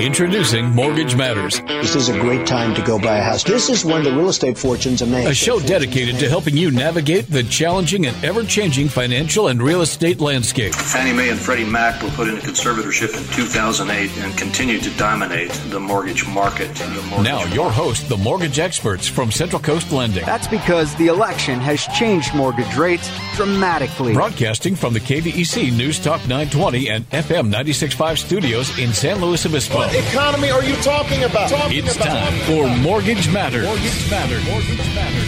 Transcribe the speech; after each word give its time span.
Introducing 0.00 0.66
Mortgage 0.74 1.16
Matters, 1.16 1.60
This 1.62 1.94
is 1.96 2.10
a 2.10 2.20
great 2.20 2.46
time 2.46 2.74
to 2.74 2.82
go 2.82 2.98
buy 2.98 3.16
a 3.16 3.22
house. 3.22 3.42
This 3.42 3.70
is 3.70 3.82
when 3.82 4.04
the 4.04 4.12
real 4.12 4.28
estate 4.28 4.58
fortunes 4.58 5.00
are 5.00 5.06
made. 5.06 5.26
a 5.26 5.32
show 5.34 5.58
dedicated 5.58 6.18
to 6.18 6.28
helping 6.28 6.54
you 6.54 6.70
navigate 6.70 7.30
the 7.30 7.42
challenging 7.44 8.04
and 8.04 8.14
ever 8.24 8.44
changing 8.44 8.88
financial 8.88 9.48
and 9.48 9.60
real 9.62 9.80
estate 9.80 10.20
landscape. 10.20 10.74
Fannie 10.74 11.14
Mae 11.14 11.30
and 11.30 11.38
Freddie 11.40 11.64
Mac 11.64 12.02
were 12.02 12.10
put 12.10 12.28
into 12.28 12.42
conservatorship 12.46 13.16
in 13.16 13.24
2008 13.34 14.10
and 14.18 14.36
continue 14.36 14.78
to 14.80 14.90
dominate 14.98 15.50
the 15.70 15.80
mortgage 15.80 16.26
market. 16.28 16.74
The 16.74 17.02
mortgage 17.08 17.24
Now, 17.26 17.44
your 17.46 17.70
host, 17.70 18.06
the 18.10 18.18
mortgage 18.18 18.58
experts 18.58 19.08
from 19.08 19.30
Central 19.30 19.62
Coast 19.62 19.92
Lending, 19.92 20.26
That's 20.26 20.46
because 20.48 20.94
the 20.96 21.06
election 21.06 21.58
has 21.60 21.86
changed 21.98 22.34
mortgage 22.34 22.76
rates 22.76 23.10
dramatically. 23.34 24.12
broadcasting 24.12 24.76
from 24.76 24.92
the 24.92 25.00
KVEC 25.00 25.74
News 25.74 25.98
Talk 25.98 26.20
920 26.28 26.90
and 26.90 27.08
FM 27.10 27.44
965 27.46 28.18
studios 28.18 28.78
in 28.78 28.92
San 28.92 29.20
Luis 29.22 29.46
Obispo. 29.46 29.85
Economy 29.94 30.50
are 30.50 30.64
you 30.64 30.74
talking 30.76 31.22
about? 31.24 31.50
Talking 31.50 31.84
It's 31.84 31.96
about. 31.96 32.06
time 32.08 32.38
for 32.40 32.68
Mortgage 32.82 33.30
Matters. 33.32 33.64
Mortgage 33.64 34.10
Matters. 34.10 34.44
Mortgage 34.46 34.94
Matters. 34.94 35.26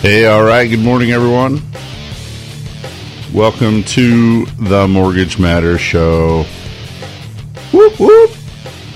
Hey, 0.00 0.26
all 0.26 0.42
right. 0.44 0.68
Good 0.68 0.80
morning, 0.80 1.12
everyone. 1.12 1.62
Welcome 3.32 3.84
to 3.84 4.46
the 4.58 4.88
Mortgage 4.88 5.38
Matters 5.38 5.80
Show. 5.80 6.44
Whoop 7.72 7.98
whoop. 8.00 8.30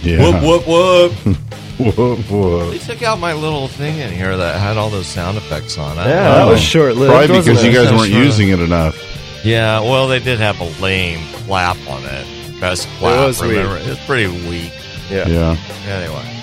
Yeah. 0.02 0.18
Whoop, 0.18 0.42
whoop, 0.42 0.66
whoop. 0.66 1.36
whoop 1.96 2.30
whoop. 2.30 2.70
They 2.72 2.78
took 2.78 3.02
out 3.02 3.18
my 3.18 3.32
little 3.32 3.68
thing 3.68 3.98
in 3.98 4.12
here 4.12 4.36
that 4.36 4.60
had 4.60 4.76
all 4.76 4.90
those 4.90 5.06
sound 5.06 5.36
effects 5.36 5.78
on. 5.78 5.98
I 5.98 6.08
Yeah, 6.08 6.22
that 6.22 6.48
was 6.48 6.60
oh. 6.60 6.62
short 6.62 6.96
lived. 6.96 7.12
Probably 7.12 7.38
because 7.38 7.64
you 7.64 7.72
guys 7.72 7.90
weren't 7.90 8.12
right. 8.12 8.24
using 8.24 8.48
it 8.50 8.60
enough. 8.60 8.98
Yeah, 9.44 9.80
well, 9.80 10.08
they 10.08 10.20
did 10.20 10.38
have 10.40 10.60
a 10.60 10.82
lame 10.82 11.20
clap 11.46 11.76
on 11.88 12.02
it. 12.04 12.60
Best 12.60 12.88
clap, 12.98 13.26
was 13.26 13.42
weak. 13.42 13.52
It 13.52 13.88
was 13.88 13.98
pretty 14.06 14.26
weak. 14.48 14.72
Yeah. 15.10 15.28
Yeah. 15.28 15.56
Anyway, 15.86 16.40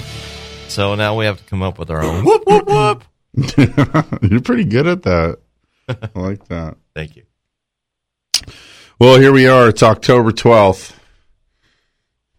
so 0.67 0.95
now 0.95 1.17
we 1.17 1.25
have 1.25 1.37
to 1.37 1.43
come 1.45 1.63
up 1.63 1.79
with 1.79 1.89
our 1.89 2.03
own. 2.03 2.23
whoop, 2.25 2.43
whoop, 2.45 2.67
whoop. 2.67 3.03
You're 4.21 4.41
pretty 4.41 4.65
good 4.65 4.87
at 4.87 5.03
that. 5.03 5.39
I 5.89 6.09
like 6.15 6.47
that. 6.47 6.77
Thank 6.95 7.15
you. 7.15 7.23
Well, 8.99 9.19
here 9.19 9.31
we 9.31 9.47
are. 9.47 9.69
It's 9.69 9.81
October 9.81 10.31
12th. 10.31 10.93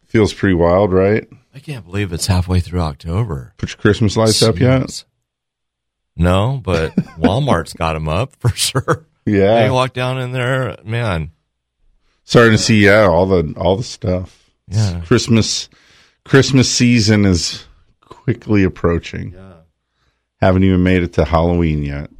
Feels 0.04 0.32
pretty 0.32 0.54
wild, 0.54 0.92
right? 0.92 1.26
I 1.54 1.58
can't 1.58 1.84
believe 1.84 2.12
it's 2.12 2.26
halfway 2.26 2.60
through 2.60 2.80
October. 2.80 3.54
Put 3.56 3.70
your 3.70 3.78
Christmas 3.78 4.16
lights 4.16 4.42
up 4.42 4.60
yet? 4.60 5.04
No, 6.16 6.60
but 6.62 6.94
Walmart's 7.19 7.72
got 7.72 7.94
them 7.94 8.08
up 8.08 8.36
for 8.36 8.50
sure. 8.50 9.06
Yeah. 9.24 9.62
They 9.62 9.70
walk 9.70 9.92
down 9.92 10.19
in 10.20 10.32
there, 10.32 10.76
man. 10.84 11.32
Starting 12.25 12.53
to 12.53 12.59
see, 12.59 12.84
yeah, 12.84 13.03
all 13.06 13.27
the 13.27 13.55
all 13.56 13.77
the 13.77 13.83
stuff. 13.83 14.51
Yeah. 14.69 15.01
Christmas 15.05 15.69
Christmas 16.25 16.70
season 16.70 17.25
is 17.25 17.65
quickly 18.01 18.62
approaching. 18.65 19.33
Yeah. 19.33 19.53
Haven't 20.41 20.65
even 20.65 20.83
made 20.83 21.03
it 21.03 21.15
to 21.15 21.25
Halloween 21.25 21.83
yet. 21.83 22.11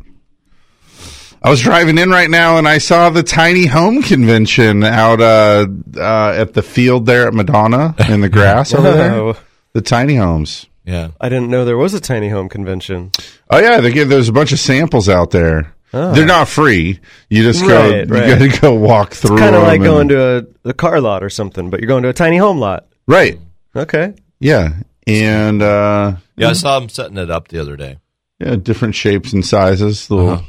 I 1.45 1.51
was 1.51 1.61
driving 1.61 1.99
in 1.99 2.11
right 2.11 2.31
now 2.31 2.57
and 2.59 2.69
I 2.69 2.79
saw 2.79 3.11
the 3.11 3.25
tiny 3.25 3.67
home 3.67 4.01
convention 4.03 4.85
out 4.85 5.21
uh, 5.21 5.67
uh, 5.97 6.33
at 6.37 6.55
the 6.55 6.63
field 6.63 7.05
there 7.07 7.27
at 7.27 7.35
Madonna 7.35 7.97
in 8.09 8.21
the 8.21 8.29
grass 8.29 8.75
over 8.75 8.93
there. 8.93 9.35
The 9.75 9.81
tiny 9.81 10.17
homes. 10.17 10.67
Yeah. 10.85 11.13
I 11.19 11.31
didn't 11.31 11.49
know 11.49 11.65
there 11.65 11.79
was 11.79 11.95
a 11.95 12.01
tiny 12.01 12.29
home 12.29 12.51
convention. 12.51 13.11
Oh 13.49 13.59
yeah, 13.59 13.81
they 13.81 13.91
give 13.91 14.11
there's 14.11 14.29
a 14.29 14.33
bunch 14.33 14.53
of 14.53 14.59
samples 14.59 15.09
out 15.09 15.31
there. 15.31 15.75
They're 15.93 16.25
not 16.27 16.49
free. 16.49 16.99
You 17.29 17.43
just 17.43 17.63
go. 17.63 17.69
Right, 17.91 18.07
you 18.09 18.15
right. 18.15 18.39
got 18.39 18.39
to 18.53 18.61
go 18.61 18.75
walk 18.75 19.13
through. 19.13 19.39
Kind 19.39 19.55
of 19.55 19.63
like 19.63 19.77
and- 19.77 19.85
going 19.85 20.09
to 20.09 20.47
a, 20.65 20.71
a 20.71 20.73
car 20.75 21.01
lot 21.01 21.23
or 21.23 21.29
something, 21.31 21.69
but 21.71 21.81
you're 21.81 21.89
going 21.89 22.03
to 22.05 22.09
a 22.09 22.15
tiny 22.15 22.39
home 22.39 22.59
lot. 22.59 22.87
right. 23.07 23.39
Okay. 23.77 24.15
Yeah, 24.41 24.75
and 25.07 25.63
uh, 25.63 26.17
Yeah, 26.37 26.49
I 26.49 26.53
saw 26.55 26.79
them 26.81 26.89
setting 26.89 27.17
it 27.17 27.31
up 27.31 27.49
the 27.49 27.59
other 27.61 27.77
day. 27.77 27.99
Yeah, 28.39 28.57
different 28.57 28.95
shapes 28.95 29.33
and 29.33 29.45
sizes. 29.47 30.11
Little, 30.11 30.31
Uh-huh. 30.31 30.43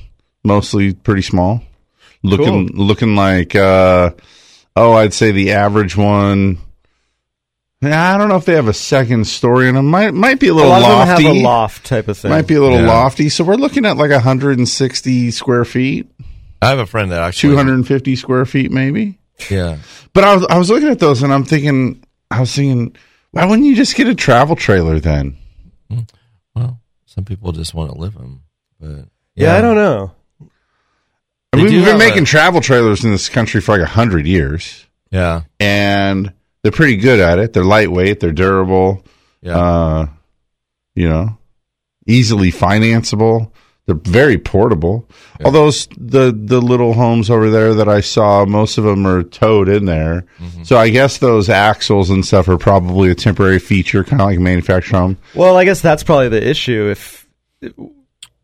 mostly 0.44 0.94
pretty 0.94 1.22
small. 1.22 1.62
Looking, 2.24 2.68
looking 2.74 3.16
like. 3.16 3.56
Uh, 3.56 4.12
oh, 4.76 4.94
I'd 4.94 5.14
say 5.14 5.32
the 5.32 5.52
average 5.52 5.96
one. 5.96 6.58
I 7.92 8.18
don't 8.18 8.30
know 8.30 8.36
if 8.36 8.46
they 8.46 8.54
have 8.56 8.68
a 8.68 8.74
second 8.74 9.26
story 9.28 9.68
in 9.68 9.76
them. 9.76 9.88
Might 9.88 10.14
might 10.14 10.40
be 10.40 10.48
a 10.50 10.54
A 10.54 10.56
little 10.56 10.70
lot 10.72 10.82
of 10.84 10.88
them 10.88 11.08
lofty. 11.10 11.24
have 11.24 11.36
a 11.36 11.42
loft 11.42 11.86
type 11.86 12.08
of 12.08 12.18
thing. 12.18 12.32
Might 12.32 12.48
be 12.48 12.56
a 12.56 12.62
little 12.62 12.80
Yeah. 12.82 12.88
lofty. 12.88 13.30
So 13.30 13.44
we're 13.44 13.56
looking 13.56 13.86
at 13.86 13.98
like 13.98 14.12
160 14.12 15.32
square 15.32 15.66
feet, 15.66 16.10
I 16.62 16.70
have 16.70 16.80
a 16.80 16.86
friend 16.86 17.12
that 17.12 17.22
actually. 17.22 17.54
250 17.56 18.16
square 18.16 18.46
feet, 18.46 18.72
maybe. 18.72 19.18
Yeah. 19.50 19.78
But 20.14 20.24
I 20.24 20.36
was 20.36 20.46
I 20.50 20.58
was 20.58 20.70
looking 20.70 20.90
at 20.90 21.00
those 21.00 21.24
and 21.24 21.34
I'm 21.34 21.44
thinking 21.44 22.04
I 22.32 22.40
was 22.40 22.56
thinking, 22.56 22.96
why 23.32 23.46
wouldn't 23.46 23.68
you 23.68 23.76
just 23.76 23.96
get 23.96 24.08
a 24.08 24.16
travel 24.16 24.56
trailer 24.56 25.00
then? 25.00 25.36
Hmm. 25.90 26.00
Well, 26.56 26.80
some 27.06 27.26
people 27.26 27.52
just 27.52 27.74
want 27.74 27.92
to 27.92 27.98
live 27.98 28.14
them, 28.14 28.44
but 28.80 29.08
yeah, 29.36 29.56
I 29.56 29.62
don't 29.62 29.76
know. 29.76 30.12
I 31.52 31.58
mean, 31.58 31.66
we've 31.66 31.86
been 31.86 31.98
making 32.00 32.24
a- 32.24 32.26
travel 32.26 32.62
trailers 32.62 33.04
in 33.04 33.12
this 33.12 33.30
country 33.30 33.62
for 33.62 33.74
like 33.74 33.82
a 33.82 33.92
hundred 33.92 34.26
years. 34.26 34.86
Yeah, 35.12 35.42
and 35.60 36.34
they're 36.64 36.72
pretty 36.72 36.96
good 36.96 37.20
at 37.20 37.40
it. 37.40 37.54
They're 37.54 37.64
lightweight, 37.64 38.20
they're 38.20 38.32
durable, 38.32 39.06
yeah. 39.42 39.58
uh, 39.58 40.08
you 40.96 41.08
know, 41.08 41.38
easily 42.08 42.52
financeable. 42.52 43.52
They're 43.86 43.96
very 43.96 44.38
portable. 44.38 45.10
Although 45.44 45.68
s- 45.68 45.90
the 45.98 46.32
the 46.34 46.62
little 46.62 46.94
homes 46.94 47.30
over 47.30 47.50
there 47.50 47.74
that 47.74 47.90
I 47.90 48.00
saw, 48.00 48.46
most 48.46 48.78
of 48.78 48.86
them 48.86 49.06
are 49.06 49.24
towed 49.24 49.68
in 49.68 49.84
there. 49.84 50.26
Mm-hmm. 50.40 50.64
So 50.64 50.78
I 50.78 50.90
guess 50.90 51.18
those 51.18 51.50
axles 51.50 52.10
and 52.10 52.26
stuff 52.26 52.48
are 52.48 52.58
probably 52.58 53.12
a 53.12 53.16
temporary 53.16 53.60
feature, 53.60 54.06
kind 54.06 54.22
of 54.22 54.28
like 54.28 54.38
a 54.38 54.42
manufactured 54.42 54.96
home. 54.96 55.18
Well, 55.36 55.58
I 55.58 55.66
guess 55.66 55.82
that's 55.82 56.02
probably 56.02 56.30
the 56.30 56.48
issue. 56.48 56.92
If 56.92 57.28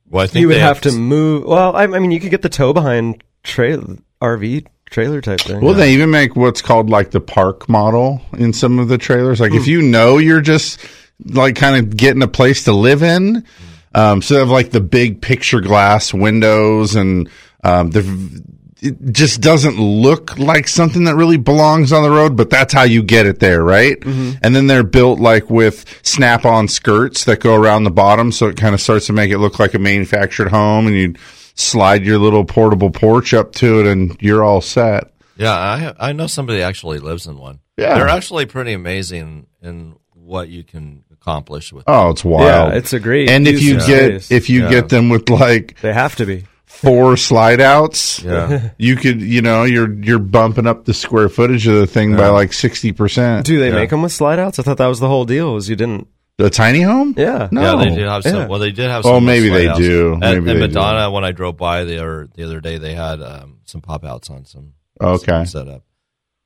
well, 0.09 0.23
I 0.23 0.27
think 0.27 0.41
you 0.41 0.47
would 0.47 0.57
they 0.57 0.59
have 0.59 0.81
to 0.81 0.91
move. 0.91 1.45
Well, 1.45 1.73
I, 1.73 1.83
I 1.83 1.99
mean, 1.99 2.11
you 2.11 2.19
could 2.19 2.31
get 2.31 2.41
the 2.41 2.49
tow 2.49 2.73
behind 2.73 3.23
trail 3.43 3.97
RV 4.21 4.67
trailer 4.89 5.21
type 5.21 5.41
thing. 5.41 5.61
Well, 5.61 5.73
they 5.73 5.93
even 5.93 6.09
make 6.09 6.35
what's 6.35 6.61
called 6.61 6.89
like 6.89 7.11
the 7.11 7.21
park 7.21 7.69
model 7.69 8.21
in 8.33 8.53
some 8.53 8.79
of 8.79 8.87
the 8.87 8.97
trailers. 8.97 9.39
Like 9.39 9.53
if 9.53 9.67
you 9.67 9.81
know 9.81 10.17
you're 10.17 10.41
just 10.41 10.79
like 11.25 11.55
kind 11.55 11.75
of 11.75 11.95
getting 11.95 12.23
a 12.23 12.27
place 12.27 12.63
to 12.65 12.73
live 12.73 13.03
in, 13.03 13.45
um, 13.93 14.21
so 14.21 14.33
they 14.33 14.39
have 14.39 14.49
like 14.49 14.71
the 14.71 14.81
big 14.81 15.21
picture 15.21 15.61
glass 15.61 16.13
windows 16.13 16.95
and 16.95 17.29
um, 17.63 17.91
the 17.91 18.43
it 18.81 19.11
just 19.11 19.41
doesn't 19.41 19.77
look 19.77 20.37
like 20.39 20.65
something 20.67 21.03
that 21.03 21.15
really 21.15 21.35
belongs 21.35 21.91
on 21.91 22.01
the 22.01 22.09
road, 22.09 22.37
but 22.37 22.49
that's 22.49 22.73
how 22.73 22.83
you 22.83 23.03
get 23.03 23.25
it 23.25 23.39
there, 23.39 23.61
right? 23.61 23.97
And 24.41 24.55
then 24.55 24.67
they're 24.67 24.83
built 24.83 25.19
like 25.19 25.49
with 25.49 25.83
snap 26.01 26.45
on 26.45 26.69
skirts 26.69 27.25
that 27.25 27.41
go 27.41 27.55
around 27.55 27.83
the 27.83 27.91
bottom. 27.91 28.31
So 28.31 28.47
it 28.47 28.55
kind 28.55 28.73
of 28.73 28.79
starts 28.79 29.07
to 29.07 29.13
make 29.13 29.31
it 29.31 29.39
look 29.39 29.59
like 29.59 29.73
a 29.73 29.79
manufactured 29.79 30.47
home 30.47 30.87
and 30.87 30.95
you 30.95 31.13
slide 31.59 32.03
your 32.05 32.17
little 32.17 32.45
portable 32.45 32.89
porch 32.91 33.33
up 33.33 33.51
to 33.53 33.79
it 33.81 33.87
and 33.87 34.15
you're 34.21 34.43
all 34.43 34.61
set. 34.61 35.11
Yeah, 35.37 35.53
I 35.53 36.09
I 36.09 36.13
know 36.13 36.27
somebody 36.27 36.61
actually 36.61 36.99
lives 36.99 37.25
in 37.27 37.37
one. 37.37 37.59
Yeah. 37.77 37.95
they're 37.95 38.09
actually 38.09 38.45
pretty 38.45 38.73
amazing 38.73 39.47
in 39.61 39.95
what 40.13 40.49
you 40.49 40.63
can 40.63 41.03
accomplish 41.13 41.71
with. 41.71 41.85
Oh, 41.87 42.09
it's 42.09 42.25
wild. 42.25 42.71
yeah, 42.73 42.77
it's 42.77 42.91
a 42.93 42.99
great. 42.99 43.29
and 43.29 43.47
if 43.47 43.61
you 43.61 43.77
of 43.77 43.85
get 43.87 44.21
space. 44.23 44.31
if 44.31 44.49
you 44.49 44.63
Yeah. 44.63 44.69
get 44.69 44.89
them 44.89 45.09
with 45.09 45.29
like 45.29 45.79
they 45.81 45.93
have 45.93 46.15
to 46.17 46.25
be. 46.25 46.45
four 46.65 47.15
slide 47.17 47.61
outs, 47.61 48.21
Yeah. 48.21 48.69
you 48.77 48.95
could 48.97 49.21
you 49.21 49.41
know 49.41 49.63
you're 49.63 49.91
you're 49.93 50.19
bumping 50.19 50.67
up 50.67 50.83
the 50.85 50.93
square 50.93 51.29
footage 51.29 51.67
of 51.67 51.75
the 51.75 51.87
thing 51.87 52.15
by 52.17 52.27
like 52.27 52.51
sixty 52.53 52.91
percent. 52.91 53.45
Do 53.45 53.59
they 53.59 53.69
Yeah. 53.69 53.75
make 53.75 53.89
them 53.91 54.01
with 54.01 54.11
slide 54.11 54.39
outs? 54.39 54.59
I 54.59 54.63
thought 54.63 54.77
that 54.77 54.87
was 54.87 54.99
the 54.99 55.07
whole 55.07 55.25
deal. 55.25 55.53
Was 55.53 55.69
you 55.69 55.75
didn't? 55.77 56.07
A 56.39 56.49
tiny 56.49 56.81
home? 56.81 57.13
Yeah. 57.17 57.49
No. 57.51 57.61
Yeah, 57.79 57.83
they 57.89 57.95
did 57.95 58.07
have 58.07 58.23
some. 58.23 58.35
Yeah. 58.35 58.47
Well, 58.47 58.59
they 58.59 58.71
did 58.71 58.89
have. 58.89 59.03
some 59.03 59.13
Oh, 59.13 59.19
maybe 59.19 59.49
they 59.49 59.67
outs. 59.67 59.79
do. 59.79 60.13
At, 60.13 60.19
Maybe 60.19 60.37
at 60.37 60.45
they 60.45 60.53
do. 60.53 60.59
Madonna, 60.59 61.11
when 61.11 61.25
I 61.25 61.31
drove 61.33 61.57
by 61.57 61.83
the 61.83 61.97
other 61.97 62.29
the 62.33 62.43
other 62.45 62.61
day, 62.61 62.77
they 62.77 62.93
had 62.95 63.21
um, 63.21 63.57
some 63.65 63.81
pop 63.81 64.05
outs 64.05 64.29
on 64.29 64.45
some. 64.45 64.73
Okay. 65.01 65.25
some 65.25 65.45
setup. 65.45 65.83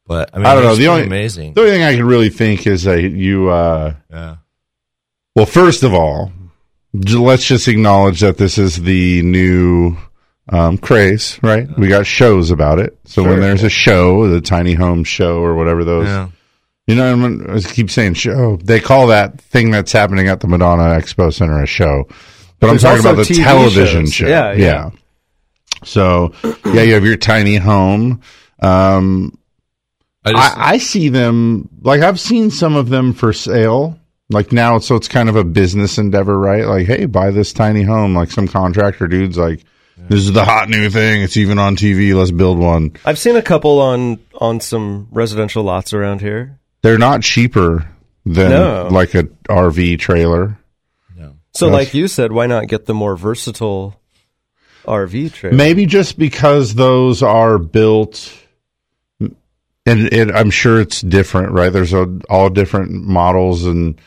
But 0.08 0.32
I 0.34 0.38
mean, 0.38 0.46
I 0.48 0.56
don't 0.56 0.64
know. 0.64 0.76
The 0.76 0.88
only 0.88 1.04
amazing. 1.04 1.54
the 1.54 1.62
only 1.62 1.72
thing 1.74 1.84
I 1.84 1.96
can 1.96 2.06
really 2.06 2.30
think 2.30 2.66
is 2.68 2.84
that 2.84 3.02
you. 3.02 3.50
uh 3.50 3.94
yeah. 4.12 4.36
Well, 5.36 5.46
first 5.46 5.84
of 5.84 5.94
all, 5.94 6.32
let's 6.94 7.46
just 7.46 7.68
acknowledge 7.68 8.20
that 8.22 8.38
this 8.38 8.58
is 8.58 8.82
the 8.82 9.22
new 9.24 9.96
um, 10.50 10.78
craze, 10.78 11.40
right? 11.42 11.68
We 11.78 11.88
got 11.88 12.06
shows 12.06 12.52
about 12.52 12.80
it. 12.80 12.98
So 13.06 13.24
when 13.24 13.40
there's 13.40 13.64
a 13.64 13.70
show, 13.70 14.28
the 14.28 14.42
tiny 14.42 14.74
home 14.74 15.04
show 15.04 15.38
or 15.40 15.56
whatever 15.56 15.84
those, 15.84 16.08
Yeah. 16.08 16.30
You 16.88 16.96
know, 16.96 17.06
I'm- 17.06 17.46
I 17.50 17.60
keep 17.60 17.90
saying 17.90 18.16
show. 18.16 18.58
They 18.64 18.80
call 18.80 19.08
that 19.08 19.40
thing 19.40 19.72
that's 19.72 19.92
happening 19.92 20.28
at 20.28 20.40
the 20.42 20.48
Madonna 20.48 20.84
Expo 21.00 21.34
Center 21.34 21.62
a 21.62 21.66
show, 21.66 22.06
but 22.60 22.68
There's 22.68 22.84
I'm 22.84 22.98
talking 22.98 23.12
about 23.12 23.26
the 23.28 23.34
TV 23.34 23.44
television 23.44 24.06
shows. 24.06 24.14
show. 24.14 24.28
Yeah, 24.28 24.54
yeah. 24.54 24.90
So 25.84 26.34
yeah, 26.66 26.82
you 26.84 26.94
have 26.94 27.06
your 27.06 27.18
tiny 27.18 27.58
home. 27.58 28.22
Um, 28.62 29.38
I 30.26 30.32
just, 30.32 30.58
I, 30.58 30.70
I 30.74 30.78
see 30.78 31.10
them 31.10 31.68
like 31.82 32.02
I've 32.02 32.20
seen 32.20 32.50
some 32.52 32.76
of 32.76 32.90
them 32.90 33.14
for 33.14 33.34
sale 33.34 34.00
like 34.30 34.52
now, 34.54 34.80
so 34.80 34.96
it's 34.96 35.10
kind 35.10 35.28
of 35.30 35.36
a 35.36 35.44
business 35.44 35.98
endeavor, 35.98 36.40
right? 36.40 36.66
Like, 36.66 36.88
hey, 36.88 37.06
buy 37.06 37.32
this 37.32 37.52
tiny 37.52 37.84
home. 37.84 38.16
Like 38.16 38.32
some 38.32 38.48
contractor 38.48 39.08
dude's 39.08 39.38
like, 39.38 39.64
this 39.98 40.20
is 40.22 40.32
the 40.32 40.46
hot 40.46 40.70
new 40.70 40.90
thing. 40.90 41.22
It's 41.22 41.36
even 41.38 41.60
on 41.60 41.76
TV. 41.76 42.16
Let's 42.16 42.32
build 42.32 42.58
one. 42.58 42.94
I've 43.06 43.20
seen 43.20 43.36
a 43.36 43.42
couple 43.42 43.80
on 43.82 44.20
on 44.40 44.60
some 44.62 45.10
residential 45.12 45.64
lots 45.64 45.94
around 45.94 46.22
here. 46.22 46.60
They're 46.84 46.98
not 47.00 47.24
cheaper 47.24 47.88
than 48.26 48.52
No. 48.52 48.88
like 48.92 49.16
a 49.16 49.24
RV 49.50 49.98
trailer. 50.00 50.60
So, 51.56 51.68
Yes. 51.68 51.74
like 51.74 51.94
you 51.94 52.08
said, 52.08 52.32
why 52.32 52.48
not 52.48 52.68
get 52.68 52.86
the 52.88 52.96
more 52.96 53.16
versatile 53.16 54.00
RV 54.88 55.30
trailer? 55.34 55.56
Maybe 55.56 55.86
just 55.86 56.18
because 56.18 56.74
those 56.74 57.22
are 57.22 57.60
built, 57.60 58.34
and 59.20 59.32
it, 59.86 60.32
I'm 60.32 60.50
sure 60.50 60.82
it's 60.82 61.02
different, 61.02 61.52
right? 61.52 61.72
There's 61.72 61.94
a, 61.94 62.08
all 62.30 62.50
different 62.50 62.92
models 62.92 63.66
and 63.66 64.00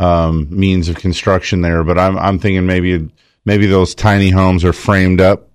um, 0.00 0.48
means 0.50 0.88
of 0.88 0.96
construction 0.96 1.60
there, 1.60 1.84
but 1.84 1.98
I'm 1.98 2.18
I'm 2.18 2.38
thinking 2.40 2.66
maybe 2.66 3.08
maybe 3.44 3.66
those 3.66 3.94
tiny 3.94 4.30
homes 4.30 4.64
are 4.64 4.72
framed 4.72 5.20
up 5.20 5.48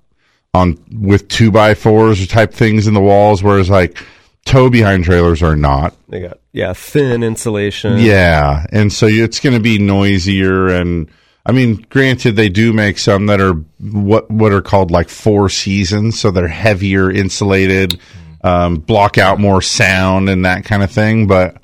on 0.53 0.77
with 0.91 1.27
two 1.27 1.51
by 1.51 1.73
fours 1.73 2.21
or 2.21 2.25
type 2.27 2.53
things 2.53 2.87
in 2.87 2.93
the 2.93 3.01
walls, 3.01 3.43
whereas 3.43 3.69
like 3.69 3.97
tow 4.45 4.69
behind 4.69 5.03
trailers 5.05 5.41
are 5.41 5.55
not. 5.55 5.95
They 6.09 6.21
got 6.21 6.39
yeah, 6.51 6.73
thin 6.73 7.23
insulation. 7.23 7.99
Yeah, 7.99 8.65
and 8.71 8.91
so 8.91 9.07
it's 9.07 9.39
going 9.39 9.55
to 9.55 9.61
be 9.61 9.79
noisier 9.79 10.69
and 10.69 11.09
I 11.45 11.51
mean, 11.51 11.85
granted 11.89 12.35
they 12.35 12.49
do 12.49 12.71
make 12.71 12.97
some 12.97 13.25
that 13.25 13.41
are 13.41 13.53
what 13.79 14.31
what 14.31 14.53
are 14.53 14.61
called 14.61 14.91
like 14.91 15.09
four 15.09 15.49
seasons, 15.49 16.19
so 16.19 16.31
they're 16.31 16.47
heavier, 16.47 17.11
insulated, 17.11 17.99
um, 18.43 18.77
block 18.77 19.17
out 19.17 19.39
more 19.39 19.61
sound 19.61 20.29
and 20.29 20.45
that 20.45 20.63
kind 20.63 20.83
of 20.83 20.91
thing, 20.91 21.27
but 21.27 21.57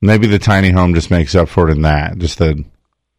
maybe 0.00 0.26
the 0.26 0.40
tiny 0.40 0.70
home 0.70 0.94
just 0.94 1.10
makes 1.10 1.34
up 1.34 1.48
for 1.48 1.68
it 1.68 1.72
in 1.72 1.82
that. 1.82 2.18
Just 2.18 2.38
the 2.38 2.64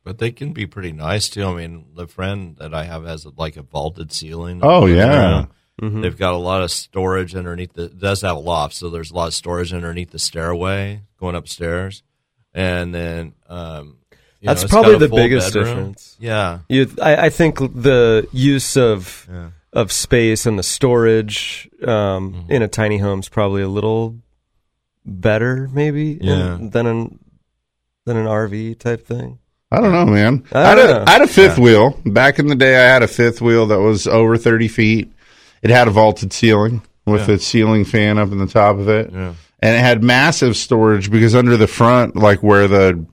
But 0.04 0.18
they 0.18 0.32
can 0.32 0.52
be 0.52 0.66
pretty 0.66 0.92
nice 0.92 1.30
too. 1.30 1.46
I 1.46 1.54
mean, 1.54 1.86
the 1.96 2.08
friend 2.08 2.58
that 2.58 2.74
I 2.74 2.84
have 2.84 3.06
has 3.06 3.26
like 3.38 3.56
a 3.56 3.62
vaulted 3.62 4.12
ceiling. 4.12 4.60
Oh, 4.62 4.86
yeah. 4.86 5.46
They've 5.82 6.18
got 6.18 6.34
a 6.34 6.38
lot 6.38 6.62
of 6.62 6.72
storage 6.72 7.36
underneath 7.36 7.74
the. 7.74 7.86
It 7.86 8.00
does 8.00 8.22
have 8.22 8.38
a 8.38 8.40
loft, 8.40 8.74
so 8.76 8.90
there's 8.90 9.12
a 9.12 9.16
lot 9.16 9.28
of 9.28 9.34
storage 9.34 9.74
underneath 9.74 10.12
the 10.12 10.20
stairway 10.20 11.02
going 11.20 11.36
upstairs, 11.36 12.04
and 12.54 12.94
then 12.96 13.34
um, 13.50 13.98
you 14.40 14.48
That's 14.48 14.62
know, 14.64 14.68
probably 14.70 14.98
the 15.00 15.10
biggest 15.14 15.54
bedroom. 15.54 15.66
difference. 15.76 16.16
Yeah, 16.20 16.60
You, 16.70 16.90
I, 17.02 17.26
I 17.26 17.30
think 17.30 17.58
the 17.60 18.28
use 18.32 18.78
of 18.78 19.28
of 19.74 19.92
space 19.92 20.46
and 20.46 20.58
the 20.60 20.64
storage 20.64 21.68
um, 21.86 22.34
Mm-hmm. 22.34 22.52
in 22.52 22.62
a 22.62 22.68
tiny 22.68 23.00
home 23.00 23.20
is 23.20 23.28
probably 23.28 23.64
a 23.64 23.68
little 23.68 24.16
better, 25.06 25.70
maybe, 25.74 26.12
in- 26.14 26.70
than 26.70 26.86
an 26.86 27.20
than 28.06 28.18
an 28.18 28.26
RV 28.26 28.80
type 28.80 29.06
thing. 29.08 29.40
I 29.72 29.82
don't 29.82 29.92
know, 29.92 30.06
man. 30.06 30.44
I 30.54 30.72
I 30.72 30.76
don't 30.76 30.90
a, 30.90 30.94
know. 30.94 31.04
I 31.08 31.12
had 31.12 31.22
a 31.24 31.28
fifth 31.28 31.58
wheel 31.58 32.00
back 32.06 32.38
in 32.38 32.48
the 32.48 32.56
day. 32.56 32.76
I 32.76 32.88
had 32.94 33.02
a 33.02 33.08
fifth 33.08 33.42
wheel 33.42 33.66
that 33.68 33.80
was 33.80 34.06
over 34.08 34.38
thirty 34.38 34.68
feet. 34.68 35.12
It 35.64 35.70
had 35.72 35.88
a 35.88 35.92
vaulted 35.92 36.32
ceiling 36.34 36.82
with 37.06 37.28
a 37.30 37.40
ceiling 37.40 37.86
fan 37.86 38.18
up 38.18 38.32
in 38.32 38.38
the 38.38 38.48
top 38.48 38.78
of 38.78 38.88
it, 38.90 39.10
Yeah. 39.12 39.34
and 39.62 39.76
it 39.76 39.80
had 39.80 40.04
massive 40.04 40.56
storage 40.56 41.10
because 41.10 41.34
under 41.36 41.58
the 41.58 41.68
front, 41.68 42.16
like 42.16 42.44
where 42.44 42.68
the 42.68 43.06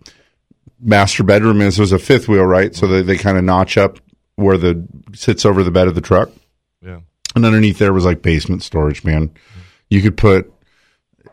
master 0.80 1.22
bedroom 1.22 1.60
is, 1.60 1.78
was 1.78 1.92
a 1.92 1.98
fifth 1.98 2.28
wheel, 2.28 2.44
right? 2.44 2.74
So 2.74 2.86
they, 2.86 3.02
they 3.02 3.16
kind 3.16 3.38
of 3.38 3.44
notch 3.44 3.76
up 3.76 3.98
where 4.36 4.56
the 4.56 4.86
sits 5.14 5.44
over 5.44 5.62
the 5.62 5.70
bed 5.70 5.86
of 5.88 5.94
the 5.94 6.00
truck, 6.00 6.30
yeah. 6.84 7.00
and 7.34 7.44
underneath 7.44 7.78
there 7.78 7.92
was 7.92 8.04
like 8.04 8.22
basement 8.22 8.62
storage. 8.62 9.04
Man, 9.04 9.30
you 9.88 10.02
could 10.02 10.16
put. 10.16 10.52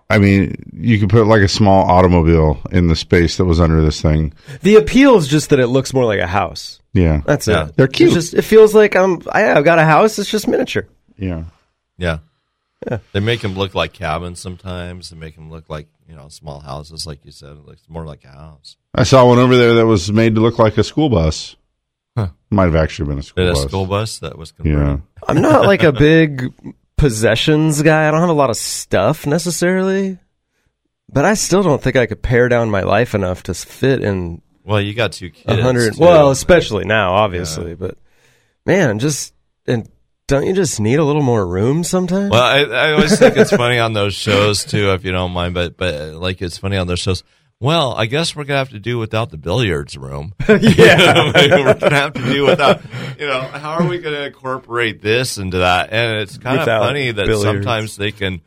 I 0.09 0.19
mean, 0.19 0.55
you 0.73 0.99
could 0.99 1.09
put 1.09 1.27
like 1.27 1.41
a 1.41 1.47
small 1.49 1.85
automobile 1.89 2.61
in 2.71 2.87
the 2.87 2.95
space 2.95 3.35
that 3.37 3.45
was 3.45 3.59
under 3.59 3.81
this 3.81 4.01
thing. 4.01 4.33
The 4.61 4.75
appeal 4.77 5.17
is 5.17 5.27
just 5.27 5.49
that 5.49 5.59
it 5.59 5.67
looks 5.67 5.93
more 5.93 6.05
like 6.05 6.19
a 6.21 6.27
house. 6.27 6.79
Yeah, 6.93 7.21
That's 7.25 7.45
Yeah. 7.47 7.67
it. 7.67 7.75
They're 7.75 7.87
cute. 7.87 8.07
It's 8.07 8.13
just 8.15 8.33
it 8.33 8.43
feels 8.43 8.73
like 8.73 8.95
I'm. 8.95 9.21
I, 9.31 9.51
I've 9.51 9.65
got 9.65 9.79
a 9.79 9.83
house. 9.85 10.17
It's 10.17 10.29
just 10.29 10.47
miniature. 10.47 10.87
Yeah. 11.17 11.43
Yeah. 11.97 12.19
Yeah. 12.89 12.99
They 13.11 13.19
make 13.19 13.41
them 13.41 13.55
look 13.55 13.73
like 13.75 13.93
cabins 13.93 14.39
sometimes. 14.39 15.09
They 15.09 15.17
make 15.17 15.35
them 15.35 15.49
look 15.49 15.67
like, 15.69 15.87
you 16.07 16.15
know, 16.15 16.29
small 16.29 16.59
houses, 16.59 17.07
like 17.07 17.25
you 17.25 17.31
said. 17.31 17.51
It 17.51 17.65
looks 17.65 17.81
more 17.89 18.05
like 18.05 18.23
a 18.23 18.27
house. 18.29 18.77
I 18.93 19.03
saw 19.03 19.25
one 19.27 19.39
over 19.39 19.57
there 19.57 19.73
that 19.75 19.85
was 19.87 20.11
made 20.11 20.35
to 20.35 20.41
look 20.41 20.59
like 20.59 20.77
a 20.77 20.83
school 20.83 21.09
bus. 21.09 21.55
Huh. 22.15 22.27
Might 22.51 22.65
have 22.65 22.75
actually 22.75 23.09
been 23.09 23.19
a 23.19 23.23
school 23.23 23.43
Did 23.45 23.51
a 23.51 23.53
bus. 23.55 23.63
school 23.63 23.85
bus 23.87 24.19
that 24.19 24.37
was 24.37 24.51
converted. 24.51 24.79
yeah. 24.79 24.97
I'm 25.27 25.41
not 25.41 25.65
like 25.65 25.83
a 25.83 25.91
big 25.91 26.53
possessions 26.97 27.81
guy. 27.81 28.07
I 28.07 28.11
don't 28.11 28.19
have 28.21 28.29
a 28.29 28.33
lot 28.33 28.49
of 28.49 28.57
stuff 28.57 29.25
necessarily, 29.25 30.17
but 31.11 31.25
I 31.25 31.33
still 31.35 31.63
don't 31.63 31.81
think 31.81 31.95
I 31.95 32.05
could 32.05 32.21
pare 32.21 32.49
down 32.49 32.69
my 32.69 32.81
life 32.81 33.13
enough 33.15 33.43
to 33.43 33.53
fit 33.53 34.03
in 34.03 34.41
Well, 34.63 34.81
you 34.81 34.93
got 34.93 35.11
two 35.13 35.29
kids. 35.31 35.61
hundred. 35.61 35.93
too. 35.95 35.99
Well, 36.01 36.29
especially 36.31 36.85
now, 36.85 37.13
obviously, 37.13 37.75
but 37.75 37.97
man, 38.65 38.99
just 38.99 39.33
and 39.67 39.89
don't 40.27 40.45
you 40.45 40.53
just 40.53 40.79
need 40.79 41.00
a 41.00 41.03
little 41.03 41.21
more 41.24 41.45
room 41.45 41.83
sometimes? 41.83 42.29
Well, 42.29 42.44
I, 42.44 42.59
I 42.63 42.91
always 42.91 43.18
think 43.18 43.38
it's 43.38 43.51
funny 43.56 43.79
on 43.79 43.94
those 43.94 44.13
shows 44.13 44.65
too, 44.65 44.91
if 44.91 45.06
you 45.06 45.12
don't 45.12 45.31
mind. 45.31 45.53
But 45.53 45.77
but 45.77 46.13
like 46.15 46.41
it's 46.41 46.57
funny 46.57 46.77
on 46.77 46.88
those 46.88 47.00
shows. 47.00 47.24
Well, 47.59 47.94
I 47.94 48.06
guess 48.06 48.35
we're 48.35 48.44
gonna 48.44 48.59
have 48.59 48.69
to 48.69 48.79
do 48.79 49.00
without 49.00 49.31
the 49.31 49.38
billiards 49.38 49.97
room. 49.97 50.33
yeah, 50.50 51.31
we're 51.33 51.74
gonna 51.74 51.95
have 51.95 52.13
to 52.13 52.21
do 52.21 52.45
without. 52.45 52.81
You 53.18 53.25
know, 53.25 53.39
how 53.39 53.79
are 53.79 53.88
we 53.88 53.97
gonna 54.00 54.25
incorporate 54.25 55.01
this 55.01 55.38
into 55.38 55.59
that? 55.59 55.91
And 55.91 56.19
it's 56.19 56.38
kind 56.38 56.59
of 56.59 56.65
funny 56.65 57.12
that 57.12 57.25
billiards. 57.25 57.44
sometimes 57.44 57.95
they 57.95 58.12
can 58.12 58.41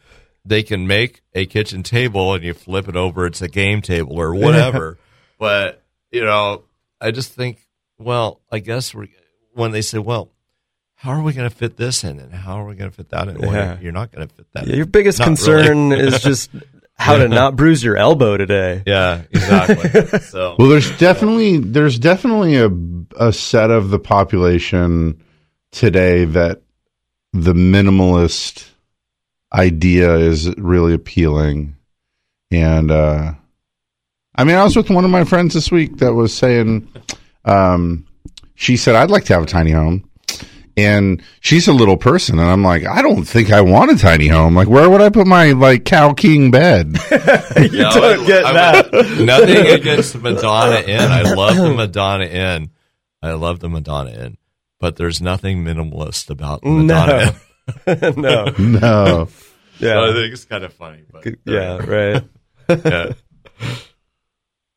they 0.45 0.63
can 0.63 0.87
make 0.87 1.23
a 1.35 1.47
kitchen 1.47 1.83
table 1.83 2.35
and 2.35 2.45
you 2.45 2.55
flip 2.55 2.89
it 2.89 2.97
over, 2.97 3.27
it's 3.27 3.43
a 3.43 3.49
game 3.49 3.81
table 3.81 4.21
or 4.21 4.35
whatever. 4.35 4.99
but 5.39 5.83
you 6.13 6.25
know, 6.25 6.65
I 7.01 7.11
just 7.11 7.33
think, 7.33 7.67
well, 7.99 8.43
I 8.53 8.59
guess 8.59 8.95
we're 8.95 9.09
when 9.55 9.73
they 9.73 9.83
say, 9.83 9.99
well. 9.99 10.31
How 11.03 11.13
are 11.13 11.23
we 11.23 11.33
going 11.33 11.49
to 11.49 11.55
fit 11.55 11.79
this 11.79 12.05
in, 12.05 12.19
and 12.21 12.31
how 12.33 12.61
are 12.61 12.67
we 12.67 12.75
going 12.75 12.91
to 12.91 12.95
fit 12.97 13.09
that 13.09 13.29
in? 13.29 13.39
Well, 13.39 13.53
Yeah. 13.55 13.79
you're 13.81 13.91
not 13.93 14.13
going 14.13 14.29
to 14.29 14.35
fit 14.35 14.47
that. 14.53 14.67
Yeah, 14.67 14.73
in. 14.73 14.77
your 14.77 14.87
biggest 14.87 15.19
Not 15.19 15.25
concern 15.27 15.89
really. 15.91 16.07
is 16.09 16.21
just 16.23 16.51
how 16.99 17.17
to 17.17 17.27
not 17.27 17.57
bruise 17.57 17.83
your 17.83 17.97
elbow 17.97 18.37
today. 18.37 18.83
yeah, 18.87 19.23
exactly. 19.31 20.19
So 20.21 20.57
Well, 20.59 20.69
there's 20.69 20.91
definitely 20.99 21.57
there's 21.57 21.99
definitely 21.99 22.57
a 22.57 22.71
a 23.19 23.33
set 23.33 23.71
of 23.71 23.89
the 23.89 23.99
population 23.99 25.23
today 25.73 26.27
that 26.27 26.61
the 27.33 27.55
minimalist 27.55 28.69
idea 29.55 30.17
is 30.17 30.55
really 30.59 30.93
appealing, 30.93 31.77
and 32.51 32.91
uh, 32.91 33.33
I 34.35 34.45
mean, 34.45 34.57
I 34.57 34.65
was 34.65 34.77
with 34.77 34.91
one 34.91 35.07
of 35.07 35.11
my 35.11 35.25
friends 35.25 35.55
this 35.55 35.71
week 35.71 35.97
that 35.99 36.13
was 36.13 36.37
saying, 36.37 36.93
um, 37.47 38.07
she 38.55 38.77
said, 38.77 38.97
"I'd 38.97 39.11
like 39.11 39.25
to 39.27 39.33
have 39.35 39.45
a 39.45 39.47
tiny 39.47 39.71
home." 39.71 40.10
And 40.87 41.23
she's 41.41 41.67
a 41.69 41.73
little 41.73 41.97
person, 41.97 42.39
and 42.39 42.49
I'm 42.49 42.63
like, 42.63 42.87
I 42.87 43.03
don't 43.03 43.25
think 43.25 43.51
I 43.51 43.61
want 43.61 43.91
a 43.91 43.97
tiny 43.99 44.29
home. 44.29 44.55
Like, 44.55 44.69
where 44.69 44.89
would 44.89 45.01
I 45.01 45.09
put 45.11 45.27
my 45.27 45.53
like 45.53 45.85
cow 45.85 46.13
king 46.15 46.51
bed? 46.51 46.97
you 47.11 47.69
don't 47.69 48.27
get 48.27 48.43
that. 48.45 48.89
nothing 49.21 49.67
against 49.67 50.13
the 50.15 50.19
Madonna 50.21 50.81
Inn. 50.81 51.11
I 51.11 51.23
love 51.35 51.57
the 51.57 51.75
Madonna 51.75 52.25
Inn. 52.25 52.71
I 53.23 53.33
love 53.33 53.61
the 53.61 53.69
Madonna 53.69 54.11
Inn, 54.11 54.37
but 54.79 54.97
there's 54.97 55.21
nothing 55.21 55.65
minimalist 55.65 56.31
about 56.31 56.63
the 56.63 56.71
Madonna 56.71 57.35
Inn. 57.87 58.13
no. 58.17 58.45
no, 58.59 59.29
So 59.81 59.87
I 59.87 60.07
Yeah. 60.07 60.13
think 60.13 60.33
it's 60.33 60.45
kind 60.45 60.65
of 60.65 60.73
funny. 60.73 61.03
But 61.11 61.27
Yeah. 61.45 61.77
Right. 61.85 62.23
yeah. 62.69 63.13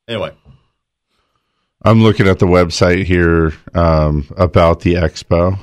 Anyway, 0.08 0.32
I'm 1.82 2.02
looking 2.02 2.28
at 2.28 2.40
the 2.40 2.46
website 2.46 3.06
here 3.06 3.54
um, 3.74 4.26
about 4.38 4.82
the 4.82 4.96
expo. 4.96 5.58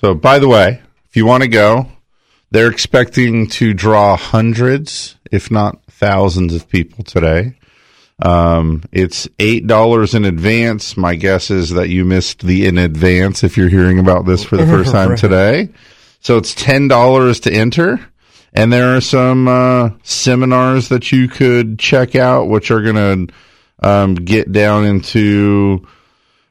So, 0.00 0.14
by 0.14 0.38
the 0.38 0.46
way, 0.46 0.80
if 1.08 1.16
you 1.16 1.26
want 1.26 1.42
to 1.42 1.48
go, 1.48 1.88
they're 2.52 2.70
expecting 2.70 3.48
to 3.48 3.74
draw 3.74 4.16
hundreds, 4.16 5.16
if 5.32 5.50
not 5.50 5.82
thousands, 5.86 6.54
of 6.54 6.68
people 6.68 7.02
today. 7.02 7.58
Um, 8.22 8.84
it's 8.92 9.26
eight 9.40 9.66
dollars 9.66 10.14
in 10.14 10.24
advance. 10.24 10.96
My 10.96 11.16
guess 11.16 11.50
is 11.50 11.70
that 11.70 11.88
you 11.88 12.04
missed 12.04 12.46
the 12.46 12.66
in 12.66 12.78
advance 12.78 13.42
if 13.42 13.56
you're 13.56 13.68
hearing 13.68 13.98
about 13.98 14.24
this 14.24 14.44
for 14.44 14.56
the 14.56 14.66
first 14.68 14.92
time 14.92 15.16
today. 15.16 15.70
So 16.20 16.36
it's 16.36 16.54
ten 16.54 16.86
dollars 16.86 17.40
to 17.40 17.52
enter, 17.52 17.98
and 18.52 18.72
there 18.72 18.94
are 18.94 19.00
some 19.00 19.48
uh, 19.48 19.90
seminars 20.04 20.90
that 20.90 21.10
you 21.10 21.26
could 21.26 21.76
check 21.80 22.14
out, 22.14 22.44
which 22.44 22.70
are 22.70 22.82
going 22.82 23.28
to 23.28 23.34
um, 23.82 24.14
get 24.14 24.52
down 24.52 24.84
into 24.84 25.84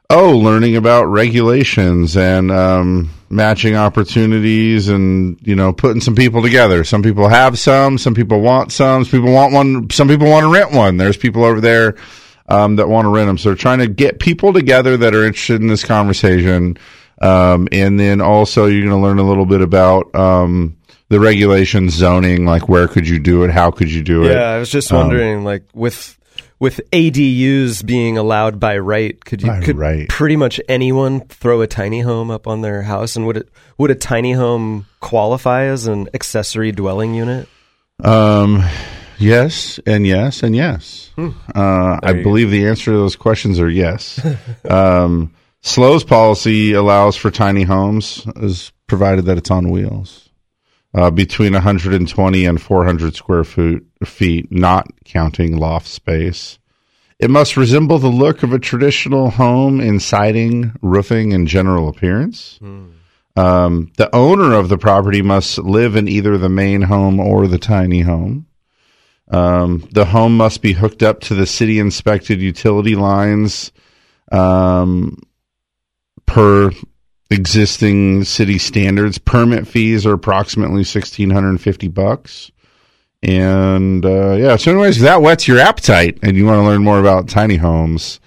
oh, 0.10 0.38
learning 0.38 0.76
about 0.76 1.06
regulations 1.06 2.16
and 2.16 2.52
um, 2.52 3.10
matching 3.30 3.76
opportunities, 3.76 4.88
and 4.88 5.38
you 5.42 5.56
know, 5.56 5.74
putting 5.74 6.02
some 6.02 6.16
people 6.16 6.42
together. 6.42 6.84
Some 6.84 7.04
people 7.04 7.28
have 7.28 7.60
some, 7.60 7.98
some 7.98 8.16
people 8.16 8.42
want 8.42 8.72
some, 8.72 9.04
some 9.04 9.20
people 9.20 9.34
want 9.34 9.54
one, 9.54 9.90
some 9.90 10.08
people 10.08 10.30
want 10.30 10.44
to 10.46 10.52
rent 10.52 10.72
one. 10.72 10.98
There's 10.98 11.18
people 11.18 11.44
over 11.44 11.60
there 11.60 11.96
um, 12.48 12.78
that 12.78 12.88
want 12.88 13.06
to 13.06 13.10
rent 13.10 13.28
them. 13.28 13.38
So 13.38 13.50
they're 13.50 13.56
trying 13.56 13.80
to 13.80 13.88
get 13.88 14.20
people 14.20 14.54
together 14.54 14.98
that 14.98 15.14
are 15.14 15.26
interested 15.26 15.62
in 15.62 15.68
this 15.68 15.84
conversation, 15.84 16.78
um, 17.22 17.68
and 17.72 18.00
then 18.00 18.22
also 18.22 18.66
you're 18.66 18.88
going 18.88 19.00
to 19.00 19.06
learn 19.06 19.20
a 19.20 19.28
little 19.28 19.46
bit 19.46 19.62
about. 19.62 20.14
Um, 20.16 20.74
the 21.10 21.22
regulations, 21.22 21.94
zoning, 21.94 22.46
like 22.46 22.68
where 22.68 22.86
could 22.90 23.08
you 23.08 23.18
do 23.18 23.46
it? 23.46 23.50
How 23.50 23.72
could 23.72 23.90
you 23.90 24.04
do 24.04 24.26
it? 24.26 24.34
Yeah, 24.34 24.50
I 24.50 24.60
was 24.60 24.70
just 24.70 24.92
Um, 24.92 24.98
wondering, 24.98 25.46
like 25.46 25.64
with 25.74 26.17
with 26.60 26.82
ADUs 26.92 27.86
being 27.86 28.18
allowed 28.18 28.60
by 28.60 28.78
right, 28.78 29.24
could 29.24 29.42
you 29.42 29.48
By 29.48 29.62
could 29.62 29.78
right. 29.78 30.10
pretty 30.10 30.36
much 30.36 30.60
anyone 30.68 31.22
throw 31.22 31.62
a 31.62 31.68
tiny 31.68 32.02
home 32.02 32.32
up 32.32 32.48
on 32.48 32.62
their 32.62 32.84
house, 32.84 33.16
and 33.16 33.26
would 33.28 33.38
it 33.38 33.50
would 33.78 33.92
a 33.92 33.96
tiny 33.96 34.34
home 34.34 34.88
qualify 35.00 35.66
as 35.66 35.88
an 35.88 36.10
accessory 36.14 36.72
dwelling 36.72 37.14
unit? 37.14 37.48
Um, 38.04 38.64
yes, 39.18 39.80
and 39.86 40.06
yes, 40.06 40.44
and 40.44 40.56
yes. 40.56 41.12
Uh, 41.18 42.00
I 42.04 42.14
believe 42.14 42.52
the 42.52 42.68
answer 42.68 42.92
to 42.92 42.98
those 42.98 43.16
questions 43.16 43.60
are 43.60 43.70
yes. 43.70 44.20
um, 44.70 45.34
SLO's 45.64 46.04
policy 46.04 46.74
allows 46.74 47.16
for 47.16 47.32
tiny 47.32 47.64
homes, 47.64 48.26
as 48.42 48.72
provided 48.88 49.26
that 49.26 49.38
it's 49.38 49.52
on 49.52 49.70
wheels, 49.70 50.27
uh, 50.94 51.12
between 51.12 51.54
120 51.54 52.46
and 52.46 52.62
400 52.62 53.16
square 53.16 53.44
foot, 53.44 53.86
feet, 54.06 54.52
not 54.52 54.88
counting 55.06 55.58
loft 55.58 55.88
space. 55.88 56.60
It 57.20 57.30
must 57.30 57.58
resemble 57.58 57.98
the 57.98 58.08
look 58.10 58.44
of 58.44 58.54
a 58.54 58.60
traditional 58.60 59.32
home 59.32 59.80
in 59.80 60.00
siding, 60.00 60.74
roofing, 60.82 61.34
and 61.34 61.48
general 61.48 61.90
appearance. 61.90 62.60
Um, 63.36 63.92
the 63.98 64.14
owner 64.16 64.54
of 64.54 64.70
the 64.70 64.78
property 64.78 65.22
must 65.22 65.58
live 65.60 65.96
in 65.96 66.08
either 66.08 66.38
the 66.38 66.50
main 66.50 66.84
home 66.84 67.20
or 67.20 67.48
the 67.48 67.60
tiny 67.60 68.02
home. 68.02 68.48
Um, 69.30 69.88
the 69.92 70.06
home 70.06 70.38
must 70.38 70.62
be 70.62 70.74
hooked 70.74 71.04
up 71.04 71.20
to 71.22 71.36
the 71.36 71.46
city 71.46 71.80
inspected 71.80 72.42
utility 72.42 72.96
lines 72.96 73.72
um, 74.32 75.18
per 76.26 76.72
existing 77.30 78.24
city 78.24 78.58
standards. 78.58 79.18
Permit 79.18 79.68
fees 79.68 80.06
are 80.06 80.14
approximately 80.14 80.84
sixteen 80.84 81.30
hundred 81.30 81.50
and 81.50 81.62
fifty 81.62 81.88
bucks. 81.88 82.52
And 83.24 84.06
uh, 84.06 84.34
yeah, 84.34 84.56
so 84.58 84.72
anyways, 84.72 84.98
if 84.98 85.04
that 85.04 85.22
whets 85.22 85.48
your 85.48 85.60
appetite, 85.60 86.20
and 86.22 86.38
you 86.38 86.46
want 86.46 86.60
to 86.60 86.64
learn 86.64 86.84
more 86.84 87.00
about 87.00 87.28
tiny 87.28 87.58
homes. 87.58 88.20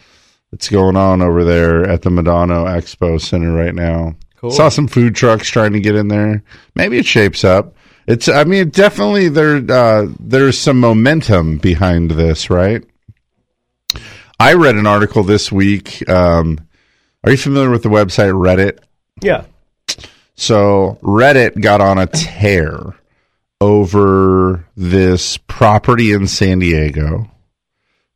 That's 0.51 0.69
going 0.69 0.97
on 0.97 1.23
over 1.23 1.45
there 1.45 1.89
at 1.89 2.03
the 2.03 2.11
Madonna 2.11 2.65
Expo 2.65 3.21
Center 3.21 3.53
right 3.53 3.73
now. 3.73 4.17
Cool. 4.35 4.51
Saw 4.51 4.69
some 4.69 4.89
food 4.89 5.15
trucks 5.15 5.49
trying 5.49 5.75
to 5.75 5.81
get 5.81 5.95
in 5.95 6.09
there. 6.09 6.43
Maybe 6.75 6.99
it 6.99 7.07
shapes 7.07 7.45
up. 7.45 7.77
It's. 8.09 8.29
I 8.29 8.43
mean, 8.43 8.71
definitely 8.71 9.29
there. 9.29 9.63
Uh, 9.71 10.09
there's 10.19 10.59
some 10.59 10.81
momentum 10.81 11.59
behind 11.59 12.11
this, 12.11 12.51
right? 12.51 12.83
I 14.41 14.55
read 14.55 14.75
an 14.75 14.89
article 14.89 15.23
this 15.23 15.53
week. 15.53 16.09
Um, 16.09 16.59
are 17.23 17.31
you 17.31 17.37
familiar 17.37 17.71
with 17.71 17.85
the 17.85 17.89
website 17.89 18.33
Reddit? 18.33 18.81
Yeah. 19.21 19.45
So 20.35 20.99
Reddit 21.03 21.61
got 21.61 21.81
on 21.81 21.99
a 21.99 22.07
tear 22.07 22.95
over 23.61 24.65
this 24.77 25.37
property 25.37 26.13
in 26.13 26.27
San 26.27 26.61
Diego 26.61 27.31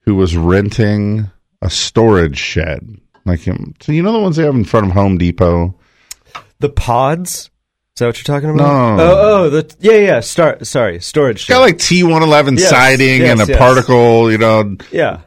who 0.01 0.15
was 0.15 0.37
renting 0.37 1.31
a 1.61 1.71
storage 1.71 2.39
shed. 2.39 2.99
Like 3.27 3.41
him. 3.41 3.75
So 3.81 3.93
you 3.93 4.03
know 4.03 4.13
the 4.13 4.21
ones 4.21 4.37
they 4.37 4.45
have 4.45 4.55
in 4.55 4.65
front 4.65 4.87
of 4.87 4.93
Home 4.93 5.17
Depot? 5.17 5.75
The 6.59 6.69
pods? 6.69 7.51
Is 7.95 8.01
that 8.01 8.07
what 8.07 8.19
you're 8.19 8.25
talking 8.25 8.51
about? 8.51 8.65
No, 8.65 8.97
no, 8.97 8.97
no. 8.97 9.05
Oh, 9.05 9.45
oh, 9.45 9.51
the 9.51 9.77
yeah, 9.81 9.97
yeah. 9.97 10.21
Start. 10.21 10.67
Sorry, 10.67 11.01
storage. 11.01 11.37
It's 11.37 11.47
got 11.47 11.55
shed. 11.57 11.61
like 11.61 11.79
T111 11.79 12.59
Yes, 12.59 12.69
siding 12.69 13.21
yes, 13.23 13.31
and 13.41 13.49
a 13.49 13.53
yes. 13.53 13.59
particle, 13.59 14.31
you 14.33 14.37
know, 14.39 14.77
yeah. 14.91 15.21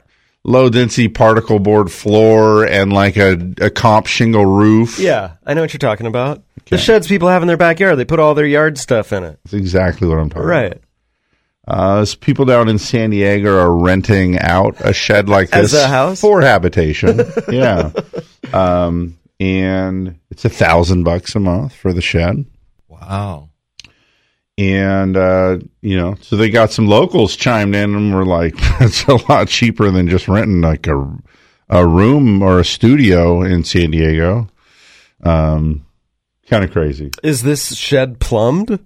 Low 0.47 0.69
density 0.69 1.09
particle 1.09 1.59
board 1.59 1.91
floor 1.91 2.65
and 2.65 2.91
like 2.91 3.17
a, 3.17 3.33
a 3.61 3.69
comp 3.69 4.07
shingle 4.07 4.45
roof. 4.45 4.97
Yeah, 4.97 5.33
I 5.45 5.53
know 5.53 5.61
what 5.61 5.73
you're 5.73 5.77
talking 5.79 6.07
about. 6.07 6.41
The 6.69 6.77
sheds 6.77 7.07
people 7.07 7.27
have 7.27 7.43
in 7.43 7.47
their 7.47 7.55
backyard, 7.57 7.97
they 7.97 8.05
put 8.05 8.19
all 8.19 8.33
their 8.33 8.45
yard 8.45 8.77
stuff 8.77 9.13
in 9.13 9.23
it. 9.23 9.39
That's 9.43 9.53
exactly 9.53 10.07
what 10.07 10.17
I'm 10.17 10.29
talking 10.29 10.43
about. 10.43 10.49
Right. 10.49 10.81
Uh, 11.67 12.05
people 12.21 12.45
down 12.45 12.69
in 12.69 12.77
San 12.77 13.09
Diego 13.09 13.57
are 13.57 13.71
renting 13.75 14.39
out 14.39 14.75
a 14.79 14.93
shed 14.93 15.27
like 15.29 15.49
this 15.49 15.73
As 15.73 15.83
a 15.83 15.87
house? 15.87 16.21
for 16.21 16.41
habitation. 16.41 17.19
yeah. 17.51 17.91
Um, 18.53 19.17
and 19.39 20.17
it's 20.31 20.45
a 20.45 20.49
thousand 20.49 21.03
bucks 21.03 21.35
a 21.35 21.39
month 21.41 21.73
for 21.73 21.91
the 21.93 22.01
shed. 22.01 22.45
Wow. 22.87 23.49
And, 24.57 25.15
uh, 25.15 25.59
you 25.81 25.97
know, 25.97 26.15
so 26.21 26.35
they 26.35 26.49
got 26.49 26.71
some 26.71 26.87
locals 26.87 27.35
chimed 27.35 27.75
in 27.75 27.93
and 27.95 28.13
were 28.15 28.25
like, 28.25 28.55
it's 28.81 29.03
a 29.05 29.15
lot 29.31 29.47
cheaper 29.47 29.91
than 29.91 30.07
just 30.07 30.27
renting 30.27 30.61
like 30.61 30.87
a, 30.87 31.17
a 31.69 31.85
room 31.87 32.41
or 32.41 32.59
a 32.59 32.65
studio 32.65 33.43
in 33.43 33.63
San 33.63 33.91
Diego. 33.91 34.47
Um, 35.23 35.85
kind 36.49 36.63
of 36.63 36.71
crazy. 36.71 37.11
Is 37.23 37.43
this 37.43 37.75
shed 37.75 38.19
plumbed? 38.19 38.79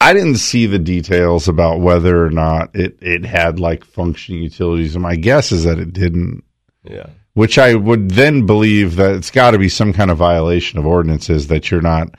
I 0.00 0.12
didn't 0.12 0.36
see 0.36 0.66
the 0.66 0.78
details 0.78 1.48
about 1.48 1.80
whether 1.80 2.24
or 2.24 2.30
not 2.30 2.74
it, 2.74 2.98
it 3.00 3.24
had 3.24 3.58
like 3.60 3.84
functioning 3.84 4.42
utilities. 4.42 4.94
And 4.94 5.02
my 5.02 5.16
guess 5.16 5.50
is 5.52 5.64
that 5.64 5.78
it 5.78 5.92
didn't, 5.92 6.42
Yeah. 6.84 7.06
which 7.34 7.58
I 7.58 7.74
would 7.74 8.10
then 8.12 8.46
believe 8.46 8.96
that 8.96 9.14
it's 9.14 9.30
got 9.32 9.52
to 9.52 9.58
be 9.58 9.68
some 9.68 9.92
kind 9.92 10.10
of 10.10 10.16
violation 10.18 10.78
of 10.78 10.86
ordinances 10.86 11.48
that 11.48 11.70
you're 11.70 11.80
not 11.80 12.14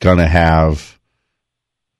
going 0.00 0.18
to 0.18 0.26
have, 0.26 0.93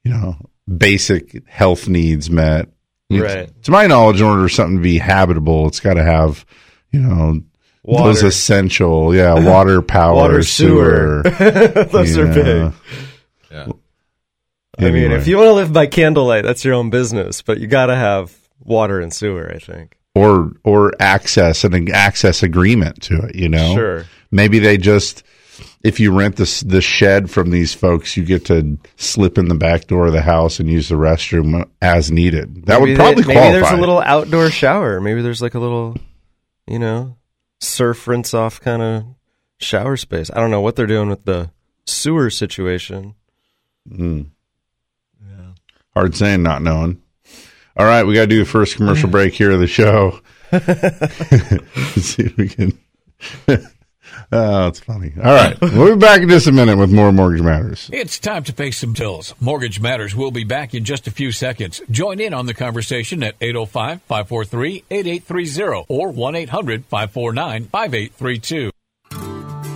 you 0.05 0.13
know, 0.13 0.37
basic 0.77 1.47
health 1.49 1.89
needs 1.89 2.31
met. 2.31 2.69
It's- 3.11 3.35
Right. 3.35 3.63
To 3.65 3.71
my 3.71 3.87
knowledge, 3.87 4.21
in 4.21 4.27
order 4.27 4.43
for 4.43 4.49
something 4.49 4.77
to 4.77 4.83
be 4.83 4.99
habitable, 4.99 5.67
it's 5.69 5.81
got 5.81 5.95
to 5.95 6.03
have, 6.03 6.45
you 6.91 7.01
know, 7.01 7.41
those 7.87 8.23
essential, 8.23 9.15
yeah, 9.15 9.35
water, 9.47 9.83
power, 9.83 10.15
Water, 10.15 10.43
sewer. 10.43 11.23
sewer. 11.25 11.85
Those 11.85 12.17
are 12.17 12.27
Yeah. 12.27 12.33
big. 12.33 12.73
Yeah. 13.51 13.67
I 14.79 14.91
mean, 14.91 15.13
if 15.13 15.29
you 15.29 15.37
want 15.37 15.49
to 15.49 15.53
live 15.53 15.73
by 15.73 15.87
candlelight, 15.87 16.45
that's 16.45 16.65
your 16.65 16.75
own 16.75 16.91
business, 16.91 17.43
but 17.43 17.59
you 17.61 17.67
got 17.67 17.87
to 17.87 17.95
have 17.95 18.35
water 18.61 19.01
and 19.01 19.13
sewer, 19.13 19.53
I 19.55 19.59
think. 19.59 19.97
or 20.17 20.53
or 20.65 20.93
access 20.99 21.63
and 21.65 21.75
an 21.75 21.91
access 21.93 22.43
agreement 22.43 23.03
to 23.03 23.21
it. 23.27 23.35
You 23.37 23.49
know, 23.51 23.75
Sure. 23.75 24.05
Maybe 24.31 24.59
they 24.59 24.77
just 24.79 25.23
if 25.83 26.01
you 26.01 26.13
rent 26.17 26.37
this 26.37 26.61
the 26.61 26.81
shed 26.81 27.31
from 27.31 27.51
these 27.51 27.73
folks, 27.75 28.17
you 28.17 28.25
get 28.25 28.45
to 28.47 28.79
slip 28.97 29.39
in 29.39 29.49
the 29.49 29.55
back 29.55 29.87
door 29.87 30.07
of 30.07 30.13
the 30.13 30.23
house 30.23 30.59
and 30.61 30.69
use 30.69 30.89
the 30.89 30.95
restroom 30.97 31.69
as 31.83 32.11
needed. 32.11 32.67
That 32.67 32.81
Maybe 32.81 32.93
would 32.93 32.97
probably 32.99 33.23
they- 33.23 33.33
qualify. 33.33 33.51
Maybe 33.53 33.61
there's 33.61 33.73
a 33.73 33.77
little 33.81 34.01
outdoor 34.01 34.51
shower. 34.51 35.01
Maybe 35.01 35.23
there's 35.23 35.43
like 35.43 35.55
a 35.55 35.59
little, 35.61 35.97
you 36.67 36.79
know, 36.79 37.17
surf 37.61 38.07
rinse 38.09 38.35
off 38.35 38.61
kind 38.61 38.83
of 38.83 39.05
shower 39.59 39.97
space. 39.97 40.31
I 40.35 40.41
don't 40.41 40.51
know 40.51 40.61
what 40.61 40.77
they're 40.77 40.87
doing 40.87 41.09
with 41.09 41.25
the 41.25 41.51
sewer 41.87 42.31
situation. 42.31 43.15
Hmm. 43.89 44.23
Hard 45.95 46.17
saying, 46.17 46.43
not 46.43 46.61
knowing. 46.61 47.01
All 47.77 47.87
right, 47.87 48.05
we 48.05 48.15
got 48.15 48.23
to 48.23 48.27
do 48.27 48.41
the 48.41 48.45
first 48.51 48.75
commercial 48.77 49.09
break 49.11 49.33
here 49.35 49.53
of 49.53 49.61
the 49.61 49.67
show. 49.69 50.19
Let's 50.51 52.03
see 52.03 52.25
if 52.25 52.37
we 52.37 52.49
can. 52.49 52.77
Oh, 54.33 54.69
it's 54.69 54.81
funny. 54.81 55.13
All 55.17 55.35
right, 55.35 55.61
we'll 55.61 55.95
be 55.95 56.01
back 56.01 56.21
in 56.21 56.29
just 56.29 56.47
a 56.47 56.53
minute 56.53 56.77
with 56.77 56.93
more 56.93 57.13
Mortgage 57.13 57.43
Matters. 57.43 57.91
It's 57.93 58.19
time 58.19 58.45
to 58.45 58.53
pay 58.53 58.71
some 58.71 58.93
bills. 58.93 59.35
Mortgage 59.41 59.81
Matters 59.81 60.15
will 60.15 60.31
be 60.31 60.45
back 60.45 60.75
in 60.75 60.85
just 60.85 61.07
a 61.07 61.11
few 61.11 61.33
seconds. 61.33 61.81
Join 61.91 62.21
in 62.21 62.35
on 62.35 62.47
the 62.47 62.55
conversation 62.55 63.23
at 63.23 63.35
805 63.41 64.03
543 64.03 64.85
8830 64.91 65.87
or 65.89 66.11
1 66.11 66.35
800 66.35 66.85
549 66.87 67.65
5832. 67.67 68.71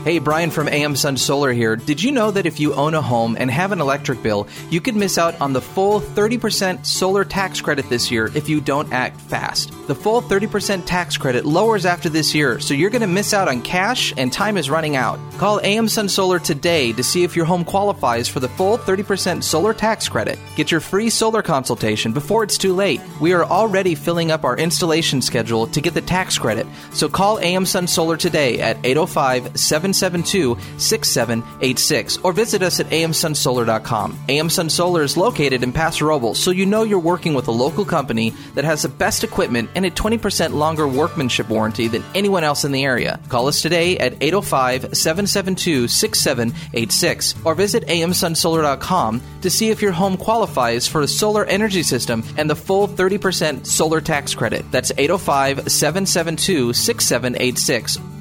Hey, 0.09 0.21
Brian 0.21 0.51
from 0.51 0.69
AM 0.69 0.97
Sun 0.97 1.19
Solar 1.19 1.53
here. 1.53 1.77
Did 1.77 2.03
you 2.03 2.13
know 2.13 2.31
that 2.31 2.47
if 2.47 2.59
you 2.59 2.73
own 2.73 2.95
a 2.95 3.03
home 3.03 3.37
and 3.39 3.51
have 3.51 3.73
an 3.73 3.81
electric 3.83 4.23
bill, 4.23 4.49
you 4.71 4.81
could 4.81 4.97
miss 4.97 5.19
out 5.19 5.39
on 5.39 5.53
the 5.53 5.61
full 5.61 6.01
30% 6.01 6.87
solar 6.87 7.27
tax 7.27 7.61
credit 7.61 7.91
this 7.91 8.11
year 8.11 8.31
if 8.35 8.49
you 8.49 8.63
don't 8.63 8.91
act 8.91 9.21
fast? 9.21 9.71
The 9.87 9.95
full 9.95 10.23
30% 10.23 10.87
tax 10.87 11.19
credit 11.19 11.45
lowers 11.45 11.85
after 11.85 12.09
this 12.09 12.35
year, 12.35 12.59
so 12.59 12.73
you're 12.73 12.89
going 12.89 13.03
to 13.03 13.07
miss 13.07 13.35
out 13.35 13.49
on 13.49 13.61
cash 13.61 14.15
and 14.17 14.33
time 14.33 14.57
is 14.57 14.71
running 14.71 14.97
out. 14.97 15.19
Call 15.37 15.61
AM 15.63 15.89
Sun 15.89 16.09
Solar 16.09 16.39
today 16.39 16.95
to 16.95 17.05
see 17.05 17.23
if 17.23 17.37
your 17.37 17.45
home 17.45 17.67
qualifies 17.67 18.29
for 18.29 18.41
the 18.41 18.49
full 18.49 18.79
30% 18.79 19.45
solar 19.45 19.75
tax 19.75 20.09
credit. 20.09 20.39
Get 20.57 20.71
your 20.71 20.81
free 20.81 21.11
solar 21.11 21.43
consultation 21.43 22.15
before 22.15 22.45
it's 22.45 22.57
too 22.57 22.73
late. 22.73 23.03
We 23.21 23.35
are 23.35 23.45
already 23.45 23.95
filling 23.95 24.31
up 24.31 24.45
our 24.45 24.57
installation 24.57 25.21
schedule 25.21 25.67
to 25.67 25.83
get 25.83 25.93
the 25.93 26.01
tax 26.01 26.39
credit, 26.39 26.67
so 26.95 27.11
call 27.11 27.39
AM 27.41 27.67
Sun 27.67 27.89
Solar 27.89 28.17
today 28.17 28.59
at 28.61 28.79
805 28.85 29.61
772 29.99 30.57
6786 30.79 32.17
or 32.19 32.33
visit 32.33 32.63
us 32.63 32.81
at 32.81 32.87
amsunsolar.com. 32.87 34.19
AM 34.29 34.51
Sun 34.51 34.71
Solar 34.71 35.03
is 35.03 35.17
located 35.17 35.63
in 35.63 35.73
Paso 35.73 36.07
Robles, 36.07 36.39
so 36.39 36.51
you 36.51 36.67
know 36.67 36.83
you're 36.83 36.99
working 36.99 37.35
with 37.35 37.49
a 37.49 37.53
local 37.53 37.85
company 37.85 38.31
that 38.55 38.65
has 38.65 38.83
the 38.83 38.89
best 38.89 39.25
equipment 39.25 39.71
and 39.75 39.85
a 39.85 39.91
20% 39.91 40.55
longer 40.55 40.87
workmanship 40.87 41.49
warranty 41.49 41.89
than 41.89 42.05
anyone 42.15 42.45
else 42.45 42.65
in 42.65 42.73
the 42.73 42.85
area. 42.85 43.21
Call 43.29 43.49
us 43.49 43.63
today 43.63 43.99
at 43.99 44.15
805 44.23 44.97
772 44.97 45.89
6786 45.89 47.35
or 47.45 47.55
visit 47.55 47.87
amsunsolar.com 47.87 49.21
to 49.43 49.51
see 49.51 49.71
if 49.71 49.83
your 49.83 49.93
home 49.93 50.17
qualifies 50.17 50.87
for 50.87 51.03
a 51.03 51.09
solar 51.09 51.45
energy 51.45 51.83
system 51.83 52.23
and 52.37 52.49
the 52.49 52.57
full 52.57 52.89
30% 52.89 53.67
solar 53.67 54.01
tax 54.01 54.35
credit. 54.35 54.71
That's 54.71 54.93
805 54.97 55.71
772 55.71 56.73
6786 56.73 58.18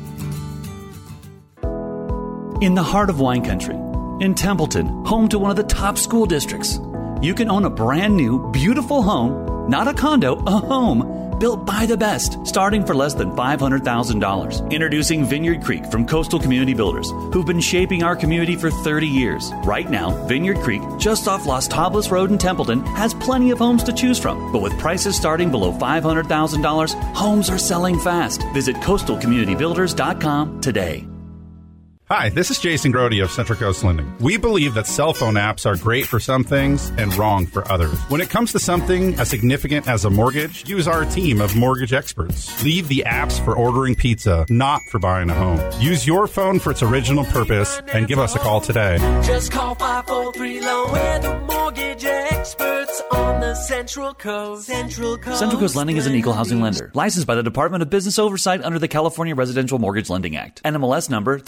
In 2.60 2.74
the 2.74 2.82
heart 2.82 3.12
of 3.12 3.20
wine 3.20 3.46
country, 3.46 3.76
in 4.20 4.34
Templeton, 4.34 5.06
home 5.06 5.30
to 5.30 5.38
one 5.38 5.52
of 5.52 5.58
the 5.58 5.64
top 5.64 5.96
school 5.96 6.26
districts, 6.26 6.80
you 7.22 7.36
can 7.36 7.52
own 7.52 7.66
a 7.66 7.70
brand 7.70 8.18
new, 8.18 8.50
beautiful 8.50 9.04
home, 9.04 9.70
not 9.70 9.88
a 9.88 9.94
condo, 9.94 10.38
a 10.48 10.52
home, 10.52 11.38
built 11.38 11.68
by 11.68 11.86
the 11.86 11.96
best, 11.96 12.40
starting 12.48 12.84
for 12.84 12.96
less 12.96 13.14
than 13.14 13.30
$500,000. 13.34 14.72
Introducing 14.72 15.24
Vineyard 15.24 15.62
Creek 15.62 15.86
from 15.86 16.08
Coastal 16.08 16.40
Community 16.40 16.74
Builders, 16.74 17.12
who've 17.32 17.46
been 17.46 17.60
shaping 17.60 18.02
our 18.02 18.16
community 18.16 18.56
for 18.56 18.72
30 18.72 19.06
years. 19.06 19.52
Right 19.64 19.88
now, 19.88 20.10
Vineyard 20.26 20.58
Creek, 20.62 20.82
just 20.98 21.28
off 21.28 21.46
Las 21.46 21.68
Tablas 21.68 22.10
Road 22.10 22.32
in 22.32 22.40
Templeton, 22.40 22.84
has 22.96 23.14
plenty 23.14 23.52
of 23.52 23.60
homes 23.60 23.84
to 23.84 23.94
choose 23.94 24.18
from. 24.18 24.52
But 24.52 24.64
with 24.64 24.80
prices 24.80 25.16
starting 25.16 25.52
below 25.52 25.72
$500,000, 25.74 27.14
homes 27.14 27.52
are 27.52 27.60
selling 27.60 28.00
fast. 28.00 28.42
Visit 28.56 28.78
coastalcommunitybuilders.com 28.78 30.62
today. 30.62 31.08
Hi, 32.10 32.30
this 32.30 32.50
is 32.50 32.58
Jason 32.58 32.94
Grody 32.94 33.22
of 33.22 33.32
Central 33.32 33.60
Coast 33.60 33.84
Lending. 33.84 34.10
We 34.20 34.38
believe 34.38 34.76
that 34.76 34.88
cell 34.88 35.14
phone 35.14 35.34
apps 35.34 35.66
are 35.66 35.76
great 35.76 36.06
for 36.06 36.22
some 36.22 36.46
things 36.46 36.90
and 36.92 37.14
wrong 37.16 37.46
for 37.46 37.70
others. 37.70 38.00
When 38.04 38.22
it 38.22 38.30
comes 38.30 38.54
to 38.54 38.60
something 38.60 39.16
as 39.16 39.30
significant 39.30 39.90
as 39.90 40.06
a 40.06 40.10
mortgage, 40.10 40.70
use 40.70 40.88
our 40.88 41.04
team 41.04 41.42
of 41.42 41.54
mortgage 41.58 41.92
experts. 41.92 42.64
Leave 42.64 42.88
the 42.88 43.04
apps 43.06 43.44
for 43.44 43.58
ordering 43.58 43.94
pizza, 43.94 44.46
not 44.50 44.84
for 44.90 45.00
buying 45.00 45.30
a 45.30 45.34
home. 45.34 45.60
Use 45.82 46.08
your 46.08 46.28
phone 46.28 46.60
for 46.60 46.72
its 46.72 46.82
original 46.82 47.26
purpose 47.26 47.82
and 47.92 48.08
give 48.08 48.20
us 48.20 48.36
a 48.36 48.40
call 48.40 48.62
today. 48.62 48.96
Just 49.26 49.52
call 49.52 49.76
543 49.76 50.62
Loan. 50.62 50.92
We're 50.94 51.20
the 51.20 51.40
mortgage 51.42 52.06
experts 52.06 53.02
on 53.12 53.42
the 53.42 53.54
Central 53.56 54.14
Coast. 54.14 54.66
Central 54.68 55.18
Coast. 55.18 55.40
Central 55.40 55.60
Coast 55.60 55.76
Lending 55.76 55.98
is 55.98 56.08
an 56.08 56.16
equal 56.16 56.32
housing 56.32 56.62
lender, 56.62 56.90
licensed 56.94 57.28
by 57.28 57.36
the 57.36 57.44
Department 57.44 57.82
of 57.84 57.90
Business 57.90 58.18
Oversight 58.18 58.64
under 58.64 58.80
the 58.80 58.88
California 58.88 59.36
Residential 59.36 59.78
Mortgage 59.78 60.10
Lending 60.10 60.38
Act. 60.38 60.64
NMLS 60.64 61.10
number 61.10 61.40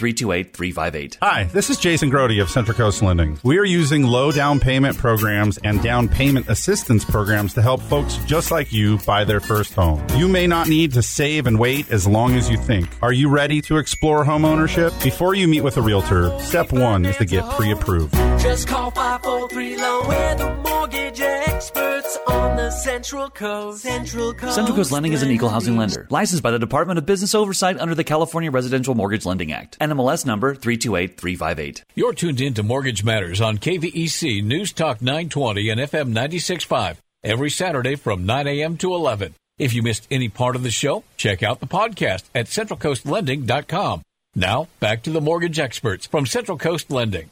328358. 0.54 1.18
Hi, 1.22 1.44
this 1.46 1.70
is 1.70 1.78
Jason 1.78 2.12
Grody 2.12 2.42
of 2.42 2.50
Central 2.50 2.76
Coast 2.76 3.02
Lending. 3.02 3.40
We 3.44 3.58
are 3.58 3.66
using 3.66 4.04
low 4.04 4.32
down 4.32 4.60
payment 4.60 4.98
programs 4.98 5.58
and 5.64 5.82
down 5.82 6.08
payment 6.08 6.50
assistance 6.50 7.06
programs 7.06 7.54
to 7.54 7.62
help 7.62 7.82
folks 7.82 8.18
just 8.26 8.52
like 8.52 8.72
you 8.72 8.98
buy 9.00 9.24
their 9.24 9.40
first 9.40 9.74
home. 9.74 10.06
You 10.16 10.28
may 10.28 10.48
not 10.48 10.68
need 10.68 10.94
to 10.94 11.02
save 11.02 11.48
and 11.48 11.60
wait 11.60 11.92
as 11.92 12.08
long 12.08 12.36
as 12.36 12.50
you 12.50 12.58
think. 12.58 12.88
Are 13.02 13.14
you 13.14 13.30
ready 13.30 13.62
to 13.64 13.78
explore 13.78 14.24
home 14.24 14.46
ownership? 14.46 14.94
Before 15.04 15.36
you 15.36 15.48
meet 15.48 15.62
with 15.62 15.78
a 15.78 15.82
realtor, 15.82 16.38
step 16.40 16.72
one 16.72 17.06
is 17.06 17.18
to 17.18 17.26
get 17.26 17.44
pre 17.52 17.72
approved. 17.72 18.14
Just 18.40 18.68
call 18.68 18.92
543 18.92 19.78
Loan. 19.78 20.08
We're 20.08 20.36
the 20.36 20.56
mortgage 20.64 21.20
experts 21.22 22.09
on 22.28 22.56
the 22.58 22.70
Central 22.72 23.30
Coast. 23.30 23.82
Central 23.82 24.34
Coast. 24.34 24.56
Central 24.56 24.76
Coast 24.76 24.92
Lending 24.92 25.14
is 25.14 25.22
an 25.24 25.32
equal 25.32 25.50
housing 25.50 25.78
lender, 25.78 26.08
licensed 26.10 26.44
by 26.44 26.52
the 26.52 26.60
Department 26.60 26.98
of 26.98 27.06
Business 27.06 27.34
Oversight 27.36 27.80
under 27.80 27.96
the 27.96 28.04
California 28.04 28.52
Residential 28.52 28.96
Mortgage 28.96 29.26
Lending 29.26 29.52
Act. 29.52 29.78
NMLS 29.80 30.26
number 30.26 30.56
328358. 30.56 31.84
You're 31.96 32.14
tuned 32.14 32.42
in 32.42 32.54
to 32.56 32.64
Mortgage 32.64 33.04
Matters 33.04 33.42
on 33.42 33.58
KVEC 33.58 34.44
News 34.44 34.72
Talk 34.74 35.02
920 35.02 35.70
and 35.70 35.82
FM 35.82 36.14
96.5 36.14 36.98
every 37.24 37.50
Saturday 37.50 37.96
from 37.96 38.26
9 38.26 38.48
a.m. 38.48 38.78
to 38.78 38.94
11. 38.94 39.36
If 39.58 39.74
you 39.74 39.84
missed 39.84 40.08
any 40.10 40.30
part 40.30 40.56
of 40.56 40.64
the 40.64 40.72
show, 40.72 41.04
check 41.18 41.44
out 41.44 41.60
the 41.60 41.68
podcast 41.68 42.24
at 42.34 42.46
centralcoastlending.com. 42.46 44.02
Now, 44.36 44.68
back 44.80 45.04
to 45.04 45.10
the 45.10 45.20
mortgage 45.22 45.60
experts 45.60 46.06
from 46.06 46.26
Central 46.26 46.58
Coast 46.58 46.92
Lending. 46.92 47.30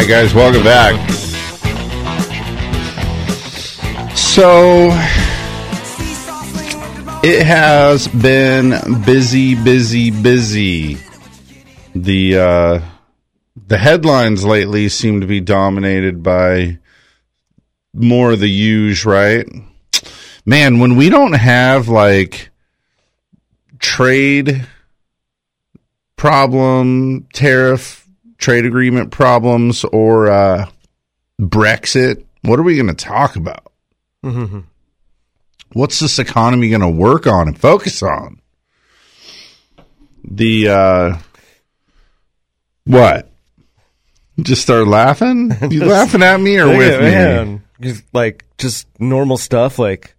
Right, 0.00 0.08
guys, 0.08 0.32
welcome 0.32 0.62
back. 0.62 0.94
So 4.16 4.88
it 7.22 7.44
has 7.44 8.08
been 8.08 9.02
busy, 9.04 9.54
busy, 9.54 10.10
busy. 10.10 10.96
The 11.94 12.38
uh, 12.38 12.80
the 13.66 13.76
headlines 13.76 14.42
lately 14.42 14.88
seem 14.88 15.20
to 15.20 15.26
be 15.26 15.40
dominated 15.40 16.22
by 16.22 16.78
more 17.92 18.32
of 18.32 18.40
the 18.40 18.48
use, 18.48 19.04
right? 19.04 19.46
Man, 20.46 20.78
when 20.78 20.96
we 20.96 21.10
don't 21.10 21.34
have 21.34 21.88
like 21.88 22.48
trade 23.78 24.66
problem, 26.16 27.26
tariff, 27.34 27.99
trade 28.40 28.64
agreement 28.66 29.12
problems, 29.12 29.84
or 29.84 30.28
uh, 30.30 30.66
Brexit, 31.40 32.24
what 32.42 32.58
are 32.58 32.62
we 32.64 32.74
going 32.74 32.88
to 32.88 32.94
talk 32.94 33.36
about? 33.36 33.70
What's 35.72 36.00
this 36.00 36.18
economy 36.18 36.68
going 36.70 36.80
to 36.80 36.88
work 36.88 37.26
on 37.28 37.46
and 37.46 37.58
focus 37.58 38.02
on? 38.02 38.40
The 40.24 40.68
uh, 40.68 41.18
what? 42.84 43.30
Just 44.40 44.62
start 44.62 44.86
laughing? 44.88 45.52
You 45.70 45.84
laughing 45.84 46.22
at 46.22 46.40
me 46.40 46.58
or 46.58 46.68
with 46.68 46.92
at- 46.94 47.00
me? 47.00 47.10
man, 47.10 47.62
just 47.80 48.02
like 48.12 48.44
just 48.58 48.86
normal 48.98 49.36
stuff 49.36 49.78
like 49.78 50.14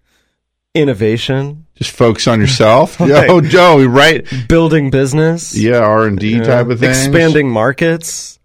innovation, 0.73 1.65
Just 1.81 1.95
focus 1.95 2.27
on 2.27 2.39
yourself. 2.39 2.99
Like- 2.99 3.27
Yo, 3.27 3.41
Joe, 3.41 3.83
right? 3.85 4.25
building 4.47 4.91
business, 4.91 5.57
Yeah, 5.57 5.77
R 5.79 6.05
and 6.05 6.19
D 6.19 6.29
you 6.31 6.37
know, 6.37 6.43
type 6.45 6.67
of 6.67 6.79
thing. 6.79 6.89
expanding 6.91 7.49
markets. 7.49 8.39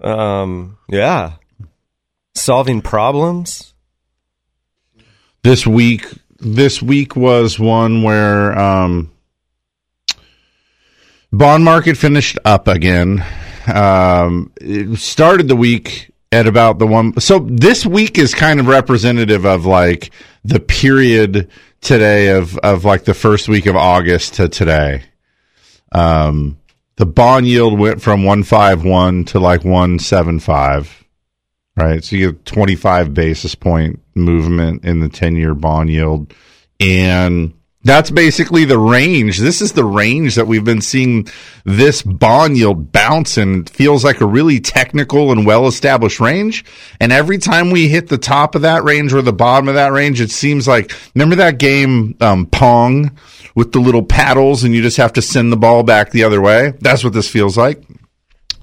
Um, 0.00 0.78
yeah, 0.88 1.34
solving 2.34 2.80
problems. 2.82 3.74
this 5.42 5.66
week 5.66 6.06
this 6.40 6.80
week 6.82 7.16
was 7.16 7.58
one 7.58 8.02
where 8.02 8.58
um 8.58 9.10
bond 11.32 11.64
market 11.64 11.96
finished 11.96 12.38
up 12.44 12.68
again 12.68 13.24
um 13.72 14.52
it 14.60 14.98
started 14.98 15.48
the 15.48 15.56
week 15.56 16.10
at 16.32 16.46
about 16.46 16.78
the 16.78 16.86
one 16.86 17.18
so 17.20 17.38
this 17.50 17.86
week 17.86 18.18
is 18.18 18.34
kind 18.34 18.60
of 18.60 18.66
representative 18.66 19.44
of 19.46 19.64
like 19.64 20.10
the 20.44 20.60
period 20.60 21.48
today 21.84 22.30
of 22.30 22.58
of 22.58 22.84
like 22.84 23.04
the 23.04 23.14
first 23.14 23.48
week 23.48 23.66
of 23.66 23.76
August 23.76 24.34
to 24.34 24.48
today 24.48 25.02
um 25.92 26.58
the 26.96 27.06
bond 27.06 27.46
yield 27.46 27.78
went 27.78 28.02
from 28.02 28.24
151 28.24 29.24
to 29.26 29.38
like 29.38 29.64
175 29.64 31.04
right? 31.76 32.04
So 32.04 32.16
you 32.16 32.32
get 32.32 32.44
25 32.44 33.14
basis 33.14 33.54
point 33.54 34.00
movement 34.14 34.84
in 34.84 35.00
the 35.00 35.08
10 35.08 35.36
year 35.36 35.54
bond 35.54 35.90
yield. 35.90 36.32
And 36.80 37.54
that's 37.84 38.10
basically 38.10 38.64
the 38.64 38.78
range. 38.78 39.38
This 39.38 39.60
is 39.60 39.72
the 39.72 39.84
range 39.84 40.34
that 40.34 40.46
we've 40.46 40.64
been 40.64 40.80
seeing 40.80 41.28
this 41.64 42.02
bond 42.02 42.56
yield 42.56 42.90
bounce 42.92 43.36
and 43.36 43.68
feels 43.68 44.04
like 44.04 44.20
a 44.20 44.26
really 44.26 44.58
technical 44.58 45.30
and 45.30 45.46
well 45.46 45.66
established 45.66 46.18
range. 46.18 46.64
And 46.98 47.12
every 47.12 47.38
time 47.38 47.70
we 47.70 47.88
hit 47.88 48.08
the 48.08 48.18
top 48.18 48.54
of 48.54 48.62
that 48.62 48.84
range 48.84 49.12
or 49.12 49.22
the 49.22 49.32
bottom 49.32 49.68
of 49.68 49.74
that 49.74 49.92
range, 49.92 50.20
it 50.20 50.30
seems 50.30 50.66
like, 50.66 50.92
remember 51.14 51.36
that 51.36 51.58
game, 51.58 52.16
um, 52.20 52.46
Pong 52.46 53.16
with 53.54 53.72
the 53.72 53.80
little 53.80 54.02
paddles 54.02 54.64
and 54.64 54.74
you 54.74 54.82
just 54.82 54.96
have 54.96 55.12
to 55.12 55.22
send 55.22 55.52
the 55.52 55.56
ball 55.56 55.82
back 55.82 56.10
the 56.10 56.24
other 56.24 56.40
way? 56.40 56.72
That's 56.80 57.04
what 57.04 57.12
this 57.12 57.28
feels 57.28 57.56
like. 57.56 57.82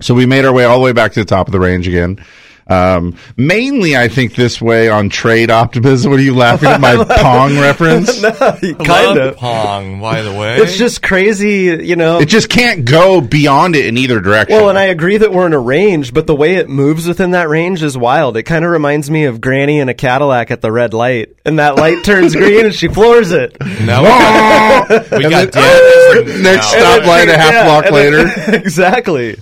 So 0.01 0.15
we 0.15 0.25
made 0.25 0.45
our 0.45 0.53
way 0.53 0.65
all 0.65 0.79
the 0.79 0.83
way 0.83 0.93
back 0.93 1.13
to 1.13 1.19
the 1.19 1.25
top 1.25 1.47
of 1.47 1.51
the 1.51 1.59
range 1.59 1.87
again. 1.87 2.23
Um, 2.67 3.17
mainly, 3.35 3.97
I 3.97 4.07
think 4.07 4.35
this 4.35 4.61
way 4.61 4.87
on 4.89 5.09
trade 5.09 5.49
optimism. 5.51 6.11
What 6.11 6.19
are 6.19 6.23
you 6.23 6.35
laughing 6.35 6.69
at 6.69 6.79
my 6.79 6.95
Pong 7.21 7.57
reference? 7.59 8.21
kind 8.21 9.17
of. 9.17 9.35
Pong, 9.37 9.99
by 9.99 10.21
the 10.21 10.31
way. 10.33 10.57
It's 10.57 10.77
just 10.77 11.01
crazy, 11.01 11.85
you 11.85 11.95
know. 11.95 12.19
It 12.19 12.27
just 12.29 12.49
can't 12.49 12.85
go 12.85 13.19
beyond 13.21 13.75
it 13.75 13.85
in 13.87 13.97
either 13.97 14.19
direction. 14.21 14.55
Well, 14.57 14.69
and 14.69 14.77
I 14.77 14.83
agree 14.85 15.17
that 15.17 15.31
we're 15.33 15.45
in 15.47 15.53
a 15.53 15.59
range, 15.59 16.13
but 16.13 16.27
the 16.27 16.35
way 16.35 16.55
it 16.55 16.69
moves 16.69 17.07
within 17.07 17.31
that 17.31 17.49
range 17.49 17.83
is 17.83 17.97
wild. 17.97 18.37
It 18.37 18.43
kind 18.43 18.63
of 18.63 18.71
reminds 18.71 19.09
me 19.11 19.25
of 19.25 19.41
Granny 19.41 19.79
in 19.79 19.89
a 19.89 19.93
Cadillac 19.93 20.51
at 20.51 20.61
the 20.61 20.71
red 20.71 20.93
light, 20.93 21.35
and 21.45 21.59
that 21.59 21.75
light 21.75 22.03
turns 22.05 22.35
green 22.35 22.65
and 22.65 22.73
she 22.75 22.87
floors 22.87 23.31
it. 23.31 23.57
now 23.81 24.01
we 24.03 24.07
got, 24.07 25.11
we 25.11 25.29
got 25.29 25.51
damages 25.51 26.33
and- 26.33 26.43
Next 26.43 26.73
now- 26.73 26.99
stoplight 26.99 27.27
a 27.27 27.37
half 27.37 27.53
Yeah, 27.53 27.63
block 27.65 27.91
later. 27.91 28.23
then- 28.23 28.53
exactly. 28.55 29.35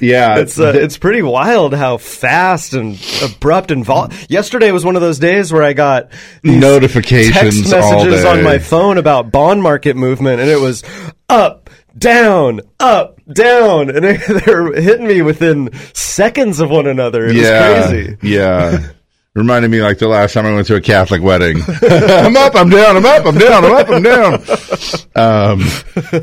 yeah, 0.00 0.38
It's 0.38 0.58
uh, 0.58 0.72
it's 0.74 0.96
pretty 0.98 1.22
wild 1.22 1.74
how 1.80 1.96
fast 1.96 2.74
and 2.74 2.98
abrupt 3.24 3.70
and 3.70 3.84
vol. 3.84 4.10
Yesterday 4.28 4.70
was 4.70 4.84
one 4.84 4.96
of 4.96 5.02
those 5.02 5.18
days 5.18 5.50
where 5.52 5.62
I 5.62 5.72
got 5.72 6.12
Notifications 6.44 7.34
text 7.34 7.70
messages 7.70 8.24
on 8.24 8.44
my 8.44 8.58
phone 8.58 8.98
about 8.98 9.32
bond 9.32 9.62
market 9.62 9.96
movement, 9.96 10.40
and 10.40 10.50
it 10.50 10.60
was 10.60 10.84
up, 11.30 11.70
down, 11.96 12.60
up, 12.78 13.18
down, 13.32 13.88
and 13.88 14.04
they're 14.44 14.72
hitting 14.74 15.06
me 15.06 15.22
within 15.22 15.72
seconds 15.94 16.60
of 16.60 16.70
one 16.70 16.86
another. 16.86 17.26
It 17.26 17.36
yeah, 17.36 17.80
was 17.80 17.88
crazy. 17.88 18.16
yeah. 18.22 18.90
Reminded 19.34 19.70
me 19.70 19.80
like 19.80 19.98
the 19.98 20.08
last 20.08 20.34
time 20.34 20.44
I 20.44 20.52
went 20.52 20.66
to 20.66 20.74
a 20.74 20.80
Catholic 20.80 21.22
wedding. 21.22 21.58
I'm 21.82 22.36
up, 22.36 22.56
I'm 22.56 22.68
down, 22.68 22.96
I'm 22.96 23.06
up, 23.06 23.24
I'm 23.24 23.38
down, 23.38 23.64
I'm 23.64 23.72
up, 23.72 23.88
I'm 23.88 24.02
down. 24.02 24.34
Um, 25.14 25.60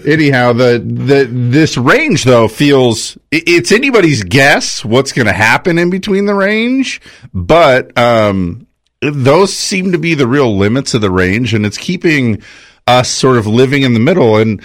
anyhow, 0.06 0.52
the 0.52 0.84
the 0.84 1.26
this 1.32 1.78
range 1.78 2.26
though 2.26 2.50
feels 2.50 3.18
it's 3.32 3.72
anybody's 3.72 4.24
guess 4.24 4.84
what's 4.84 5.14
going 5.14 5.28
to 5.28 5.34
happen 5.34 5.78
in 5.78 5.90
between 5.90 6.26
the 6.26 6.36
range, 6.36 7.00
but 7.34 7.98
um, 7.98 8.68
those 9.02 9.54
seem 9.54 9.94
to 9.94 9.98
be 9.98 10.14
the 10.14 10.28
real 10.28 10.58
limits 10.58 10.94
of 10.94 11.00
the 11.00 11.12
range, 11.12 11.54
and 11.54 11.66
it's 11.66 11.78
keeping 11.78 12.42
us 12.88 13.10
sort 13.10 13.38
of 13.38 13.48
living 13.48 13.84
in 13.84 13.94
the 13.94 14.02
middle. 14.02 14.36
And 14.36 14.62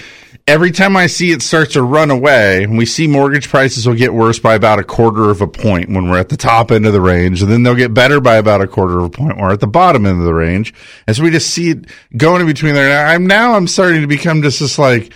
every 0.46 0.72
time 0.72 0.96
I 0.96 1.06
see 1.06 1.30
it 1.30 1.42
start 1.42 1.70
to 1.70 1.82
run 1.82 2.10
away, 2.10 2.66
we 2.66 2.86
see 2.86 3.06
mortgage 3.06 3.48
prices 3.48 3.86
will 3.86 3.94
get 3.94 4.12
worse 4.12 4.38
by 4.38 4.54
about 4.54 4.78
a 4.78 4.84
quarter 4.84 5.30
of 5.30 5.40
a 5.40 5.46
point 5.46 5.90
when 5.90 6.08
we're 6.08 6.18
at 6.18 6.28
the 6.28 6.36
top 6.36 6.70
end 6.70 6.86
of 6.86 6.92
the 6.92 7.00
range, 7.00 7.42
and 7.42 7.50
then 7.50 7.62
they'll 7.62 7.74
get 7.74 7.94
better 7.94 8.20
by 8.20 8.36
about 8.36 8.60
a 8.60 8.66
quarter 8.66 8.98
of 8.98 9.04
a 9.04 9.10
point 9.10 9.36
when 9.36 9.46
we're 9.46 9.52
at 9.52 9.60
the 9.60 9.66
bottom 9.66 10.06
end 10.06 10.18
of 10.18 10.24
the 10.24 10.34
range. 10.34 10.74
And 11.06 11.16
so 11.16 11.22
we 11.22 11.30
just 11.30 11.50
see 11.50 11.70
it 11.70 11.86
going 12.16 12.40
in 12.40 12.46
between 12.46 12.74
there. 12.74 12.88
And 12.88 13.08
I'm 13.08 13.26
now 13.26 13.54
I'm 13.54 13.68
starting 13.68 14.00
to 14.00 14.06
become 14.06 14.42
just 14.42 14.60
this 14.60 14.78
like 14.78 15.12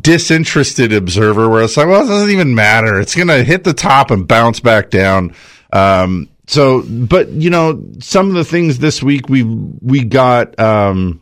disinterested 0.00 0.92
observer 0.92 1.48
where 1.48 1.62
it's 1.62 1.76
like, 1.76 1.86
well, 1.86 2.04
it 2.04 2.08
doesn't 2.08 2.30
even 2.30 2.54
matter. 2.54 3.00
It's 3.00 3.14
gonna 3.14 3.42
hit 3.42 3.64
the 3.64 3.74
top 3.74 4.10
and 4.10 4.26
bounce 4.26 4.60
back 4.60 4.90
down. 4.90 5.34
Um, 5.72 6.28
so, 6.46 6.82
but 6.82 7.28
you 7.28 7.50
know, 7.50 7.84
some 8.00 8.28
of 8.28 8.34
the 8.34 8.44
things 8.44 8.78
this 8.78 9.02
week 9.02 9.28
we 9.28 9.42
we 9.44 10.04
got. 10.04 10.58
Um, 10.58 11.20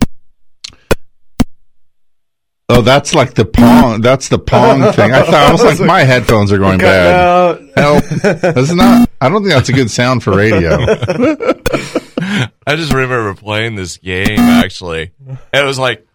oh, 2.68 2.82
that's 2.82 3.14
like 3.14 3.34
the 3.34 3.44
pong. 3.44 4.00
That's 4.00 4.28
the 4.28 4.38
pong 4.38 4.80
thing. 4.92 5.12
I 5.12 5.22
thought 5.22 5.34
I 5.34 5.52
was 5.52 5.64
like, 5.64 5.80
my 5.80 6.00
headphones 6.04 6.52
are 6.52 6.58
going 6.58 6.78
bad. 6.78 7.70
Help! 7.76 8.04
That's 8.04 8.72
not. 8.72 9.08
I 9.20 9.28
don't 9.28 9.42
think 9.42 9.54
that's 9.54 9.68
a 9.68 9.72
good 9.72 9.90
sound 9.90 10.22
for 10.22 10.36
radio. 10.36 10.76
I 12.66 12.76
just 12.76 12.92
remember 12.92 13.34
playing 13.34 13.74
this 13.76 13.96
game 13.96 14.38
actually. 14.38 15.12
And 15.26 15.38
it 15.52 15.64
was 15.64 15.78
like, 15.78 16.06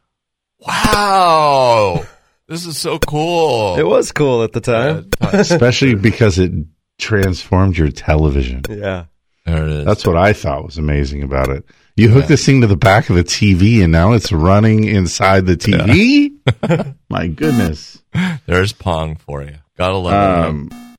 wow, 0.59 2.03
this 2.47 2.65
is 2.65 2.77
so 2.77 2.99
cool. 2.99 3.77
It 3.77 3.85
was 3.85 4.11
cool 4.11 4.43
at 4.43 4.53
the 4.53 4.61
time. 4.61 5.09
especially 5.21 5.95
because 5.95 6.39
it 6.39 6.51
transformed 6.99 7.77
your 7.77 7.89
television. 7.89 8.61
Yeah. 8.69 9.05
There 9.45 9.63
it 9.63 9.69
is. 9.69 9.85
That's 9.85 10.05
what 10.05 10.15
I 10.17 10.33
thought 10.33 10.63
was 10.65 10.77
amazing 10.77 11.23
about 11.23 11.49
it. 11.49 11.65
You 11.95 12.09
hook 12.09 12.25
this 12.27 12.45
thing 12.45 12.61
to 12.61 12.67
the 12.67 12.75
back 12.77 13.09
of 13.09 13.15
the 13.15 13.23
TV, 13.23 13.83
and 13.83 13.91
now 13.91 14.13
it's 14.13 14.31
running 14.31 14.85
inside 14.85 15.45
the 15.45 15.55
TV. 15.57 16.95
My 17.09 17.27
goodness. 17.27 18.01
There's 18.47 18.73
Pong 18.73 19.15
for 19.15 19.43
you. 19.43 19.55
Gotta 19.77 19.97
love 19.97 20.13
it. 20.13 20.49
Um, 20.49 20.95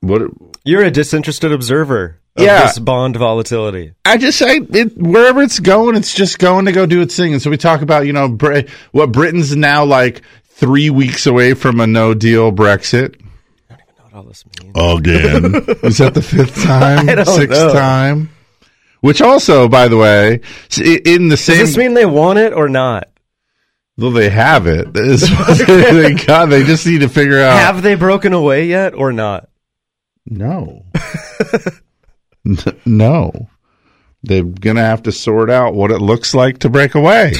what? 0.00 0.22
You're 0.64 0.84
a 0.84 0.90
disinterested 0.90 1.52
observer 1.52 2.20
of 2.36 2.42
Yeah. 2.44 2.66
this 2.66 2.78
bond 2.78 3.16
volatility. 3.16 3.92
I 4.04 4.16
just 4.18 4.38
say 4.38 4.56
it, 4.58 4.96
wherever 4.96 5.42
it's 5.42 5.60
going, 5.60 5.96
it's 5.96 6.14
just 6.14 6.38
going 6.38 6.66
to 6.66 6.72
go 6.72 6.86
do 6.86 7.00
its 7.00 7.16
thing. 7.16 7.32
And 7.32 7.40
so 7.42 7.50
we 7.50 7.56
talk 7.56 7.80
about, 7.82 8.06
you 8.06 8.12
know, 8.12 8.28
Br- 8.28 8.60
what 8.92 9.12
Britain's 9.12 9.54
now 9.56 9.84
like 9.84 10.22
three 10.44 10.90
weeks 10.90 11.26
away 11.26 11.54
from 11.54 11.80
a 11.80 11.86
no 11.86 12.12
deal 12.14 12.52
Brexit. 12.52 13.19
What 14.10 14.18
all 14.18 14.24
this 14.24 14.44
means? 14.46 14.76
Again. 14.76 15.54
Is 15.82 15.98
that 15.98 16.14
the 16.14 16.22
fifth 16.22 16.62
time? 16.64 17.06
Sixth 17.24 17.50
know. 17.50 17.72
time? 17.72 18.30
Which 19.00 19.22
also, 19.22 19.68
by 19.68 19.88
the 19.88 19.96
way, 19.96 20.40
in 20.78 21.28
the 21.28 21.36
same. 21.36 21.58
Does 21.58 21.70
this 21.70 21.76
mean 21.76 21.94
they 21.94 22.06
want 22.06 22.38
it 22.38 22.52
or 22.52 22.68
not? 22.68 23.08
well, 23.96 24.10
they 24.10 24.28
have 24.30 24.66
it. 24.66 24.92
they 24.94 26.14
got. 26.26 26.46
They 26.46 26.64
just 26.64 26.86
need 26.86 27.00
to 27.00 27.08
figure 27.08 27.40
out. 27.40 27.58
Have 27.58 27.82
they 27.82 27.94
broken 27.94 28.32
away 28.32 28.66
yet 28.66 28.94
or 28.94 29.12
not? 29.12 29.48
No. 30.26 30.84
No. 32.84 33.48
They're 34.22 34.42
going 34.42 34.76
to 34.76 34.82
have 34.82 35.04
to 35.04 35.12
sort 35.12 35.50
out 35.50 35.74
what 35.74 35.90
it 35.90 35.98
looks 35.98 36.34
like 36.34 36.58
to 36.60 36.68
break 36.68 36.94
away 36.94 37.34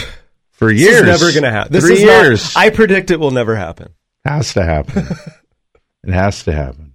for 0.50 0.70
years. 0.70 1.02
This 1.02 1.14
is 1.16 1.20
never 1.20 1.32
going 1.32 1.44
to 1.44 1.50
happen. 1.50 1.72
This 1.72 1.84
Three 1.84 1.94
is 1.94 2.02
years. 2.02 2.54
Not, 2.54 2.64
I 2.64 2.70
predict 2.70 3.10
it 3.10 3.20
will 3.20 3.30
never 3.30 3.54
happen. 3.56 3.94
has 4.24 4.54
to 4.54 4.62
happen. 4.64 5.06
It 6.04 6.12
has 6.12 6.44
to 6.44 6.52
happen. 6.52 6.94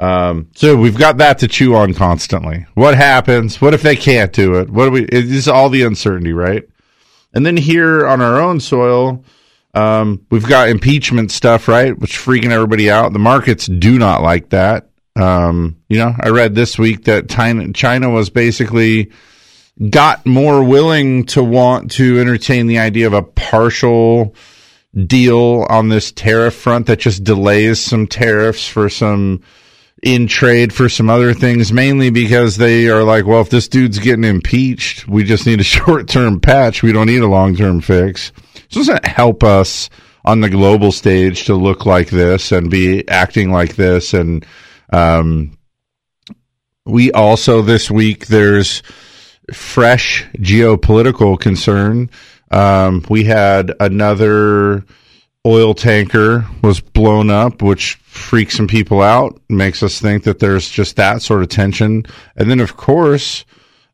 Um, 0.00 0.50
so 0.54 0.76
we've 0.76 0.96
got 0.96 1.18
that 1.18 1.38
to 1.40 1.48
chew 1.48 1.74
on 1.74 1.92
constantly. 1.94 2.66
What 2.74 2.94
happens? 2.94 3.60
What 3.60 3.74
if 3.74 3.82
they 3.82 3.96
can't 3.96 4.32
do 4.32 4.54
it? 4.54 4.70
What 4.70 4.86
do 4.86 4.90
we? 4.92 5.02
It 5.04 5.30
is 5.30 5.48
all 5.48 5.68
the 5.70 5.82
uncertainty, 5.82 6.32
right? 6.32 6.62
And 7.34 7.44
then 7.44 7.56
here 7.56 8.06
on 8.06 8.20
our 8.20 8.40
own 8.40 8.60
soil, 8.60 9.24
um, 9.74 10.24
we've 10.30 10.46
got 10.46 10.68
impeachment 10.68 11.30
stuff, 11.30 11.68
right? 11.68 11.98
Which 11.98 12.16
freaking 12.16 12.50
everybody 12.50 12.90
out. 12.90 13.12
The 13.12 13.18
markets 13.18 13.66
do 13.66 13.98
not 13.98 14.22
like 14.22 14.50
that. 14.50 14.88
Um, 15.16 15.76
you 15.88 15.98
know, 15.98 16.14
I 16.20 16.28
read 16.28 16.54
this 16.54 16.78
week 16.78 17.04
that 17.04 17.28
China 17.28 18.10
was 18.10 18.30
basically 18.30 19.10
got 19.90 20.24
more 20.26 20.62
willing 20.62 21.26
to 21.26 21.42
want 21.42 21.92
to 21.92 22.20
entertain 22.20 22.66
the 22.66 22.78
idea 22.78 23.06
of 23.06 23.12
a 23.12 23.22
partial 23.22 24.34
deal 24.94 25.66
on 25.68 25.88
this 25.88 26.12
tariff 26.12 26.54
front 26.54 26.86
that 26.86 26.98
just 26.98 27.24
delays 27.24 27.80
some 27.80 28.06
tariffs 28.06 28.66
for 28.66 28.88
some 28.88 29.42
in 30.02 30.26
trade 30.28 30.72
for 30.72 30.88
some 30.88 31.10
other 31.10 31.34
things, 31.34 31.72
mainly 31.72 32.10
because 32.10 32.56
they 32.56 32.88
are 32.88 33.02
like, 33.02 33.26
well, 33.26 33.40
if 33.40 33.50
this 33.50 33.68
dude's 33.68 33.98
getting 33.98 34.24
impeached, 34.24 35.08
we 35.08 35.24
just 35.24 35.46
need 35.46 35.60
a 35.60 35.64
short 35.76 36.08
term 36.08 36.40
patch. 36.40 36.82
We 36.82 36.92
don't 36.92 37.06
need 37.06 37.22
a 37.22 37.28
long 37.28 37.56
term 37.56 37.80
fix. 37.80 38.32
So 38.70 38.80
doesn't 38.80 39.06
help 39.06 39.42
us 39.42 39.90
on 40.24 40.40
the 40.40 40.50
global 40.50 40.92
stage 40.92 41.46
to 41.46 41.54
look 41.54 41.86
like 41.86 42.10
this 42.10 42.52
and 42.52 42.70
be 42.70 43.08
acting 43.08 43.50
like 43.50 43.76
this. 43.76 44.12
And 44.12 44.44
um, 44.92 45.56
we 46.84 47.10
also 47.12 47.62
this 47.62 47.90
week 47.90 48.26
there's 48.26 48.82
fresh 49.52 50.26
geopolitical 50.36 51.40
concern. 51.40 52.10
Um, 52.50 53.04
we 53.08 53.24
had 53.24 53.74
another 53.80 54.84
oil 55.46 55.74
tanker 55.74 56.46
was 56.62 56.80
blown 56.80 57.30
up, 57.30 57.62
which 57.62 57.94
freaks 58.04 58.56
some 58.56 58.68
people 58.68 59.00
out, 59.00 59.40
makes 59.48 59.82
us 59.82 60.00
think 60.00 60.24
that 60.24 60.38
there's 60.38 60.68
just 60.68 60.96
that 60.96 61.22
sort 61.22 61.42
of 61.42 61.48
tension. 61.48 62.04
And 62.36 62.50
then, 62.50 62.60
of 62.60 62.76
course, 62.76 63.44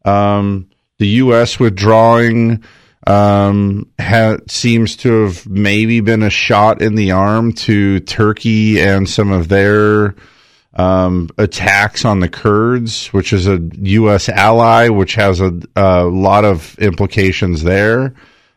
um, 0.05 0.69
the 0.99 1.07
U.S. 1.07 1.59
withdrawing 1.59 2.65
um, 3.07 3.91
ha- 4.01 4.39
seems 4.49 4.97
to 4.97 5.25
have 5.25 5.47
maybe 5.47 6.01
been 6.01 6.23
a 6.23 6.31
shot 6.31 6.81
in 6.81 6.95
the 6.95 7.13
arm 7.13 7.53
to 7.53 8.01
Turkey 8.01 8.81
and 8.81 9.09
some 9.09 9.31
of 9.31 9.49
their 9.49 10.15
um, 10.75 11.29
attacks 11.39 12.05
on 12.05 12.21
the 12.21 12.29
Kurds, 12.29 13.09
which 13.09 13.33
is 13.33 13.47
a 13.47 13.59
U.S. 13.75 14.29
ally, 14.29 14.89
which 14.89 15.15
has 15.15 15.41
a, 15.41 15.61
a 15.77 16.05
lot 16.05 16.45
of 16.45 16.77
implications 16.79 17.63
there. 17.63 18.15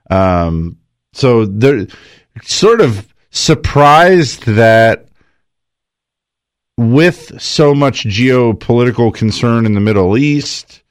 Um, 0.10 0.78
so 1.13 1.46
they're 1.46 1.88
sort 2.43 2.82
of 2.82 3.08
surprised 3.32 4.46
that 4.46 5.08
with 6.78 7.41
so 7.41 7.74
much 7.74 8.06
geopolitical 8.06 9.13
concern 9.13 9.65
in 9.65 9.74
the 9.74 9.80
Middle 9.80 10.17
East, 10.17 10.84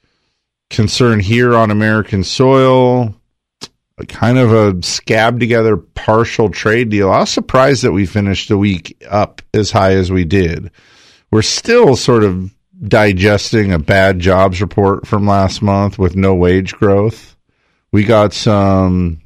concern 0.69 1.19
here 1.19 1.55
on 1.55 1.71
American 1.71 2.23
soil, 2.23 3.15
kind 4.09 4.37
of 4.37 4.53
a 4.53 4.83
scab 4.83 5.39
together 5.39 5.77
partial 5.77 6.49
trade 6.49 6.89
deal. 6.89 7.09
I 7.09 7.19
was 7.19 7.29
surprised 7.29 7.83
that 7.83 7.93
we 7.93 8.05
finished 8.05 8.49
the 8.49 8.57
week 8.57 9.01
up 9.09 9.41
as 9.53 9.71
high 9.71 9.93
as 9.93 10.11
we 10.11 10.25
did. 10.25 10.69
We're 11.31 11.41
still 11.41 11.95
sort 11.95 12.23
of 12.23 12.53
digesting 12.79 13.73
a 13.73 13.79
bad 13.79 14.19
jobs 14.19 14.61
report 14.61 15.07
from 15.07 15.25
last 15.25 15.61
month 15.61 15.97
with 15.97 16.15
no 16.15 16.35
wage 16.35 16.73
growth. 16.73 17.36
We 17.97 18.03
got 18.03 18.31
some 18.31 19.21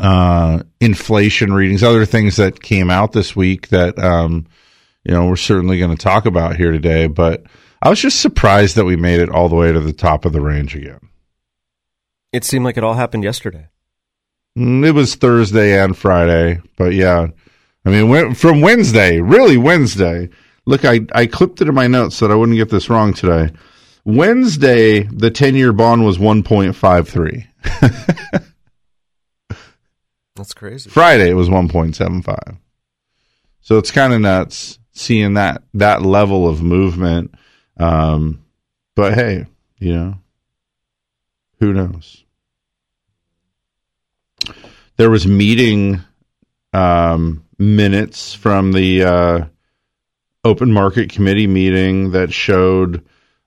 uh, 0.00 0.62
inflation 0.80 1.52
readings, 1.52 1.82
other 1.82 2.06
things 2.06 2.36
that 2.36 2.62
came 2.62 2.88
out 2.88 3.12
this 3.12 3.36
week 3.36 3.68
that 3.68 3.98
um, 3.98 4.46
you 5.04 5.12
know 5.12 5.26
we're 5.26 5.36
certainly 5.36 5.78
going 5.78 5.94
to 5.94 6.02
talk 6.02 6.24
about 6.24 6.56
here 6.56 6.72
today. 6.72 7.06
But 7.06 7.42
I 7.82 7.90
was 7.90 8.00
just 8.00 8.22
surprised 8.22 8.76
that 8.76 8.86
we 8.86 8.96
made 8.96 9.20
it 9.20 9.28
all 9.28 9.50
the 9.50 9.56
way 9.56 9.70
to 9.72 9.78
the 9.78 9.92
top 9.92 10.24
of 10.24 10.32
the 10.32 10.40
range 10.40 10.74
again. 10.74 11.00
It 12.32 12.44
seemed 12.44 12.64
like 12.64 12.78
it 12.78 12.82
all 12.82 12.94
happened 12.94 13.24
yesterday. 13.24 13.68
Mm, 14.56 14.86
It 14.86 14.92
was 14.92 15.16
Thursday 15.16 15.78
and 15.78 15.94
Friday, 15.94 16.62
but 16.78 16.94
yeah, 16.94 17.26
I 17.84 17.90
mean 17.90 18.32
from 18.32 18.62
Wednesday, 18.62 19.20
really 19.20 19.58
Wednesday. 19.58 20.30
Look, 20.64 20.86
I 20.86 21.00
I 21.14 21.26
clipped 21.26 21.60
it 21.60 21.68
in 21.68 21.74
my 21.74 21.88
notes 21.88 22.16
so 22.16 22.26
that 22.26 22.32
I 22.32 22.36
wouldn't 22.36 22.56
get 22.56 22.70
this 22.70 22.88
wrong 22.88 23.12
today. 23.12 23.52
Wednesday, 24.06 25.02
the 25.02 25.30
ten-year 25.30 25.74
bond 25.74 26.06
was 26.06 26.18
one 26.18 26.42
point 26.42 26.74
five 26.74 27.06
three. 27.06 27.48
That's 30.36 30.54
crazy. 30.54 30.88
Friday 30.90 31.30
it 31.30 31.34
was 31.34 31.48
1.75. 31.48 32.58
So 33.60 33.78
it's 33.78 33.90
kind 33.90 34.12
of 34.12 34.20
nuts 34.20 34.78
seeing 34.92 35.34
that 35.34 35.62
that 35.74 36.02
level 36.02 36.48
of 36.48 36.62
movement. 36.62 37.34
Um, 37.76 38.44
but 38.94 39.14
hey, 39.14 39.46
you 39.78 39.92
know, 39.92 40.14
who 41.58 41.72
knows? 41.72 42.24
There 44.96 45.10
was 45.10 45.26
meeting 45.26 46.00
um, 46.72 47.44
minutes 47.58 48.34
from 48.34 48.72
the 48.72 49.04
uh, 49.04 49.44
open 50.44 50.72
market 50.72 51.10
committee 51.10 51.46
meeting 51.46 52.12
that 52.12 52.32
showed 52.32 53.04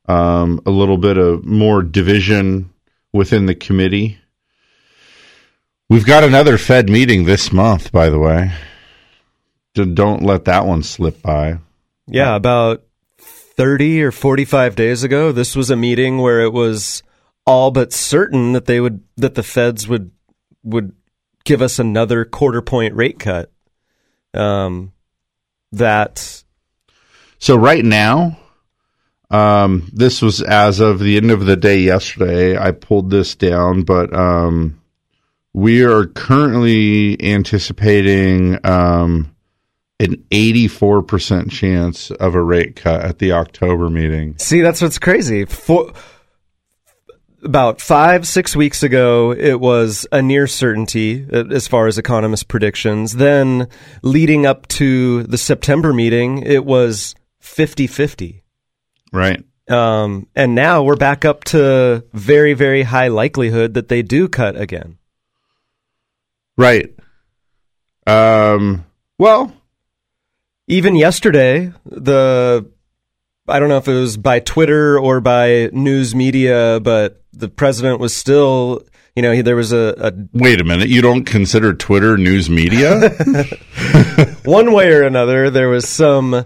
um, 0.07 0.61
a 0.65 0.71
little 0.71 0.97
bit 0.97 1.17
of 1.17 1.45
more 1.45 1.81
division 1.81 2.72
within 3.13 3.45
the 3.45 3.55
committee. 3.55 4.17
We've 5.89 6.05
got 6.05 6.23
another 6.23 6.57
Fed 6.57 6.89
meeting 6.89 7.25
this 7.25 7.53
month, 7.53 7.91
by 7.91 8.09
the 8.09 8.19
way. 8.19 8.51
Don't 9.73 10.23
let 10.23 10.45
that 10.45 10.65
one 10.65 10.83
slip 10.83 11.21
by. 11.21 11.59
Yeah, 12.07 12.35
about 12.35 12.83
30 13.19 14.03
or 14.03 14.11
45 14.11 14.75
days 14.75 15.03
ago, 15.03 15.31
this 15.31 15.55
was 15.55 15.69
a 15.69 15.75
meeting 15.75 16.17
where 16.17 16.41
it 16.41 16.51
was 16.51 17.03
all 17.45 17.71
but 17.71 17.91
certain 17.93 18.53
that 18.53 18.65
they 18.65 18.79
would 18.79 19.03
that 19.17 19.35
the 19.35 19.43
feds 19.43 19.87
would 19.87 20.11
would 20.63 20.93
give 21.43 21.61
us 21.61 21.77
another 21.77 22.25
quarter 22.25 22.61
point 22.61 22.95
rate 22.95 23.19
cut. 23.19 23.51
Um 24.33 24.93
that 25.71 26.43
So 27.39 27.55
right 27.55 27.83
now, 27.83 28.37
um, 29.33 29.89
this 29.91 30.21
was 30.21 30.41
as 30.43 30.79
of 30.79 30.99
the 30.99 31.17
end 31.17 31.31
of 31.31 31.45
the 31.45 31.55
day 31.55 31.79
yesterday. 31.79 32.55
I 32.55 32.71
pulled 32.71 33.09
this 33.09 33.33
down, 33.33 33.81
but 33.81 34.13
um, 34.15 34.79
we 35.53 35.83
are 35.83 36.05
currently 36.05 37.17
anticipating 37.19 38.63
um, 38.63 39.35
an 39.99 40.23
84% 40.29 41.49
chance 41.49 42.11
of 42.11 42.35
a 42.35 42.41
rate 42.43 42.75
cut 42.75 43.01
at 43.01 43.17
the 43.17 43.31
October 43.31 43.89
meeting. 43.89 44.37
See, 44.37 44.61
that's 44.61 44.83
what's 44.83 44.99
crazy. 44.99 45.45
For 45.45 45.91
about 47.43 47.81
five, 47.81 48.27
six 48.27 48.55
weeks 48.55 48.83
ago, 48.83 49.31
it 49.31 49.59
was 49.59 50.05
a 50.11 50.21
near 50.21 50.45
certainty 50.45 51.25
uh, 51.33 51.45
as 51.47 51.67
far 51.67 51.87
as 51.87 51.97
economist 51.97 52.47
predictions. 52.47 53.13
Then, 53.13 53.67
leading 54.03 54.45
up 54.45 54.67
to 54.69 55.23
the 55.23 55.39
September 55.39 55.91
meeting, 55.91 56.43
it 56.43 56.65
was 56.65 57.15
50 57.39 57.87
50. 57.87 58.42
Right. 59.13 59.43
Um, 59.69 60.27
and 60.35 60.55
now 60.55 60.83
we're 60.83 60.97
back 60.97 61.23
up 61.23 61.45
to 61.45 62.03
very, 62.11 62.53
very 62.53 62.83
high 62.83 63.07
likelihood 63.07 63.75
that 63.75 63.87
they 63.87 64.01
do 64.01 64.27
cut 64.27 64.59
again. 64.59 64.97
Right. 66.57 66.93
Um, 68.05 68.85
well, 69.17 69.53
even 70.67 70.95
yesterday, 70.95 71.71
the 71.85 72.69
I 73.47 73.59
don't 73.59 73.69
know 73.69 73.77
if 73.77 73.87
it 73.87 73.93
was 73.93 74.17
by 74.17 74.39
Twitter 74.39 74.97
or 74.97 75.21
by 75.21 75.69
news 75.71 76.15
media, 76.15 76.79
but 76.81 77.21
the 77.33 77.49
president 77.49 77.99
was 77.99 78.15
still, 78.15 78.83
you 79.15 79.21
know, 79.21 79.31
he, 79.33 79.41
there 79.41 79.55
was 79.55 79.71
a, 79.73 79.93
a 79.97 80.13
wait 80.33 80.61
a 80.61 80.63
minute. 80.63 80.89
You 80.89 81.01
don't 81.01 81.25
consider 81.25 81.73
Twitter 81.73 82.17
news 82.17 82.49
media? 82.49 83.09
one 84.45 84.71
way 84.71 84.91
or 84.91 85.03
another, 85.03 85.49
there 85.49 85.69
was 85.69 85.87
some. 85.87 86.45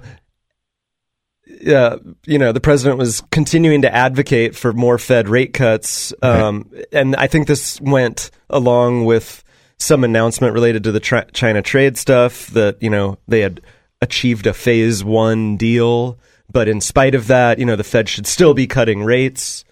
Yeah, 1.59 1.95
you 2.25 2.37
know, 2.37 2.51
the 2.51 2.59
president 2.59 2.97
was 2.99 3.21
continuing 3.31 3.81
to 3.81 3.93
advocate 3.93 4.55
for 4.55 4.73
more 4.73 4.97
Fed 4.97 5.27
rate 5.29 5.53
cuts, 5.53 6.13
um, 6.21 6.69
and 6.91 7.15
I 7.15 7.27
think 7.27 7.47
this 7.47 7.81
went 7.81 8.29
along 8.49 9.05
with 9.05 9.43
some 9.79 10.03
announcement 10.03 10.53
related 10.53 10.83
to 10.85 10.91
the 10.91 10.99
tri- 10.99 11.25
China 11.33 11.61
trade 11.61 11.97
stuff 11.97 12.47
that 12.47 12.81
you 12.81 12.89
know 12.89 13.17
they 13.27 13.39
had 13.41 13.61
achieved 14.01 14.45
a 14.45 14.53
phase 14.53 15.03
one 15.03 15.57
deal, 15.57 16.19
but 16.51 16.67
in 16.67 16.79
spite 16.81 17.15
of 17.15 17.27
that, 17.27 17.57
you 17.59 17.65
know, 17.65 17.75
the 17.75 17.83
Fed 17.83 18.07
should 18.07 18.27
still 18.27 18.53
be 18.53 18.67
cutting 18.67 19.03
rates. 19.03 19.63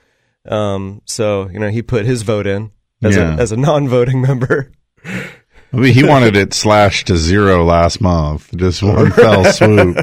Um, 0.48 1.02
so 1.06 1.50
you 1.50 1.60
know, 1.60 1.70
he 1.70 1.82
put 1.82 2.06
his 2.06 2.22
vote 2.24 2.48
in 2.48 2.72
as 3.04 3.16
Yeah. 3.16 3.36
a 3.36 3.38
as 3.38 3.52
a 3.52 3.58
non-voting 3.58 4.22
member. 4.30 4.72
I 5.06 5.78
mean, 5.78 5.94
he 5.94 6.04
wanted 6.04 6.36
it 6.36 6.54
slashed 6.54 7.08
to 7.08 7.18
zero 7.18 7.64
last 7.66 8.00
month, 8.02 8.56
just 8.56 8.82
one 8.82 9.12
fell 9.12 9.44
swoop. 9.52 9.98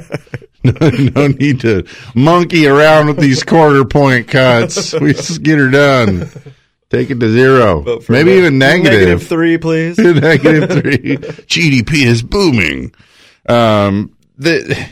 No, 0.81 0.91
no 0.91 1.27
need 1.27 1.61
to 1.61 1.85
monkey 2.15 2.69
around 2.69 3.09
with 3.09 3.17
these 3.17 3.43
quarter 3.43 3.85
point 3.85 4.29
cuts. 4.29 4.93
We 4.93 5.13
just 5.13 5.43
get 5.43 5.59
her 5.59 5.71
done. 5.71 6.29
Take 6.89 7.11
it 7.11 7.19
to 7.21 7.29
zero. 7.31 8.01
Maybe 8.09 8.33
even 8.33 8.59
negative. 8.59 8.93
negative 8.93 9.27
three, 9.27 9.59
please. 9.59 9.99
negative 9.99 10.71
three. 10.71 11.17
GDP 11.17 12.07
is 12.07 12.23
booming. 12.23 12.95
Um, 13.49 14.15
the, 14.37 14.89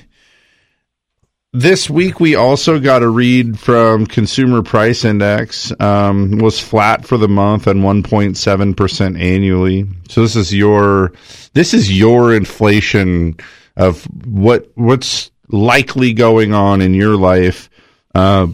this 1.53 1.91
week 1.91 2.21
we 2.21 2.37
also 2.37 2.79
got 2.79 3.03
a 3.03 3.09
read 3.09 3.59
from 3.59 4.07
Consumer 4.07 4.63
Price 4.63 5.05
Index. 5.05 5.73
Um, 5.79 6.39
was 6.39 6.59
flat 6.59 7.05
for 7.05 7.19
the 7.19 7.29
month 7.29 7.67
and 7.67 7.83
1.7 7.83 8.77
percent 8.77 9.17
annually. 9.19 9.87
So 10.09 10.23
this 10.23 10.37
is 10.37 10.55
your 10.55 11.13
this 11.53 11.75
is 11.75 11.97
your 11.97 12.35
inflation 12.35 13.37
of 13.77 14.05
what 14.27 14.71
what's 14.75 15.30
likely 15.53 16.13
going 16.13 16.55
on 16.55 16.81
in 16.81 16.95
your 16.95 17.17
life. 17.17 17.71
Uh, 18.15 18.49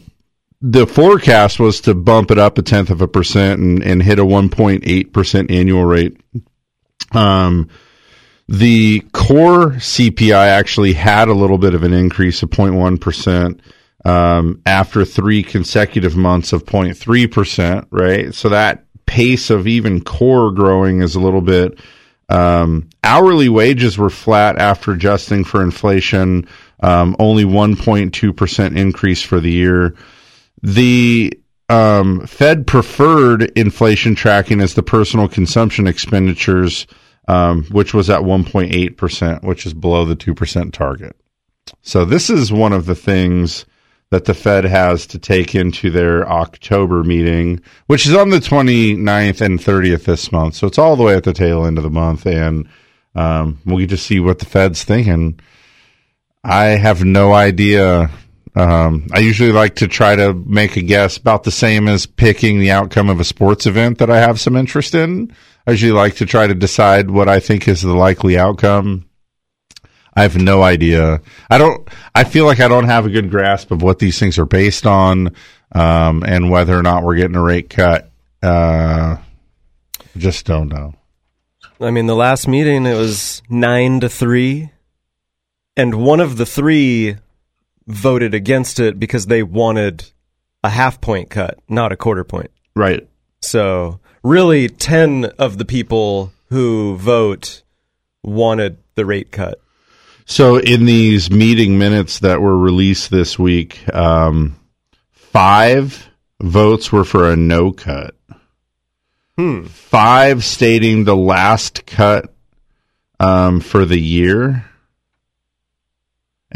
the 0.61 0.87
forecast 0.87 1.61
was 1.61 1.81
to 1.83 1.95
bump 1.95 2.31
it 2.31 2.39
up 2.39 2.59
a 2.59 2.63
tenth 2.63 2.91
of 2.91 3.01
a 3.01 3.09
percent 3.09 3.61
and, 3.61 3.83
and 3.83 4.03
hit 4.03 4.19
a 4.19 4.25
1.8 4.25 5.13
percent 5.13 5.51
annual 5.51 5.85
rate. 5.85 6.17
Um, 7.13 7.69
the 8.49 9.01
core 9.13 9.73
CPI 9.73 10.49
actually 10.49 10.93
had 10.93 11.29
a 11.29 11.35
little 11.35 11.59
bit 11.59 11.75
of 11.75 11.83
an 11.83 11.93
increase 11.93 12.43
of 12.43 12.51
0.1 12.51 13.01
percent 13.01 13.61
um, 14.05 14.63
after 14.65 15.05
three 15.05 15.43
consecutive 15.43 16.17
months 16.17 16.53
of 16.53 16.65
0.3 16.65 17.31
percent. 17.31 17.87
Right, 17.91 18.35
so 18.35 18.49
that 18.49 18.85
pace 19.07 19.51
of 19.51 19.67
even 19.67 20.03
core 20.03 20.51
growing 20.53 21.01
is 21.01 21.15
a 21.15 21.21
little 21.21 21.41
bit. 21.41 21.79
Um, 22.29 22.89
hourly 23.05 23.49
wages 23.49 23.97
were 23.99 24.11
flat 24.11 24.59
after 24.59 24.93
adjusting 24.93 25.45
for 25.45 25.63
inflation. 25.63 26.49
Um, 26.81 27.17
only 27.19 27.45
1.2 27.45 28.37
percent 28.37 28.79
increase 28.79 29.23
for 29.23 29.41
the 29.41 29.51
year. 29.51 29.95
The 30.63 31.33
um, 31.69 32.27
Fed 32.27 32.67
preferred 32.67 33.51
inflation 33.59 34.15
tracking 34.15 34.61
as 34.61 34.75
the 34.75 34.83
personal 34.83 35.29
consumption 35.29 35.87
expenditures, 35.87 36.87
um, 37.29 37.65
which 37.65 37.95
was 37.95 38.11
at 38.11 38.21
1.8 38.21 38.97
percent, 38.97 39.43
which 39.43 39.65
is 39.67 39.75
below 39.75 40.05
the 40.05 40.17
two 40.17 40.35
percent 40.35 40.75
target. 40.75 41.17
So 41.83 42.05
this 42.05 42.31
is 42.31 42.53
one 42.53 42.73
of 42.73 42.87
the 42.87 42.95
things 42.95 43.67
that 44.11 44.25
the 44.25 44.35
Fed 44.35 44.65
has 44.65 45.07
to 45.09 45.19
take 45.19 45.55
into 45.55 45.91
their 45.91 46.29
October 46.29 47.03
meeting, 47.03 47.61
which 47.87 48.07
is 48.07 48.15
on 48.15 48.31
the 48.31 48.39
29th 48.39 49.41
and 49.41 49.59
30th 49.59 50.05
this 50.05 50.31
month. 50.31 50.55
So 50.55 50.67
it's 50.67 50.79
all 50.79 50.95
the 50.95 51.03
way 51.03 51.17
at 51.17 51.25
the 51.25 51.33
tail 51.33 51.67
end 51.67 51.77
of 51.77 51.85
the 51.85 51.91
month. 51.91 52.25
And 52.25 52.69
um, 53.17 53.59
we 53.65 53.83
get 53.83 53.91
to 53.91 53.97
see 53.97 54.21
what 54.21 54.39
the 54.39 54.47
Fed's 54.47 54.85
thinking. 54.85 55.41
I 56.47 56.77
have 56.77 57.05
no 57.05 57.33
idea. 57.33 58.09
Um, 58.55 59.09
I 59.13 59.19
usually 59.19 59.51
like 59.51 59.77
to 59.77 59.89
try 59.89 60.15
to 60.15 60.33
make 60.33 60.77
a 60.77 60.83
guess 60.83 61.17
about 61.17 61.43
the 61.43 61.51
same 61.51 61.89
as 61.89 62.07
picking 62.07 62.61
the 62.61 62.71
outcome 62.71 63.11
of 63.11 63.19
a 63.19 63.25
sports 63.25 63.67
event 63.67 63.99
that 63.99 64.11
I 64.11 64.21
have 64.21 64.39
some 64.39 64.55
interest 64.55 64.95
in. 64.95 65.35
I 65.67 65.73
usually 65.73 65.91
like 65.91 66.15
to 66.17 66.27
try 66.27 66.47
to 66.47 66.55
decide 66.55 67.11
what 67.11 67.29
I 67.29 67.41
think 67.41 67.67
is 67.67 67.83
the 67.83 67.93
likely 67.93 68.39
outcome. 68.39 69.09
I 70.15 70.23
have 70.23 70.37
no 70.37 70.63
idea. 70.63 71.21
I 71.51 71.59
don't. 71.59 71.87
I 72.15 72.23
feel 72.23 72.47
like 72.47 72.61
I 72.61 72.69
don't 72.69 72.87
have 72.87 73.07
a 73.07 73.11
good 73.11 73.29
grasp 73.29 73.73
of 73.73 73.83
what 73.83 73.99
these 73.99 74.19
things 74.19 74.39
are 74.39 74.47
based 74.47 74.87
on, 74.87 75.35
um, 75.73 76.23
and 76.23 76.49
whether 76.49 76.79
or 76.79 76.83
not 76.83 77.03
we're 77.03 77.17
getting 77.17 77.37
a 77.37 77.43
rate 77.43 77.71
cut. 77.71 78.11
Uh, 78.41 79.17
just 80.17 80.47
don't 80.47 80.69
know. 80.69 80.95
I 81.81 81.91
mean, 81.91 82.07
the 82.07 82.15
last 82.15 82.47
meeting 82.47 82.87
it 82.87 82.95
was 82.95 83.43
nine 83.51 84.01
to 84.01 84.09
three, 84.09 84.71
and 85.77 85.95
one 85.95 86.21
of 86.21 86.37
the 86.37 86.47
three 86.47 87.17
voted 87.87 88.35
against 88.35 88.81
it 88.81 88.99
because 88.99 89.27
they 89.27 89.43
wanted 89.43 90.11
a 90.65 90.71
half 90.71 91.01
point 91.01 91.31
cut, 91.31 91.59
not 91.69 91.93
a 91.93 91.97
quarter 91.97 92.25
point. 92.25 92.51
Right. 92.75 93.09
So 93.41 94.01
really, 94.23 94.69
ten 94.69 95.27
of 95.39 95.59
the 95.59 95.65
people 95.65 96.33
who 96.49 96.97
vote 96.97 97.63
wanted 98.23 98.79
the 98.95 99.05
rate 99.05 99.31
cut. 99.31 99.61
So 100.25 100.57
in 100.57 100.87
these 100.87 101.31
meeting 101.31 101.79
minutes 101.79 102.19
that 102.21 102.41
were 102.41 102.59
released 102.59 103.11
this 103.11 103.39
week, 103.39 103.89
um, 103.95 104.57
five 105.13 106.09
votes 106.41 106.91
were 106.91 107.05
for 107.05 107.31
a 107.31 107.37
no 107.37 107.71
cut. 107.71 108.17
Hmm. 109.39 109.65
Five 109.65 110.45
stating 110.45 111.05
the 111.05 111.17
last 111.17 111.87
cut 111.87 112.35
um, 113.21 113.61
for 113.61 113.85
the 113.85 114.01
year, 114.01 114.65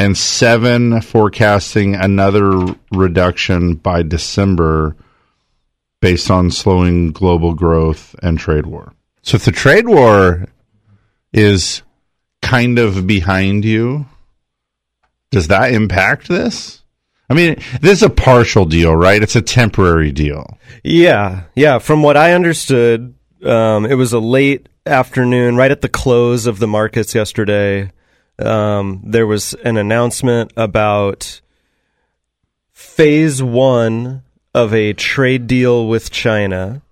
and 0.00 0.16
seven 0.16 1.02
forecasting 1.02 1.94
another 1.94 2.74
reduction 2.90 3.74
by 3.74 4.02
December 4.02 4.96
based 6.00 6.30
on 6.30 6.50
slowing 6.50 7.12
global 7.12 7.52
growth 7.52 8.16
and 8.22 8.38
trade 8.38 8.64
war. 8.64 8.94
So 9.20 9.36
if 9.36 9.44
the 9.44 9.52
trade 9.52 9.86
war 9.86 10.46
is 11.34 11.82
kind 12.40 12.78
of 12.78 13.06
behind 13.06 13.66
you, 13.66 14.06
does 15.30 15.48
that 15.48 15.74
impact 15.74 16.28
this? 16.28 16.82
I 17.28 17.34
mean, 17.34 17.56
this 17.82 17.98
is 17.98 18.02
a 18.02 18.08
partial 18.08 18.64
deal, 18.64 18.96
right? 18.96 19.22
It's 19.22 19.36
a 19.36 19.42
temporary 19.42 20.12
deal. 20.12 20.58
Yeah, 20.82 21.42
yeah. 21.54 21.78
From 21.78 22.02
what 22.02 22.16
I 22.16 22.32
understood, 22.32 23.14
um, 23.44 23.84
it 23.84 23.96
was 23.96 24.14
a 24.14 24.18
late 24.18 24.66
afternoon, 24.86 25.56
right 25.56 25.70
at 25.70 25.82
the 25.82 25.90
close 25.90 26.46
of 26.46 26.58
the 26.58 26.66
markets 26.66 27.14
yesterday. 27.14 27.92
Um, 28.40 29.02
there 29.04 29.26
was 29.26 29.54
an 29.64 29.76
announcement 29.76 30.52
about 30.56 31.40
phase 32.72 33.42
one 33.42 34.22
of 34.54 34.74
a 34.74 34.92
trade 34.92 35.46
deal 35.46 35.86
with 35.86 36.10
China. 36.10 36.82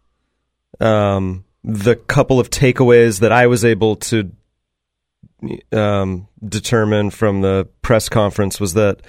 Um, 0.81 1.45
the 1.65 1.97
couple 1.97 2.39
of 2.39 2.51
takeaways 2.51 3.21
that 3.21 3.33
I 3.33 3.47
was 3.47 3.65
able 3.65 3.97
to 3.97 4.31
um, 5.73 6.29
determine 6.47 7.11
from 7.11 7.41
the 7.41 7.69
press 7.83 8.09
conference 8.09 8.61
was 8.61 8.75
that 8.75 9.01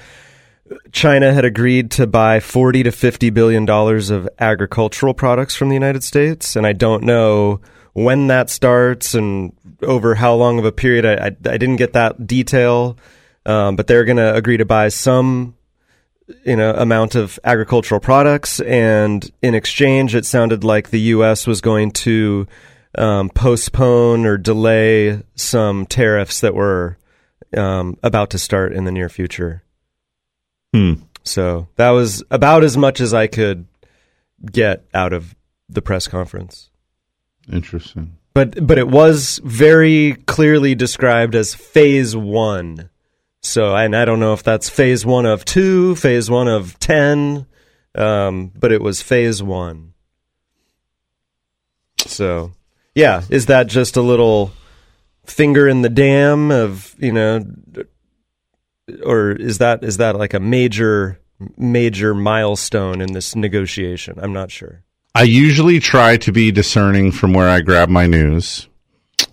China 0.92 1.34
had 1.34 1.46
agreed 1.46 1.92
to 1.92 2.06
buy 2.06 2.40
40 2.40 2.84
to 2.84 2.92
50 2.92 3.30
billion 3.32 3.66
dollars 3.66 4.10
of 4.10 4.30
agricultural 4.40 5.14
products 5.14 5.56
from 5.56 5.70
the 5.70 5.76
United 5.76 6.04
States 6.04 6.56
and 6.56 6.68
I 6.68 6.74
don't 6.74 7.04
know 7.04 7.62
when 7.94 8.28
that 8.28 8.50
starts 8.50 9.14
and 9.14 9.54
over 9.82 10.16
how 10.16 10.36
long 10.36 10.60
of 10.60 10.66
a 10.66 10.72
period 10.72 11.06
I, 11.06 11.14
I, 11.14 11.28
I 11.28 11.58
didn't 11.58 11.78
get 11.78 11.94
that 11.94 12.28
detail 12.28 12.98
um, 13.46 13.76
but 13.76 13.88
they're 13.88 14.06
going 14.06 14.18
to 14.18 14.36
agree 14.36 14.58
to 14.58 14.66
buy 14.66 14.90
some 14.90 15.56
you 16.46 16.56
know 16.56 16.74
amount 16.76 17.16
of 17.16 17.40
agricultural 17.44 18.00
products 18.00 18.60
and 18.60 19.32
in 19.42 19.56
exchange 19.56 20.16
it 20.16 20.26
sounded 20.26 20.64
like 20.64 20.90
the 20.90 21.00
US 21.00 21.48
was 21.48 21.62
going 21.62 21.92
to 21.92 22.48
um, 22.98 23.30
postpone 23.30 24.26
or 24.26 24.38
delay 24.38 25.22
some 25.36 25.86
tariffs 25.86 26.40
that 26.42 26.56
were 26.56 26.98
um, 27.56 27.98
about 28.04 28.30
to 28.32 28.40
start 28.40 28.74
in 28.74 28.84
the 28.84 28.92
near 28.92 29.10
future. 29.10 29.64
Hmm. 30.74 30.94
So 31.24 31.68
that 31.76 31.90
was 31.90 32.24
about 32.32 32.64
as 32.64 32.78
much 32.78 33.00
as 33.00 33.14
I 33.14 33.28
could 33.28 33.68
get 34.52 34.86
out 34.94 35.14
of 35.14 35.36
the 35.68 35.82
press 35.82 36.08
conference. 36.08 36.69
Interesting. 37.52 38.18
But 38.34 38.66
but 38.66 38.78
it 38.78 38.88
was 38.88 39.40
very 39.44 40.14
clearly 40.26 40.76
described 40.76 41.36
as 41.36 41.56
phase 41.56 42.16
one. 42.16 42.90
So 43.42 43.76
and 43.76 43.96
I 43.96 44.06
don't 44.06 44.20
know 44.20 44.34
if 44.34 44.44
that's 44.44 44.70
phase 44.70 45.06
one 45.06 45.26
of 45.26 45.46
two, 45.46 45.96
phase 45.96 46.30
one 46.30 46.48
of 46.48 46.78
ten, 46.80 47.48
um, 47.96 48.52
but 48.56 48.72
it 48.72 48.82
was 48.82 49.02
phase 49.02 49.42
one. 49.42 49.94
So 51.98 52.52
yeah, 52.96 53.24
is 53.30 53.48
that 53.48 53.68
just 53.68 53.98
a 53.98 54.02
little 54.02 54.52
finger 55.26 55.68
in 55.68 55.82
the 55.82 55.90
dam 55.90 56.52
of 56.52 56.96
you 57.00 57.12
know, 57.12 57.46
or 59.04 59.32
is 59.32 59.58
that 59.58 59.84
is 59.84 59.98
that 59.98 60.16
like 60.16 60.34
a 60.34 60.40
major 60.40 61.20
major 61.58 62.14
milestone 62.14 63.02
in 63.02 63.14
this 63.14 63.36
negotiation? 63.36 64.20
I'm 64.22 64.34
not 64.34 64.52
sure. 64.52 64.84
I 65.16 65.24
usually 65.24 65.80
try 65.80 66.18
to 66.18 66.32
be 66.32 66.52
discerning 66.52 67.12
from 67.12 67.34
where 67.34 67.50
I 67.50 67.62
grab 67.62 67.90
my 67.90 68.06
news. 68.06 68.68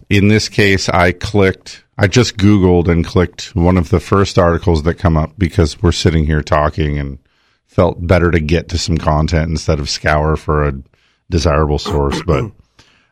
In 0.08 0.28
this 0.28 0.48
case, 0.48 0.88
I 0.88 1.12
clicked, 1.12 1.84
I 1.98 2.06
just 2.06 2.38
Googled 2.38 2.88
and 2.88 3.04
clicked 3.04 3.54
one 3.54 3.76
of 3.76 3.90
the 3.90 4.00
first 4.00 4.38
articles 4.38 4.84
that 4.84 4.94
come 4.94 5.16
up 5.16 5.32
because 5.36 5.82
we're 5.82 5.92
sitting 5.92 6.24
here 6.24 6.42
talking 6.42 6.98
and 6.98 7.18
felt 7.66 8.06
better 8.06 8.30
to 8.30 8.40
get 8.40 8.70
to 8.70 8.78
some 8.78 8.96
content 8.96 9.50
instead 9.50 9.78
of 9.78 9.90
scour 9.90 10.36
for 10.36 10.66
a 10.66 10.82
desirable 11.28 11.78
source. 11.78 12.22
But 12.22 12.52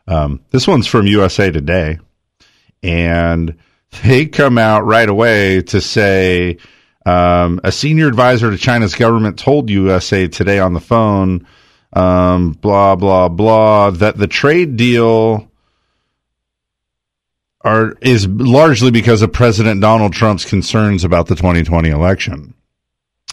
um, 0.07 0.41
this 0.49 0.67
one's 0.67 0.87
from 0.87 1.05
USA 1.05 1.51
Today, 1.51 1.99
and 2.81 3.55
they 4.03 4.25
come 4.25 4.57
out 4.57 4.85
right 4.85 5.07
away 5.07 5.61
to 5.63 5.81
say 5.81 6.57
um, 7.05 7.59
a 7.63 7.71
senior 7.71 8.07
advisor 8.07 8.49
to 8.49 8.57
China's 8.57 8.95
government 8.95 9.37
told 9.37 9.69
USA 9.69 10.27
Today 10.27 10.57
on 10.57 10.73
the 10.73 10.79
phone, 10.79 11.45
um, 11.93 12.51
blah 12.51 12.95
blah 12.95 13.29
blah, 13.29 13.91
that 13.91 14.17
the 14.17 14.27
trade 14.27 14.77
deal 14.77 15.49
are 17.61 17.97
is 18.01 18.27
largely 18.27 18.91
because 18.91 19.21
of 19.21 19.33
President 19.33 19.81
Donald 19.81 20.13
Trump's 20.13 20.45
concerns 20.45 21.03
about 21.03 21.27
the 21.27 21.35
2020 21.35 21.89
election. 21.89 22.53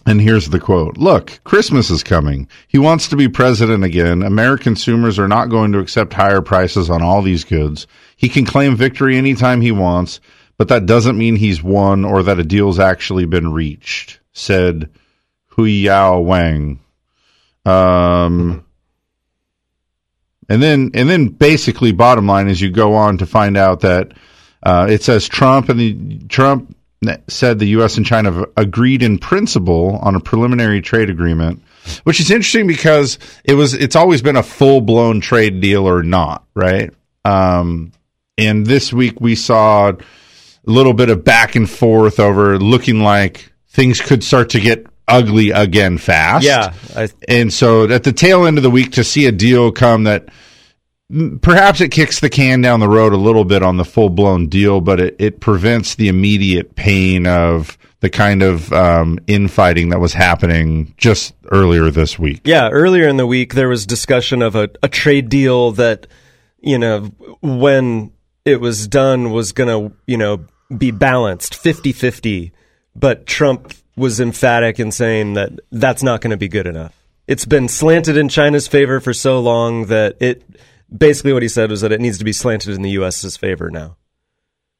And 0.04 0.20
here's 0.20 0.48
the 0.48 0.58
quote 0.58 0.96
Look, 0.96 1.40
Christmas 1.44 1.90
is 1.90 2.02
coming. 2.02 2.48
He 2.66 2.78
wants 2.78 3.08
to 3.08 3.16
be 3.16 3.28
president 3.28 3.84
again. 3.84 4.22
American 4.22 4.72
consumers 4.72 5.18
are 5.18 5.28
not 5.28 5.50
going 5.50 5.72
to 5.72 5.78
accept 5.78 6.12
higher 6.12 6.40
prices 6.40 6.90
on 6.90 7.02
all 7.02 7.22
these 7.22 7.44
goods. 7.44 7.86
He 8.16 8.28
can 8.28 8.44
claim 8.44 8.74
victory 8.74 9.16
anytime 9.16 9.60
he 9.60 9.70
wants, 9.70 10.20
but 10.58 10.68
that 10.68 10.86
doesn't 10.86 11.18
mean 11.18 11.36
he's 11.36 11.62
won 11.62 12.04
or 12.04 12.22
that 12.22 12.40
a 12.40 12.44
deal's 12.44 12.78
actually 12.78 13.26
been 13.26 13.52
reached, 13.52 14.18
said 14.32 14.90
Hui 15.48 15.70
Yao 15.70 16.18
Wang. 16.18 16.80
Um, 17.64 18.64
and 20.48 20.62
then, 20.62 20.90
and 20.94 21.08
then 21.08 21.28
basically, 21.28 21.92
bottom 21.92 22.26
line 22.26 22.48
is 22.48 22.60
you 22.60 22.70
go 22.70 22.94
on 22.94 23.18
to 23.18 23.26
find 23.26 23.56
out 23.56 23.80
that 23.80 24.12
uh, 24.62 24.86
it 24.90 25.02
says 25.02 25.28
Trump 25.28 25.68
and 25.68 25.80
the 25.80 26.18
Trump 26.28 26.76
said 27.28 27.58
the 27.58 27.66
U.S. 27.66 27.96
and 27.96 28.06
China 28.06 28.44
agreed 28.56 29.02
in 29.02 29.18
principle 29.18 29.96
on 30.02 30.14
a 30.14 30.20
preliminary 30.20 30.80
trade 30.80 31.10
agreement, 31.10 31.62
which 32.04 32.20
is 32.20 32.30
interesting 32.30 32.66
because 32.66 33.18
it 33.44 33.54
was 33.54 33.74
it's 33.74 33.96
always 33.96 34.22
been 34.22 34.36
a 34.36 34.42
full 34.42 34.80
blown 34.80 35.20
trade 35.20 35.60
deal 35.60 35.88
or 35.88 36.02
not, 36.02 36.44
right? 36.54 36.90
Um, 37.24 37.92
and 38.38 38.66
this 38.66 38.92
week 38.92 39.20
we 39.20 39.34
saw 39.34 39.90
a 39.90 39.96
little 40.64 40.94
bit 40.94 41.10
of 41.10 41.24
back 41.24 41.56
and 41.56 41.68
forth 41.68 42.20
over 42.20 42.58
looking 42.58 43.00
like 43.00 43.52
things 43.68 44.00
could 44.00 44.22
start 44.22 44.50
to 44.50 44.60
get 44.60 44.86
ugly 45.12 45.50
again 45.50 45.98
fast. 45.98 46.44
Yeah, 46.44 46.74
I, 46.96 47.08
and 47.28 47.52
so 47.52 47.90
at 47.90 48.04
the 48.04 48.12
tail 48.12 48.46
end 48.46 48.56
of 48.58 48.62
the 48.62 48.70
week 48.70 48.92
to 48.92 49.04
see 49.04 49.26
a 49.26 49.32
deal 49.32 49.72
come 49.72 50.04
that 50.04 50.28
perhaps 51.40 51.80
it 51.80 51.90
kicks 51.90 52.20
the 52.20 52.30
can 52.30 52.60
down 52.60 52.80
the 52.80 52.88
road 52.88 53.12
a 53.12 53.16
little 53.18 53.44
bit 53.44 53.62
on 53.62 53.76
the 53.76 53.84
full 53.84 54.08
blown 54.08 54.48
deal, 54.48 54.80
but 54.80 55.00
it, 55.00 55.16
it 55.18 55.40
prevents 55.40 55.94
the 55.94 56.08
immediate 56.08 56.74
pain 56.74 57.26
of 57.26 57.76
the 58.00 58.10
kind 58.10 58.42
of 58.42 58.72
um, 58.72 59.18
infighting 59.26 59.90
that 59.90 60.00
was 60.00 60.12
happening 60.12 60.92
just 60.96 61.34
earlier 61.52 61.90
this 61.90 62.18
week. 62.18 62.40
Yeah, 62.44 62.68
earlier 62.70 63.06
in 63.06 63.16
the 63.16 63.26
week 63.26 63.54
there 63.54 63.68
was 63.68 63.86
discussion 63.86 64.42
of 64.42 64.56
a, 64.56 64.70
a 64.82 64.88
trade 64.88 65.28
deal 65.28 65.72
that 65.72 66.06
you 66.60 66.78
know 66.78 67.10
when 67.42 68.12
it 68.44 68.60
was 68.60 68.88
done 68.88 69.30
was 69.30 69.52
going 69.52 69.68
to 69.68 69.96
you 70.06 70.16
know 70.16 70.46
be 70.76 70.90
balanced 70.90 71.52
50-50 71.52 72.50
but 72.96 73.26
Trump 73.26 73.74
was 73.96 74.20
emphatic 74.20 74.80
in 74.80 74.90
saying 74.90 75.34
that 75.34 75.52
that's 75.70 76.02
not 76.02 76.20
going 76.20 76.30
to 76.30 76.36
be 76.36 76.48
good 76.48 76.66
enough. 76.66 76.94
It's 77.26 77.44
been 77.44 77.68
slanted 77.68 78.16
in 78.16 78.28
China's 78.28 78.66
favor 78.66 79.00
for 79.00 79.12
so 79.12 79.40
long 79.40 79.86
that 79.86 80.16
it 80.20 80.42
basically 80.94 81.32
what 81.32 81.42
he 81.42 81.48
said 81.48 81.70
was 81.70 81.80
that 81.82 81.92
it 81.92 82.00
needs 82.00 82.18
to 82.18 82.24
be 82.24 82.32
slanted 82.32 82.74
in 82.74 82.82
the 82.82 82.90
US's 82.90 83.36
favor 83.36 83.70
now. 83.70 83.96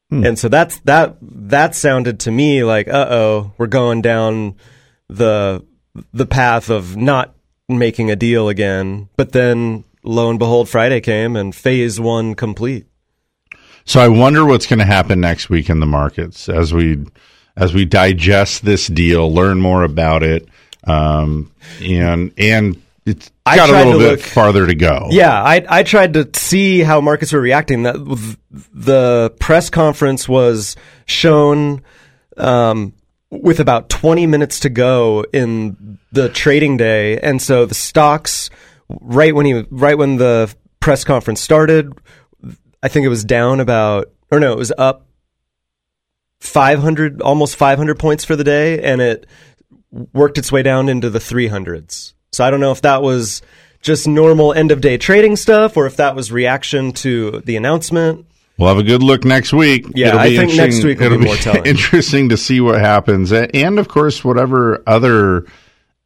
Hmm. 0.09 0.25
And 0.25 0.39
so 0.39 0.49
that's 0.49 0.79
that 0.81 1.17
that 1.21 1.75
sounded 1.75 2.19
to 2.21 2.31
me 2.31 2.63
like 2.63 2.87
uh-oh, 2.87 3.53
we're 3.57 3.67
going 3.67 4.01
down 4.01 4.55
the 5.07 5.65
the 6.11 6.25
path 6.25 6.69
of 6.69 6.97
not 6.97 7.35
making 7.69 8.11
a 8.11 8.15
deal 8.15 8.49
again. 8.49 9.09
But 9.15 9.31
then 9.31 9.85
lo 10.03 10.29
and 10.29 10.39
behold 10.39 10.69
Friday 10.69 11.01
came 11.01 11.35
and 11.35 11.55
phase 11.55 11.99
1 11.99 12.35
complete. 12.35 12.87
So 13.85 13.99
I 13.99 14.07
wonder 14.07 14.45
what's 14.45 14.65
going 14.65 14.79
to 14.79 14.85
happen 14.85 15.19
next 15.19 15.49
week 15.49 15.69
in 15.69 15.79
the 15.79 15.85
markets 15.85 16.47
as 16.47 16.73
we 16.73 17.05
as 17.55 17.73
we 17.73 17.85
digest 17.85 18.65
this 18.65 18.87
deal, 18.87 19.31
learn 19.31 19.59
more 19.59 19.83
about 19.83 20.23
it, 20.23 20.47
um, 20.85 21.51
and 21.81 22.33
and 22.37 22.81
it's 23.05 23.31
I 23.45 23.55
got 23.55 23.69
a 23.69 23.73
little 23.73 23.99
bit 23.99 24.11
look- 24.11 24.19
farther 24.21 24.65
to 24.65 24.75
go. 24.75 25.07
Yeah, 25.11 25.41
I 25.41 25.65
I 25.67 25.83
tried 25.83 26.13
to 26.13 26.29
see 26.35 26.79
how 26.79 27.01
markets 27.01 27.33
were 27.33 27.41
reacting. 27.41 27.83
That 27.83 27.95
the 28.73 29.33
press 29.39 29.69
conference 29.69 30.27
was 30.27 30.75
shown 31.05 31.81
um, 32.37 32.93
with 33.29 33.59
about 33.59 33.89
20 33.89 34.25
minutes 34.27 34.61
to 34.61 34.69
go 34.69 35.25
in 35.33 35.99
the 36.11 36.29
trading 36.29 36.77
day, 36.77 37.19
and 37.19 37.41
so 37.41 37.65
the 37.65 37.75
stocks 37.75 38.49
right 38.87 39.33
when 39.35 39.45
he 39.45 39.65
right 39.69 39.97
when 39.97 40.17
the 40.17 40.53
press 40.79 41.03
conference 41.03 41.41
started, 41.41 41.93
I 42.81 42.87
think 42.87 43.05
it 43.05 43.09
was 43.09 43.23
down 43.23 43.59
about 43.59 44.11
or 44.31 44.39
no, 44.39 44.53
it 44.53 44.57
was 44.57 44.71
up 44.77 45.05
500 46.43 47.21
almost 47.21 47.55
500 47.55 47.97
points 47.97 48.25
for 48.25 48.35
the 48.35 48.43
day 48.43 48.81
and 48.81 49.01
it 49.01 49.25
worked 50.11 50.37
its 50.37 50.51
way 50.51 50.61
down 50.61 50.89
into 50.89 51.09
the 51.09 51.19
300s. 51.19 52.13
So 52.33 52.43
I 52.43 52.51
don't 52.51 52.59
know 52.59 52.71
if 52.71 52.81
that 52.81 53.01
was 53.01 53.41
just 53.81 54.07
normal 54.07 54.53
end 54.53 54.71
of 54.71 54.81
day 54.81 54.97
trading 54.97 55.37
stuff 55.37 55.77
or 55.77 55.85
if 55.85 55.95
that 55.97 56.15
was 56.15 56.31
reaction 56.31 56.91
to 56.93 57.41
the 57.45 57.55
announcement. 57.55 58.25
We'll 58.57 58.67
have 58.67 58.77
a 58.77 58.83
good 58.83 59.01
look 59.01 59.23
next 59.23 59.53
week. 59.53 59.85
Yeah, 59.95 60.17
I 60.17 60.35
think 60.35 60.53
next 60.55 60.83
week 60.83 60.99
will 60.99 61.09
be 61.09 61.15
it'll 61.15 61.25
more 61.25 61.35
telling. 61.37 61.65
Interesting 61.65 62.29
to 62.29 62.37
see 62.37 62.61
what 62.61 62.79
happens, 62.79 63.31
and 63.31 63.79
of 63.79 63.87
course, 63.87 64.23
whatever 64.23 64.83
other 64.85 65.47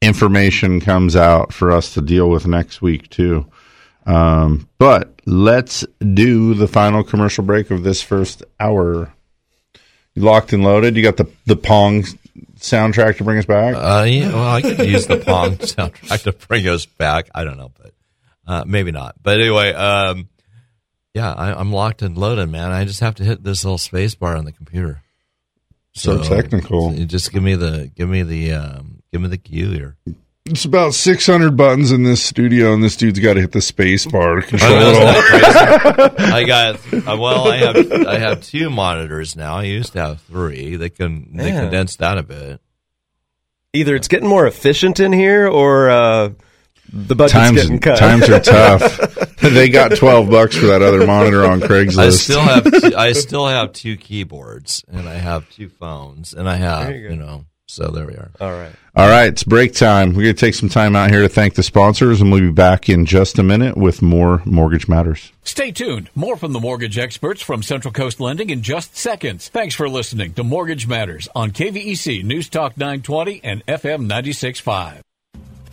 information 0.01 0.79
comes 0.79 1.17
out 1.17 1.51
for 1.51 1.71
us 1.71 1.93
to 1.95 2.01
deal 2.01 2.29
with 2.29 2.47
next 2.47 2.81
week 2.81 3.09
too. 3.09 3.45
Um, 4.05 4.69
but 4.77 5.21
let's 5.25 5.85
do 5.99 6.53
the 6.53 6.67
final 6.69 7.03
commercial 7.03 7.43
break 7.43 7.69
of 7.69 7.83
this 7.83 8.01
first 8.01 8.43
hour. 8.61 9.13
Locked 10.18 10.53
and 10.53 10.63
loaded. 10.63 10.95
You 10.95 11.03
got 11.03 11.18
the 11.18 11.30
the 11.45 11.55
Pong 11.55 12.03
soundtrack 12.59 13.18
to 13.18 13.24
bring 13.24 13.38
us 13.38 13.45
back. 13.45 13.76
Uh, 13.76 14.03
yeah, 14.03 14.34
well, 14.34 14.49
I 14.49 14.61
could 14.61 14.80
use 14.80 15.07
the 15.07 15.18
Pong 15.18 15.51
soundtrack 15.57 16.24
to 16.24 16.34
bring 16.34 16.68
us 16.68 16.86
back. 16.86 17.30
I 17.34 17.43
don't 17.43 17.57
know, 17.57 17.72
but 17.80 17.93
uh, 18.47 18.63
maybe 18.65 18.91
not. 18.91 19.15
But 19.22 19.39
anyway, 19.39 19.74
um, 19.74 20.30
yeah, 21.13 21.34
I, 21.34 21.59
I'm 21.59 21.72
locked 21.72 22.01
and 22.01 22.18
loaded, 22.18 22.49
man. 22.49 22.72
I 22.72 22.86
just 22.86 22.99
have 23.01 23.15
to 23.15 23.24
hit 23.24 23.43
this 23.43 23.63
little 23.63 23.78
space 23.78 24.15
bar 24.15 24.36
on 24.36 24.45
the 24.45 24.51
computer. 24.51 25.01
So 25.93 26.22
technical. 26.22 26.93
just 27.05 27.32
give 27.32 27.41
me 27.41 27.55
the 27.55 27.91
give 27.95 28.07
me 28.07 28.22
the 28.22 28.53
um, 28.53 29.01
give 29.11 29.22
me 29.22 29.30
the 29.30 29.38
cue 29.38 29.72
here. 29.72 29.97
It's 30.49 30.65
about 30.65 30.93
600 30.93 31.57
buttons 31.57 31.91
in 31.91 32.03
this 32.03 32.23
studio, 32.23 32.73
and 32.73 32.81
this 32.83 32.95
dude's 32.95 33.19
got 33.19 33.33
to 33.33 33.41
hit 33.41 33.51
the 33.51 33.61
space 33.61 34.05
bar 34.05 34.35
to 34.35 34.41
control 34.41 34.73
I 34.73 34.77
it 34.77 34.83
all. 34.83 34.91
isn't 34.91 35.05
that 35.05 36.15
crazy? 36.15 36.31
I 36.31 36.43
got 36.45 36.75
uh, 36.75 37.17
well. 37.19 37.47
I 37.51 37.57
have 37.57 37.91
I 38.07 38.17
have 38.17 38.41
two 38.41 38.69
monitors 38.69 39.35
now. 39.35 39.55
I 39.57 39.63
used 39.63 39.93
to 39.93 39.99
have 39.99 40.21
three. 40.21 40.75
They 40.75 40.89
can 40.89 41.35
they 41.35 41.51
condensed 41.51 41.99
that 41.99 42.17
a 42.17 42.23
bit. 42.23 42.61
Either 43.73 43.95
it's 43.95 44.07
getting 44.07 44.29
more 44.29 44.47
efficient 44.47 44.99
in 44.99 45.11
here, 45.11 45.47
or 45.47 45.89
uh, 45.89 46.29
the 46.91 47.15
budget's 47.15 47.33
times, 47.33 47.61
getting 47.61 47.79
cut. 47.79 47.99
times 47.99 48.29
are 48.29 48.39
tough. 48.79 49.37
they 49.41 49.69
got 49.69 49.95
12 49.95 50.29
bucks 50.29 50.55
for 50.55 50.67
that 50.67 50.81
other 50.81 51.05
monitor 51.05 51.45
on 51.45 51.59
Craigslist. 51.59 51.97
I 51.99 52.09
still 52.11 52.41
have 52.41 52.63
two, 52.63 52.95
I 52.95 53.11
still 53.11 53.47
have 53.47 53.73
two 53.73 53.97
keyboards 53.97 54.83
and 54.87 55.07
I 55.07 55.15
have 55.15 55.49
two 55.49 55.69
phones 55.69 56.33
and 56.33 56.49
I 56.49 56.55
have 56.55 56.89
you 56.91 57.09
you, 57.09 57.15
know. 57.17 57.45
So 57.70 57.88
there 57.91 58.07
we 58.07 58.13
are. 58.13 58.32
All 58.39 58.51
right. 58.53 58.72
All 58.95 59.09
right, 59.09 59.28
it's 59.28 59.43
break 59.43 59.74
time. 59.74 60.09
We're 60.09 60.24
going 60.24 60.36
to 60.36 60.39
take 60.39 60.55
some 60.55 60.70
time 60.70 60.95
out 60.95 61.11
here 61.11 61.22
to 61.22 61.30
thank 61.30 61.55
the 61.55 61.63
sponsors, 61.63 62.22
and 62.22 62.32
we'll 62.32 62.41
be 62.41 62.49
back 62.49 62.89
in 62.89 63.05
just 63.05 63.38
a 63.38 63.43
minute 63.43 63.78
with 63.78 64.01
more 64.01 64.41
Mortgage 64.45 64.88
Matters. 64.88 65.32
Stay 65.43 65.72
tuned. 65.72 66.09
More 66.15 66.38
from 66.38 66.53
the 66.53 66.59
mortgage 66.59 66.97
experts 66.97 67.41
from 67.41 67.61
Central 67.61 67.93
Coast 67.93 68.20
Lending 68.20 68.49
in 68.49 68.61
just 68.61 68.95
seconds. 68.95 69.49
Thanks 69.49 69.76
for 69.76 69.89
listening 69.89 70.34
to 70.34 70.43
Mortgage 70.43 70.88
Matters 70.88 71.28
on 71.36 71.51
KVEC 71.51 72.24
News 72.24 72.49
Talk 72.49 72.78
920 72.78 73.41
and 73.43 73.65
FM 73.68 74.09
96.5. 74.09 75.01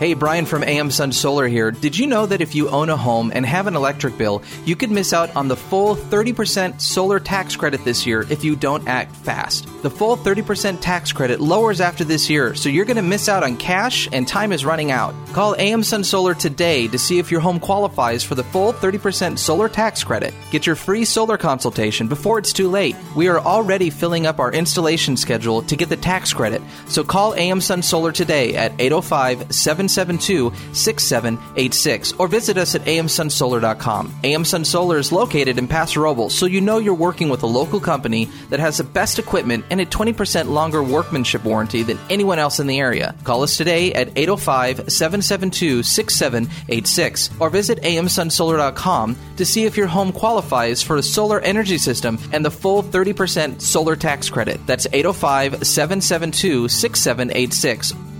Hey, 0.00 0.14
Brian 0.14 0.44
from 0.44 0.64
AM 0.64 0.90
Sun 0.90 1.12
Solar 1.12 1.46
here. 1.46 1.70
Did 1.70 1.96
you 1.96 2.08
know 2.08 2.26
that 2.26 2.40
if 2.40 2.56
you 2.56 2.68
own 2.68 2.90
a 2.90 2.96
home 2.96 3.30
and 3.32 3.46
have 3.46 3.68
an 3.68 3.76
electric 3.76 4.18
bill, 4.18 4.42
you 4.64 4.74
could 4.74 4.90
miss 4.90 5.12
out 5.12 5.34
on 5.36 5.46
the 5.46 5.56
full 5.56 5.94
30% 5.94 6.80
solar 6.80 7.20
tax 7.20 7.54
credit 7.54 7.84
this 7.84 8.04
year 8.04 8.26
if 8.28 8.42
you 8.42 8.56
don't 8.56 8.86
act 8.88 9.14
fast? 9.14 9.66
The 9.82 9.90
full 9.90 10.16
30% 10.16 10.80
tax 10.80 11.12
credit 11.12 11.40
lowers 11.40 11.80
after 11.80 12.02
this 12.02 12.28
year, 12.28 12.56
so 12.56 12.68
you're 12.68 12.84
going 12.84 12.96
to 12.96 13.02
miss 13.02 13.28
out 13.28 13.44
on 13.44 13.56
cash 13.56 14.08
and 14.12 14.26
time 14.26 14.50
is 14.50 14.64
running 14.64 14.90
out. 14.90 15.14
Call 15.32 15.54
AM 15.60 15.84
Sun 15.84 16.02
Solar 16.02 16.34
today 16.34 16.88
to 16.88 16.98
see 16.98 17.20
if 17.20 17.30
your 17.30 17.40
home 17.40 17.60
qualifies 17.60 18.24
for 18.24 18.34
the 18.34 18.44
full 18.44 18.72
30% 18.72 19.38
solar 19.38 19.68
tax 19.68 20.02
credit. 20.02 20.34
Get 20.50 20.66
your 20.66 20.76
free 20.76 21.04
solar 21.04 21.38
consultation 21.38 22.08
before 22.08 22.38
it's 22.40 22.52
too 22.52 22.68
late. 22.68 22.96
We 23.14 23.28
are 23.28 23.38
already 23.38 23.90
filling 23.90 24.26
up 24.26 24.40
our 24.40 24.52
installation 24.52 25.16
schedule 25.16 25.62
to 25.62 25.76
get 25.76 25.88
the 25.88 25.96
tax 25.96 26.32
credit, 26.32 26.62
so 26.88 27.04
call 27.04 27.34
AM 27.36 27.60
Sun 27.60 27.82
Solar 27.82 28.10
today 28.10 28.56
at 28.56 28.72
805 28.80 29.23
772 29.32 30.52
6786 30.72 32.12
or 32.18 32.28
visit 32.28 32.56
us 32.58 32.74
at 32.74 32.82
amsunsolar.com. 32.82 34.14
AM 34.24 34.44
Sun 34.44 34.64
Solar 34.64 34.98
is 34.98 35.12
located 35.12 35.58
in 35.58 35.68
Paso 35.68 36.00
Robles, 36.00 36.34
so 36.34 36.46
you 36.46 36.60
know 36.60 36.78
you're 36.78 36.94
working 36.94 37.28
with 37.28 37.42
a 37.42 37.46
local 37.46 37.80
company 37.80 38.26
that 38.50 38.60
has 38.60 38.78
the 38.78 38.84
best 38.84 39.18
equipment 39.18 39.64
and 39.70 39.80
a 39.80 39.86
20% 39.86 40.48
longer 40.48 40.82
workmanship 40.82 41.44
warranty 41.44 41.82
than 41.82 41.98
anyone 42.10 42.38
else 42.38 42.60
in 42.60 42.66
the 42.66 42.78
area. 42.78 43.14
Call 43.24 43.42
us 43.42 43.56
today 43.56 43.92
at 43.94 44.08
805 44.16 44.92
772 44.92 45.82
6786 45.82 47.30
or 47.40 47.50
visit 47.50 47.80
amsunsolar.com 47.82 49.16
to 49.36 49.44
see 49.44 49.64
if 49.64 49.76
your 49.76 49.86
home 49.86 50.12
qualifies 50.12 50.82
for 50.82 50.96
a 50.96 51.02
solar 51.02 51.40
energy 51.40 51.78
system 51.78 52.18
and 52.32 52.44
the 52.44 52.50
full 52.50 52.82
30% 52.82 53.60
solar 53.60 53.96
tax 53.96 54.28
credit. 54.28 54.64
That's 54.66 54.86
805 54.92 55.66
772 55.66 56.68
6786 56.68 58.13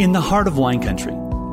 In 0.00 0.12
the 0.12 0.20
heart 0.22 0.46
of 0.46 0.56
wine 0.56 0.80
country, 0.80 1.12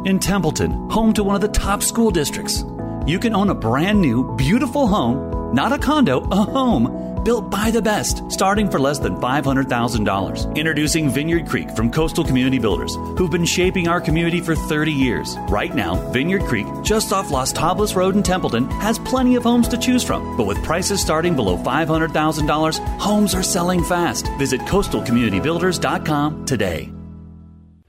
in 0.10 0.20
Templeton, 0.20 0.89
home 0.89 1.12
to 1.16 1.22
one 1.22 1.36
of 1.36 1.41
the 1.41 1.50
top 1.50 1.84
school 1.84 2.12
districts, 2.12 2.64
you 3.06 3.20
can 3.20 3.36
own 3.36 3.50
a 3.50 3.54
brand 3.54 4.00
new, 4.00 4.24
beautiful 4.38 4.88
home, 4.88 5.54
not 5.54 5.74
a 5.74 5.78
condo, 5.78 6.22
a 6.32 6.38
home, 6.38 7.24
built 7.26 7.52
by 7.52 7.72
the 7.72 7.82
best, 7.82 8.24
starting 8.32 8.72
for 8.72 8.80
less 8.80 9.00
than 9.00 9.18
$500,000. 9.18 10.56
Introducing 10.56 11.10
Vineyard 11.10 11.45
Creek 11.45 11.70
from 11.72 11.91
Coastal 11.91 12.24
Community 12.24 12.58
Builders, 12.58 12.95
who've 13.18 13.30
been 13.30 13.43
shaping 13.43 13.89
our 13.89 14.00
community 14.00 14.39
for 14.39 14.56
30 14.56 14.93
years. 14.93 15.36
Right 15.50 15.76
now, 15.76 15.95
Vineyard 16.12 16.43
Creek, 16.43 16.68
just 16.84 17.12
off 17.12 17.32
Las 17.32 17.52
Tablas 17.52 17.98
Road 17.98 18.16
in 18.16 18.24
Templeton, 18.24 18.70
has 18.80 18.98
plenty 18.98 19.36
of 19.36 19.43
homes 19.43 19.68
to 19.68 19.78
choose 19.78 20.06
from. 20.06 20.38
But 20.38 20.48
with 20.48 20.64
prices 20.64 21.02
starting 21.02 21.36
below 21.36 21.58
$500,000, 21.58 22.98
homes 22.98 23.36
are 23.36 23.43
selling 23.43 23.84
fast. 23.84 24.26
Visit 24.38 24.62
coastalcommunitybuilders.com 24.62 26.45
today. 26.45 26.97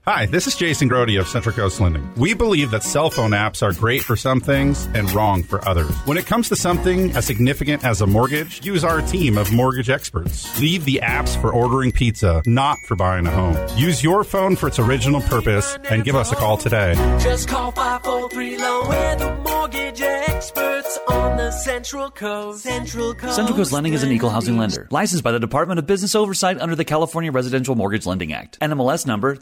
Hi, 0.09 0.25
this 0.25 0.47
is 0.47 0.55
Jason 0.55 0.89
Grody 0.89 1.19
of 1.19 1.27
Central 1.27 1.53
Coast 1.53 1.79
Lending. 1.79 2.11
We 2.15 2.33
believe 2.33 2.71
that 2.71 2.81
cell 2.81 3.11
phone 3.11 3.29
apps 3.29 3.61
are 3.61 3.73
great 3.73 4.01
for 4.01 4.15
some 4.15 4.41
things 4.41 4.85
and 4.95 5.11
wrong 5.11 5.43
for 5.43 5.63
others. 5.67 5.91
When 6.05 6.17
it 6.17 6.25
comes 6.25 6.49
to 6.49 6.55
something 6.55 7.15
as 7.15 7.27
significant 7.27 7.85
as 7.85 8.01
a 8.01 8.07
mortgage, 8.07 8.65
use 8.65 8.83
our 8.83 9.01
team 9.03 9.37
of 9.37 9.53
mortgage 9.53 9.91
experts. 9.91 10.59
Leave 10.59 10.83
the 10.85 10.99
apps 11.03 11.39
for 11.39 11.53
ordering 11.53 11.91
pizza, 11.91 12.41
not 12.47 12.79
for 12.87 12.95
buying 12.95 13.27
a 13.27 13.29
home. 13.29 13.55
Use 13.77 14.03
your 14.03 14.23
phone 14.23 14.55
for 14.55 14.65
its 14.65 14.79
original 14.79 15.21
purpose 15.21 15.77
and 15.91 16.03
give 16.03 16.15
us 16.15 16.31
a 16.31 16.35
call 16.35 16.57
today. 16.57 16.95
Just 17.21 17.47
call 17.47 17.71
543 17.71 18.57
Loan. 18.57 18.89
We're 18.89 19.15
the 19.15 19.35
mortgage 19.47 20.01
experts 20.01 20.97
on 21.07 21.37
the 21.37 21.51
Central 21.51 22.09
Coast. 22.09 22.63
Central 22.63 23.13
Coast. 23.13 23.35
Central 23.35 23.55
Coast 23.55 23.71
Lending 23.71 23.93
is 23.93 24.01
an 24.01 24.11
equal 24.11 24.31
housing 24.31 24.57
lender, 24.57 24.87
licensed 24.89 25.23
by 25.23 25.31
the 25.31 25.39
Department 25.39 25.77
of 25.77 25.85
Business 25.85 26.15
Oversight 26.15 26.59
under 26.59 26.75
the 26.75 26.85
California 26.85 27.31
Residential 27.31 27.75
Mortgage 27.75 28.07
Lending 28.07 28.33
Act. 28.33 28.59
NMLS 28.59 29.05
number 29.05 29.35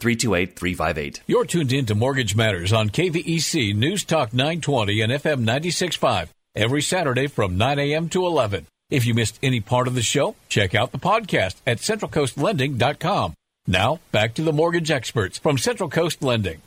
328358. 0.58 1.22
You're 1.28 1.46
tuned 1.46 1.74
in 1.74 1.86
to 1.86 1.96
Mortgage 1.96 2.36
Matters 2.36 2.74
on 2.74 2.90
KVEC 2.90 3.76
News 3.76 4.04
Talk 4.04 4.34
920 4.34 5.02
and 5.02 5.12
FM 5.12 5.46
96.5 5.46 6.30
every 6.56 6.82
Saturday 6.82 7.28
from 7.28 7.58
9 7.58 7.80
a.m. 7.80 8.10
to 8.10 8.26
11. 8.26 8.66
If 8.90 9.06
you 9.06 9.14
missed 9.14 9.40
any 9.44 9.60
part 9.60 9.88
of 9.88 9.96
the 9.96 10.02
show, 10.02 10.36
check 10.50 10.74
out 10.74 10.92
the 10.92 10.98
podcast 10.98 11.56
at 11.66 11.78
centralcoastlending.com. 11.78 13.34
Now, 13.68 14.00
back 14.12 14.34
to 14.36 14.44
the 14.44 14.54
mortgage 14.54 14.92
experts 14.92 15.38
from 15.38 15.58
Central 15.58 15.90
Coast 15.90 16.24
Lending. 16.24 16.62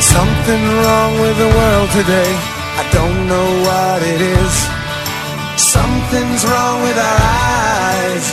There's 0.00 0.16
something 0.16 0.64
wrong 0.80 1.12
with 1.20 1.36
the 1.36 1.50
world 1.60 1.90
today. 1.92 2.32
I 2.80 2.88
don't 2.88 3.28
know 3.28 3.48
what 3.68 4.00
it 4.00 4.16
is. 4.16 4.54
Something's 5.60 6.40
wrong 6.40 6.80
with 6.88 6.96
our 6.96 7.18
eyes. 7.20 8.24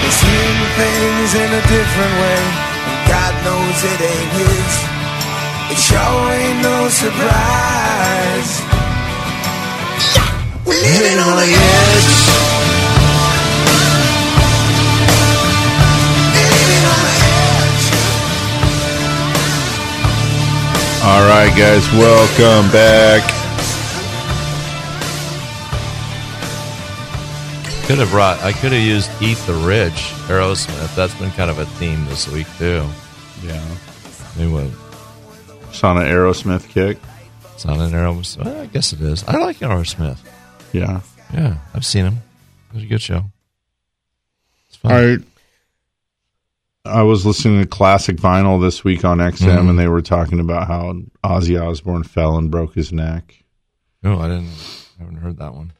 We're 0.00 0.16
seeing 0.24 0.60
things 0.80 1.28
in 1.44 1.50
a 1.60 1.62
different 1.68 2.14
way. 2.24 2.40
And 2.88 3.00
God 3.04 3.32
knows 3.44 3.84
it 3.84 4.00
ain't 4.00 4.32
His. 4.48 4.72
It 5.76 5.80
sure 5.84 6.24
ain't 6.40 6.64
no 6.64 6.88
surprise. 6.88 8.50
We're 10.64 10.80
living 10.80 11.20
on 11.20 11.36
the 11.36 11.52
edge. 11.52 12.08
Living 16.32 16.84
on 16.88 16.96
the 16.96 17.04
edge. 17.04 17.09
All 21.02 21.22
right, 21.26 21.48
guys, 21.56 21.90
welcome 21.92 22.70
back. 22.72 23.22
Could 27.86 27.98
have 27.98 28.10
brought. 28.10 28.38
I 28.42 28.52
could 28.52 28.72
have 28.72 28.82
used 28.82 29.10
"Eat 29.22 29.38
the 29.46 29.54
Rich" 29.54 29.94
Aerosmith. 30.28 30.94
That's 30.94 31.14
been 31.14 31.30
kind 31.32 31.50
of 31.50 31.58
a 31.58 31.64
theme 31.66 32.04
this 32.04 32.28
week 32.28 32.46
too. 32.58 32.86
Yeah. 33.42 33.64
Anyway, 34.38 34.70
It's 35.70 35.82
on 35.82 35.96
an 35.96 36.04
Aerosmith 36.04 36.68
kick. 36.68 36.98
it's 37.54 37.64
on 37.64 37.80
an 37.80 37.92
Aerosmith. 37.92 38.44
Well, 38.44 38.60
I 38.60 38.66
guess 38.66 38.92
it 38.92 39.00
is. 39.00 39.24
I 39.24 39.38
like 39.38 39.58
Aerosmith. 39.58 40.18
Yeah. 40.72 41.00
Yeah, 41.32 41.56
I've 41.74 41.86
seen 41.86 42.04
him. 42.04 42.18
It 42.70 42.74
was 42.74 42.82
a 42.84 42.86
good 42.86 43.02
show. 43.02 43.24
It's 44.68 44.76
fun. 44.76 44.92
I 44.92 45.16
I 46.84 47.02
was 47.02 47.26
listening 47.26 47.60
to 47.60 47.66
classic 47.66 48.16
vinyl 48.16 48.60
this 48.60 48.82
week 48.84 49.04
on 49.04 49.18
XM, 49.20 49.48
Mhm. 49.66 49.70
and 49.70 49.78
they 49.78 49.88
were 49.88 50.00
talking 50.02 50.40
about 50.40 50.66
how 50.66 50.94
Ozzy 51.22 51.60
Osbourne 51.60 52.04
fell 52.04 52.38
and 52.38 52.50
broke 52.50 52.74
his 52.74 52.90
neck. 52.92 53.44
No, 54.02 54.18
I 54.18 54.28
didn't. 54.28 54.48
I 54.98 55.02
haven't 55.02 55.16
heard 55.18 55.36
that 55.38 55.54
one. 55.54 55.72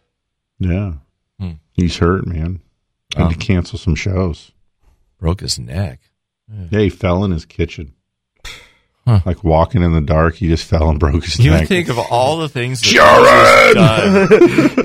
Yeah, 0.58 0.94
Hmm. 1.38 1.52
he's 1.72 1.96
hurt, 1.98 2.26
man. 2.26 2.60
Had 3.16 3.26
Oh. 3.26 3.30
to 3.30 3.36
cancel 3.36 3.78
some 3.78 3.94
shows. 3.94 4.52
Broke 5.18 5.40
his 5.40 5.58
neck. 5.58 6.00
Yeah, 6.70 6.80
he 6.80 6.90
fell 6.90 7.24
in 7.24 7.30
his 7.30 7.46
kitchen. 7.46 7.92
Like 9.24 9.42
walking 9.44 9.82
in 9.82 9.92
the 9.92 10.00
dark, 10.00 10.34
he 10.36 10.48
just 10.48 10.66
fell 10.68 10.88
and 10.90 10.98
broke 11.00 11.24
his 11.24 11.38
You 11.38 11.50
neck. 11.50 11.60
would 11.60 11.68
think 11.68 11.88
of 11.88 11.98
all 11.98 12.38
the 12.38 12.48
things 12.48 12.80
that 12.80 12.88
Jared! 12.88 13.76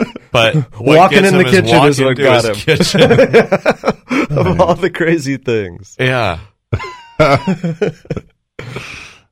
Done, 0.03 0.13
but 0.31 0.55
what 0.79 0.97
walking 0.97 1.21
gets 1.21 1.31
in 1.31 1.37
the 1.37 1.43
him 1.45 1.51
kitchen 1.63 1.85
is 1.85 1.99
walking 1.99 2.05
what 2.05 2.17
got 2.17 2.43
his 2.45 2.63
him. 2.63 2.77
kitchen. 2.77 3.11
of 4.37 4.59
all 4.61 4.75
the 4.75 4.89
crazy 4.89 5.37
things. 5.37 5.95
yeah. 5.99 6.39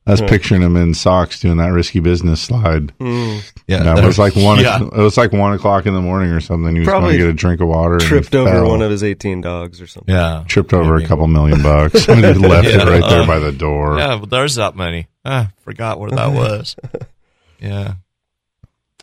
I 0.06 0.10
was 0.10 0.20
picturing 0.20 0.60
him 0.60 0.76
in 0.76 0.92
socks 0.92 1.40
doing 1.40 1.56
that 1.56 1.68
risky 1.68 1.98
business 2.00 2.38
slide. 2.42 2.88
Mm. 2.98 3.42
Yeah, 3.66 3.84
Yeah, 3.84 3.98
it 3.98 4.04
was 4.04 4.18
like 4.18 4.36
one. 4.36 4.58
Yeah. 4.60 4.82
It 4.84 4.92
was 4.98 5.16
like 5.16 5.32
one 5.32 5.54
o'clock 5.54 5.86
in 5.86 5.94
the 5.94 6.02
morning 6.02 6.30
or 6.30 6.40
something. 6.40 6.74
He 6.74 6.80
was 6.80 6.86
Probably 6.88 7.12
going 7.16 7.18
to 7.20 7.24
get 7.24 7.30
a 7.30 7.32
drink 7.32 7.60
of 7.62 7.68
water. 7.68 7.94
and 7.94 8.02
Tripped 8.02 8.34
over 8.34 8.50
fell. 8.50 8.68
one 8.68 8.82
of 8.82 8.90
his 8.90 9.02
18 9.02 9.40
dogs 9.40 9.80
or 9.80 9.86
something. 9.86 10.14
Yeah. 10.14 10.44
Tripped 10.46 10.74
over 10.74 10.96
a 10.96 11.06
couple 11.06 11.26
million 11.26 11.62
bucks. 11.62 12.06
and 12.06 12.18
he 12.22 12.34
left 12.46 12.66
it 12.68 12.74
Yeah. 12.76 12.84
right 12.86 13.02
there 13.08 13.22
Uh, 13.22 13.26
by 13.26 13.38
the 13.38 13.50
door. 13.52 13.98
Yeah, 13.98 14.18
but 14.18 14.28
there's 14.28 14.56
that 14.56 14.76
many. 14.76 15.06
Ah, 15.24 15.50
forgot 15.60 15.98
what 15.98 16.10
that 16.14 16.32
was. 16.32 16.76
yeah. 17.58 17.94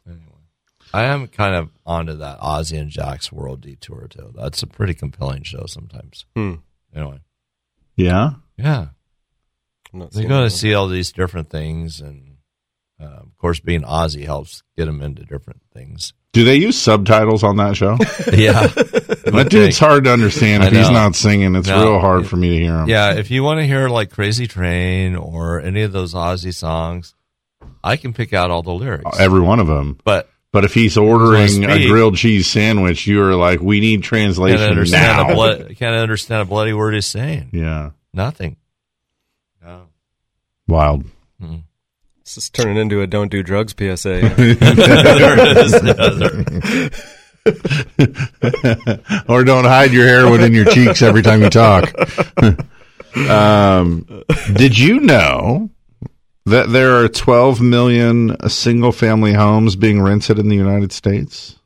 Anyway, 0.08 0.22
I 0.94 1.06
am 1.06 1.28
kind 1.28 1.56
of 1.56 1.70
onto 1.84 2.16
that 2.18 2.40
Ozzy 2.42 2.80
and 2.80 2.92
Jack's 2.92 3.32
World 3.32 3.62
Detour 3.62 4.08
too. 4.08 4.34
That's 4.38 4.62
a 4.62 4.68
pretty 4.68 4.94
compelling 4.94 5.42
show 5.42 5.66
sometimes. 5.68 6.26
Hmm. 6.36 6.56
Anyway, 6.96 7.22
Yeah. 7.96 8.34
yeah, 8.58 8.90
I'm 9.94 10.00
not 10.00 10.12
they 10.12 10.20
seeing 10.20 10.30
go 10.30 10.44
to 10.44 10.50
see 10.50 10.74
all 10.74 10.88
these 10.88 11.12
different 11.12 11.50
things, 11.50 12.00
and 12.02 12.38
uh, 13.02 13.06
of 13.06 13.38
course, 13.38 13.60
being 13.60 13.82
Ozzy 13.82 14.26
helps 14.26 14.64
get 14.78 14.86
them 14.86 15.02
into 15.02 15.24
different 15.24 15.62
things. 15.74 16.14
Do 16.34 16.46
they 16.46 16.56
use 16.56 16.80
subtitles 16.80 17.44
on 17.44 17.58
that 17.58 17.76
show? 17.76 17.98
Yeah, 18.34 18.68
that 18.68 19.48
dude's 19.50 19.78
hard 19.80 20.06
to 20.06 20.14
understand 20.14 20.64
if 20.64 20.72
he's 20.72 20.90
not 20.90 21.16
singing. 21.16 21.56
It's 21.56 21.68
No. 21.68 21.82
real 21.84 22.00
hard 22.00 22.26
for 22.28 22.38
me 22.38 22.50
to 22.58 22.64
hear 22.64 22.78
him. 22.80 22.88
Yeah, 22.90 23.16
if 23.16 23.30
you 23.32 23.44
want 23.44 23.60
to 23.60 23.68
hear 23.68 23.90
like 23.90 24.12
Crazy 24.12 24.48
Train 24.48 25.16
or 25.18 25.60
any 25.60 25.82
of 25.82 25.92
those 25.92 26.14
Ozzy 26.14 26.54
songs, 26.54 27.14
I 27.84 27.98
can 27.98 28.14
pick 28.14 28.32
out 28.34 28.50
all 28.52 28.64
the 28.64 28.72
lyrics. 28.74 29.20
every 29.20 29.42
one 29.42 29.60
of 29.60 29.68
them. 29.68 29.98
but 30.06 30.30
But 30.54 30.64
if 30.64 30.74
he's 30.74 30.98
ordering 30.98 31.66
a 31.70 31.88
grilled 31.88 32.16
cheese 32.16 32.48
sandwich, 32.48 33.06
you 33.08 33.22
are 33.24 33.36
like, 33.36 33.60
we 33.60 33.82
need 33.82 33.96
can't 33.98 34.06
translation 34.06 34.62
understand 34.70 35.18
now. 35.28 35.32
a 35.32 35.36
blood, 35.36 35.76
can't 35.78 35.96
understand 35.96 36.44
a 36.44 36.46
bloody 36.46 36.72
word 36.74 36.94
he's 36.94 37.06
saying. 37.08 37.50
yeah, 37.52 37.90
Nothing. 38.14 38.56
No. 40.72 40.78
wild. 40.78 41.04
This 42.24 42.38
is 42.38 42.50
turning 42.50 42.78
into 42.78 43.02
a 43.02 43.08
don't 43.08 43.30
do 43.32 43.44
drugs 43.44 43.74
PSA. 43.74 44.22
there 44.36 45.38
it 45.40 45.58
is. 45.58 45.74
Yeah, 45.84 46.90
there- 47.44 49.24
or 49.28 49.44
don't 49.44 49.66
hide 49.66 49.92
your 49.92 50.06
heroin 50.08 50.42
in 50.42 50.54
your 50.54 50.66
cheeks 50.66 51.02
every 51.02 51.22
time 51.24 51.42
you 51.42 51.50
talk. 51.50 51.92
um, 53.30 54.24
did 54.54 54.78
you 54.78 55.00
know 55.00 55.70
that 56.46 56.70
there 56.70 57.04
are 57.04 57.08
12 57.10 57.60
million 57.62 58.38
single 58.50 58.92
family 58.92 59.34
homes 59.34 59.76
being 59.76 60.02
rented 60.02 60.40
in 60.40 60.48
the 60.50 60.56
United 60.56 60.92
States? 60.92 61.58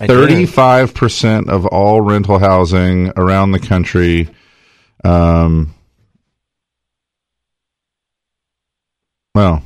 I 0.00 0.06
35% 0.06 1.48
of 1.48 1.66
all 1.66 2.00
rental 2.00 2.38
housing 2.38 3.12
around 3.16 3.52
the 3.52 3.60
country 3.60 4.28
um 5.04 5.74
well 9.34 9.62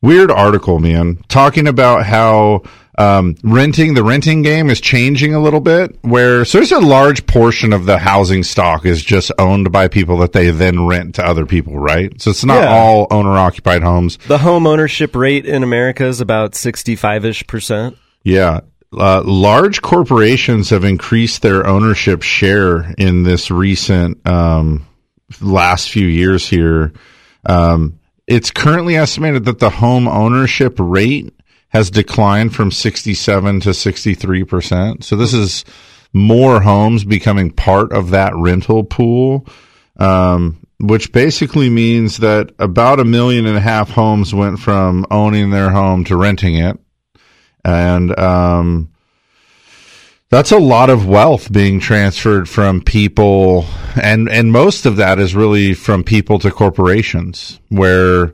weird 0.00 0.30
article 0.30 0.78
man 0.78 1.16
talking 1.28 1.66
about 1.66 2.04
how 2.04 2.62
um, 2.96 3.34
renting 3.42 3.94
the 3.94 4.04
renting 4.04 4.42
game 4.42 4.70
is 4.70 4.80
changing 4.80 5.34
a 5.34 5.40
little 5.40 5.60
bit 5.60 5.98
where 6.02 6.44
so 6.44 6.58
there's 6.58 6.70
a 6.72 6.78
large 6.78 7.26
portion 7.26 7.72
of 7.72 7.86
the 7.86 7.98
housing 7.98 8.42
stock 8.44 8.86
is 8.86 9.02
just 9.02 9.32
owned 9.38 9.72
by 9.72 9.88
people 9.88 10.18
that 10.18 10.32
they 10.32 10.50
then 10.50 10.86
rent 10.86 11.16
to 11.16 11.26
other 11.26 11.44
people 11.44 11.76
right 11.78 12.20
so 12.22 12.30
it's 12.30 12.44
not 12.44 12.62
Yeah. 12.62 12.70
all 12.72 13.06
owner 13.10 13.32
occupied 13.36 13.82
homes 13.82 14.16
The 14.28 14.38
home 14.38 14.66
ownership 14.66 15.16
rate 15.16 15.44
in 15.44 15.62
America 15.64 16.04
is 16.06 16.20
about 16.20 16.54
65 16.54 17.24
ish 17.24 17.46
percent. 17.46 17.96
Yeah. 18.22 18.60
Uh, 18.96 19.22
large 19.24 19.82
corporations 19.82 20.70
have 20.70 20.84
increased 20.84 21.42
their 21.42 21.66
ownership 21.66 22.22
share 22.22 22.94
in 22.96 23.24
this 23.24 23.50
recent 23.50 24.24
um, 24.28 24.86
last 25.40 25.90
few 25.90 26.06
years 26.06 26.46
here. 26.48 26.92
Um, 27.44 27.98
it's 28.26 28.50
currently 28.50 28.96
estimated 28.96 29.44
that 29.44 29.58
the 29.58 29.70
home 29.70 30.08
ownership 30.08 30.74
rate 30.78 31.34
has 31.68 31.90
declined 31.90 32.54
from 32.54 32.70
67 32.70 33.60
to 33.60 33.70
63%. 33.70 35.02
So 35.02 35.16
this 35.16 35.34
is 35.34 35.64
more 36.12 36.60
homes 36.60 37.04
becoming 37.04 37.50
part 37.50 37.92
of 37.92 38.10
that 38.10 38.34
rental 38.36 38.84
pool. 38.84 39.46
Um, 39.96 40.64
which 40.80 41.12
basically 41.12 41.70
means 41.70 42.18
that 42.18 42.52
about 42.58 42.98
a 42.98 43.04
million 43.04 43.46
and 43.46 43.56
a 43.56 43.60
half 43.60 43.90
homes 43.90 44.34
went 44.34 44.58
from 44.58 45.06
owning 45.10 45.50
their 45.50 45.70
home 45.70 46.04
to 46.04 46.16
renting 46.16 46.56
it 46.56 46.78
and 47.64 48.18
um, 48.18 48.90
that's 50.30 50.52
a 50.52 50.58
lot 50.58 50.90
of 50.90 51.06
wealth 51.06 51.52
being 51.52 51.80
transferred 51.80 52.48
from 52.48 52.80
people, 52.80 53.66
and 54.00 54.28
and 54.28 54.50
most 54.52 54.86
of 54.86 54.96
that 54.96 55.18
is 55.18 55.34
really 55.34 55.74
from 55.74 56.02
people 56.04 56.38
to 56.40 56.50
corporations, 56.50 57.60
where 57.68 58.32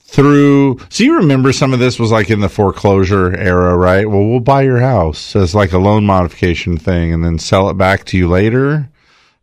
through. 0.00 0.78
So 0.90 1.02
you 1.04 1.16
remember 1.16 1.52
some 1.52 1.72
of 1.72 1.80
this 1.80 1.98
was 1.98 2.12
like 2.12 2.30
in 2.30 2.40
the 2.40 2.48
foreclosure 2.48 3.34
era, 3.36 3.76
right? 3.76 4.08
Well, 4.08 4.24
we'll 4.24 4.40
buy 4.40 4.62
your 4.62 4.80
house 4.80 5.34
as 5.34 5.54
like 5.54 5.72
a 5.72 5.78
loan 5.78 6.06
modification 6.06 6.76
thing, 6.76 7.12
and 7.12 7.24
then 7.24 7.38
sell 7.38 7.68
it 7.68 7.74
back 7.74 8.04
to 8.06 8.16
you 8.18 8.28
later. 8.28 8.88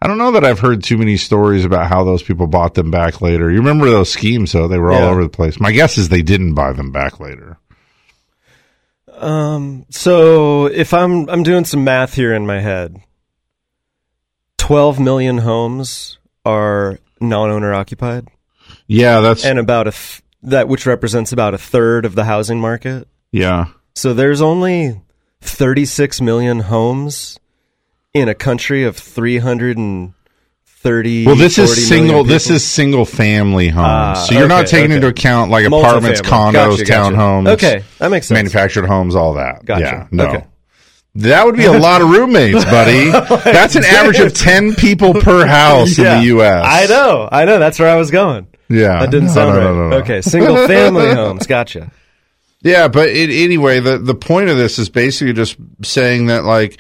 I 0.04 0.08
don't 0.08 0.18
know 0.18 0.32
that 0.32 0.44
I've 0.44 0.60
heard 0.60 0.84
too 0.84 0.98
many 0.98 1.16
stories 1.16 1.64
about 1.64 1.86
how 1.88 2.04
those 2.04 2.24
people 2.24 2.48
bought 2.48 2.74
them 2.74 2.90
back 2.90 3.22
later. 3.22 3.52
You 3.52 3.60
remember 3.60 3.88
those 3.92 4.12
schemes, 4.12 4.52
though? 4.52 4.68
They 4.68 4.80
were 4.80 4.92
all 4.92 5.00
Yeah. 5.02 5.10
over 5.10 5.22
the 5.22 5.30
place. 5.30 5.60
My 5.60 5.72
guess 5.72 5.98
is 6.00 6.10
they 6.10 6.24
didn't 6.24 6.56
buy 6.56 6.74
them 6.74 6.92
back 6.92 7.20
later. 7.20 7.58
Um, 9.22 9.86
so 9.90 10.66
if 10.66 10.94
I'm 10.94 11.30
I'm 11.30 11.44
doing 11.44 11.64
some 11.66 11.84
math 11.84 12.16
here 12.16 12.34
in 12.34 12.46
my 12.48 12.60
head, 12.60 12.98
12 14.58 15.00
million 15.00 15.38
homes 15.40 16.18
are 16.46 17.00
non-owner 17.20 17.74
occupied, 17.74 18.28
Yeah, 18.88 19.20
that's 19.22 19.46
and 19.46 19.60
about 19.60 19.88
a 19.88 19.92
th- 19.92 20.22
that 20.44 20.68
which 20.68 20.86
represents 20.88 21.32
about 21.32 21.54
a 21.54 21.58
third 21.60 22.06
of 22.06 22.16
the 22.16 22.24
housing 22.24 22.60
market. 22.60 23.08
yeah. 23.32 23.66
So 23.94 24.14
there's 24.14 24.42
only 24.42 25.02
36 25.42 26.22
million 26.22 26.62
homes 26.62 27.38
in 28.14 28.30
a 28.30 28.34
country 28.34 28.86
of 28.86 28.96
330. 30.82 31.26
Well, 31.26 31.36
this 31.36 31.58
40 31.58 31.72
is 31.72 31.88
single. 31.88 32.24
This 32.24 32.50
is 32.50 32.64
single 32.66 33.06
family 33.06 33.70
homes. 33.70 33.88
Ah, 33.88 34.14
so 34.16 34.36
you're 34.38 34.48
not 34.48 34.68
taking 34.68 34.86
okay. 34.86 34.96
into 34.96 35.08
account 35.08 35.52
like 35.52 35.66
apartments, 35.66 36.22
condos, 36.22 36.54
Gotcha, 36.54 36.86
gotcha. 36.86 37.16
townhomes. 37.16 37.48
Okay, 37.50 37.84
that 38.00 38.10
makes 38.10 38.28
sense. 38.28 38.38
Manufactured 38.38 38.86
homes, 38.86 39.16
all 39.16 39.36
that. 39.36 39.64
Gotcha. 39.64 39.84
Yeah, 39.84 40.08
no. 40.12 40.28
Okay. 40.28 40.46
That 41.16 41.46
would 41.46 41.58
be 41.58 41.66
a 41.66 41.72
lot 41.74 42.02
of 42.02 42.10
roommates, 42.18 42.64
buddy. 42.66 43.12
That's 43.52 43.76
an 43.76 43.84
average 43.84 44.20
of 44.20 44.34
ten 44.34 44.74
people 44.74 45.14
per 45.14 45.46
house 45.48 45.98
in 45.98 46.06
the 46.06 46.24
U.S. 46.26 46.66
I 46.68 46.88
know, 46.88 47.28
I 47.32 47.46
know. 47.46 47.60
That's 47.60 47.78
where 47.80 47.90
I 47.90 47.96
was 47.96 48.12
going. 48.12 48.48
Yeah, 48.70 49.02
That 49.02 49.12
didn't 49.12 49.28
No, 49.28 49.34
sound 49.34 49.56
no, 49.56 49.58
right. 49.58 49.64
no, 49.64 49.76
no, 49.76 49.90
no. 49.90 49.96
Okay, 49.98 50.22
single 50.22 50.56
family 50.68 51.14
homes. 51.14 51.46
Gotcha. 51.46 51.92
Yeah, 52.64 52.88
but 52.88 53.10
it, 53.10 53.30
anyway, 53.30 53.82
the 53.82 53.98
the 53.98 54.16
point 54.16 54.50
of 54.50 54.58
this 54.58 54.80
is 54.80 54.90
basically 54.90 55.34
just 55.34 55.58
saying 55.84 56.28
that 56.28 56.44
like 56.46 56.80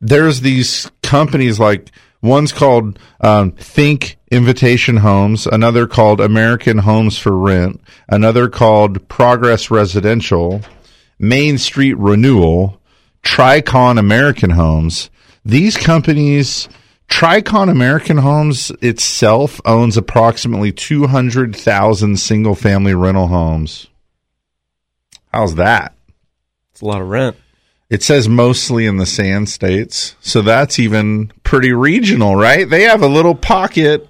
there's 0.00 0.40
these 0.40 0.90
companies 1.02 1.58
like 1.58 1.90
one's 2.24 2.52
called 2.52 2.98
um, 3.20 3.52
Think 3.52 4.16
Invitation 4.30 4.96
Homes, 4.96 5.46
another 5.46 5.86
called 5.86 6.20
American 6.20 6.78
Homes 6.78 7.18
for 7.18 7.36
Rent, 7.36 7.80
another 8.08 8.48
called 8.48 9.06
Progress 9.08 9.70
Residential, 9.70 10.62
Main 11.18 11.58
Street 11.58 11.94
Renewal, 11.94 12.80
Tricon 13.22 13.98
American 13.98 14.50
Homes. 14.50 15.10
These 15.44 15.76
companies. 15.76 16.68
Tricon 17.06 17.70
American 17.70 18.16
Homes 18.16 18.72
itself 18.80 19.60
owns 19.66 19.98
approximately 19.98 20.72
200,000 20.72 22.16
single 22.18 22.54
family 22.54 22.94
rental 22.94 23.28
homes. 23.28 23.88
How's 25.30 25.56
that? 25.56 25.94
It's 26.72 26.80
a 26.80 26.86
lot 26.86 27.02
of 27.02 27.08
rent. 27.08 27.36
It 27.90 28.02
says 28.02 28.28
mostly 28.28 28.86
in 28.86 28.96
the 28.96 29.06
sand 29.06 29.48
states. 29.48 30.16
So 30.20 30.42
that's 30.42 30.78
even 30.78 31.32
pretty 31.44 31.72
regional, 31.72 32.34
right? 32.34 32.68
They 32.68 32.82
have 32.82 33.02
a 33.02 33.06
little 33.08 33.34
pocket 33.34 34.08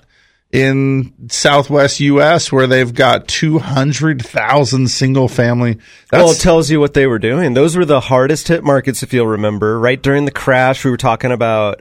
in 0.52 1.12
southwest 1.28 1.98
US 1.98 2.52
where 2.52 2.68
they've 2.68 2.94
got 2.94 3.26
200,000 3.26 4.88
single 4.88 5.26
family. 5.28 5.78
well, 6.12 6.30
it 6.30 6.38
tells 6.38 6.70
you 6.70 6.78
what 6.78 6.94
they 6.94 7.06
were 7.08 7.18
doing. 7.18 7.54
Those 7.54 7.76
were 7.76 7.84
the 7.84 8.00
hardest 8.00 8.46
hit 8.48 8.62
markets, 8.62 9.02
if 9.02 9.12
you'll 9.12 9.26
remember. 9.26 9.78
Right 9.80 10.00
during 10.00 10.24
the 10.24 10.30
crash, 10.30 10.84
we 10.84 10.90
were 10.92 10.96
talking 10.96 11.32
about 11.32 11.80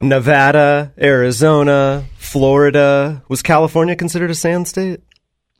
Nevada, 0.00 0.92
Arizona, 0.98 2.04
Florida. 2.16 3.22
Was 3.28 3.42
California 3.42 3.96
considered 3.96 4.30
a 4.30 4.34
sand 4.34 4.68
state? 4.68 5.00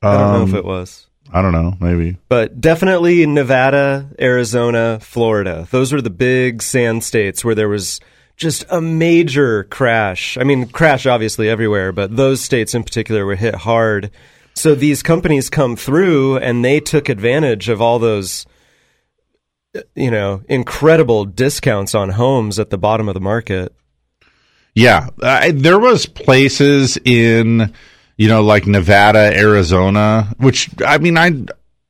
I 0.01 0.17
don't 0.17 0.33
know 0.33 0.43
if 0.45 0.51
Um, 0.51 0.57
it 0.57 0.65
was. 0.65 1.08
I 1.33 1.43
don't 1.43 1.53
know, 1.53 1.77
maybe. 1.81 2.17
But 2.29 2.61
definitely 2.61 3.27
Nevada, 3.27 4.09
Arizona, 4.21 4.99
Florida. 5.01 5.67
Those 5.71 5.93
were 5.93 6.01
the 6.01 6.11
big 6.11 6.63
sand 6.63 7.05
states 7.05 7.45
where 7.45 7.55
there 7.55 7.69
was 7.69 8.01
just 8.37 8.65
a 8.71 8.81
major 8.81 9.65
crash. 9.65 10.39
I 10.39 10.45
mean, 10.45 10.69
crash 10.69 11.07
obviously 11.07 11.49
everywhere, 11.49 11.93
but 11.93 12.17
those 12.17 12.41
states 12.41 12.75
in 12.75 12.85
particular 12.85 13.27
were 13.27 13.35
hit 13.35 13.55
hard. 13.57 14.11
So 14.55 14.75
these 14.75 15.03
companies 15.03 15.51
come 15.51 15.77
through 15.77 16.39
and 16.39 16.65
they 16.65 16.81
took 16.81 17.09
advantage 17.09 17.69
of 17.69 17.83
all 17.83 17.99
those 17.99 18.47
uh, 19.77 19.83
you 19.95 20.11
know, 20.11 20.43
incredible 20.49 21.27
discounts 21.27 21.95
on 21.95 22.11
homes 22.11 22.59
at 22.59 22.71
the 22.71 22.79
bottom 22.79 23.09
of 23.09 23.15
the 23.15 23.21
market. 23.21 23.75
Yeah, 24.75 25.09
I, 25.23 25.51
there 25.51 25.79
was 25.79 26.07
places 26.07 26.97
in 27.05 27.75
you 28.19 28.29
know 28.29 28.43
like 28.43 28.67
Nevada, 28.67 29.33
Arizona, 29.35 30.29
which 30.37 30.69
I 30.85 30.99
mean 30.99 31.17
I 31.17 31.47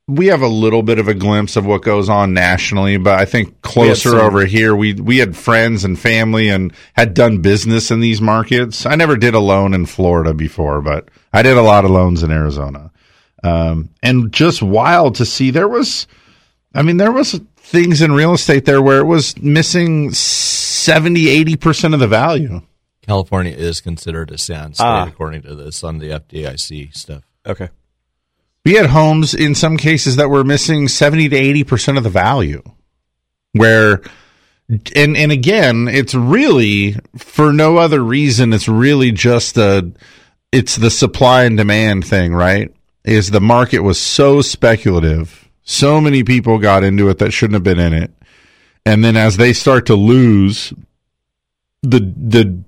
we 0.07 0.27
have 0.27 0.41
a 0.41 0.47
little 0.47 0.81
bit 0.81 0.97
of 0.97 1.07
a 1.07 1.13
glimpse 1.13 1.55
of 1.55 1.65
what 1.65 1.83
goes 1.83 2.09
on 2.09 2.33
nationally, 2.33 2.97
but 2.97 3.19
I 3.19 3.25
think 3.25 3.61
closer 3.61 4.19
over 4.19 4.45
here 4.45 4.75
we 4.75 4.93
we 4.93 5.17
had 5.17 5.35
friends 5.35 5.83
and 5.83 5.99
family 5.99 6.49
and 6.49 6.71
had 6.93 7.13
done 7.13 7.41
business 7.41 7.91
in 7.91 7.99
these 7.99 8.21
markets. 8.21 8.85
I 8.85 8.95
never 8.95 9.17
did 9.17 9.33
a 9.33 9.39
loan 9.39 9.73
in 9.73 9.85
Florida 9.85 10.33
before, 10.33 10.81
but 10.81 11.09
I 11.33 11.41
did 11.41 11.57
a 11.57 11.61
lot 11.61 11.83
of 11.83 11.91
loans 11.91 12.23
in 12.23 12.31
Arizona. 12.31 12.91
Um, 13.43 13.89
and 14.03 14.31
just 14.31 14.61
wild 14.61 15.15
to 15.15 15.25
see 15.25 15.51
there 15.51 15.67
was 15.67 16.07
I 16.73 16.83
mean 16.83 16.97
there 16.97 17.11
was 17.11 17.39
things 17.57 18.01
in 18.01 18.11
real 18.11 18.33
estate 18.33 18.65
there 18.65 18.81
where 18.81 18.99
it 18.99 19.05
was 19.05 19.37
missing 19.41 20.11
70 20.11 21.25
80% 21.45 21.93
of 21.93 21.99
the 21.99 22.07
value. 22.07 22.61
California 23.09 23.53
is 23.53 23.81
considered 23.81 24.29
a 24.29 24.37
sand 24.37 24.75
state 24.75 24.85
ah. 24.85 25.07
according 25.07 25.41
to 25.41 25.55
this 25.55 25.83
on 25.83 25.97
the 25.97 26.09
FDIC 26.11 26.95
stuff. 26.95 27.23
Okay. 27.43 27.69
We 28.63 28.73
had 28.73 28.91
homes 28.91 29.33
in 29.33 29.55
some 29.55 29.77
cases 29.77 30.17
that 30.17 30.29
were 30.29 30.43
missing 30.43 30.87
70 30.87 31.29
to 31.29 31.35
80% 31.35 31.97
of 31.97 32.03
the 32.03 32.11
value. 32.11 32.61
Where 33.53 34.03
and 34.95 35.17
and 35.17 35.31
again, 35.31 35.87
it's 35.87 36.13
really 36.13 36.97
for 37.17 37.51
no 37.51 37.77
other 37.77 37.99
reason 38.03 38.53
it's 38.53 38.67
really 38.67 39.11
just 39.11 39.57
a 39.57 39.91
it's 40.51 40.75
the 40.75 40.91
supply 40.91 41.45
and 41.45 41.57
demand 41.57 42.05
thing, 42.05 42.35
right? 42.35 42.71
Is 43.03 43.31
the 43.31 43.41
market 43.41 43.79
was 43.79 43.99
so 43.99 44.43
speculative. 44.43 45.49
So 45.63 45.99
many 45.99 46.23
people 46.23 46.59
got 46.59 46.83
into 46.83 47.09
it 47.09 47.17
that 47.17 47.31
shouldn't 47.31 47.55
have 47.55 47.63
been 47.63 47.79
in 47.79 47.93
it. 48.03 48.11
And 48.85 49.03
then 49.03 49.17
as 49.17 49.37
they 49.37 49.53
start 49.53 49.87
to 49.87 49.95
lose 49.95 50.73
the 51.81 52.01
the 52.15 52.63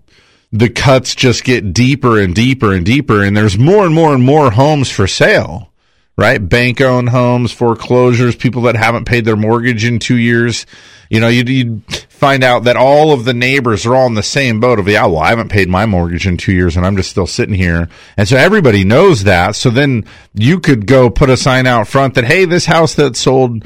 the 0.51 0.69
cuts 0.69 1.15
just 1.15 1.43
get 1.43 1.73
deeper 1.73 2.19
and 2.19 2.35
deeper 2.35 2.73
and 2.73 2.85
deeper 2.85 3.23
and 3.23 3.35
there's 3.35 3.57
more 3.57 3.85
and 3.85 3.95
more 3.95 4.13
and 4.13 4.23
more 4.23 4.51
homes 4.51 4.89
for 4.89 5.07
sale 5.07 5.71
right? 6.17 6.49
Bank 6.49 6.79
owned 6.81 7.09
homes, 7.09 7.51
foreclosures, 7.51 8.35
people 8.35 8.63
that 8.63 8.75
haven't 8.75 9.05
paid 9.05 9.25
their 9.25 9.35
mortgage 9.35 9.85
in 9.85 9.97
two 9.97 10.17
years. 10.17 10.67
You 11.09 11.19
know, 11.19 11.27
you'd, 11.27 11.49
you'd, 11.49 11.83
find 12.21 12.43
out 12.43 12.65
that 12.65 12.77
all 12.77 13.13
of 13.13 13.25
the 13.25 13.33
neighbors 13.33 13.83
are 13.83 13.95
all 13.95 14.05
in 14.05 14.13
the 14.13 14.21
same 14.21 14.59
boat 14.59 14.77
of, 14.77 14.87
yeah, 14.87 15.07
well, 15.07 15.17
I 15.17 15.29
haven't 15.29 15.49
paid 15.49 15.67
my 15.67 15.87
mortgage 15.87 16.27
in 16.27 16.37
two 16.37 16.51
years 16.51 16.77
and 16.77 16.85
I'm 16.85 16.95
just 16.95 17.09
still 17.09 17.25
sitting 17.25 17.55
here. 17.55 17.89
And 18.15 18.27
so 18.27 18.37
everybody 18.37 18.83
knows 18.83 19.23
that. 19.23 19.55
So 19.55 19.71
then 19.71 20.05
you 20.35 20.59
could 20.59 20.85
go 20.85 21.09
put 21.09 21.31
a 21.31 21.37
sign 21.37 21.65
out 21.65 21.87
front 21.87 22.13
that, 22.13 22.25
hey, 22.25 22.45
this 22.45 22.67
house 22.67 22.93
that 22.93 23.15
sold 23.15 23.65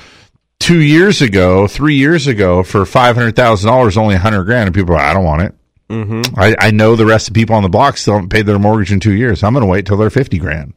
two 0.61 0.81
years 0.81 1.21
ago, 1.21 1.67
three 1.67 1.95
years 1.95 2.27
ago 2.27 2.63
for 2.63 2.85
$500,000, 2.85 3.97
only 3.97 4.15
a 4.15 4.19
100 4.19 4.45
grand. 4.45 4.67
And 4.67 4.73
people 4.73 4.95
are, 4.95 4.99
I 4.99 5.13
don't 5.13 5.25
want 5.25 5.41
it. 5.41 5.53
Mm-hmm. 5.89 6.39
I, 6.39 6.55
I 6.59 6.71
know 6.71 6.95
the 6.95 7.05
rest 7.05 7.27
of 7.27 7.33
the 7.33 7.39
people 7.39 7.55
on 7.55 7.63
the 7.63 7.69
block 7.69 7.97
still 7.97 8.15
haven't 8.15 8.29
paid 8.29 8.45
their 8.45 8.59
mortgage 8.59 8.91
in 8.91 8.99
two 8.99 9.13
years. 9.13 9.43
I'm 9.43 9.53
going 9.53 9.65
to 9.65 9.69
wait 9.69 9.85
till 9.85 9.97
they're 9.97 10.09
50 10.09 10.37
grand. 10.39 10.73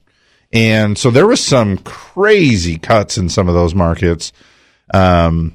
And 0.52 0.96
so 0.96 1.10
there 1.10 1.26
was 1.26 1.42
some 1.42 1.78
crazy 1.78 2.78
cuts 2.78 3.18
in 3.18 3.28
some 3.28 3.48
of 3.48 3.54
those 3.54 3.74
markets, 3.74 4.32
um, 4.92 5.54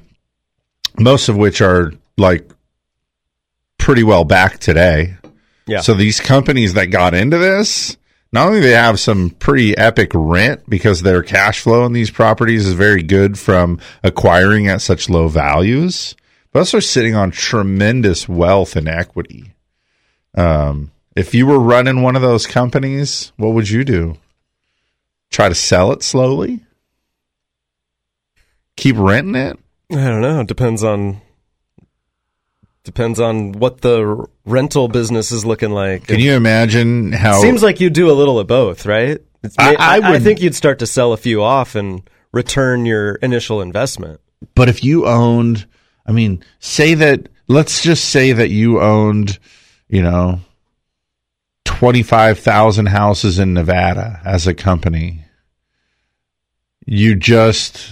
most 0.98 1.28
of 1.28 1.36
which 1.36 1.60
are 1.60 1.92
like 2.16 2.48
pretty 3.78 4.04
well 4.04 4.24
back 4.24 4.58
today. 4.58 5.16
Yeah. 5.66 5.80
So 5.80 5.94
these 5.94 6.20
companies 6.20 6.74
that 6.74 6.86
got 6.86 7.14
into 7.14 7.38
this, 7.38 7.96
not 8.32 8.48
only 8.48 8.60
they 8.60 8.72
have 8.72 9.00
some 9.00 9.30
pretty 9.30 9.76
epic 9.76 10.10
rent 10.14 10.68
because 10.68 11.02
their 11.02 11.22
cash 11.22 11.60
flow 11.60 11.86
in 11.86 11.92
these 11.92 12.10
properties 12.10 12.66
is 12.66 12.74
very 12.74 13.02
good 13.02 13.38
from 13.38 13.78
acquiring 14.02 14.68
at 14.68 14.82
such 14.82 15.08
low 15.08 15.28
values, 15.28 16.14
but 16.54 16.60
also 16.60 16.78
sitting 16.78 17.16
on 17.16 17.32
tremendous 17.32 18.28
wealth 18.28 18.76
and 18.76 18.88
equity. 18.88 19.52
Um, 20.36 20.92
if 21.16 21.34
you 21.34 21.48
were 21.48 21.58
running 21.58 22.00
one 22.00 22.14
of 22.14 22.22
those 22.22 22.46
companies, 22.46 23.32
what 23.36 23.54
would 23.54 23.68
you 23.68 23.84
do? 23.84 24.16
Try 25.30 25.48
to 25.48 25.54
sell 25.54 25.90
it 25.90 26.04
slowly? 26.04 26.64
Keep 28.76 28.96
renting 28.98 29.34
it? 29.34 29.58
I 29.90 29.96
don't 29.96 30.20
know. 30.20 30.40
It 30.40 30.46
depends 30.46 30.84
on 30.84 31.20
depends 32.84 33.18
on 33.18 33.52
what 33.52 33.80
the 33.80 34.24
rental 34.44 34.86
business 34.86 35.32
is 35.32 35.44
looking 35.44 35.70
like. 35.70 36.06
Can 36.06 36.20
you 36.20 36.34
imagine 36.34 37.10
how? 37.10 37.40
Seems 37.40 37.64
like 37.64 37.80
you 37.80 37.90
do 37.90 38.10
a 38.10 38.12
little 38.12 38.38
of 38.38 38.46
both, 38.46 38.86
right? 38.86 39.20
I, 39.58 39.74
I, 39.74 39.98
I, 39.98 40.12
I 40.14 40.18
think 40.20 40.40
you'd 40.40 40.54
start 40.54 40.78
to 40.78 40.86
sell 40.86 41.12
a 41.12 41.16
few 41.16 41.42
off 41.42 41.74
and 41.74 42.08
return 42.32 42.86
your 42.86 43.16
initial 43.16 43.60
investment. 43.60 44.20
But 44.54 44.68
if 44.68 44.84
you 44.84 45.06
owned, 45.06 45.66
I 46.06 46.12
mean, 46.12 46.44
say 46.60 46.94
that. 46.94 47.28
Let's 47.46 47.82
just 47.82 48.06
say 48.06 48.32
that 48.32 48.48
you 48.48 48.80
owned, 48.80 49.38
you 49.88 50.02
know, 50.02 50.40
twenty 51.64 52.02
five 52.02 52.38
thousand 52.38 52.86
houses 52.86 53.38
in 53.38 53.52
Nevada 53.52 54.20
as 54.24 54.46
a 54.46 54.54
company 54.54 55.24
you 56.86 57.14
just 57.14 57.88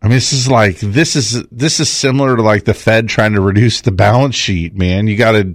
I 0.00 0.06
mean, 0.06 0.14
this 0.14 0.32
is 0.32 0.48
like 0.48 0.78
this 0.78 1.16
is 1.16 1.42
this 1.48 1.80
is 1.80 1.88
similar 1.88 2.36
to 2.36 2.42
like 2.42 2.64
the 2.64 2.74
Fed 2.74 3.08
trying 3.08 3.32
to 3.32 3.40
reduce 3.40 3.80
the 3.80 3.90
balance 3.90 4.36
sheet, 4.36 4.74
man. 4.74 5.08
You 5.08 5.16
gotta 5.16 5.54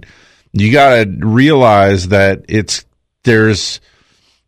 you 0.52 0.72
gotta 0.72 1.10
realize 1.18 2.08
that 2.08 2.44
it's 2.48 2.84
there's 3.22 3.80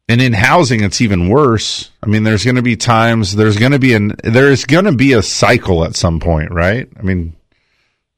and 0.08 0.20
in 0.20 0.32
housing 0.32 0.82
it's 0.82 1.00
even 1.00 1.28
worse. 1.28 1.90
I 2.02 2.06
mean, 2.06 2.22
there's 2.22 2.44
gonna 2.44 2.62
be 2.62 2.76
times 2.76 3.34
there's 3.34 3.56
gonna 3.58 3.78
be 3.78 3.94
an 3.94 4.16
there's 4.22 4.64
gonna 4.64 4.92
be 4.92 5.12
a 5.12 5.22
cycle 5.22 5.84
at 5.84 5.96
some 5.96 6.20
point, 6.20 6.50
right? 6.50 6.88
I 6.98 7.02
mean 7.02 7.34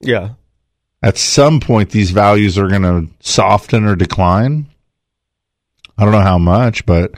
Yeah. 0.01 0.31
At 1.03 1.17
some 1.17 1.61
point 1.61 1.91
these 1.91 2.11
values 2.11 2.59
are 2.59 2.69
gonna 2.69 3.07
soften 3.21 3.85
or 3.85 3.97
decline. 3.97 4.67
I 5.97 6.05
don't 6.05 6.13
know 6.13 6.21
how 6.21 6.39
much, 6.39 6.87
but 6.87 7.13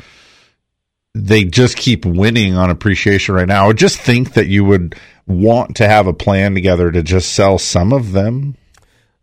they 1.14 1.44
just 1.44 1.76
keep 1.76 2.04
winning 2.04 2.56
on 2.56 2.70
appreciation 2.70 3.34
right 3.34 3.48
now. 3.48 3.64
I 3.64 3.66
would 3.66 3.78
just 3.78 3.98
think 3.98 4.34
that 4.34 4.46
you 4.46 4.64
would 4.64 4.94
want 5.26 5.76
to 5.76 5.88
have 5.88 6.06
a 6.06 6.12
plan 6.12 6.54
together 6.54 6.90
to 6.90 7.02
just 7.02 7.32
sell 7.32 7.58
some 7.58 7.92
of 7.92 8.12
them. 8.12 8.56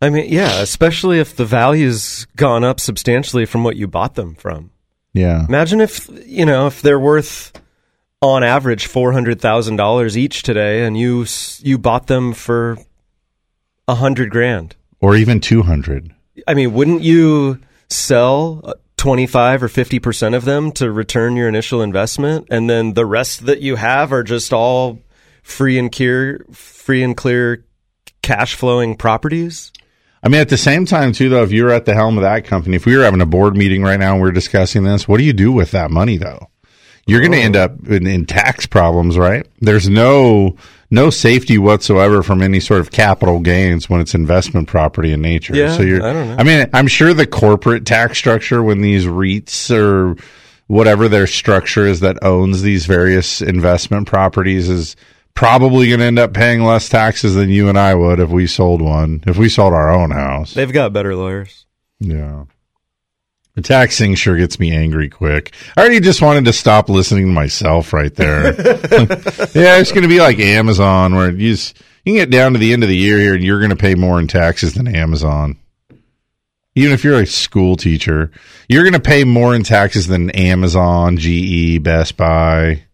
I 0.00 0.10
mean, 0.10 0.32
yeah, 0.32 0.60
especially 0.60 1.18
if 1.18 1.34
the 1.34 1.44
value's 1.44 2.26
gone 2.36 2.62
up 2.62 2.78
substantially 2.78 3.46
from 3.46 3.64
what 3.64 3.76
you 3.76 3.88
bought 3.88 4.14
them 4.14 4.34
from. 4.34 4.70
Yeah. 5.18 5.44
Imagine 5.48 5.80
if, 5.80 6.08
you 6.26 6.46
know, 6.46 6.66
if 6.68 6.80
they're 6.82 6.98
worth 6.98 7.52
on 8.20 8.42
average 8.42 8.88
$400,000 8.88 10.16
each 10.16 10.42
today 10.42 10.84
and 10.84 10.96
you 10.96 11.24
you 11.60 11.78
bought 11.78 12.06
them 12.08 12.32
for 12.32 12.72
a 13.86 13.94
100 13.94 14.30
grand 14.30 14.76
or 15.00 15.16
even 15.16 15.40
200. 15.40 16.14
I 16.46 16.54
mean, 16.54 16.72
wouldn't 16.72 17.02
you 17.02 17.60
sell 17.88 18.60
uh, 18.64 18.74
25 18.96 19.62
or 19.62 19.68
50% 19.68 20.34
of 20.34 20.44
them 20.44 20.72
to 20.72 20.90
return 20.90 21.36
your 21.36 21.48
initial 21.48 21.82
investment 21.82 22.48
and 22.50 22.68
then 22.68 22.94
the 22.94 23.06
rest 23.06 23.46
that 23.46 23.60
you 23.60 23.76
have 23.76 24.12
are 24.12 24.24
just 24.24 24.52
all 24.52 24.98
free 25.42 25.78
and 25.78 25.92
clear 25.92 26.44
free 26.52 27.02
and 27.02 27.16
clear 27.16 27.64
cash 28.22 28.56
flowing 28.56 28.96
properties 28.96 29.72
I 30.22 30.28
mean, 30.28 30.40
at 30.40 30.48
the 30.48 30.56
same 30.56 30.84
time, 30.84 31.12
too, 31.12 31.28
though, 31.28 31.42
if 31.42 31.52
you're 31.52 31.70
at 31.70 31.84
the 31.84 31.94
helm 31.94 32.18
of 32.18 32.22
that 32.22 32.44
company, 32.44 32.76
if 32.76 32.86
we 32.86 32.96
were 32.96 33.04
having 33.04 33.20
a 33.20 33.26
board 33.26 33.56
meeting 33.56 33.82
right 33.82 33.98
now 33.98 34.14
and 34.14 34.22
we 34.22 34.28
are 34.28 34.32
discussing 34.32 34.84
this, 34.84 35.06
what 35.06 35.18
do 35.18 35.24
you 35.24 35.32
do 35.32 35.52
with 35.52 35.70
that 35.70 35.90
money, 35.90 36.16
though? 36.16 36.48
You're 37.06 37.20
going 37.20 37.32
to 37.32 37.38
end 37.38 37.56
oh. 37.56 37.64
up 37.64 37.88
in, 37.88 38.06
in 38.06 38.26
tax 38.26 38.66
problems, 38.66 39.16
right? 39.16 39.46
There's 39.60 39.88
no 39.88 40.56
no 40.90 41.10
safety 41.10 41.58
whatsoever 41.58 42.22
from 42.22 42.42
any 42.42 42.60
sort 42.60 42.80
of 42.80 42.90
capital 42.90 43.40
gains 43.40 43.90
when 43.90 44.00
it's 44.00 44.14
investment 44.14 44.68
property 44.68 45.12
in 45.12 45.20
nature. 45.20 45.54
Yeah, 45.54 45.76
so 45.76 45.82
you're, 45.82 46.02
I 46.02 46.12
don't 46.12 46.28
know. 46.28 46.36
I 46.38 46.42
mean, 46.44 46.68
I'm 46.72 46.86
sure 46.86 47.12
the 47.12 47.26
corporate 47.26 47.84
tax 47.84 48.16
structure 48.16 48.62
when 48.62 48.80
these 48.80 49.04
REITs 49.04 49.70
or 49.70 50.16
whatever 50.66 51.08
their 51.08 51.26
structure 51.26 51.86
is 51.86 52.00
that 52.00 52.22
owns 52.22 52.62
these 52.62 52.86
various 52.86 53.42
investment 53.42 54.06
properties 54.06 54.68
is 54.68 54.96
probably 55.34 55.88
going 55.88 56.00
to 56.00 56.06
end 56.06 56.18
up 56.18 56.34
paying 56.34 56.64
less 56.64 56.88
taxes 56.88 57.34
than 57.34 57.48
you 57.48 57.68
and 57.68 57.78
I 57.78 57.94
would 57.94 58.20
if 58.20 58.28
we 58.30 58.46
sold 58.46 58.82
one, 58.82 59.22
if 59.26 59.36
we 59.36 59.48
sold 59.48 59.72
our 59.72 59.90
own 59.90 60.10
house. 60.10 60.54
They've 60.54 60.72
got 60.72 60.92
better 60.92 61.14
lawyers. 61.14 61.66
Yeah. 62.00 62.44
The 63.54 63.62
taxing 63.62 64.14
sure 64.14 64.36
gets 64.36 64.60
me 64.60 64.72
angry 64.72 65.08
quick. 65.08 65.52
I 65.76 65.80
already 65.80 65.98
just 65.98 66.22
wanted 66.22 66.44
to 66.44 66.52
stop 66.52 66.88
listening 66.88 67.26
to 67.26 67.32
myself 67.32 67.92
right 67.92 68.14
there. 68.14 68.44
yeah, 68.54 69.78
it's 69.78 69.90
going 69.90 70.02
to 70.02 70.08
be 70.08 70.20
like 70.20 70.38
Amazon, 70.38 71.16
where 71.16 71.32
you, 71.32 71.52
just, 71.52 71.76
you 72.04 72.12
can 72.12 72.22
get 72.22 72.30
down 72.30 72.52
to 72.52 72.60
the 72.60 72.72
end 72.72 72.84
of 72.84 72.88
the 72.88 72.96
year 72.96 73.18
here 73.18 73.34
and 73.34 73.42
you're 73.42 73.58
going 73.58 73.70
to 73.70 73.76
pay 73.76 73.96
more 73.96 74.20
in 74.20 74.28
taxes 74.28 74.74
than 74.74 74.86
Amazon. 74.86 75.58
Even 76.76 76.92
if 76.92 77.02
you're 77.02 77.20
a 77.20 77.26
school 77.26 77.74
teacher, 77.74 78.30
you're 78.68 78.84
going 78.84 78.92
to 78.92 79.00
pay 79.00 79.24
more 79.24 79.56
in 79.56 79.64
taxes 79.64 80.06
than 80.06 80.30
Amazon, 80.30 81.16
GE, 81.16 81.82
Best 81.82 82.16
Buy, 82.16 82.84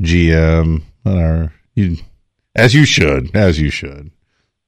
GM, 0.00 0.82
whatever. 1.02 1.52
You, 1.74 1.96
as 2.54 2.74
you 2.74 2.84
should, 2.84 3.34
as 3.34 3.60
you 3.60 3.70
should. 3.70 4.10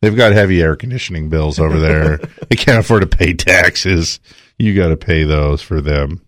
They've 0.01 0.17
got 0.17 0.33
heavy 0.33 0.61
air 0.61 0.75
conditioning 0.75 1.29
bills 1.29 1.61
over 1.61 1.79
there. 1.79 2.17
they 2.51 2.57
can't 2.57 2.81
afford 2.81 3.03
to 3.03 3.17
pay 3.17 3.35
taxes. 3.35 4.19
You 4.59 4.75
got 4.75 4.89
to 4.89 4.97
pay 4.97 5.25
those 5.25 5.63
for 5.63 5.81
them. 5.81 6.23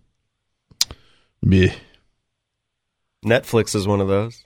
Meh. 1.41 1.73
Netflix 3.25 3.75
is 3.75 3.87
one 3.87 4.01
of 4.01 4.07
those. 4.07 4.45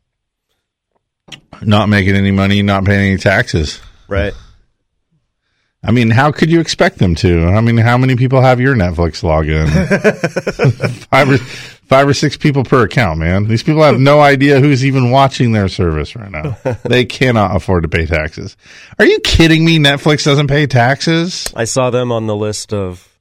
Not 1.62 1.90
making 1.90 2.16
any 2.16 2.32
money, 2.32 2.62
not 2.62 2.86
paying 2.86 3.12
any 3.12 3.18
taxes. 3.18 3.80
Right. 4.08 4.34
I 5.84 5.92
mean, 5.92 6.10
how 6.10 6.32
could 6.32 6.50
you 6.50 6.60
expect 6.60 6.98
them 6.98 7.16
to? 7.16 7.46
I 7.48 7.62
mean, 7.62 7.78
how 7.78 7.98
many 7.98 8.18
people 8.18 8.42
have 8.42 8.60
your 8.60 8.76
Netflix 8.76 9.24
login? 9.24 9.70
five 11.10 11.30
or 11.30 11.38
five 11.90 12.08
or 12.08 12.14
six 12.14 12.38
people 12.38 12.64
per 12.64 12.84
account, 12.84 13.20
man. 13.20 13.46
These 13.48 13.64
people 13.64 13.82
have 13.84 14.00
no 14.00 14.22
idea 14.22 14.60
who's 14.62 14.86
even 14.86 15.12
watching 15.12 15.52
their 15.52 15.68
service 15.68 16.16
right 16.16 16.32
now. 16.32 16.56
They 16.84 17.04
cannot 17.04 17.56
afford 17.56 17.84
to 17.84 17.90
pay 17.90 18.06
taxes. 18.06 18.56
Are 19.00 19.06
you 19.06 19.20
kidding 19.20 19.66
me? 19.66 19.78
Netflix 19.80 20.24
doesn't 20.24 20.48
pay 20.48 20.68
taxes? 20.68 21.52
I 21.56 21.66
saw 21.66 21.90
them 21.90 22.12
on 22.12 22.28
the 22.28 22.36
list 22.36 22.74
of 22.74 23.20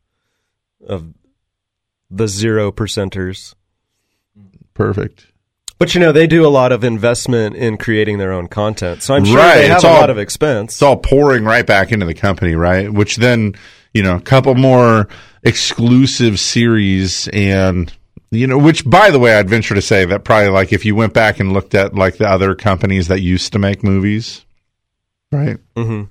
of 0.87 1.13
the 2.11 2.29
zero 2.29 2.71
percenters. 2.71 3.55
Perfect. 4.75 5.27
But 5.79 5.95
you 5.95 6.01
know, 6.01 6.11
they 6.13 6.27
do 6.27 6.45
a 6.47 6.49
lot 6.49 6.73
of 6.73 6.83
investment 6.85 7.55
in 7.57 7.77
creating 7.77 8.19
their 8.19 8.33
own 8.33 8.49
content. 8.49 9.03
So 9.03 9.15
I'm 9.15 9.25
sure 9.25 9.37
Right, 9.37 9.59
they 9.59 9.69
have 9.69 9.77
it's 9.77 9.85
a 9.85 9.89
all- 9.89 10.01
lot 10.01 10.11
of 10.11 10.19
expense. 10.19 10.75
It's 10.75 10.83
all 10.83 10.97
pouring 10.97 11.45
right 11.45 11.67
back 11.67 11.93
into 11.93 12.05
the 12.07 12.15
company, 12.15 12.55
right? 12.55 12.93
Which 12.93 13.17
then, 13.17 13.55
you 13.95 14.03
know, 14.03 14.17
a 14.17 14.21
couple 14.21 14.55
more 14.57 15.09
exclusive 15.45 16.41
series 16.41 17.29
and 17.29 17.93
you 18.31 18.47
know, 18.47 18.59
which 18.59 18.85
by 18.89 19.11
the 19.11 19.19
way, 19.19 19.35
I'd 19.35 19.49
venture 19.49 19.75
to 19.75 19.83
say 19.83 20.05
that 20.05 20.25
probably 20.25 20.51
like 20.51 20.73
if 20.73 20.85
you 20.85 20.95
went 20.95 21.15
back 21.15 21.41
and 21.41 21.53
looked 21.53 21.75
at 21.75 21.95
like 21.95 22.19
the 22.19 22.29
other 22.29 22.55
companies 22.55 23.09
that 23.09 23.21
used 23.21 23.53
to 23.53 23.59
make 23.59 23.83
movies, 23.83 24.45
right? 25.33 25.59
Mhm. 25.77 26.09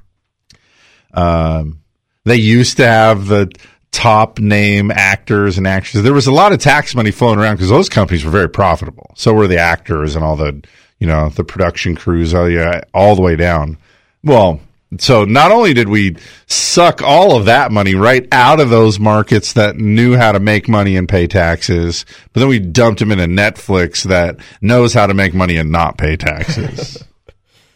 Um, 1.13 1.79
they 2.25 2.35
used 2.35 2.77
to 2.77 2.87
have 2.87 3.27
the 3.27 3.49
top 3.91 4.39
name 4.39 4.91
actors 4.91 5.57
and 5.57 5.65
actresses. 5.65 6.03
There 6.03 6.13
was 6.13 6.27
a 6.27 6.31
lot 6.31 6.51
of 6.51 6.59
tax 6.59 6.93
money 6.93 7.11
flowing 7.11 7.39
around 7.39 7.55
because 7.55 7.69
those 7.69 7.89
companies 7.89 8.25
were 8.25 8.31
very 8.31 8.49
profitable. 8.49 9.11
So 9.15 9.33
were 9.33 9.47
the 9.47 9.57
actors 9.59 10.15
and 10.15 10.23
all 10.23 10.35
the, 10.35 10.61
you 10.99 11.07
know, 11.07 11.29
the 11.29 11.43
production 11.43 11.95
crews, 11.95 12.33
all, 12.33 12.49
yeah, 12.49 12.81
all 12.93 13.15
the 13.15 13.21
way 13.21 13.35
down. 13.35 13.77
Well, 14.23 14.59
so 14.99 15.25
not 15.25 15.51
only 15.51 15.73
did 15.73 15.89
we 15.89 16.15
suck 16.45 17.01
all 17.01 17.35
of 17.35 17.45
that 17.45 17.71
money 17.71 17.95
right 17.95 18.27
out 18.31 18.59
of 18.59 18.69
those 18.69 18.99
markets 18.99 19.53
that 19.53 19.77
knew 19.77 20.15
how 20.15 20.31
to 20.31 20.39
make 20.39 20.69
money 20.69 20.95
and 20.95 21.09
pay 21.09 21.27
taxes, 21.27 22.05
but 22.33 22.39
then 22.39 22.49
we 22.49 22.59
dumped 22.59 22.99
them 22.99 23.11
into 23.11 23.25
Netflix 23.25 24.03
that 24.03 24.37
knows 24.61 24.93
how 24.93 25.07
to 25.07 25.13
make 25.13 25.33
money 25.33 25.57
and 25.57 25.71
not 25.71 25.97
pay 25.97 26.15
taxes. 26.15 27.03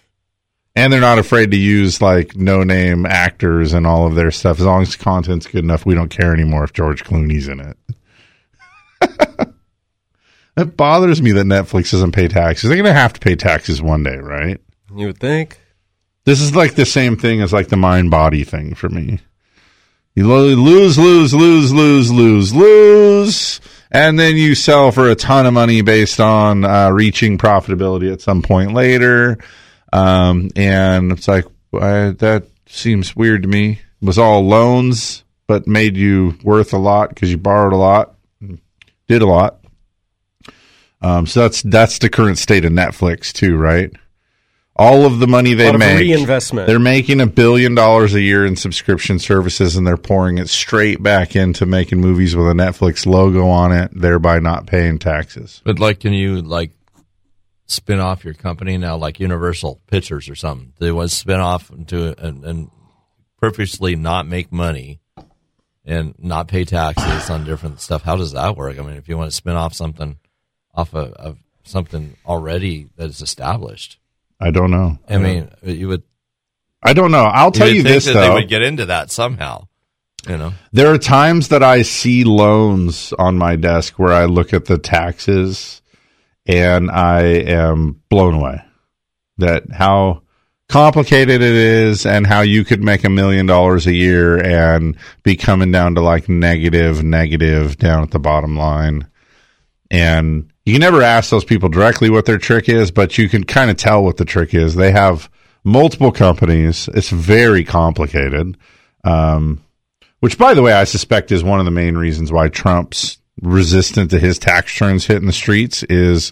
and 0.76 0.92
they're 0.92 1.02
not 1.02 1.20
afraid 1.20 1.52
to 1.52 1.58
use 1.58 2.02
like 2.02 2.36
no 2.36 2.64
name 2.64 3.06
actors 3.06 3.74
and 3.74 3.86
all 3.86 4.08
of 4.08 4.16
their 4.16 4.32
stuff. 4.32 4.60
As 4.60 4.66
long 4.66 4.84
as 4.84 4.96
the 4.96 5.04
content's 5.04 5.48
good 5.48 5.64
enough, 5.64 5.86
we 5.86 5.96
don't 5.96 6.10
care 6.10 6.34
anymore 6.34 6.64
if 6.64 6.74
George 6.74 7.04
Clooney's 7.04 7.48
in 7.48 7.60
it. 7.60 7.78
It 10.58 10.76
bothers 10.76 11.22
me 11.22 11.32
that 11.32 11.46
Netflix 11.46 11.92
doesn't 11.92 12.12
pay 12.12 12.28
taxes. 12.28 12.70
They're 12.70 12.78
going 12.78 12.94
to 12.94 13.00
have 13.00 13.14
to 13.14 13.20
pay 13.20 13.36
taxes 13.36 13.82
one 13.82 14.04
day, 14.04 14.18
right? 14.18 14.60
You 14.96 15.08
would 15.08 15.18
think. 15.18 15.60
This 16.24 16.42
is 16.42 16.56
like 16.56 16.76
the 16.76 16.86
same 16.86 17.18
thing 17.18 17.42
as 17.42 17.52
like 17.52 17.70
the 17.70 17.76
Mindbody 17.76 18.46
thing 18.46 18.76
for 18.76 18.90
me. 18.90 19.20
You 20.14 20.28
lo- 20.28 20.44
lose, 20.44 20.98
lose, 20.98 21.34
lose, 21.34 21.74
lose, 21.74 22.12
lose, 22.12 22.54
lose, 22.54 23.62
and 23.92 24.20
then 24.20 24.36
you 24.36 24.56
sell 24.56 24.92
for 24.92 25.10
a 25.10 25.16
ton 25.16 25.46
of 25.46 25.54
money 25.54 25.82
based 25.82 26.20
on 26.20 26.66
uh, 26.66 26.90
reaching 26.90 27.38
profitability 27.38 28.12
at 28.12 28.22
some 28.22 28.42
point 28.42 28.74
later. 28.74 29.38
Um, 29.94 30.50
and 30.56 31.14
it's 31.14 31.28
like 31.28 31.46
I, 31.74 32.12
that 32.20 32.46
seems 32.68 33.16
weird 33.16 33.44
to 33.44 33.48
me. 33.48 33.80
It 34.02 34.06
was 34.06 34.18
all 34.18 34.46
loans, 34.46 35.24
but 35.48 35.68
made 35.68 35.96
you 35.96 36.38
worth 36.44 36.74
a 36.74 36.78
lot 36.78 37.10
because 37.10 37.32
you 37.32 37.38
borrowed 37.38 37.74
a 37.74 37.78
lot, 37.78 38.16
did 39.08 39.22
a 39.22 39.28
lot. 39.28 39.60
Um, 41.02 41.26
so 41.26 41.42
that's 41.42 41.62
that's 41.64 42.00
the 42.00 42.10
current 42.10 42.38
state 42.38 42.66
of 42.66 42.72
Netflix 42.72 43.32
too, 43.32 43.58
right? 43.58 43.92
All 44.76 45.06
of 45.06 45.20
the 45.20 45.28
money 45.28 45.54
they 45.54 45.66
lot 45.66 45.76
of 45.76 45.80
make, 45.80 46.00
reinvestment. 46.00 46.66
they're 46.66 46.80
making 46.80 47.20
a 47.20 47.28
billion 47.28 47.76
dollars 47.76 48.14
a 48.14 48.22
year 48.22 48.46
in 48.46 48.56
subscription 48.56 49.20
services, 49.20 49.76
and 49.76 49.86
they're 49.86 49.98
pouring 49.98 50.38
it 50.38 50.50
straight 50.50 51.04
back 51.04 51.36
into 51.36 51.66
making 51.66 52.00
movies 52.00 52.36
with 52.36 52.48
a 52.48 52.54
Netflix 52.54 53.06
logo 53.06 53.48
on 53.48 53.72
it, 53.74 53.92
thereby 53.94 54.40
not 54.40 54.68
paying 54.68 54.98
taxes. 54.98 55.62
But 55.66 55.80
like, 55.80 56.00
can 56.00 56.14
you 56.14 56.42
like 56.42 56.72
spin 57.68 58.00
off 58.00 58.24
your 58.24 58.34
company 58.34 58.78
now, 58.78 58.96
like 58.96 59.20
Universal 59.20 59.82
Pictures 59.88 60.30
or 60.30 60.36
something? 60.36 60.74
They 60.80 60.92
want 60.92 61.10
to 61.10 61.16
spin 61.16 61.42
off 61.42 61.70
into 61.70 62.16
and, 62.18 62.44
and 62.46 62.72
purposely 63.40 63.96
not 63.96 64.26
make 64.26 64.52
money 64.52 65.02
and 65.84 66.16
not 66.18 66.48
pay 66.48 66.64
taxes 66.64 67.30
on 67.30 67.44
different 67.44 67.82
stuff. 67.82 68.04
How 68.04 68.16
does 68.16 68.32
that 68.34 68.56
work? 68.56 68.80
I 68.80 68.84
mean, 68.84 68.96
if 68.96 69.10
you 69.10 69.18
want 69.18 69.32
to 69.32 69.36
spin 69.36 69.56
off 69.56 69.74
something 69.74 70.18
off 70.74 70.94
of, 70.94 71.12
of 71.14 71.38
something 71.64 72.16
already 72.26 72.88
that 72.96 73.10
is 73.10 73.22
established, 73.22 73.98
I 74.42 74.52
don't 74.52 74.72
know. 74.72 74.98
I 75.08 75.18
mean, 75.18 75.50
you 75.64 75.88
would. 75.90 76.04
I 76.84 76.94
don't 76.94 77.12
know. 77.12 77.26
I'll 77.26 77.52
tell 77.52 77.68
you'd 77.68 77.78
you 77.78 77.84
think 77.84 77.94
this 77.94 78.06
that 78.06 78.14
though. 78.14 78.22
they 78.22 78.34
would 78.34 78.50
get 78.50 78.64
into 78.64 78.88
that 78.88 79.12
somehow. 79.12 79.68
You 80.28 80.38
know, 80.38 80.54
There 80.72 80.94
are 80.94 81.00
times 81.00 81.48
that 81.48 81.64
I 81.64 81.82
see 81.82 82.24
loans 82.24 83.12
on 83.18 83.38
my 83.40 83.56
desk 83.56 83.98
where 83.98 84.14
I 84.14 84.26
look 84.26 84.54
at 84.54 84.66
the 84.66 84.78
taxes 84.78 85.82
and 86.46 86.92
I 86.92 87.24
am 87.24 88.02
blown 88.08 88.36
away 88.36 88.62
that 89.40 89.64
how 89.72 90.22
complicated 90.70 91.42
it 91.42 91.56
is 91.56 92.06
and 92.06 92.28
how 92.28 92.42
you 92.42 92.64
could 92.64 92.84
make 92.84 93.04
a 93.04 93.10
million 93.10 93.48
dollars 93.48 93.88
a 93.88 93.94
year 93.94 94.38
and 94.38 94.96
be 95.24 95.36
coming 95.36 95.72
down 95.72 95.96
to 95.96 96.02
like 96.02 96.30
negative, 96.30 97.04
negative 97.04 97.78
down 97.78 98.04
at 98.04 98.12
the 98.12 98.20
bottom 98.20 98.56
line. 98.56 99.08
And 99.90 100.52
you 100.66 100.74
can 100.74 100.82
never 100.82 101.02
ask 101.02 101.30
those 101.30 101.46
people 101.46 101.70
directly 101.70 102.10
what 102.10 102.26
their 102.26 102.38
trick 102.38 102.70
is, 102.70 102.92
but 102.92 103.18
you 103.18 103.28
can 103.28 103.44
kind 103.44 103.72
of 103.72 103.78
tell 103.78 104.04
what 104.04 104.18
the 104.18 104.26
trick 104.26 104.54
is. 104.54 104.76
They 104.76 104.92
have 104.92 105.30
multiple 105.64 106.12
companies. 106.12 106.90
It's 106.94 107.10
very 107.10 107.64
complicated. 107.64 108.58
Um, 109.04 109.64
which 110.20 110.38
by 110.38 110.54
the 110.54 110.62
way, 110.62 110.74
I 110.74 110.84
suspect 110.84 111.32
is 111.32 111.44
one 111.44 111.60
of 111.60 111.66
the 111.66 111.72
main 111.72 111.98
reasons 111.98 112.32
why 112.32 112.50
Trump's 112.50 113.18
resistant 113.42 114.12
to 114.12 114.20
his 114.20 114.38
tax 114.38 114.74
returns 114.74 115.06
hitting 115.06 115.26
the 115.26 115.34
streets 115.34 115.84
is, 115.84 116.32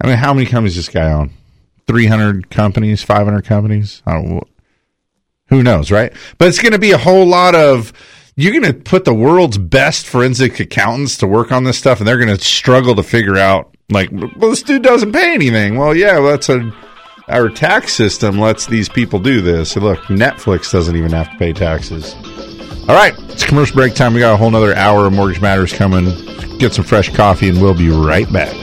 I 0.00 0.06
mean, 0.06 0.16
how 0.16 0.32
many 0.32 0.46
companies 0.46 0.76
this 0.76 0.88
guy 0.88 1.12
own? 1.12 1.30
300 1.86 2.50
companies, 2.50 3.02
500 3.02 3.44
companies? 3.44 4.02
I 4.06 4.14
don't, 4.14 4.48
who 5.48 5.62
knows, 5.62 5.90
right? 5.90 6.12
But 6.38 6.48
it's 6.48 6.60
going 6.60 6.72
to 6.72 6.78
be 6.78 6.92
a 6.92 6.98
whole 6.98 7.26
lot 7.26 7.54
of, 7.54 7.92
you're 8.38 8.52
going 8.52 8.72
to 8.72 8.72
put 8.72 9.04
the 9.04 9.12
world's 9.12 9.58
best 9.58 10.06
forensic 10.06 10.60
accountants 10.60 11.16
to 11.16 11.26
work 11.26 11.50
on 11.50 11.64
this 11.64 11.76
stuff 11.76 11.98
and 11.98 12.06
they're 12.06 12.24
going 12.24 12.34
to 12.34 12.42
struggle 12.42 12.94
to 12.94 13.02
figure 13.02 13.36
out, 13.36 13.76
like, 13.90 14.12
well, 14.12 14.50
this 14.50 14.62
dude 14.62 14.82
doesn't 14.82 15.10
pay 15.10 15.34
anything. 15.34 15.76
Well, 15.76 15.92
yeah, 15.92 16.20
well, 16.20 16.30
that's 16.30 16.48
a, 16.48 16.72
our 17.26 17.48
tax 17.48 17.94
system 17.94 18.38
lets 18.38 18.66
these 18.66 18.88
people 18.88 19.18
do 19.18 19.40
this. 19.40 19.72
So 19.72 19.80
look, 19.80 19.98
Netflix 20.02 20.70
doesn't 20.70 20.94
even 20.94 21.10
have 21.10 21.28
to 21.32 21.36
pay 21.36 21.52
taxes. 21.52 22.14
All 22.82 22.94
right, 22.94 23.12
it's 23.24 23.42
commercial 23.42 23.74
break 23.74 23.96
time. 23.96 24.14
We 24.14 24.20
got 24.20 24.34
a 24.34 24.36
whole 24.36 24.52
nother 24.52 24.72
hour 24.72 25.06
of 25.06 25.14
Mortgage 25.14 25.40
Matters 25.40 25.72
coming. 25.72 26.04
Get 26.58 26.72
some 26.72 26.84
fresh 26.84 27.12
coffee, 27.12 27.48
and 27.48 27.60
we'll 27.60 27.74
be 27.74 27.90
right 27.90 28.32
back. 28.32 28.54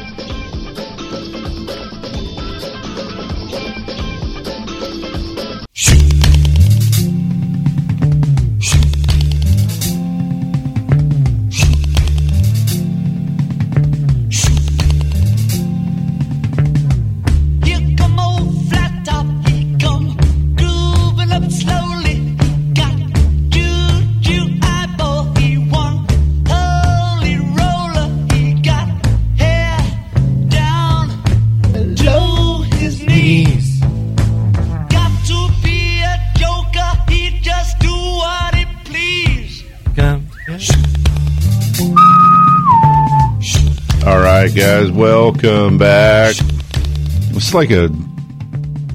Like 47.56 47.72
a 47.72 47.88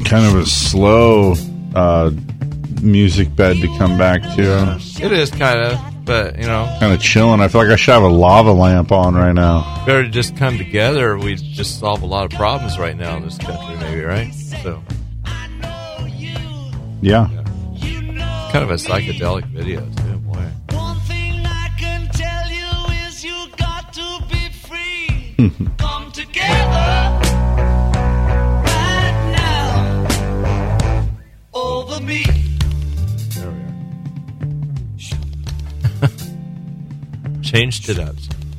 kind 0.04 0.26
of 0.26 0.36
a 0.36 0.46
slow 0.46 1.34
uh, 1.74 2.10
music 2.82 3.34
bed 3.34 3.56
to 3.56 3.66
come 3.78 3.96
back 3.98 4.22
to. 4.36 4.78
it 5.02 5.12
is 5.12 5.30
kind 5.30 5.58
of, 5.60 5.78
but 6.04 6.36
you 6.38 6.46
know, 6.46 6.66
Kind 6.78 6.92
of 6.92 7.00
chilling. 7.00 7.40
I 7.40 7.48
feel 7.48 7.62
like 7.62 7.70
I 7.70 7.76
should 7.76 7.92
have 7.94 8.02
a 8.02 8.08
lava 8.08 8.52
lamp 8.52 8.92
on 8.92 9.14
right 9.14 9.32
now. 9.32 9.84
better 9.86 10.02
to 10.04 10.08
just 10.10 10.36
come 10.36 10.58
together. 10.58 11.16
We 11.18 11.36
just 11.36 11.78
solve 11.80 12.02
a 12.02 12.06
lot 12.06 12.30
of 12.30 12.38
problems 12.38 12.78
right 12.78 12.96
now 12.96 13.16
in 13.16 13.24
this 13.24 13.38
country, 13.38 13.76
maybe, 13.78 14.02
right? 14.02 14.32
So, 14.34 14.82
Yeah. 17.00 17.28
Kind 18.52 18.64
of 18.64 18.70
a 18.70 18.74
psychedelic 18.74 19.44
video 19.46 19.80
too. 19.80 20.18
Boy. 20.18 20.44
Come 20.68 21.00
together 25.48 25.69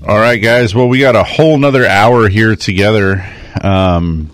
All 0.08 0.18
right, 0.18 0.38
guys. 0.38 0.76
Well, 0.76 0.88
we 0.88 1.00
got 1.00 1.16
a 1.16 1.24
whole 1.24 1.58
nother 1.58 1.86
hour 1.86 2.28
here 2.28 2.56
together. 2.56 3.26
Um, 3.62 4.32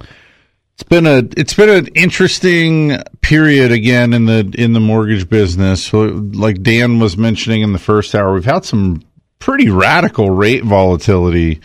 it's 0.00 0.82
been 0.82 1.06
a 1.06 1.18
it's 1.36 1.54
been 1.54 1.68
an 1.68 1.86
interesting 1.94 2.98
period 3.20 3.72
again 3.72 4.12
in 4.12 4.26
the 4.26 4.52
in 4.58 4.72
the 4.72 4.80
mortgage 4.80 5.28
business. 5.28 5.84
So, 5.84 6.04
like 6.04 6.62
Dan 6.62 6.98
was 6.98 7.16
mentioning 7.16 7.62
in 7.62 7.72
the 7.72 7.78
first 7.78 8.14
hour, 8.14 8.34
we've 8.34 8.44
had 8.44 8.64
some 8.64 9.02
pretty 9.38 9.70
radical 9.70 10.30
rate 10.30 10.64
volatility. 10.64 11.60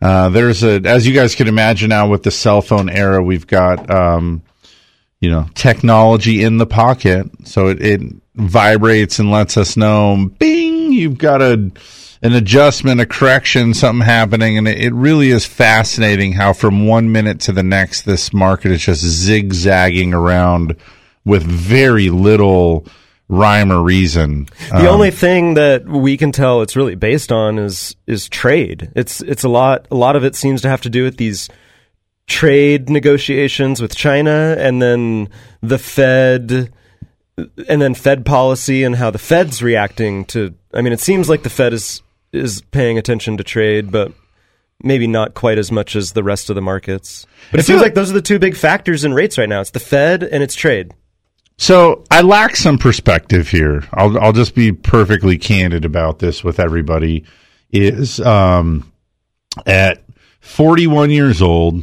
Uh, 0.00 0.28
there's 0.28 0.62
a 0.62 0.80
as 0.84 1.06
you 1.06 1.14
guys 1.14 1.34
can 1.34 1.48
imagine 1.48 1.88
now 1.88 2.08
with 2.08 2.22
the 2.22 2.30
cell 2.30 2.62
phone 2.62 2.88
era, 2.88 3.22
we've 3.22 3.46
got 3.46 3.90
um, 3.90 4.42
you 5.20 5.30
know 5.30 5.48
technology 5.54 6.42
in 6.42 6.58
the 6.58 6.66
pocket, 6.66 7.26
so 7.44 7.68
it, 7.68 7.82
it 7.82 8.00
vibrates 8.36 9.18
and 9.18 9.30
lets 9.30 9.56
us 9.56 9.76
know, 9.76 10.30
bing, 10.38 10.75
you've 10.96 11.18
got 11.18 11.42
a 11.42 11.70
an 12.22 12.32
adjustment, 12.32 13.00
a 13.00 13.06
correction, 13.06 13.74
something 13.74 14.04
happening, 14.04 14.56
and 14.56 14.66
it, 14.66 14.78
it 14.78 14.94
really 14.94 15.30
is 15.30 15.44
fascinating 15.44 16.32
how 16.32 16.52
from 16.52 16.86
one 16.86 17.12
minute 17.12 17.40
to 17.40 17.52
the 17.52 17.62
next, 17.62 18.02
this 18.02 18.32
market 18.32 18.72
is 18.72 18.82
just 18.82 19.02
zigzagging 19.02 20.14
around 20.14 20.76
with 21.24 21.42
very 21.42 22.08
little 22.08 22.86
rhyme 23.28 23.70
or 23.70 23.82
reason. 23.82 24.46
The 24.70 24.76
Um, 24.76 24.86
only 24.86 25.10
thing 25.10 25.54
that 25.54 25.86
we 25.86 26.16
can 26.16 26.32
tell 26.32 26.62
it's 26.62 26.76
really 26.76 26.94
based 26.94 27.32
on 27.32 27.58
is 27.58 27.96
is 28.06 28.28
trade. 28.28 28.90
It's 28.94 29.20
it's 29.20 29.44
a 29.44 29.48
lot 29.48 29.86
a 29.90 29.96
lot 29.96 30.16
of 30.16 30.24
it 30.24 30.36
seems 30.36 30.62
to 30.62 30.68
have 30.68 30.82
to 30.82 30.90
do 30.90 31.02
with 31.04 31.16
these 31.16 31.48
trade 32.26 32.88
negotiations 32.88 33.80
with 33.80 33.94
China 33.94 34.56
and 34.58 34.80
then 34.80 35.28
the 35.60 35.78
Fed 35.78 36.72
and 37.68 37.82
then 37.82 37.94
Fed 37.94 38.24
policy 38.24 38.82
and 38.82 38.96
how 38.96 39.10
the 39.10 39.18
Fed's 39.18 39.62
reacting 39.62 40.24
to 40.26 40.54
I 40.76 40.82
mean 40.82 40.92
it 40.92 41.00
seems 41.00 41.28
like 41.28 41.42
the 41.42 41.50
Fed 41.50 41.72
is 41.72 42.02
is 42.32 42.60
paying 42.70 42.98
attention 42.98 43.38
to 43.38 43.44
trade 43.44 43.90
but 43.90 44.12
maybe 44.82 45.06
not 45.06 45.34
quite 45.34 45.58
as 45.58 45.72
much 45.72 45.96
as 45.96 46.12
the 46.12 46.22
rest 46.22 46.50
of 46.50 46.54
the 46.54 46.62
markets. 46.62 47.26
But 47.50 47.60
it 47.60 47.62
seems 47.64 47.80
like 47.80 47.94
those 47.94 48.10
are 48.10 48.14
the 48.14 48.22
two 48.22 48.38
big 48.38 48.56
factors 48.56 49.04
in 49.04 49.14
rates 49.14 49.38
right 49.38 49.48
now. 49.48 49.60
It's 49.60 49.70
the 49.70 49.80
Fed 49.80 50.22
and 50.22 50.42
it's 50.42 50.54
trade. 50.54 50.94
So 51.58 52.04
I 52.10 52.20
lack 52.20 52.54
some 52.56 52.78
perspective 52.78 53.48
here. 53.48 53.84
I'll 53.94 54.18
I'll 54.18 54.32
just 54.32 54.54
be 54.54 54.72
perfectly 54.72 55.38
candid 55.38 55.84
about 55.84 56.18
this 56.18 56.44
with 56.44 56.60
everybody. 56.60 57.24
Is 57.72 58.20
um 58.20 58.92
at 59.64 60.02
41 60.40 61.10
years 61.10 61.40
old, 61.40 61.82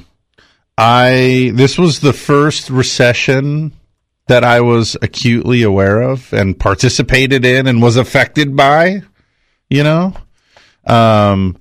I 0.77 1.51
this 1.55 1.77
was 1.77 1.99
the 1.99 2.13
first 2.13 2.69
recession 2.69 3.73
that 4.27 4.43
I 4.43 4.61
was 4.61 4.95
acutely 5.01 5.63
aware 5.63 6.01
of 6.01 6.31
and 6.33 6.57
participated 6.57 7.45
in 7.45 7.67
and 7.67 7.81
was 7.81 7.97
affected 7.97 8.55
by, 8.55 9.01
you 9.69 9.83
know? 9.83 10.13
Um 10.85 11.57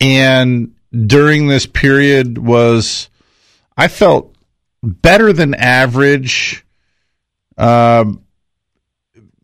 and 0.00 0.74
during 1.06 1.46
this 1.46 1.66
period 1.66 2.38
was 2.38 3.08
I 3.76 3.88
felt 3.88 4.34
better 4.82 5.32
than 5.32 5.54
average 5.54 6.64
um, 7.56 8.24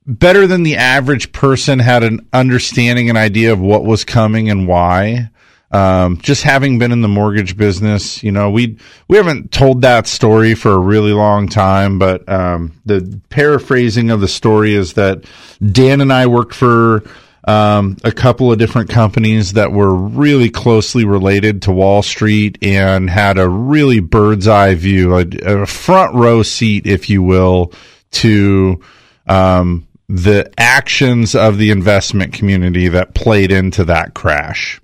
better 0.06 0.46
than 0.46 0.62
the 0.62 0.76
average 0.76 1.32
person 1.32 1.78
had 1.78 2.02
an 2.02 2.26
understanding 2.32 3.08
and 3.08 3.18
idea 3.18 3.52
of 3.52 3.60
what 3.60 3.84
was 3.84 4.04
coming 4.04 4.48
and 4.48 4.66
why. 4.66 5.30
Um, 5.72 6.18
just 6.18 6.44
having 6.44 6.78
been 6.78 6.92
in 6.92 7.00
the 7.00 7.08
mortgage 7.08 7.56
business, 7.56 8.22
you 8.22 8.30
know, 8.30 8.50
we 8.50 8.78
we 9.08 9.16
haven't 9.16 9.50
told 9.50 9.82
that 9.82 10.06
story 10.06 10.54
for 10.54 10.72
a 10.72 10.78
really 10.78 11.12
long 11.12 11.48
time, 11.48 11.98
but 11.98 12.28
um, 12.28 12.80
the 12.86 13.20
paraphrasing 13.30 14.10
of 14.10 14.20
the 14.20 14.28
story 14.28 14.74
is 14.74 14.92
that 14.92 15.24
Dan 15.60 16.00
and 16.00 16.12
I 16.12 16.28
worked 16.28 16.54
for 16.54 17.02
um, 17.46 17.96
a 18.04 18.12
couple 18.12 18.50
of 18.50 18.58
different 18.58 18.90
companies 18.90 19.52
that 19.52 19.72
were 19.72 19.94
really 19.94 20.50
closely 20.50 21.04
related 21.04 21.62
to 21.62 21.72
Wall 21.72 22.02
Street 22.02 22.58
and 22.62 23.08
had 23.08 23.38
a 23.38 23.48
really 23.48 24.00
bird's 24.00 24.48
eye 24.48 24.74
view, 24.74 25.16
a, 25.16 25.26
a 25.44 25.66
front 25.66 26.14
row 26.14 26.42
seat, 26.42 26.86
if 26.86 27.08
you 27.08 27.22
will, 27.22 27.72
to 28.12 28.80
um, 29.28 29.86
the 30.08 30.52
actions 30.58 31.34
of 31.34 31.58
the 31.58 31.70
investment 31.70 32.32
community 32.32 32.88
that 32.88 33.14
played 33.14 33.52
into 33.52 33.84
that 33.84 34.14
crash. 34.14 34.80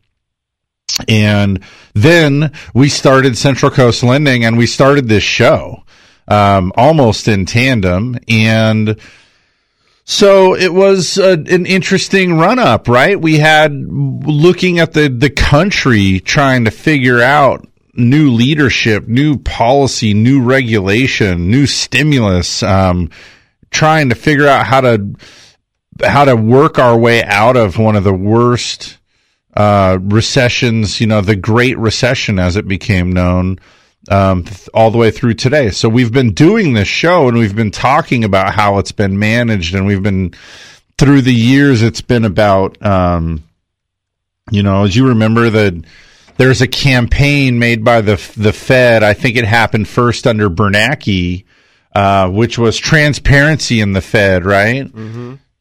And 1.09 1.63
then 1.95 2.53
we 2.75 2.89
started 2.89 3.37
Central 3.37 3.71
Coast 3.71 4.03
Lending 4.03 4.45
and 4.45 4.57
we 4.59 4.67
started 4.67 5.09
this 5.09 5.23
show 5.23 5.85
um, 6.29 6.73
almost 6.77 7.29
in 7.29 7.47
tandem. 7.47 8.19
And 8.29 8.99
so 10.05 10.57
it 10.57 10.73
was 10.73 11.19
a, 11.19 11.33
an 11.33 11.67
interesting 11.67 12.35
run 12.39 12.59
up, 12.59 12.89
right? 12.89 13.21
We 13.21 13.39
had 13.39 13.73
looking 13.73 14.79
at 14.79 14.93
the, 14.93 15.09
the 15.09 15.31
country 15.31 16.21
trying 16.21 16.65
to 16.65 16.71
figure 16.71 17.21
out 17.21 17.67
new 17.95 18.31
leadership, 18.31 19.07
new 19.07 19.39
policy, 19.39 20.15
new 20.15 20.43
regulation, 20.43 21.51
new 21.51 21.67
stimulus, 21.67 22.63
um, 22.63 23.11
trying 23.71 24.09
to 24.09 24.15
figure 24.15 24.49
out 24.49 24.67
how 24.67 24.81
to 24.81 25.15
how 26.03 26.25
to 26.25 26.35
work 26.35 26.79
our 26.79 26.99
way 26.99 27.23
out 27.23 27.57
of 27.57 27.79
one 27.79 27.97
of 27.97 28.03
the 28.03 28.15
worst 28.15 28.99
uh, 29.55 29.99
recessions, 30.01 31.01
you 31.01 31.07
know, 31.07 31.21
the 31.21 31.37
Great 31.37 31.79
Recession 31.79 32.39
as 32.39 32.57
it 32.57 32.67
became 32.67 33.13
known, 33.13 33.59
um, 34.11 34.45
th- 34.45 34.69
all 34.73 34.91
the 34.91 34.99
way 34.99 35.11
through 35.11 35.35
today. 35.35 35.71
So 35.71 35.89
we've 35.89 36.13
been 36.13 36.33
doing 36.33 36.73
this 36.73 36.89
show 36.89 37.29
and 37.29 37.37
we've 37.37 37.55
been 37.55 37.71
talking 37.71 38.25
about 38.25 38.55
how 38.55 38.79
it's 38.79 38.93
been 38.93 39.19
managed, 39.19 39.75
and 39.75 39.87
we've 39.87 40.03
been 40.03 40.35
through 40.99 41.23
the 41.23 41.35
years. 41.35 41.83
It's 41.83 42.01
been 42.01 42.25
about, 42.25 42.81
um, 42.85 43.43
you 44.51 44.63
know, 44.63 44.85
as 44.85 44.97
you 44.97 45.09
remember 45.09 45.51
that 45.51 45.85
there's 46.39 46.63
a 46.63 46.67
campaign 46.69 47.59
made 47.59 47.85
by 47.85 48.01
the 48.01 48.17
the 48.37 48.53
Fed. 48.53 49.03
I 49.03 49.13
think 49.15 49.37
it 49.37 49.45
happened 49.45 49.87
first 49.87 50.27
under 50.27 50.49
Bernanke, 50.49 51.45
uh, 51.95 52.29
which 52.31 52.59
was 52.59 52.79
transparency 52.79 53.81
in 53.81 53.93
the 53.93 54.01
Fed, 54.01 54.45
right? 54.45 54.91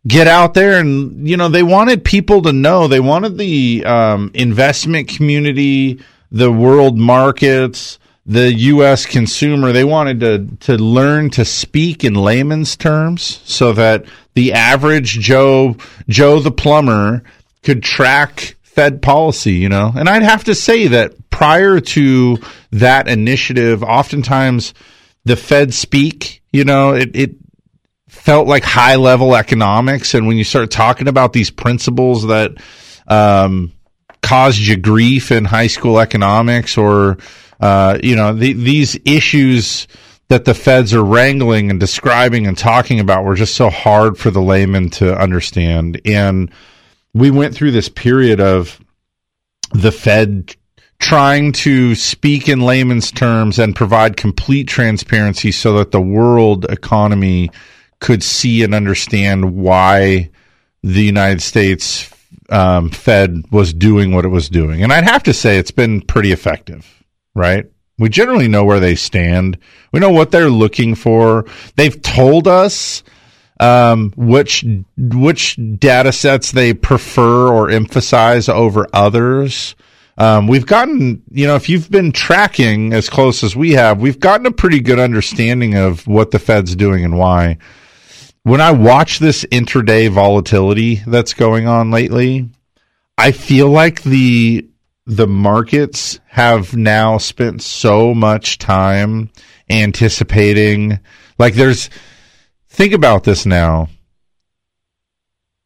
Get 0.08 0.28
out 0.28 0.54
there 0.54 0.80
and 0.80 1.28
you 1.28 1.38
know 1.38 1.48
they 1.48 1.64
wanted 1.64 2.04
people 2.04 2.42
to 2.42 2.52
know 2.52 2.88
they 2.88 3.00
wanted 3.00 3.38
the 3.38 3.84
um, 3.86 4.32
investment 4.34 5.08
community 5.08 6.00
the 6.32 6.52
world 6.52 6.98
markets 6.98 8.00
the 8.26 8.54
US 8.54 9.06
consumer 9.06 9.72
they 9.72 9.84
wanted 9.84 10.20
to 10.22 10.48
to 10.66 10.78
learn 10.78 11.30
to 11.32 11.46
speak 11.46 12.04
in 12.04 12.16
layman's 12.16 12.76
terms 12.76 13.42
so 13.44 13.74
that 13.74 14.06
the 14.34 14.54
average 14.54 15.20
Joe 15.20 15.76
Joe 16.08 16.40
the 16.40 16.52
plumber 16.52 17.24
could 17.64 17.84
track 17.84 18.56
Fed 18.64 19.02
policy, 19.02 19.54
you 19.54 19.70
know. 19.70 19.92
And 19.96 20.08
I'd 20.08 20.24
have 20.24 20.46
to 20.46 20.56
say 20.56 20.88
that 20.88 21.30
prior 21.30 21.82
to 21.82 22.38
that 22.72 23.10
initiative, 23.10 23.84
oftentimes 23.84 24.74
the 25.26 25.36
Fed 25.36 25.74
speak, 25.74 26.42
you 26.54 26.64
know, 26.64 26.94
it, 26.94 27.12
it 27.14 27.32
felt 28.22 28.48
like 28.48 28.64
high 28.64 28.98
level 28.98 29.36
economics. 29.36 30.14
And 30.14 30.28
when 30.28 30.38
you 30.38 30.44
start 30.44 30.70
talking 30.70 31.08
about 31.08 31.34
these 31.34 31.50
principles 31.50 32.28
that 32.28 32.52
um, 33.08 33.72
caused 34.22 34.60
you 34.60 34.78
grief 34.78 35.32
in 35.32 35.44
high 35.44 35.66
school 35.66 36.00
economics 36.00 36.78
or, 36.78 37.18
uh, 37.60 37.98
you 38.04 38.16
know, 38.16 38.32
the, 38.32 38.54
these 38.54 38.96
issues 39.06 39.88
that 40.28 40.46
the 40.46 40.54
feds 40.54 40.94
are 40.94 41.04
wrangling 41.04 41.72
and 41.72 41.80
describing 41.80 42.46
and 42.46 42.60
talking 42.60 43.00
about 43.00 43.26
were 43.26 43.34
just 43.34 43.56
so 43.56 43.72
hard 43.72 44.20
for 44.20 44.30
the 44.30 44.42
layman 44.42 44.92
to 44.92 45.20
understand. 45.20 46.00
And 46.06 46.52
we 47.16 47.32
went 47.32 47.56
through 47.56 47.72
this 47.72 47.90
period 47.90 48.40
of 48.40 48.80
the 49.74 49.92
Fed 49.92 50.56
trying 51.00 51.54
to 51.54 51.96
speak 51.96 52.48
in 52.48 52.62
layman's 52.62 53.12
terms 53.12 53.58
and 53.58 53.76
provide 53.76 54.16
complete 54.16 54.68
transparency 54.68 55.52
so 55.52 55.80
that 55.80 55.90
the 55.90 56.00
world 56.00 56.66
economy 56.70 57.50
could 58.02 58.22
see 58.22 58.64
and 58.64 58.76
understand 58.76 59.56
why 59.56 60.30
the 60.84 61.04
United 61.04 61.42
States 61.42 62.10
um, 62.50 62.90
Fed 62.90 63.46
was 63.52 63.74
doing 63.74 64.12
what 64.12 64.26
it 64.26 64.30
was 64.30 64.50
doing. 64.50 64.84
And 64.84 64.92
I'd 64.92 65.06
have 65.06 65.24
to 65.24 65.34
say 65.34 65.58
it's 65.58 65.72
been 65.72 66.02
pretty 66.02 66.34
effective, 66.34 67.04
right? 67.34 67.66
We 67.98 68.10
generally 68.10 68.48
know 68.48 68.66
where 68.66 68.80
they 68.80 68.96
stand. 68.96 69.58
We 69.94 70.00
know 70.00 70.10
what 70.10 70.32
they're 70.32 70.50
looking 70.50 70.96
for. 70.96 71.46
They've 71.76 72.02
told 72.02 72.48
us 72.48 73.04
um, 73.60 74.12
which 74.18 74.66
which 74.98 75.58
data 75.78 76.12
sets 76.12 76.52
they 76.52 76.74
prefer 76.74 77.48
or 77.48 77.70
emphasize 77.70 78.50
over 78.50 78.88
others. 78.92 79.76
Um, 80.18 80.48
we've 80.48 80.66
gotten, 80.66 81.22
you 81.32 81.48
know, 81.48 81.56
if 81.56 81.70
you've 81.70 81.90
been 81.90 82.12
tracking 82.12 82.92
as 82.94 83.08
close 83.08 83.44
as 83.44 83.56
we 83.56 83.72
have, 83.74 84.02
we've 84.02 84.20
gotten 84.20 84.46
a 84.48 84.52
pretty 84.52 84.80
good 84.80 85.00
understanding 85.00 85.76
of 85.76 86.06
what 86.08 86.32
the 86.32 86.40
Fed's 86.40 86.76
doing 86.76 87.06
and 87.06 87.18
why. 87.18 87.58
When 88.44 88.62
I 88.62 88.72
watch 88.72 89.20
this 89.20 89.44
intraday 89.46 90.10
volatility 90.10 91.02
that's 91.06 91.34
going 91.34 91.68
on 91.68 91.92
lately, 91.92 92.50
I 93.18 93.32
feel 93.32 93.70
like 93.70 94.04
the 94.04 94.68
the 95.06 95.28
markets 95.28 96.20
have 96.28 96.76
now 96.76 97.18
spent 97.18 97.62
so 97.62 98.14
much 98.14 98.58
time 98.58 99.30
anticipating 99.70 101.00
like 101.38 101.56
there's 101.56 101.90
think 102.70 102.94
about 102.94 103.24
this 103.24 103.46
now. 103.46 103.90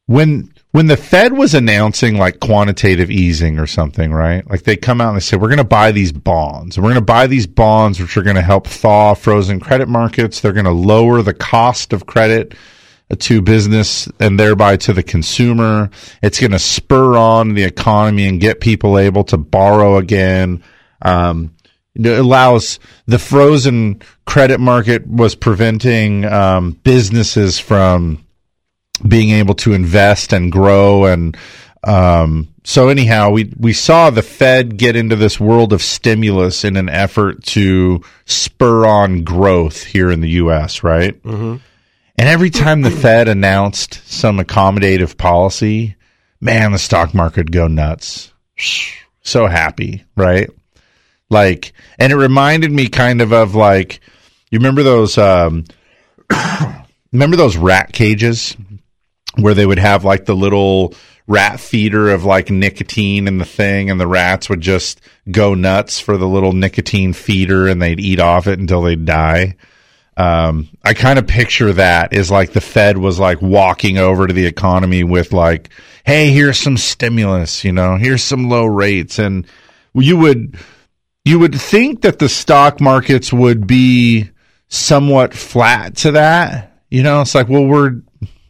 When 0.08 0.54
when 0.76 0.88
the 0.88 0.98
Fed 0.98 1.32
was 1.32 1.54
announcing 1.54 2.18
like 2.18 2.42
quantitative 2.42 3.10
easing 3.10 3.60
or 3.60 3.66
something, 3.66 4.12
right? 4.12 4.46
Like 4.50 4.64
they 4.64 4.76
come 4.76 5.00
out 5.00 5.08
and 5.08 5.16
they 5.16 5.22
say, 5.22 5.38
we're 5.38 5.48
going 5.48 5.58
to 5.60 5.64
buy 5.64 5.94
these 5.94 6.12
bonds 6.12 6.76
and 6.76 6.84
we're 6.84 6.92
going 6.92 7.02
to 7.02 7.06
buy 7.06 7.28
these 7.28 7.48
bonds, 7.48 7.98
which 7.98 8.18
are 8.18 8.24
going 8.24 8.36
to 8.36 8.42
help 8.42 8.68
thaw 8.68 9.14
frozen 9.14 9.62
credit 9.62 9.88
markets. 9.88 10.42
They're 10.42 10.52
going 10.52 10.66
to 10.66 10.74
lower 10.74 11.22
the 11.22 11.34
cost 11.34 11.94
of 11.94 12.06
credit 12.06 12.56
to 13.18 13.42
business 13.42 14.10
and 14.20 14.38
thereby 14.38 14.76
to 14.76 14.92
the 14.92 15.02
consumer. 15.02 15.92
It's 16.22 16.42
going 16.42 16.52
to 16.52 16.60
spur 16.60 17.16
on 17.16 17.54
the 17.54 17.64
economy 17.64 18.28
and 18.28 18.42
get 18.42 18.60
people 18.60 19.00
able 19.00 19.24
to 19.26 19.38
borrow 19.38 19.96
again. 19.96 20.62
Um, 21.02 21.56
it 21.96 22.06
allows 22.06 22.80
the 23.06 23.18
frozen 23.18 24.02
credit 24.26 24.60
market 24.60 25.08
was 25.08 25.36
preventing 25.36 26.26
um, 26.26 26.72
businesses 26.84 27.60
from 27.60 28.25
being 28.98 29.32
able 29.32 29.56
to 29.56 29.74
invest 29.74 30.34
and 30.34 30.52
grow 30.52 31.06
and 31.06 31.38
um, 31.84 32.48
so 32.64 32.90
anyhow 32.90 33.30
we 33.30 33.54
we 33.60 33.74
saw 33.74 34.10
the 34.10 34.24
Fed 34.24 34.78
get 34.78 34.96
into 34.96 35.16
this 35.16 35.40
world 35.40 35.72
of 35.72 35.82
stimulus 35.82 36.64
in 36.64 36.78
an 36.78 36.90
effort 36.90 37.44
to 37.44 38.02
spur 38.26 38.86
on 38.86 39.24
growth 39.24 39.84
here 39.84 40.10
in 40.10 40.22
the 40.22 40.30
US 40.32 40.84
right? 40.84 41.22
Mm-hmm. 41.24 41.58
and 42.18 42.30
every 42.30 42.50
time 42.50 42.82
the 42.82 42.92
Fed 42.92 43.28
announced 43.28 44.02
some 44.08 44.40
accommodative 44.40 45.18
policy 45.18 45.96
man 46.42 46.72
the 46.72 46.80
stock 46.80 47.14
market 47.14 47.52
go 47.52 47.68
nuts. 47.68 48.34
So 49.22 49.48
happy 49.48 50.04
right? 50.16 50.50
Like 51.30 51.74
and 52.00 52.12
it 52.12 52.18
reminded 52.18 52.72
me 52.72 52.88
kind 52.88 53.22
of 53.22 53.32
of 53.32 53.54
like 53.54 54.00
you 54.50 54.58
remember 54.58 54.82
those 54.82 55.18
um 55.20 55.66
remember 57.12 57.38
those 57.38 57.58
rat 57.58 57.94
cages 57.94 58.56
where 59.40 59.54
they 59.54 59.66
would 59.66 59.80
have 59.80 60.04
like 60.04 60.26
the 60.26 60.36
little 60.36 60.94
rat 61.28 61.60
feeder 61.60 62.10
of 62.10 62.24
like 62.24 62.52
nicotine 62.52 63.28
in 63.28 63.40
the 63.40 63.46
thing 63.46 63.90
and 63.90 64.00
the 64.00 64.08
rats 64.08 64.48
would 64.50 64.62
just 64.62 65.02
go 65.32 65.56
nuts 65.56 66.00
for 66.00 66.18
the 66.18 66.28
little 66.28 66.54
nicotine 66.54 67.14
feeder 67.14 67.68
and 67.68 67.82
they'd 67.82 68.00
eat 68.00 68.20
off 68.20 68.46
it 68.46 68.60
until 68.60 68.84
they'd 68.84 69.06
die 69.06 69.56
um, 70.18 70.70
I 70.84 70.94
kind 70.94 71.20
of 71.20 71.28
picture 71.28 71.74
that 71.74 72.14
is 72.14 72.32
like 72.32 72.54
the 72.54 72.62
Fed 72.62 72.98
was 72.98 73.20
like 73.20 73.42
walking 73.42 73.98
over 73.98 74.28
to 74.28 74.34
the 74.34 74.46
economy 74.46 75.04
with 75.04 75.34
like, 75.34 75.70
hey, 76.06 76.32
here's 76.32 76.58
some 76.58 76.78
stimulus, 76.78 77.66
you 77.66 77.74
know, 77.74 77.98
here's 77.98 78.24
some 78.24 78.50
low 78.50 78.66
rates. 78.66 79.20
And 79.20 79.46
you 79.94 80.18
would, 80.18 80.58
you 81.26 81.40
would 81.40 81.56
think 81.56 82.02
that 82.02 82.20
the 82.20 82.30
stock 82.30 82.80
markets 82.80 83.34
would 83.34 83.68
be 83.68 84.30
somewhat 84.70 85.34
flat 85.34 85.98
to 85.98 86.12
that. 86.12 86.80
You 86.90 87.04
know, 87.04 87.22
it's 87.22 87.36
like, 87.36 87.50
well, 87.50 87.66
we're, 87.66 88.02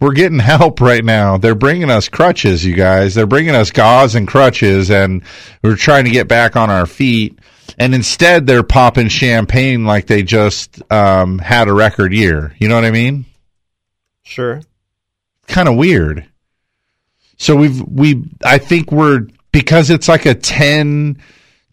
we're 0.05 0.13
getting 0.13 0.37
help 0.37 0.81
right 0.81 1.03
now. 1.03 1.37
They're 1.37 1.55
bringing 1.55 1.89
us 1.89 2.09
crutches, 2.09 2.63
you 2.63 2.75
guys. 2.75 3.15
They're 3.15 3.25
bringing 3.25 3.55
us 3.55 3.71
gauze 3.71 4.13
and 4.13 4.27
crutches 4.27 4.91
and 4.91 5.23
we're 5.63 5.75
trying 5.75 6.05
to 6.05 6.11
get 6.11 6.27
back 6.27 6.55
on 6.55 6.69
our 6.69 6.85
feet. 6.85 7.39
And 7.79 7.95
instead 7.95 8.45
they're 8.45 8.61
popping 8.61 9.07
champagne 9.07 9.83
like 9.85 10.05
they 10.05 10.21
just, 10.21 10.79
um, 10.91 11.39
had 11.39 11.67
a 11.67 11.73
record 11.73 12.13
year. 12.13 12.55
You 12.59 12.69
know 12.69 12.75
what 12.75 12.85
I 12.85 12.91
mean? 12.91 13.25
Sure. 14.21 14.61
Kind 15.47 15.67
of 15.67 15.75
weird. 15.75 16.27
So 17.37 17.55
we've, 17.55 17.81
we, 17.81 18.23
I 18.43 18.59
think 18.59 18.91
we're, 18.91 19.27
because 19.51 19.89
it's 19.89 20.07
like 20.07 20.27
a 20.27 20.35
10, 20.35 21.19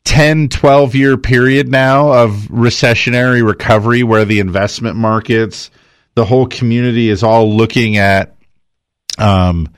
10, 0.04 0.48
12 0.48 0.94
year 0.94 1.18
period 1.18 1.68
now 1.68 2.12
of 2.12 2.30
recessionary 2.48 3.46
recovery 3.46 4.02
where 4.02 4.24
the 4.24 4.40
investment 4.40 4.96
markets, 4.96 5.70
the 6.14 6.24
whole 6.24 6.46
community 6.46 7.08
is 7.08 7.22
all 7.22 7.54
looking 7.54 7.96
at 7.96 8.34
um, 9.18 9.68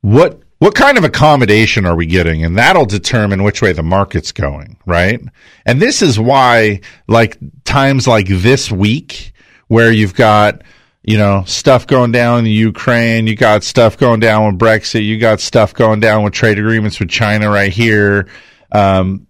what 0.00 0.40
what 0.58 0.74
kind 0.74 0.96
of 0.96 1.04
accommodation 1.04 1.84
are 1.84 1.94
we 1.94 2.06
getting? 2.06 2.42
And 2.42 2.56
that'll 2.56 2.86
determine 2.86 3.42
which 3.42 3.60
way 3.60 3.72
the 3.72 3.82
market's 3.82 4.32
going 4.32 4.78
right? 4.86 5.20
And 5.66 5.82
this 5.82 6.00
is 6.00 6.18
why 6.18 6.80
like 7.08 7.36
times 7.64 8.06
like 8.06 8.28
this 8.28 8.70
week 8.70 9.32
where 9.68 9.90
you've 9.90 10.14
got 10.14 10.62
you 11.02 11.18
know 11.18 11.44
stuff 11.46 11.86
going 11.86 12.12
down 12.12 12.38
in 12.40 12.44
the 12.44 12.50
ukraine 12.50 13.26
you 13.26 13.36
got 13.36 13.62
stuff 13.62 13.96
going 13.96 14.18
down 14.18 14.46
with 14.46 14.58
brexit 14.58 15.04
you 15.04 15.18
got 15.18 15.40
stuff 15.40 15.72
going 15.72 16.00
down 16.00 16.24
with 16.24 16.32
trade 16.32 16.58
agreements 16.58 16.98
with 16.98 17.08
china 17.08 17.48
right 17.48 17.72
here 17.72 18.28
um, 18.72 19.26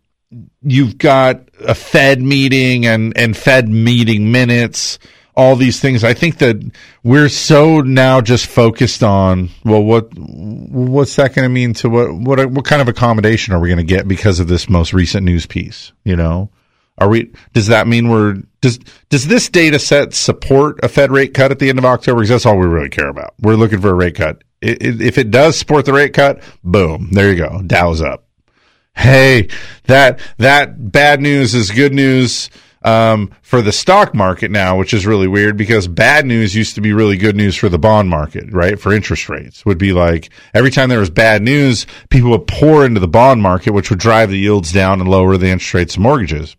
you've 0.62 0.96
got 0.96 1.42
a 1.60 1.74
fed 1.74 2.22
meeting 2.22 2.86
and 2.86 3.16
and 3.16 3.36
fed 3.36 3.68
meeting 3.68 4.32
minutes 4.32 4.98
all 5.36 5.54
these 5.54 5.80
things. 5.80 6.02
I 6.02 6.14
think 6.14 6.38
that 6.38 6.56
we're 7.02 7.28
so 7.28 7.80
now 7.80 8.20
just 8.20 8.46
focused 8.46 9.02
on 9.02 9.50
well, 9.64 9.82
what 9.82 10.08
what's 10.16 11.16
that 11.16 11.34
going 11.34 11.44
to 11.44 11.52
mean 11.52 11.74
to 11.74 11.90
what 11.90 12.14
what 12.14 12.50
what 12.50 12.64
kind 12.64 12.80
of 12.80 12.88
accommodation 12.88 13.52
are 13.54 13.60
we 13.60 13.68
going 13.68 13.78
to 13.78 13.84
get 13.84 14.08
because 14.08 14.40
of 14.40 14.48
this 14.48 14.68
most 14.68 14.92
recent 14.92 15.24
news 15.24 15.46
piece? 15.46 15.92
You 16.04 16.16
know, 16.16 16.50
are 16.98 17.08
we? 17.08 17.32
Does 17.52 17.66
that 17.66 17.86
mean 17.86 18.08
we're 18.08 18.42
does 18.62 18.78
does 19.10 19.26
this 19.26 19.48
data 19.48 19.78
set 19.78 20.14
support 20.14 20.80
a 20.82 20.88
Fed 20.88 21.10
rate 21.12 21.34
cut 21.34 21.50
at 21.50 21.58
the 21.58 21.68
end 21.68 21.78
of 21.78 21.84
October? 21.84 22.20
Because 22.20 22.30
that's 22.30 22.46
all 22.46 22.58
we 22.58 22.66
really 22.66 22.90
care 22.90 23.08
about. 23.08 23.34
We're 23.40 23.56
looking 23.56 23.80
for 23.80 23.90
a 23.90 23.94
rate 23.94 24.14
cut. 24.14 24.42
If 24.62 25.18
it 25.18 25.30
does 25.30 25.58
support 25.58 25.84
the 25.84 25.92
rate 25.92 26.14
cut, 26.14 26.42
boom, 26.64 27.10
there 27.12 27.30
you 27.30 27.36
go, 27.36 27.62
Dow's 27.66 28.00
up. 28.00 28.24
Hey, 28.96 29.48
that 29.84 30.18
that 30.38 30.90
bad 30.90 31.20
news 31.20 31.54
is 31.54 31.70
good 31.70 31.92
news 31.92 32.48
um, 32.82 33.30
for 33.42 33.62
the 33.62 33.72
stock 33.72 34.14
market 34.14 34.50
now, 34.50 34.78
which 34.78 34.94
is 34.94 35.06
really 35.06 35.26
weird 35.26 35.56
because 35.56 35.88
bad 35.88 36.24
news 36.26 36.54
used 36.54 36.74
to 36.76 36.80
be 36.80 36.92
really 36.92 37.16
good 37.16 37.36
news 37.36 37.56
for 37.56 37.68
the 37.68 37.78
bond 37.78 38.08
market, 38.08 38.52
right? 38.52 38.78
For 38.78 38.92
interest 38.92 39.28
rates 39.28 39.64
would 39.64 39.78
be 39.78 39.92
like 39.92 40.30
every 40.54 40.70
time 40.70 40.88
there 40.88 41.00
was 41.00 41.10
bad 41.10 41.42
news, 41.42 41.86
people 42.10 42.30
would 42.30 42.46
pour 42.46 42.84
into 42.84 43.00
the 43.00 43.08
bond 43.08 43.42
market, 43.42 43.72
which 43.72 43.90
would 43.90 43.98
drive 43.98 44.30
the 44.30 44.38
yields 44.38 44.72
down 44.72 45.00
and 45.00 45.10
lower 45.10 45.36
the 45.36 45.48
interest 45.48 45.74
rates 45.74 45.96
of 45.96 46.02
mortgages. 46.02 46.56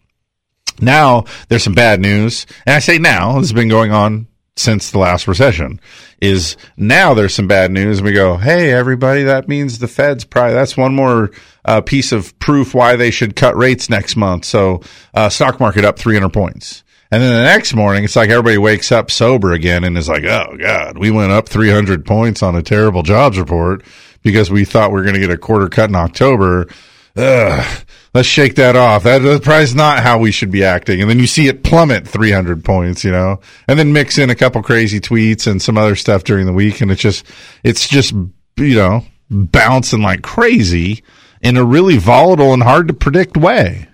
Now 0.79 1.25
there's 1.47 1.63
some 1.63 1.73
bad 1.73 1.99
news. 2.01 2.45
And 2.65 2.75
I 2.75 2.79
say 2.79 2.97
now, 2.97 3.33
this 3.33 3.49
has 3.49 3.53
been 3.53 3.69
going 3.69 3.91
on 3.91 4.27
since 4.59 4.91
the 4.91 4.99
last 4.99 5.27
recession 5.27 5.79
is 6.21 6.57
now 6.77 7.13
there's 7.13 7.35
some 7.35 7.47
bad 7.47 7.71
news 7.71 7.99
and 7.99 8.05
we 8.05 8.13
go, 8.13 8.37
Hey, 8.37 8.71
everybody, 8.71 9.23
that 9.23 9.47
means 9.47 9.79
the 9.79 9.87
Fed's 9.87 10.25
probably, 10.25 10.53
that's 10.53 10.75
one 10.75 10.95
more 10.95 11.31
uh, 11.65 11.81
piece 11.81 12.11
of 12.11 12.37
proof 12.39 12.73
why 12.73 12.95
they 12.95 13.11
should 13.11 13.35
cut 13.35 13.55
rates 13.55 13.89
next 13.89 14.15
month. 14.15 14.45
So, 14.45 14.81
uh, 15.13 15.29
stock 15.29 15.59
market 15.59 15.85
up 15.85 15.99
300 15.99 16.29
points. 16.29 16.83
And 17.09 17.21
then 17.21 17.33
the 17.33 17.43
next 17.43 17.73
morning, 17.73 18.03
it's 18.03 18.15
like 18.15 18.29
everybody 18.29 18.57
wakes 18.57 18.91
up 18.91 19.11
sober 19.11 19.53
again 19.53 19.83
and 19.83 19.97
is 19.97 20.09
like, 20.09 20.23
Oh 20.23 20.57
God, 20.59 20.97
we 20.97 21.11
went 21.11 21.31
up 21.31 21.47
300 21.47 22.05
points 22.05 22.41
on 22.43 22.55
a 22.55 22.63
terrible 22.63 23.03
jobs 23.03 23.37
report 23.37 23.83
because 24.23 24.51
we 24.51 24.65
thought 24.65 24.91
we 24.91 24.95
were 24.95 25.03
going 25.03 25.13
to 25.13 25.21
get 25.21 25.31
a 25.31 25.37
quarter 25.37 25.69
cut 25.69 25.89
in 25.89 25.95
October. 25.95 26.67
Ugh, 27.15 27.85
let's 28.17 28.27
shake 28.27 28.55
that 28.55 28.75
off. 28.75 29.03
That, 29.03 29.19
that's 29.19 29.45
probably 29.45 29.71
not 29.75 29.99
how 29.99 30.17
we 30.17 30.31
should 30.31 30.49
be 30.49 30.63
acting. 30.63 31.01
And 31.01 31.09
then 31.09 31.19
you 31.19 31.27
see 31.27 31.47
it 31.47 31.63
plummet 31.63 32.07
300 32.07 32.65
points, 32.65 33.03
you 33.03 33.11
know, 33.11 33.39
and 33.67 33.77
then 33.77 33.93
mix 33.93 34.17
in 34.17 34.31
a 34.31 34.35
couple 34.35 34.63
crazy 34.63 34.99
tweets 34.99 35.45
and 35.45 35.61
some 35.61 35.77
other 35.77 35.95
stuff 35.95 36.23
during 36.23 36.47
the 36.47 36.53
week. 36.53 36.81
And 36.81 36.89
it's 36.89 37.01
just, 37.01 37.27
it's 37.63 37.87
just, 37.87 38.13
you 38.13 38.75
know, 38.75 39.05
bouncing 39.29 40.01
like 40.01 40.23
crazy 40.23 41.03
in 41.41 41.57
a 41.57 41.63
really 41.63 41.97
volatile 41.97 42.53
and 42.53 42.63
hard 42.63 42.87
to 42.87 42.93
predict 42.95 43.37
way. 43.37 43.87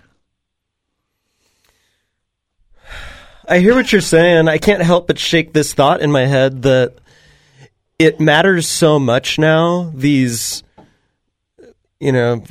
I 3.46 3.58
hear 3.58 3.74
what 3.74 3.92
you're 3.92 4.00
saying. 4.00 4.48
I 4.48 4.56
can't 4.56 4.82
help 4.82 5.06
but 5.06 5.18
shake 5.18 5.52
this 5.52 5.74
thought 5.74 6.00
in 6.00 6.10
my 6.10 6.24
head 6.24 6.62
that 6.62 6.94
it 7.98 8.20
matters 8.20 8.66
so 8.66 8.98
much 8.98 9.38
now. 9.38 9.92
These, 9.94 10.62
you 12.00 12.12
know, 12.12 12.42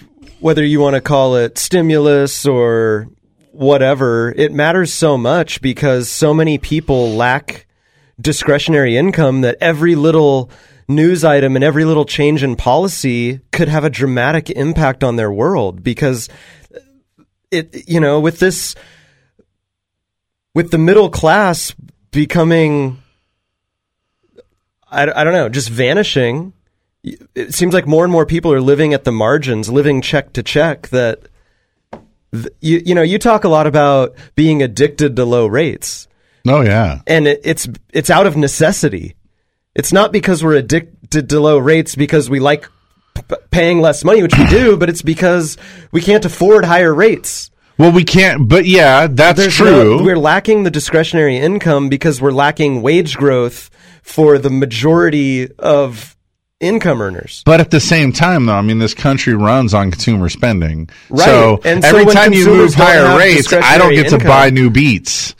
whether 0.43 0.65
you 0.65 0.81
want 0.81 0.93
to 0.93 0.99
call 0.99 1.37
it 1.37 1.57
stimulus 1.57 2.45
or 2.45 3.07
whatever, 3.53 4.33
it 4.35 4.51
matters 4.51 4.91
so 4.91 5.17
much 5.17 5.61
because 5.61 6.09
so 6.09 6.33
many 6.33 6.57
people 6.57 7.11
lack 7.11 7.65
discretionary 8.19 8.97
income 8.97 9.39
that 9.39 9.55
every 9.61 9.95
little 9.95 10.51
news 10.89 11.23
item 11.23 11.55
and 11.55 11.63
every 11.63 11.85
little 11.85 12.03
change 12.03 12.43
in 12.43 12.57
policy 12.57 13.39
could 13.53 13.69
have 13.69 13.85
a 13.85 13.89
dramatic 13.89 14.49
impact 14.49 15.01
on 15.01 15.15
their 15.15 15.31
world 15.31 15.81
because 15.81 16.27
it, 17.49 17.87
you 17.87 18.01
know, 18.01 18.19
with 18.19 18.39
this 18.39 18.75
with 20.53 20.71
the 20.71 20.77
middle 20.77 21.09
class 21.09 21.73
becoming 22.11 23.01
I, 24.91 25.03
I 25.03 25.23
don't 25.23 25.33
know 25.33 25.47
just 25.47 25.69
vanishing 25.69 26.51
it 27.03 27.53
seems 27.53 27.73
like 27.73 27.85
more 27.87 28.03
and 28.05 28.11
more 28.11 28.25
people 28.25 28.51
are 28.53 28.61
living 28.61 28.93
at 28.93 29.03
the 29.03 29.11
margins 29.11 29.69
living 29.69 30.01
check 30.01 30.31
to 30.33 30.41
check 30.43 30.87
that 30.89 31.27
you, 32.61 32.81
you 32.85 32.95
know 32.95 33.01
you 33.01 33.19
talk 33.19 33.43
a 33.43 33.49
lot 33.49 33.67
about 33.67 34.15
being 34.35 34.63
addicted 34.63 35.15
to 35.15 35.25
low 35.25 35.45
rates 35.45 36.07
Oh 36.47 36.61
yeah. 36.61 37.01
and 37.07 37.27
it, 37.27 37.41
it's 37.45 37.69
it's 37.93 38.09
out 38.09 38.27
of 38.27 38.35
necessity. 38.35 39.15
It's 39.75 39.93
not 39.93 40.11
because 40.11 40.43
we're 40.43 40.55
addicted 40.55 41.29
to 41.29 41.39
low 41.39 41.57
rates 41.57 41.95
because 41.95 42.29
we 42.29 42.39
like 42.41 42.67
p- 43.15 43.35
paying 43.49 43.79
less 43.79 44.03
money, 44.03 44.21
which 44.21 44.37
we 44.37 44.45
do, 44.47 44.75
but 44.81 44.89
it's 44.89 45.01
because 45.01 45.57
we 45.93 46.01
can't 46.01 46.25
afford 46.25 46.65
higher 46.65 46.93
rates. 46.93 47.49
Well, 47.77 47.93
we 47.93 48.03
can't. 48.03 48.49
But 48.49 48.65
yeah, 48.65 49.07
that's 49.07 49.39
There's 49.39 49.55
true. 49.55 49.97
no- 49.99 50.03
we're 50.03 50.17
lacking 50.17 50.63
the 50.63 50.69
discretionary 50.69 51.37
income 51.37 51.87
because 51.87 52.19
we're 52.21 52.31
lacking 52.31 52.81
wage 52.81 53.15
growth 53.15 53.69
for 54.03 54.37
the 54.37 54.49
majority 54.49 55.49
of 55.57 56.15
income 56.63 57.01
earners. 57.01 57.43
But 57.45 57.59
at 57.59 57.71
the 57.71 57.79
same 57.79 58.11
time, 58.13 58.45
though, 58.45 58.53
I 58.55 58.61
mean, 58.61 58.79
this 58.79 58.93
country 58.93 59.33
runs 59.35 59.73
on 59.73 59.91
consumer 59.91 60.29
spending. 60.29 60.89
Right. 61.09 61.25
So 61.25 61.59
And 61.63 61.83
every 61.83 62.05
when 62.05 62.15
time 62.15 62.33
you 62.33 62.45
move 62.45 62.73
higher 62.73 63.17
rates, 63.17 63.51
I 63.53 63.77
don't 63.77 63.93
get 63.93 64.09
to 64.09 64.17
buy 64.17 64.49
new 64.49 64.69
beats. 64.69 65.35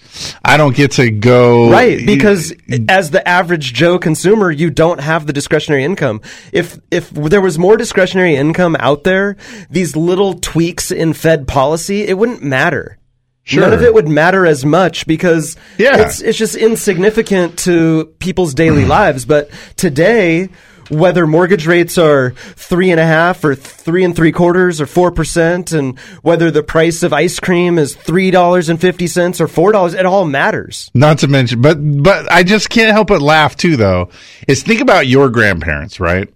I 0.45 0.57
don't 0.57 0.75
get 0.75 0.91
to 0.93 1.09
go 1.09 1.71
Right, 1.71 2.05
because 2.05 2.53
as 2.87 3.09
the 3.09 3.27
average 3.27 3.73
Joe 3.73 3.97
consumer, 3.97 4.51
you 4.51 4.69
don't 4.69 4.99
have 4.99 5.25
the 5.25 5.33
discretionary 5.33 5.83
income. 5.83 6.21
If 6.51 6.77
if 6.91 7.09
there 7.09 7.41
was 7.41 7.57
more 7.57 7.77
discretionary 7.77 8.35
income 8.35 8.75
out 8.79 9.05
there, 9.05 9.37
these 9.71 9.95
little 9.95 10.35
tweaks 10.35 10.91
in 10.91 11.13
Fed 11.13 11.47
policy, 11.47 12.03
it 12.03 12.15
wouldn't 12.15 12.43
matter. 12.43 12.99
Sure. 13.45 13.61
None 13.63 13.73
of 13.73 13.81
it 13.81 13.93
would 13.93 14.07
matter 14.07 14.45
as 14.45 14.63
much 14.63 15.07
because 15.07 15.57
Yeah. 15.79 15.97
it's 16.03 16.21
it's 16.21 16.37
just 16.37 16.55
insignificant 16.55 17.57
to 17.59 18.05
people's 18.19 18.53
daily 18.53 18.85
lives. 18.99 19.25
But 19.25 19.49
today, 19.77 20.49
whether 20.89 21.25
mortgage 21.27 21.67
rates 21.67 21.97
are 21.97 22.31
three 22.31 22.91
and 22.91 22.99
a 22.99 23.05
half 23.05 23.43
or 23.43 23.55
three 23.55 24.03
and 24.03 24.15
three 24.15 24.31
quarters 24.31 24.81
or 24.81 24.85
four 24.85 25.11
percent, 25.11 25.71
and 25.71 25.97
whether 26.21 26.51
the 26.51 26.63
price 26.63 27.03
of 27.03 27.13
ice 27.13 27.39
cream 27.39 27.77
is 27.77 27.95
three 27.95 28.31
dollars 28.31 28.69
and 28.69 28.79
fifty 28.79 29.07
cents 29.07 29.39
or 29.41 29.47
four 29.47 29.71
dollars, 29.71 29.93
it 29.93 30.05
all 30.05 30.25
matters. 30.25 30.91
Not 30.93 31.19
to 31.19 31.27
mention, 31.27 31.61
but 31.61 31.75
but 31.75 32.31
I 32.31 32.43
just 32.43 32.69
can't 32.69 32.91
help 32.91 33.07
but 33.07 33.21
laugh 33.21 33.55
too. 33.55 33.75
Though, 33.75 34.09
is 34.47 34.63
think 34.63 34.81
about 34.81 35.07
your 35.07 35.29
grandparents, 35.29 35.99
right? 35.99 36.31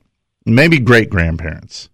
Maybe 0.45 0.79
great 0.79 1.09
grandparents, 1.09 1.89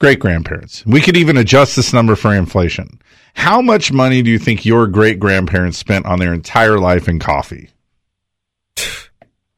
great 0.00 0.18
grandparents. 0.18 0.84
We 0.86 1.00
could 1.00 1.16
even 1.16 1.36
adjust 1.36 1.76
this 1.76 1.92
number 1.92 2.16
for 2.16 2.34
inflation. 2.34 3.00
How 3.34 3.60
much 3.60 3.92
money 3.92 4.22
do 4.22 4.30
you 4.30 4.38
think 4.38 4.64
your 4.64 4.86
great 4.86 5.20
grandparents 5.20 5.78
spent 5.78 6.06
on 6.06 6.18
their 6.18 6.34
entire 6.34 6.78
life 6.78 7.08
in 7.08 7.18
coffee? 7.18 7.70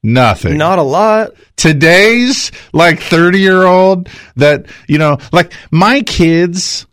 Nothing. 0.02 0.56
Not 0.56 0.78
a 0.78 0.82
lot. 0.82 1.32
Today's 1.56 2.50
like 2.72 3.00
30 3.00 3.38
year 3.38 3.64
old 3.64 4.08
that, 4.36 4.66
you 4.88 4.98
know, 4.98 5.18
like 5.30 5.52
my 5.70 6.00
kids, 6.00 6.86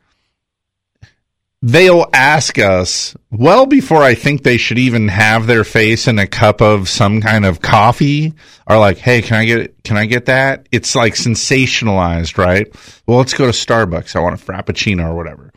they'll 1.62 2.06
ask 2.14 2.60
us 2.60 3.16
well 3.32 3.66
before 3.66 4.04
I 4.04 4.14
think 4.14 4.44
they 4.44 4.58
should 4.58 4.78
even 4.78 5.08
have 5.08 5.48
their 5.48 5.64
face 5.64 6.08
in 6.08 6.20
a 6.20 6.28
cup 6.28 6.62
of 6.62 6.90
some 6.90 7.22
kind 7.22 7.46
of 7.46 7.62
coffee 7.62 8.34
are 8.68 8.78
like, 8.78 8.98
Hey, 8.98 9.22
can 9.22 9.38
I 9.38 9.46
get, 9.46 9.84
can 9.84 9.96
I 9.96 10.06
get 10.06 10.26
that? 10.26 10.68
It's 10.72 10.94
like 10.94 11.14
sensationalized, 11.14 12.38
right? 12.38 12.68
Well, 13.06 13.20
let's 13.20 13.34
go 13.34 13.46
to 13.46 13.52
Starbucks. 13.52 14.18
I 14.18 14.20
want 14.20 14.42
a 14.42 14.46
Frappuccino 14.46 15.12
or 15.12 15.16
whatever. 15.16 15.54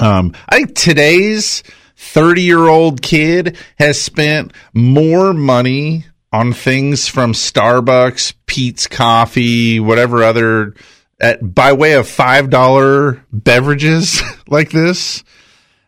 Um, 0.00 0.34
I 0.48 0.56
think 0.56 0.74
today's 0.74 1.62
30 1.96 2.42
year 2.42 2.66
old 2.66 3.02
kid 3.02 3.58
has 3.78 4.00
spent 4.00 4.54
more 4.72 5.34
money 5.34 6.06
on 6.36 6.52
things 6.52 7.08
from 7.08 7.32
Starbucks, 7.32 8.34
Peet's 8.44 8.86
Coffee, 8.86 9.80
whatever 9.80 10.22
other, 10.22 10.74
at, 11.18 11.54
by 11.54 11.72
way 11.72 11.94
of 11.94 12.06
$5 12.06 13.22
beverages 13.32 14.22
like 14.48 14.70
this. 14.70 15.24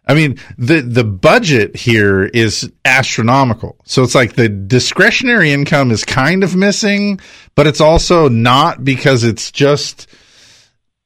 I 0.07 0.15
mean, 0.15 0.39
the, 0.57 0.81
the 0.81 1.05
budget 1.05 1.77
here 1.77 2.25
is 2.25 2.73
astronomical. 2.87 3.77
So 3.85 4.03
it's 4.03 4.15
like 4.15 4.37
the 4.37 4.49
discretionary 4.49 5.53
income 5.53 5.91
is 5.91 6.03
kind 6.03 6.43
of 6.43 6.57
missing, 6.57 7.21
but 7.55 7.67
it's 7.67 7.83
also 7.83 8.31
not 8.31 8.83
because 8.83 9.25
it's 9.25 9.51
just, 9.53 10.07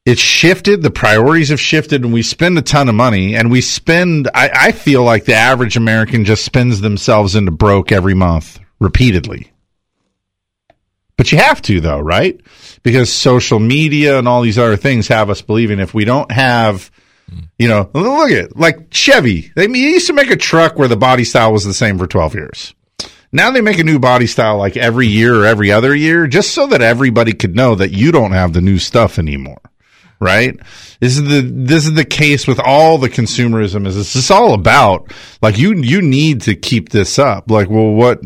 it's 0.07 0.21
shifted. 0.21 0.83
The 0.83 0.93
priorities 0.93 1.49
have 1.49 1.61
shifted, 1.61 2.05
and 2.05 2.13
we 2.13 2.23
spend 2.23 2.57
a 2.59 2.63
ton 2.63 2.89
of 2.89 2.95
money. 2.95 3.35
And 3.35 3.51
we 3.51 3.61
spend. 3.61 4.29
I, 4.35 4.51
I 4.53 4.73
feel 4.73 5.03
like 5.03 5.25
the 5.25 5.35
average 5.35 5.77
American 5.77 6.25
just 6.25 6.45
spends 6.45 6.81
themselves 6.81 7.35
into 7.35 7.51
broke 7.51 7.91
every 7.91 8.15
month 8.15 8.61
repeatedly. 8.83 9.53
But 11.17 11.31
you 11.31 11.39
have 11.39 11.63
to, 11.63 11.81
though, 11.81 12.01
right? 12.01 12.41
Because 12.83 13.13
social 13.13 13.61
media 13.61 14.19
and 14.19 14.27
all 14.27 14.43
these 14.43 14.59
other 14.59 14.77
things 14.77 15.09
have 15.09 15.31
us 15.31 15.43
believing 15.43 15.79
if 15.79 15.95
we 15.95 16.05
don't 16.05 16.31
have, 16.33 16.91
you 17.59 17.69
know, 17.69 17.89
look 17.95 18.31
at 18.31 18.47
it, 18.47 18.57
like 18.57 18.93
Chevy. 18.93 19.53
They 19.55 19.69
used 19.69 20.09
to 20.09 20.15
make 20.15 20.31
a 20.31 20.37
truck 20.37 20.79
where 20.79 20.89
the 20.89 20.97
body 20.97 21.25
style 21.25 21.53
was 21.53 21.65
the 21.65 21.75
same 21.75 21.99
for 21.99 22.07
twelve 22.07 22.35
years. 22.35 22.75
Now 23.31 23.51
they 23.51 23.61
make 23.61 23.79
a 23.79 23.85
new 23.85 23.99
body 23.99 24.27
style 24.27 24.59
like 24.59 24.77
every 24.77 25.07
year 25.07 25.43
or 25.43 25.47
every 25.47 25.71
other 25.71 25.95
year, 25.95 26.27
just 26.27 26.53
so 26.53 26.67
that 26.67 26.83
everybody 26.83 27.33
could 27.33 27.55
know 27.55 27.75
that 27.75 27.93
you 27.93 28.11
don't 28.11 28.33
have 28.33 28.53
the 28.53 28.61
new 28.61 28.79
stuff 28.79 29.19
anymore 29.19 29.61
right? 30.23 30.57
This 31.01 31.19
is 31.19 31.25
the 31.25 31.41
this 31.43 31.85
is 31.85 31.95
the 31.95 32.05
case 32.05 32.47
with 32.47 32.61
all 32.61 32.97
the 32.97 33.11
consumerism. 33.11 33.87
Is 33.87 33.97
this 33.97 34.15
is 34.15 34.31
all 34.31 34.55
about 34.55 35.13
like 35.43 35.59
you 35.59 35.75
you 35.75 36.01
need 36.01 36.43
to 36.43 36.55
keep 36.55 36.91
this 36.91 37.19
up. 37.19 37.51
Like, 37.51 37.69
well, 37.69 37.91
what 37.91 38.21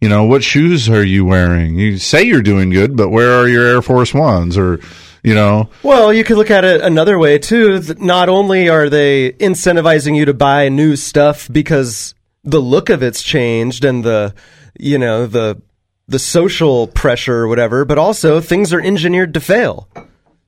you 0.00 0.08
know, 0.08 0.24
what 0.24 0.42
shoes 0.42 0.88
are 0.88 1.04
you 1.04 1.24
wearing? 1.24 1.78
You 1.78 1.98
say 1.98 2.22
you're 2.22 2.42
doing 2.42 2.70
good, 2.70 2.96
but 2.96 3.10
where 3.10 3.32
are 3.32 3.48
your 3.48 3.66
Air 3.66 3.82
Force 3.82 4.14
Ones? 4.14 4.56
Or 4.56 4.80
you 5.22 5.34
know, 5.34 5.68
Well, 5.82 6.12
you 6.12 6.24
could 6.24 6.38
look 6.38 6.50
at 6.50 6.64
it 6.64 6.80
another 6.80 7.18
way 7.18 7.38
too. 7.38 7.82
Not 7.98 8.28
only 8.28 8.70
are 8.70 8.88
they 8.88 9.32
incentivizing 9.32 10.16
you 10.16 10.24
to 10.24 10.34
buy 10.34 10.70
new 10.70 10.96
stuff 10.96 11.48
because 11.52 12.14
the 12.42 12.60
look 12.60 12.88
of 12.88 13.02
it's 13.02 13.22
changed 13.22 13.84
and 13.84 14.02
the, 14.02 14.34
you 14.78 14.98
know, 14.98 15.26
the 15.26 15.60
the 16.08 16.18
social 16.18 16.86
pressure 16.88 17.36
or 17.36 17.48
whatever, 17.48 17.84
but 17.84 17.98
also 17.98 18.40
things 18.40 18.72
are 18.72 18.80
engineered 18.80 19.34
to 19.34 19.40
fail. 19.40 19.88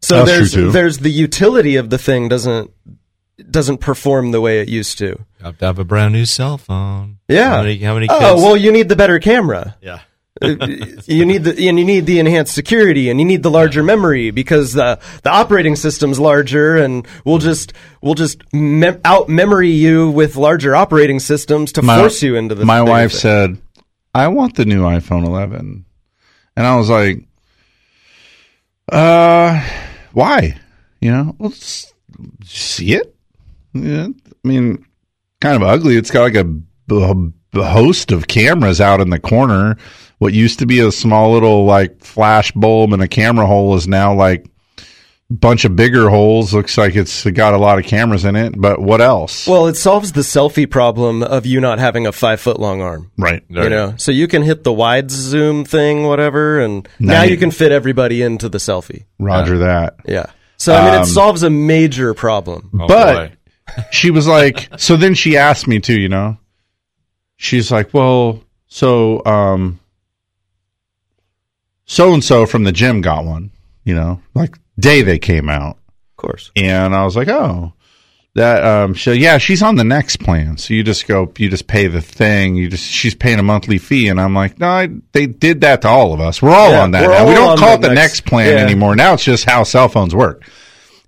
So 0.00 0.24
That's 0.24 0.53
there's 0.53 0.72
there's 0.72 0.98
the 0.98 1.11
utility 1.11 1.76
of 1.76 1.90
the 1.90 1.98
thing 1.98 2.28
doesn't 2.28 2.72
doesn't 3.51 3.78
perform 3.78 4.30
the 4.30 4.40
way 4.40 4.61
it 4.61 4.68
used 4.68 4.99
to. 4.99 5.07
You 5.07 5.24
have 5.43 5.59
to 5.59 5.64
have 5.66 5.78
a 5.78 5.84
brand 5.84 6.12
new 6.12 6.24
cell 6.26 6.59
phone. 6.59 7.18
Yeah. 7.28 7.51
How 7.57 7.62
many, 7.62 7.78
how 7.78 7.95
many 7.95 8.09
kids? 8.09 8.20
Oh 8.22 8.36
well, 8.36 8.57
you 8.57 8.70
need 8.72 8.88
the 8.88 8.97
better 8.97 9.18
camera. 9.18 9.76
yeah. 9.82 10.01
Uh, 10.40 10.57
you 11.07 11.26
need 11.26 11.45
the 11.45 11.68
and 11.68 11.78
you 11.78 11.84
need 11.84 12.07
the 12.07 12.18
enhanced 12.18 12.55
security 12.55 13.11
and 13.11 13.20
you 13.20 13.26
need 13.26 13.43
the 13.43 13.51
larger 13.51 13.82
memory 13.82 14.30
because 14.30 14.72
the 14.72 14.99
the 15.22 15.30
operating 15.30 15.76
system's 15.76 16.18
larger 16.18 16.78
and 16.78 17.07
we'll 17.24 17.38
just 17.38 17.74
we'll 18.01 18.14
just 18.14 18.43
mem- 18.53 18.99
out 19.05 19.28
memory 19.28 19.68
you 19.70 20.11
with 20.11 20.34
larger 20.36 20.74
operating 20.74 21.20
systems 21.20 21.71
to 21.72 21.83
force 21.83 22.22
you 22.22 22.34
into 22.34 22.54
the 22.54 22.64
My 22.64 22.80
bigger 22.80 22.91
wife 22.91 23.11
thing. 23.12 23.21
said, 23.21 23.58
"I 24.14 24.29
want 24.29 24.57
the 24.57 24.64
new 24.64 24.83
iPhone 24.83 25.26
11," 25.26 25.84
and 26.57 26.66
I 26.66 26.76
was 26.76 26.88
like, 26.88 27.25
"Uh, 28.91 29.62
why? 30.12 30.58
You 31.00 31.11
know, 31.12 31.37
well, 31.38 31.53
s- 31.53 31.92
see 32.45 32.95
it? 32.95 33.12
Yeah, 33.74 34.08
I 34.08 34.49
mean, 34.49 34.84
kind 35.40 35.57
of 35.57 35.62
ugly. 35.62 35.96
It's 35.96 36.11
got 36.11 36.22
like 36.22 36.34
a 36.34 36.46
host 37.54 38.12
of 38.12 38.26
cameras 38.28 38.80
out 38.80 39.00
in 39.00 39.11
the 39.11 39.18
corner. 39.20 39.76
What 40.18 40.32
used 40.34 40.58
to 40.61 40.66
be 40.66 40.78
a 40.80 40.92
small 40.92 41.32
little 41.32 41.64
like 41.64 42.00
flash 42.00 42.53
bulb 42.53 42.92
and 42.92 43.03
a 43.03 43.08
camera 43.08 43.46
hole 43.46 43.74
is 43.76 43.88
now 43.88 44.14
like." 44.14 44.46
A 45.30 45.34
bunch 45.34 45.64
of 45.64 45.74
bigger 45.74 46.11
holes. 46.11 46.53
Looks 46.53 46.76
like 46.76 46.94
it's 46.94 47.24
got 47.24 47.54
a 47.54 47.57
lot 47.57 47.78
of 47.78 47.86
cameras 47.86 48.26
in 48.26 48.36
it, 48.36 48.53
but 48.61 48.82
what 48.82 49.00
else? 49.00 49.46
Well, 49.46 49.66
it 49.66 49.76
solves 49.76 50.12
the 50.12 50.20
selfie 50.20 50.68
problem 50.70 51.22
of 51.22 51.46
you 51.46 51.58
not 51.58 51.78
having 51.78 52.07
a 52.07 52.12
five 52.12 52.38
foot 52.38 52.61
long 52.61 52.82
arm. 52.82 53.11
Right. 53.16 53.42
You 53.49 53.70
know, 53.70 53.94
so 53.96 54.12
you 54.12 54.28
can 54.28 54.42
hit 54.42 54.62
the 54.62 54.74
wide 54.74 55.11
zoom 55.11 55.64
thing, 55.64 56.03
whatever, 56.04 56.61
and 56.61 56.86
now, 56.99 57.14
Now 57.14 57.22
you 57.22 57.30
you- 57.30 57.36
can 57.38 57.50
fit 57.50 57.72
everybody 57.72 58.20
into 58.20 58.50
the 58.50 58.58
selfie. 58.58 59.04
Roger 59.18 59.57
that. 59.58 59.94
Yeah. 60.07 60.26
So 60.58 60.74
I 60.74 60.84
mean, 60.84 60.94
Um, 60.96 61.03
it 61.04 61.07
solves 61.07 61.42
a 61.42 61.49
major 61.50 62.12
problem. 62.12 62.68
but 62.70 63.32
she 63.91 64.11
was 64.11 64.26
like, 64.26 64.68
so 64.79 64.97
then 64.97 65.14
she 65.14 65.37
asked 65.37 65.67
me 65.67 65.79
too, 65.80 65.99
you 65.99 66.09
know, 66.09 66.37
she's 67.37 67.71
like, 67.71 67.93
well, 67.95 68.43
so, 68.67 69.25
um, 69.25 69.79
so 71.84 72.13
and 72.14 72.25
so 72.25 72.47
from 72.47 72.64
the 72.64 72.72
gym 72.72 73.01
got 73.01 73.25
one, 73.25 73.51
you 73.84 73.95
know, 73.95 74.21
like 74.34 74.57
day 74.79 75.03
they 75.03 75.18
came 75.18 75.49
out. 75.49 75.76
Of 76.13 76.17
course. 76.17 76.51
And 76.57 76.95
I 76.95 77.05
was 77.05 77.17
like, 77.17 77.29
oh, 77.29 77.72
that, 78.34 78.64
um, 78.64 78.95
so 78.95 79.13
yeah, 79.13 79.37
she's 79.39 79.63
on 79.63 79.75
the 79.76 79.84
next 79.84 80.17
plan. 80.21 80.57
So 80.57 80.72
you 80.72 80.83
just 80.83 81.07
go, 81.07 81.30
you 81.37 81.51
just 81.51 81.67
pay 81.67 81.87
the 81.89 82.01
thing. 82.01 82.55
You 82.57 82.68
just, 82.68 82.84
she's 82.89 83.14
paying 83.14 83.39
a 83.39 83.43
monthly 83.43 83.76
fee. 83.79 84.09
And 84.09 84.18
I'm 84.21 84.34
like, 84.34 84.59
no, 84.59 84.68
I, 84.68 84.89
they 85.13 85.26
did 85.26 85.61
that 85.63 85.83
to 85.83 85.89
all 85.89 86.14
of 86.14 86.21
us. 86.21 86.41
We're 86.41 86.55
all 86.55 86.71
Yeah, 86.71 86.83
on 86.83 86.93
that 86.93 87.09
now. 87.11 87.29
We 87.29 87.34
don't 87.34 87.59
call 87.59 87.75
it 87.75 87.83
the 87.83 87.89
next- 87.89 88.21
next 88.21 88.21
plan 88.26 88.57
yeah. 88.57 88.64
anymore. 88.64 88.97
Now 88.97 89.14
it's 89.14 89.25
just 89.25 89.45
how 89.45 89.64
cell 89.64 89.89
phones 89.89 90.14
work. 90.14 90.45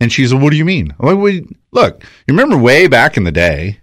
And 0.01 0.13
she's 0.13 0.33
like, 0.33 0.43
what 0.43 0.51
do 0.51 0.57
you 0.57 0.65
mean? 0.65 0.93
Like, 0.99 1.17
"We- 1.17 1.47
look, 1.73 2.03
you 2.03 2.35
remember 2.35 2.57
way 2.59 2.87
back 2.89 3.17
in 3.17 3.25
the 3.25 3.33
day. 3.33 3.79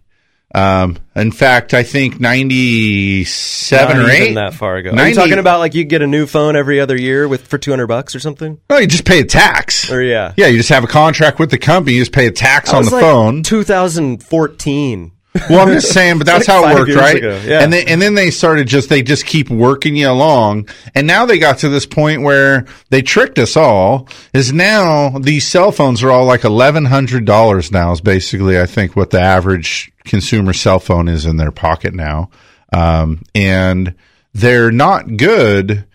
Um, 0.54 0.98
in 1.16 1.32
fact, 1.32 1.74
I 1.74 1.82
think 1.84 2.20
97 2.20 3.98
Not 3.98 4.06
or 4.06 4.10
even 4.12 4.28
8. 4.32 4.34
that 4.36 4.54
far 4.54 4.76
ago. 4.76 4.92
Are 4.92 5.08
you 5.08 5.16
talking 5.16 5.40
about 5.40 5.60
like 5.60 5.74
you 5.76 5.86
get 5.86 6.02
a 6.02 6.08
new 6.08 6.26
phone 6.28 6.58
every 6.58 6.82
other 6.82 6.98
year 6.98 7.26
with 7.28 7.48
for 7.48 7.58
two 7.58 7.72
hundred 7.72 7.88
bucks 7.88 8.16
or 8.16 8.20
something? 8.20 8.60
No, 8.70 8.78
you 8.78 8.88
just 8.88 9.06
pay 9.06 9.22
a 9.22 9.26
tax. 9.26 9.90
Or 9.90 10.02
yeah, 10.04 10.34
Yeah, 10.36 10.48
you 10.48 10.58
just 10.58 10.68
have 10.70 10.84
a 10.84 10.88
contract 10.88 11.40
with 11.40 11.52
the 11.52 11.58
company. 11.58 11.96
You 11.96 12.02
just 12.02 12.12
pay 12.12 12.28
a 12.28 12.32
tax 12.32 12.72
That 12.72 12.78
on 12.78 12.84
the 12.86 12.92
like 12.92 13.02
phone. 13.02 13.44
2014. 13.44 15.12
Well, 15.50 15.66
I'm 15.66 15.74
just 15.74 15.94
saying, 15.94 16.18
but 16.18 16.28
that's 16.28 16.46
how 16.46 16.68
it 16.68 16.76
worked, 16.76 16.94
right? 16.94 17.16
ago, 17.16 17.42
yeah. 17.46 17.64
And 17.64 17.72
they, 17.72 17.86
and 17.86 18.02
then 18.02 18.16
they 18.16 18.32
started 18.32 18.68
just 18.68 18.90
they 18.90 19.02
just 19.02 19.26
keep 19.26 19.50
working 19.50 19.96
you 19.96 20.10
along, 20.10 20.68
and 20.94 21.08
now 21.08 21.26
they 21.26 21.40
got 21.40 21.60
to 21.60 21.70
this 21.70 21.86
point 21.86 22.22
where 22.22 22.66
they 22.90 23.02
tricked 23.02 23.40
us 23.40 23.56
all. 23.56 24.10
Is 24.34 24.52
now 24.52 25.18
these 25.20 25.48
cell 25.48 25.72
phones 25.72 26.04
are 26.04 26.12
all 26.12 26.26
like 26.26 26.44
eleven 26.44 26.84
hundred 26.84 27.24
dollars 27.24 27.72
now. 27.72 27.94
Is 27.94 28.02
basically 28.02 28.60
I 28.60 28.66
think 28.66 28.98
what 28.98 29.12
the 29.12 29.22
average 29.22 29.94
consumer 30.04 30.52
cell 30.52 30.80
phone 30.80 31.08
is 31.08 31.26
in 31.26 31.38
their 31.38 31.52
pocket 31.52 31.94
now, 31.94 32.30
um, 32.74 33.22
and 33.34 33.96
they're 34.34 34.72
not 34.72 35.16
good 35.16 35.86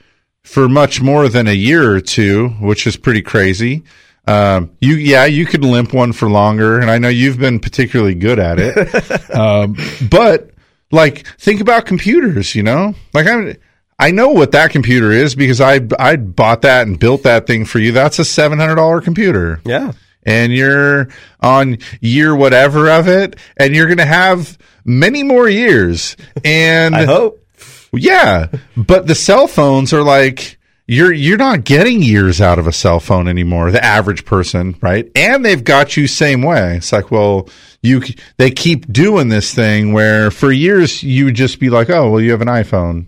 for 0.42 0.66
much 0.68 1.02
more 1.02 1.28
than 1.28 1.46
a 1.46 1.52
year 1.52 1.90
or 1.90 2.00
two, 2.00 2.48
which 2.60 2.86
is 2.86 2.96
pretty 2.96 3.20
crazy. 3.20 3.82
Um, 4.26 4.70
you, 4.80 4.96
yeah, 4.96 5.24
you 5.24 5.46
could 5.46 5.64
limp 5.64 5.92
one 5.92 6.12
for 6.12 6.28
longer, 6.28 6.80
and 6.80 6.90
I 6.90 6.98
know 6.98 7.08
you've 7.08 7.38
been 7.38 7.60
particularly 7.60 8.14
good 8.14 8.38
at 8.38 8.58
it. 8.58 9.30
um, 9.34 9.76
but 10.10 10.50
like, 10.90 11.26
think 11.38 11.60
about 11.60 11.86
computers. 11.86 12.54
You 12.54 12.64
know, 12.64 12.94
like 13.14 13.26
I, 13.26 13.56
I 13.98 14.10
know 14.10 14.28
what 14.30 14.52
that 14.52 14.70
computer 14.70 15.10
is 15.12 15.34
because 15.34 15.60
I 15.60 15.80
I 15.98 16.16
bought 16.16 16.62
that 16.62 16.86
and 16.86 16.98
built 16.98 17.22
that 17.22 17.46
thing 17.46 17.64
for 17.64 17.78
you. 17.78 17.92
That's 17.92 18.18
a 18.18 18.24
seven 18.24 18.58
hundred 18.58 18.76
dollar 18.76 19.00
computer. 19.00 19.60
Yeah. 19.64 19.92
And 20.24 20.52
you're 20.52 21.08
on 21.40 21.78
year 22.00 22.34
whatever 22.34 22.90
of 22.90 23.06
it, 23.06 23.36
and 23.56 23.76
you're 23.76 23.86
going 23.86 23.98
to 23.98 24.04
have 24.04 24.58
many 24.84 25.22
more 25.22 25.48
years. 25.48 26.16
And 26.44 26.96
I 26.96 27.04
hope. 27.04 27.44
yeah, 27.92 28.48
but 28.76 29.06
the 29.06 29.14
cell 29.14 29.46
phones 29.46 29.92
are 29.92 30.02
like 30.02 30.55
you're 30.86 31.12
you're 31.12 31.36
not 31.36 31.64
getting 31.64 32.02
years 32.02 32.40
out 32.40 32.58
of 32.58 32.66
a 32.66 32.72
cell 32.72 33.00
phone 33.00 33.26
anymore. 33.26 33.70
The 33.70 33.84
average 33.84 34.24
person, 34.24 34.76
right? 34.80 35.10
And 35.16 35.44
they've 35.44 35.62
got 35.62 35.96
you 35.96 36.06
same 36.06 36.42
way. 36.42 36.76
It's 36.76 36.92
like, 36.92 37.10
well, 37.10 37.48
you 37.82 38.02
they 38.36 38.50
keep 38.50 38.92
doing 38.92 39.28
this 39.28 39.52
thing 39.52 39.92
where 39.92 40.30
for 40.30 40.52
years 40.52 41.02
you 41.02 41.26
would 41.26 41.34
just 41.34 41.58
be 41.58 41.70
like, 41.70 41.90
oh, 41.90 42.10
well, 42.10 42.20
you 42.20 42.30
have 42.30 42.42
an 42.42 42.48
iPhone. 42.48 43.06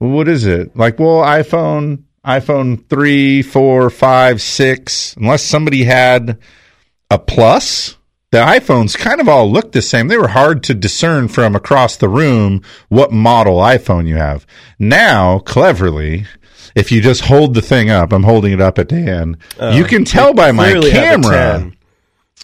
Well, 0.00 0.10
what 0.10 0.28
is 0.28 0.44
it? 0.44 0.76
Like, 0.76 0.98
well, 0.98 1.22
iPhone, 1.22 2.02
iPhone 2.26 2.86
three, 2.88 3.40
four, 3.42 3.88
five, 3.88 4.42
six. 4.42 5.16
Unless 5.16 5.44
somebody 5.44 5.84
had 5.84 6.38
a 7.10 7.18
plus. 7.18 7.96
The 8.32 8.40
iPhones 8.40 8.98
kind 8.98 9.20
of 9.20 9.28
all 9.28 9.50
looked 9.50 9.72
the 9.72 9.80
same. 9.80 10.08
They 10.08 10.18
were 10.18 10.26
hard 10.26 10.64
to 10.64 10.74
discern 10.74 11.28
from 11.28 11.54
across 11.54 11.96
the 11.96 12.08
room 12.08 12.62
what 12.88 13.12
model 13.12 13.58
iPhone 13.58 14.08
you 14.08 14.16
have. 14.16 14.44
Now, 14.76 15.38
cleverly, 15.38 16.26
if 16.74 16.90
you 16.92 17.00
just 17.00 17.22
hold 17.22 17.54
the 17.54 17.62
thing 17.62 17.90
up, 17.90 18.12
I'm 18.12 18.22
holding 18.24 18.52
it 18.52 18.60
up 18.60 18.78
at 18.78 18.88
Dan, 18.88 19.38
you 19.72 19.84
can 19.84 20.04
tell 20.04 20.34
by 20.34 20.52
my 20.52 20.70
clearly 20.70 20.90
have 20.90 21.20
a 21.20 21.22
camera. 21.22 21.72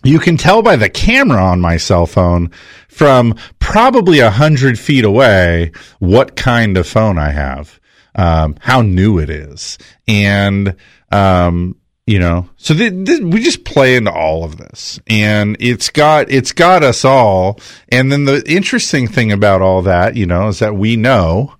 You 0.02 0.18
can 0.18 0.36
tell 0.38 0.62
by 0.62 0.76
the 0.76 0.88
camera 0.88 1.42
on 1.44 1.60
my 1.60 1.76
cell 1.76 2.06
phone 2.06 2.50
from 2.88 3.34
probably 3.58 4.20
a 4.20 4.30
hundred 4.30 4.78
feet 4.78 5.04
away 5.04 5.72
what 5.98 6.36
kind 6.36 6.78
of 6.78 6.86
phone 6.86 7.18
I 7.18 7.30
have, 7.32 7.78
um, 8.14 8.56
how 8.60 8.80
new 8.80 9.18
it 9.18 9.28
is, 9.28 9.76
and 10.08 10.74
um, 11.12 11.76
you 12.06 12.18
know, 12.18 12.48
so 12.56 12.74
th- 12.74 13.04
th- 13.06 13.20
we 13.20 13.42
just 13.42 13.64
play 13.64 13.94
into 13.94 14.10
all 14.10 14.42
of 14.42 14.56
this, 14.56 14.98
and 15.06 15.56
it's 15.60 15.90
got 15.90 16.30
it's 16.30 16.52
got 16.52 16.82
us 16.82 17.04
all. 17.04 17.60
And 17.90 18.10
then 18.10 18.24
the 18.24 18.42
interesting 18.50 19.06
thing 19.06 19.30
about 19.30 19.60
all 19.60 19.82
that, 19.82 20.16
you 20.16 20.24
know, 20.24 20.48
is 20.48 20.60
that 20.60 20.74
we 20.74 20.96
know 20.96 21.54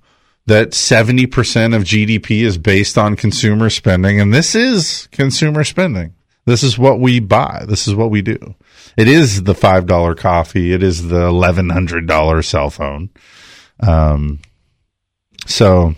that 0.46 0.70
70% 0.70 1.76
of 1.76 1.84
GDP 1.84 2.42
is 2.42 2.58
based 2.58 2.98
on 2.98 3.16
consumer 3.16 3.70
spending, 3.70 4.20
and 4.20 4.32
this 4.32 4.54
is 4.54 5.08
consumer 5.12 5.64
spending. 5.64 6.14
This 6.46 6.62
is 6.62 6.78
what 6.78 6.98
we 6.98 7.20
buy. 7.20 7.64
This 7.68 7.86
is 7.86 7.94
what 7.94 8.10
we 8.10 8.22
do. 8.22 8.54
It 8.96 9.08
is 9.08 9.44
the 9.44 9.54
$5 9.54 10.16
coffee. 10.16 10.72
It 10.72 10.82
is 10.82 11.08
the 11.08 11.30
$1,100 11.30 12.44
cell 12.44 12.70
phone. 12.70 13.10
Um, 13.80 14.40
so 15.46 15.94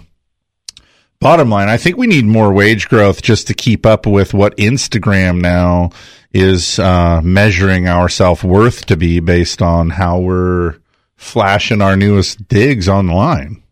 bottom 1.20 1.48
line, 1.50 1.68
I 1.68 1.76
think 1.76 1.96
we 1.96 2.06
need 2.06 2.24
more 2.24 2.52
wage 2.52 2.88
growth 2.88 3.22
just 3.22 3.46
to 3.46 3.54
keep 3.54 3.86
up 3.86 4.06
with 4.06 4.34
what 4.34 4.56
Instagram 4.56 5.40
now 5.40 5.90
is, 6.32 6.78
uh, 6.78 7.20
measuring 7.22 7.88
our 7.88 8.08
self 8.08 8.44
worth 8.44 8.86
to 8.86 8.96
be 8.96 9.20
based 9.20 9.62
on 9.62 9.90
how 9.90 10.18
we're 10.18 10.76
flashing 11.16 11.80
our 11.80 11.96
newest 11.96 12.48
digs 12.48 12.88
online. 12.88 13.62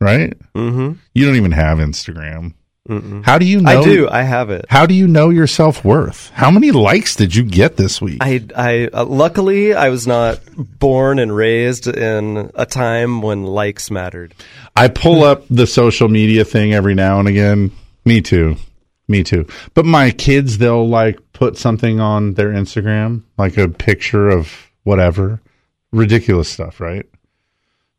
Right? 0.00 0.38
Mm-hmm. 0.54 0.92
You 1.14 1.26
don't 1.26 1.36
even 1.36 1.52
have 1.52 1.78
Instagram. 1.78 2.54
Mm-mm. 2.88 3.22
How 3.24 3.38
do 3.38 3.44
you 3.44 3.60
know? 3.60 3.80
I 3.80 3.84
do. 3.84 4.08
I 4.08 4.22
have 4.22 4.48
it. 4.48 4.64
How 4.68 4.86
do 4.86 4.94
you 4.94 5.06
know 5.06 5.28
your 5.28 5.46
self 5.46 5.84
worth? 5.84 6.30
How 6.30 6.50
many 6.50 6.70
likes 6.70 7.16
did 7.16 7.34
you 7.34 7.42
get 7.42 7.76
this 7.76 8.00
week? 8.00 8.18
I, 8.22 8.42
I 8.56 8.88
uh, 8.92 9.04
luckily 9.04 9.74
I 9.74 9.90
was 9.90 10.06
not 10.06 10.40
born 10.56 11.18
and 11.18 11.34
raised 11.34 11.86
in 11.86 12.50
a 12.54 12.64
time 12.64 13.20
when 13.20 13.44
likes 13.44 13.90
mattered. 13.90 14.34
I 14.74 14.88
pull 14.88 15.22
up 15.22 15.44
the 15.50 15.66
social 15.66 16.08
media 16.08 16.46
thing 16.46 16.72
every 16.72 16.94
now 16.94 17.18
and 17.18 17.28
again. 17.28 17.72
Me 18.06 18.22
too. 18.22 18.56
Me 19.06 19.22
too. 19.22 19.46
But 19.74 19.84
my 19.84 20.10
kids, 20.10 20.56
they'll 20.56 20.88
like 20.88 21.18
put 21.34 21.58
something 21.58 22.00
on 22.00 22.34
their 22.34 22.50
Instagram, 22.50 23.22
like 23.36 23.58
a 23.58 23.68
picture 23.68 24.30
of 24.30 24.70
whatever. 24.84 25.40
Ridiculous 25.92 26.48
stuff, 26.48 26.80
right? 26.80 27.06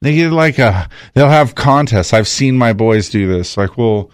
They 0.02 0.16
get 0.16 0.32
like 0.32 0.60
a, 0.60 0.90
they'll 1.14 1.30
have 1.30 1.56
contests. 1.56 2.14
I've 2.14 2.28
seen 2.28 2.58
my 2.58 2.74
boys 2.74 3.10
do 3.10 3.28
this. 3.28 3.58
Like, 3.58 3.78
well, 3.78 4.12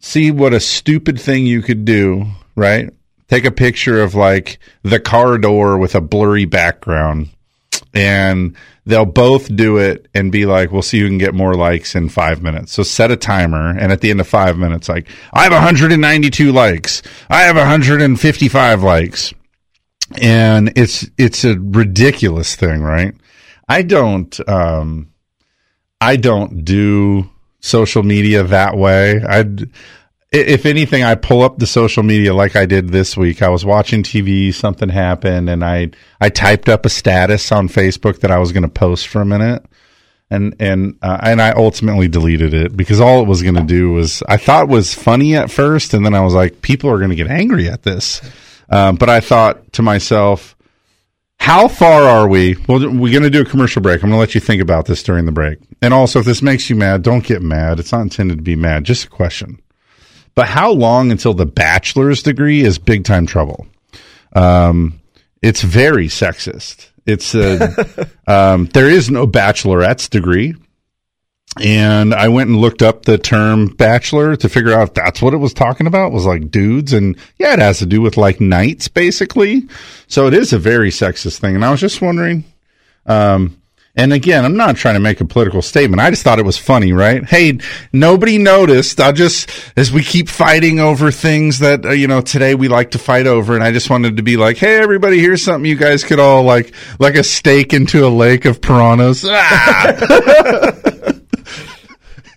see 0.00 0.30
what 0.30 0.52
a 0.52 0.60
stupid 0.60 1.20
thing 1.20 1.46
you 1.46 1.62
could 1.62 1.84
do, 1.84 2.26
right? 2.56 2.92
Take 3.28 3.44
a 3.44 3.52
picture 3.52 4.02
of 4.02 4.14
like 4.14 4.58
the 4.82 5.00
car 5.00 5.38
door 5.38 5.78
with 5.78 5.94
a 5.94 6.00
blurry 6.00 6.44
background 6.44 7.30
and 7.94 8.56
they'll 8.84 9.04
both 9.04 9.54
do 9.54 9.76
it 9.76 10.08
and 10.14 10.32
be 10.32 10.46
like, 10.46 10.72
we'll 10.72 10.82
see 10.82 11.00
who 11.00 11.08
can 11.08 11.18
get 11.18 11.34
more 11.34 11.54
likes 11.54 11.94
in 11.94 12.08
five 12.08 12.42
minutes. 12.42 12.72
So 12.72 12.82
set 12.82 13.10
a 13.10 13.16
timer. 13.16 13.70
And 13.70 13.92
at 13.92 14.00
the 14.00 14.10
end 14.10 14.20
of 14.20 14.28
five 14.28 14.58
minutes, 14.58 14.88
like, 14.88 15.08
I 15.32 15.44
have 15.44 15.52
192 15.52 16.52
likes. 16.52 17.02
I 17.30 17.42
have 17.42 17.56
155 17.56 18.82
likes. 18.82 19.32
And 20.20 20.72
it's, 20.76 21.08
it's 21.16 21.44
a 21.44 21.58
ridiculous 21.58 22.54
thing, 22.54 22.82
right? 22.82 23.14
I 23.68 23.82
don't, 23.82 24.48
um, 24.48 25.11
I 26.02 26.16
don't 26.16 26.64
do 26.64 27.30
social 27.60 28.02
media 28.02 28.42
that 28.42 28.76
way. 28.76 29.22
I'd, 29.22 29.70
if 30.32 30.66
anything, 30.66 31.04
I 31.04 31.14
pull 31.14 31.42
up 31.42 31.58
the 31.58 31.66
social 31.66 32.02
media 32.02 32.34
like 32.34 32.56
I 32.56 32.66
did 32.66 32.88
this 32.88 33.16
week. 33.16 33.40
I 33.40 33.50
was 33.50 33.64
watching 33.64 34.02
TV, 34.02 34.52
something 34.52 34.88
happened, 34.88 35.48
and 35.48 35.64
I 35.64 35.90
I 36.20 36.28
typed 36.28 36.68
up 36.68 36.84
a 36.84 36.88
status 36.88 37.52
on 37.52 37.68
Facebook 37.68 38.18
that 38.20 38.32
I 38.32 38.38
was 38.38 38.50
going 38.50 38.64
to 38.64 38.68
post 38.68 39.06
for 39.06 39.20
a 39.20 39.24
minute, 39.24 39.64
and 40.28 40.56
and 40.58 40.98
uh, 41.02 41.18
and 41.22 41.40
I 41.40 41.52
ultimately 41.52 42.08
deleted 42.08 42.52
it 42.52 42.76
because 42.76 43.00
all 43.00 43.20
it 43.20 43.28
was 43.28 43.42
going 43.42 43.54
to 43.54 43.62
do 43.62 43.92
was 43.92 44.24
I 44.28 44.38
thought 44.38 44.66
was 44.66 44.94
funny 44.94 45.36
at 45.36 45.52
first, 45.52 45.94
and 45.94 46.04
then 46.04 46.14
I 46.14 46.22
was 46.22 46.34
like, 46.34 46.62
people 46.62 46.90
are 46.90 46.98
going 46.98 47.10
to 47.10 47.16
get 47.16 47.28
angry 47.28 47.68
at 47.68 47.84
this, 47.84 48.20
um, 48.70 48.96
but 48.96 49.08
I 49.08 49.20
thought 49.20 49.72
to 49.74 49.82
myself. 49.82 50.56
How 51.42 51.66
far 51.66 52.02
are 52.02 52.28
we? 52.28 52.54
Well, 52.68 52.78
we're 52.78 53.10
going 53.10 53.24
to 53.24 53.28
do 53.28 53.40
a 53.40 53.44
commercial 53.44 53.82
break. 53.82 53.96
I'm 53.96 54.10
going 54.10 54.12
to 54.12 54.20
let 54.20 54.36
you 54.36 54.40
think 54.40 54.62
about 54.62 54.86
this 54.86 55.02
during 55.02 55.26
the 55.26 55.32
break. 55.32 55.58
And 55.82 55.92
also, 55.92 56.20
if 56.20 56.24
this 56.24 56.40
makes 56.40 56.70
you 56.70 56.76
mad, 56.76 57.02
don't 57.02 57.24
get 57.24 57.42
mad. 57.42 57.80
It's 57.80 57.90
not 57.90 58.02
intended 58.02 58.36
to 58.36 58.42
be 58.42 58.54
mad. 58.54 58.84
Just 58.84 59.06
a 59.06 59.08
question. 59.08 59.60
But 60.36 60.46
how 60.46 60.70
long 60.70 61.10
until 61.10 61.34
the 61.34 61.44
bachelor's 61.44 62.22
degree 62.22 62.60
is 62.60 62.78
big 62.78 63.02
time 63.04 63.26
trouble? 63.26 63.66
Um, 64.34 65.00
it's 65.42 65.62
very 65.62 66.06
sexist. 66.06 66.90
It's 67.06 67.34
a, 67.34 68.08
um, 68.28 68.66
there 68.66 68.88
is 68.88 69.10
no 69.10 69.26
bachelorette's 69.26 70.08
degree. 70.08 70.54
And 71.60 72.14
I 72.14 72.28
went 72.28 72.48
and 72.48 72.58
looked 72.58 72.80
up 72.80 73.04
the 73.04 73.18
term 73.18 73.66
bachelor 73.66 74.36
to 74.36 74.48
figure 74.48 74.72
out 74.72 74.88
if 74.88 74.94
that's 74.94 75.20
what 75.20 75.34
it 75.34 75.38
was 75.38 75.52
talking 75.52 75.86
about 75.86 76.12
was 76.12 76.24
like 76.24 76.50
dudes. 76.50 76.92
And 76.94 77.16
yeah, 77.38 77.52
it 77.52 77.58
has 77.58 77.78
to 77.80 77.86
do 77.86 78.00
with 78.00 78.16
like 78.16 78.40
knights 78.40 78.88
basically. 78.88 79.68
So 80.06 80.26
it 80.26 80.34
is 80.34 80.52
a 80.52 80.58
very 80.58 80.90
sexist 80.90 81.40
thing. 81.40 81.54
And 81.54 81.64
I 81.64 81.70
was 81.70 81.80
just 81.80 82.00
wondering, 82.00 82.44
um, 83.04 83.58
and 83.94 84.14
again, 84.14 84.46
I'm 84.46 84.56
not 84.56 84.76
trying 84.76 84.94
to 84.94 85.00
make 85.00 85.20
a 85.20 85.26
political 85.26 85.60
statement. 85.60 86.00
I 86.00 86.08
just 86.08 86.22
thought 86.22 86.38
it 86.38 86.46
was 86.46 86.56
funny, 86.56 86.94
right? 86.94 87.22
Hey, 87.22 87.58
nobody 87.92 88.38
noticed. 88.38 88.98
I'll 88.98 89.12
just, 89.12 89.50
as 89.76 89.92
we 89.92 90.02
keep 90.02 90.30
fighting 90.30 90.80
over 90.80 91.10
things 91.10 91.58
that, 91.58 91.84
uh, 91.84 91.90
you 91.90 92.08
know, 92.08 92.22
today 92.22 92.54
we 92.54 92.68
like 92.68 92.92
to 92.92 92.98
fight 92.98 93.26
over. 93.26 93.54
And 93.54 93.62
I 93.62 93.70
just 93.70 93.90
wanted 93.90 94.16
to 94.16 94.22
be 94.22 94.38
like, 94.38 94.56
hey, 94.56 94.76
everybody, 94.78 95.18
here's 95.18 95.44
something 95.44 95.68
you 95.68 95.76
guys 95.76 96.04
could 96.04 96.18
all 96.18 96.42
like, 96.42 96.72
like 96.98 97.16
a 97.16 97.22
steak 97.22 97.74
into 97.74 98.06
a 98.06 98.08
lake 98.08 98.46
of 98.46 98.62
piranhas. 98.62 99.26
Ah! 99.28 100.72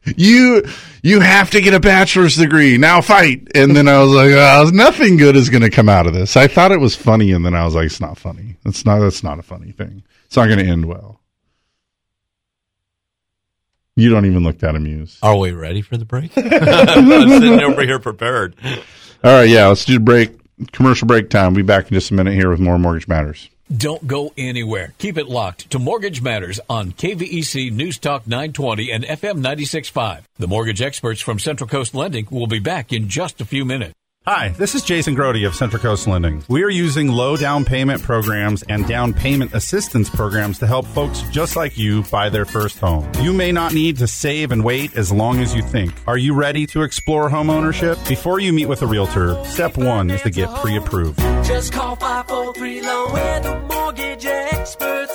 you, 0.06 0.64
you 1.02 1.19
have 1.19 1.52
to 1.52 1.61
get 1.61 1.73
a 1.73 1.80
bachelor's 1.80 2.36
degree. 2.36 2.77
Now 2.77 3.02
fight. 3.02 3.48
And 3.56 3.76
then 3.76 3.88
I 3.88 4.02
was 4.03 4.11
like, 4.11 4.32
oh, 4.32 4.69
nothing 4.73 5.18
good 5.18 5.36
is 5.36 5.49
going 5.49 5.64
to 5.64 5.69
come 5.69 5.90
out 5.90 6.07
of 6.07 6.14
this. 6.14 6.38
I 6.38 6.48
thought 6.48 6.72
it 6.72 6.80
was 6.80 6.95
funny. 6.95 7.32
And 7.32 7.45
then 7.45 7.56
I 7.56 7.65
was 7.65 7.76
like, 7.76 7.88
it's 7.88 8.02
not 8.02 8.18
funny. 8.18 8.57
It's 8.65 8.86
not, 8.86 8.99
that's 8.99 9.23
not 9.23 9.40
a 9.40 9.44
funny 9.44 9.72
thing. 9.72 10.03
It's 10.26 10.36
not 10.36 10.48
going 10.48 10.60
to 10.60 10.65
end 10.65 10.86
well. 10.86 11.22
You 13.95 14.10
don't 14.10 14.26
even 14.26 14.44
look 14.44 14.60
that 14.60 14.76
amused. 14.76 15.19
Are 15.23 15.38
we 15.38 15.52
ready 15.52 15.82
for 15.82 15.95
the 15.95 16.06
break? 16.06 16.32
I'm 16.38 17.30
sitting 17.30 17.61
over 17.61 17.84
here 17.84 17.99
prepared. 17.99 18.56
All 19.23 19.32
right, 19.32 19.49
yeah, 19.49 19.68
let's 19.68 19.86
do 19.86 19.94
the 19.94 19.99
break. 20.02 20.38
Commercial 20.72 21.07
break 21.07 21.30
time. 21.30 21.53
We'll 21.53 21.64
be 21.64 21.68
back 21.68 21.90
in 21.90 21.94
just 21.94 22.11
a 22.11 22.14
minute 22.14 22.34
here 22.34 22.49
with 22.49 22.60
more 22.60 22.77
Mortgage 22.77 23.07
Matters. 23.07 23.49
Don't 23.76 24.06
go 24.06 24.32
anywhere. 24.38 24.94
Keep 25.00 25.18
it 25.18 25.28
locked 25.28 25.72
to 25.72 25.80
Mortgage 25.80 26.22
Matters 26.22 26.60
on 26.70 26.92
KVEC 26.92 27.72
News 27.72 27.98
Talk 27.98 28.28
920 28.28 28.92
and 28.92 29.04
FM 29.04 29.42
96.5. 29.42 30.22
The 30.38 30.48
mortgage 30.48 30.84
experts 30.84 31.20
from 31.20 31.40
Central 31.40 31.68
Coast 31.68 31.96
Lending 31.96 32.28
will 32.30 32.46
be 32.46 32.60
back 32.60 32.94
in 32.94 33.10
just 33.10 33.42
a 33.42 33.46
few 33.46 33.66
minutes. 33.66 33.96
Hi, 34.27 34.49
this 34.57 34.73
is 34.73 34.81
Jason 34.81 35.15
Grody 35.15 35.45
of 35.45 35.53
Central 35.53 35.80
Coast 35.80 36.07
Lending. 36.07 36.43
We 36.47 36.64
are 36.64 36.69
using 36.69 37.10
low 37.10 37.38
down 37.38 37.64
payment 37.64 38.02
programs 38.02 38.64
and 38.64 38.88
down 38.88 39.14
payment 39.14 39.53
assistance 39.53 40.10
programs 40.10 40.57
to 40.60 40.65
help 40.65 40.88
folks 40.88 41.22
just 41.30 41.56
like 41.56 41.77
you 41.77 42.02
buy 42.06 42.30
their 42.30 42.43
first 42.43 42.80
home. 42.80 43.07
You 43.22 43.34
may 43.34 43.52
not 43.52 43.76
need 43.76 43.97
to 43.97 44.07
save 44.07 44.52
and 44.52 44.64
wait 44.64 44.95
as 44.97 45.11
long 45.11 45.41
as 45.41 45.53
you 45.53 45.61
think. 45.61 45.93
Are 46.07 46.18
you 46.18 46.34
ready 46.34 46.65
to 46.68 46.81
explore 46.81 47.30
home 47.30 47.52
ownership? 47.52 47.99
Before 48.07 48.39
you 48.39 48.52
meet 48.52 48.65
with 48.65 48.81
a 48.81 48.88
realtor, 48.88 49.35
step 49.45 49.77
one 49.77 50.10
is 50.10 50.23
to 50.23 50.31
get 50.31 50.49
pre 50.56 50.76
approved. 50.76 51.19
Just 51.45 51.72
call 51.72 51.95
543 51.95 52.81
Loan. 52.81 53.14
We're 53.14 53.39
the 53.41 53.60
mortgage 53.60 54.26
experts 54.26 55.15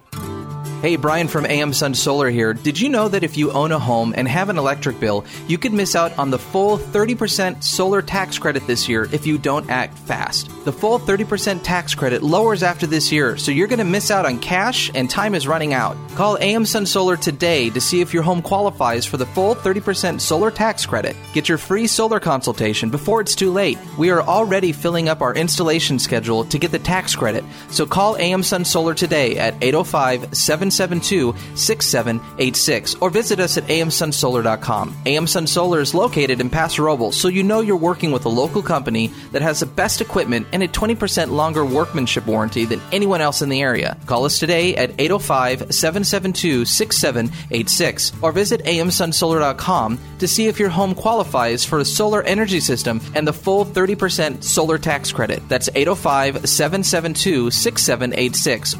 Thank 0.13 0.51
you. 0.51 0.60
Hey, 0.81 0.95
Brian 0.95 1.27
from 1.27 1.45
AM 1.45 1.73
Sun 1.73 1.93
Solar 1.93 2.31
here. 2.31 2.55
Did 2.55 2.79
you 2.79 2.89
know 2.89 3.07
that 3.07 3.23
if 3.23 3.37
you 3.37 3.51
own 3.51 3.71
a 3.71 3.77
home 3.77 4.15
and 4.17 4.27
have 4.27 4.49
an 4.49 4.57
electric 4.57 4.99
bill, 4.99 5.25
you 5.47 5.59
could 5.59 5.73
miss 5.73 5.95
out 5.95 6.17
on 6.17 6.31
the 6.31 6.39
full 6.39 6.79
30% 6.79 7.63
solar 7.63 8.01
tax 8.01 8.39
credit 8.39 8.65
this 8.65 8.89
year 8.89 9.07
if 9.11 9.27
you 9.27 9.37
don't 9.37 9.69
act 9.69 9.95
fast? 9.95 10.49
The 10.65 10.71
full 10.71 10.97
30% 10.97 11.61
tax 11.61 11.93
credit 11.93 12.23
lowers 12.23 12.63
after 12.63 12.87
this 12.87 13.11
year, 13.11 13.37
so 13.37 13.51
you're 13.51 13.67
going 13.67 13.77
to 13.77 13.85
miss 13.85 14.09
out 14.09 14.25
on 14.25 14.39
cash 14.39 14.89
and 14.95 15.07
time 15.07 15.35
is 15.35 15.47
running 15.47 15.75
out. 15.75 15.95
Call 16.15 16.39
AM 16.39 16.65
Sun 16.65 16.87
Solar 16.87 17.15
today 17.15 17.69
to 17.69 17.79
see 17.79 18.01
if 18.01 18.11
your 18.11 18.23
home 18.23 18.41
qualifies 18.41 19.05
for 19.05 19.17
the 19.17 19.25
full 19.27 19.53
30% 19.53 20.19
solar 20.19 20.49
tax 20.49 20.83
credit. 20.87 21.15
Get 21.33 21.47
your 21.47 21.59
free 21.59 21.85
solar 21.85 22.19
consultation 22.19 22.89
before 22.89 23.21
it's 23.21 23.35
too 23.35 23.51
late. 23.51 23.77
We 23.99 24.09
are 24.09 24.23
already 24.23 24.71
filling 24.71 25.09
up 25.09 25.21
our 25.21 25.35
installation 25.35 25.99
schedule 25.99 26.43
to 26.45 26.57
get 26.57 26.71
the 26.71 26.79
tax 26.79 27.15
credit, 27.15 27.43
so 27.69 27.85
call 27.85 28.17
AM 28.17 28.41
Sun 28.41 28.65
Solar 28.65 28.95
today 28.95 29.37
at 29.37 29.53
805 29.61 30.35
772 30.71 31.35
6786 31.55 32.95
or 32.95 33.09
visit 33.09 33.39
us 33.39 33.57
at 33.57 33.65
amsunsolar.com. 33.65 34.95
AM 35.05 35.27
Sun 35.27 35.47
Solar 35.47 35.81
is 35.81 35.93
located 35.93 36.39
in 36.39 36.49
Paso 36.49 36.83
Robles, 36.83 37.15
so 37.15 37.27
you 37.27 37.43
know 37.43 37.61
you're 37.61 37.77
working 37.77 38.11
with 38.11 38.25
a 38.25 38.29
local 38.29 38.61
company 38.61 39.07
that 39.31 39.41
has 39.41 39.59
the 39.59 39.65
best 39.65 40.01
equipment 40.01 40.47
and 40.51 40.63
a 40.63 40.67
20% 40.67 41.31
longer 41.31 41.65
workmanship 41.65 42.25
warranty 42.25 42.65
than 42.65 42.81
anyone 42.91 43.21
else 43.21 43.41
in 43.41 43.49
the 43.49 43.61
area. 43.61 43.97
Call 44.05 44.25
us 44.25 44.39
today 44.39 44.75
at 44.75 44.91
805 44.99 45.73
772 45.73 46.65
6786 46.65 48.11
or 48.21 48.31
visit 48.31 48.63
amsunsolar.com 48.63 49.99
to 50.19 50.27
see 50.27 50.47
if 50.47 50.59
your 50.59 50.69
home 50.69 50.95
qualifies 50.95 51.65
for 51.65 51.79
a 51.79 51.85
solar 51.85 52.23
energy 52.23 52.59
system 52.59 53.01
and 53.15 53.27
the 53.27 53.33
full 53.33 53.65
30% 53.65 54.43
solar 54.43 54.77
tax 54.77 55.11
credit. 55.11 55.41
That's 55.49 55.69
805 55.73 56.47
772 56.47 57.51
6786 57.51 58.75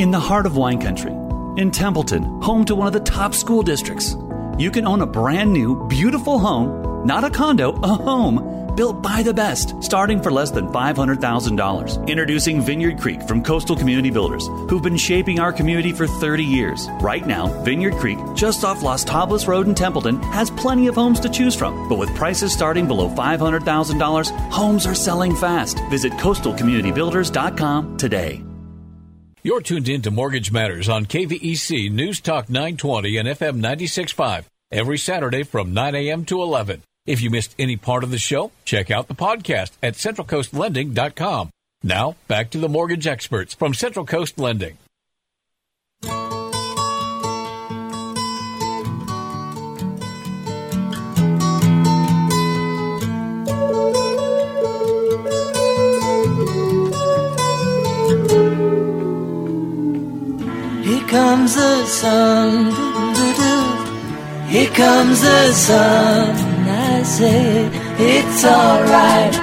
In 0.00 0.12
the 0.12 0.18
heart 0.18 0.46
of 0.46 0.56
wine 0.56 0.80
country, 0.80 1.12
in 1.60 1.70
Templeton, 1.70 2.40
home 2.40 2.64
to 2.64 2.74
one 2.74 2.86
of 2.86 2.94
the 2.94 3.00
top 3.00 3.34
school 3.34 3.62
districts, 3.62 4.16
you 4.56 4.70
can 4.70 4.86
own 4.86 5.02
a 5.02 5.06
brand 5.06 5.52
new, 5.52 5.86
beautiful 5.88 6.38
home, 6.38 7.06
not 7.06 7.22
a 7.22 7.28
condo, 7.28 7.72
a 7.82 7.88
home, 7.88 8.74
built 8.74 9.02
by 9.02 9.22
the 9.22 9.34
best, 9.34 9.74
starting 9.82 10.22
for 10.22 10.32
less 10.32 10.52
than 10.52 10.68
$500,000. 10.68 12.08
Introducing 12.08 12.62
Vineyard 12.62 12.98
Creek 12.98 13.22
from 13.24 13.44
Coastal 13.44 13.76
Community 13.76 14.08
Builders, 14.08 14.46
who've 14.70 14.82
been 14.82 14.96
shaping 14.96 15.38
our 15.38 15.52
community 15.52 15.92
for 15.92 16.06
30 16.06 16.44
years. 16.44 16.88
Right 17.02 17.26
now, 17.26 17.48
Vineyard 17.62 17.96
Creek, 17.96 18.18
just 18.34 18.64
off 18.64 18.82
Las 18.82 19.04
Tablas 19.04 19.46
Road 19.46 19.68
in 19.68 19.74
Templeton, 19.74 20.22
has 20.32 20.50
plenty 20.50 20.86
of 20.86 20.94
homes 20.94 21.20
to 21.20 21.28
choose 21.28 21.54
from. 21.54 21.90
But 21.90 21.98
with 21.98 22.16
prices 22.16 22.54
starting 22.54 22.86
below 22.86 23.10
$500,000, 23.10 24.30
homes 24.50 24.86
are 24.86 24.94
selling 24.94 25.36
fast. 25.36 25.78
Visit 25.90 26.14
coastalcommunitybuilders.com 26.14 27.98
today. 27.98 28.42
You're 29.42 29.62
tuned 29.62 29.88
in 29.88 30.02
to 30.02 30.10
Mortgage 30.10 30.52
Matters 30.52 30.86
on 30.86 31.06
KVEC 31.06 31.90
News 31.90 32.20
Talk 32.20 32.50
920 32.50 33.16
and 33.16 33.26
FM 33.26 33.60
96.5 33.60 34.44
every 34.70 34.98
Saturday 34.98 35.44
from 35.44 35.72
9 35.72 35.94
a.m. 35.94 36.26
to 36.26 36.42
11. 36.42 36.82
If 37.06 37.22
you 37.22 37.30
missed 37.30 37.54
any 37.58 37.78
part 37.78 38.04
of 38.04 38.10
the 38.10 38.18
show, 38.18 38.52
check 38.66 38.90
out 38.90 39.08
the 39.08 39.14
podcast 39.14 39.70
at 39.82 39.94
centralcoastlending.com. 39.94 41.48
Now, 41.82 42.16
back 42.28 42.50
to 42.50 42.58
the 42.58 42.68
mortgage 42.68 43.06
experts 43.06 43.54
from 43.54 43.72
Central 43.72 44.04
Coast 44.04 44.38
Lending. 44.38 44.76
Comes 61.10 61.56
the 61.56 61.84
sun. 61.86 62.66
Here 64.48 64.70
comes 64.70 65.20
the 65.20 65.52
sun. 65.52 66.36
I 66.68 67.02
say 67.02 67.66
it's 67.98 68.44
alright. 68.44 69.34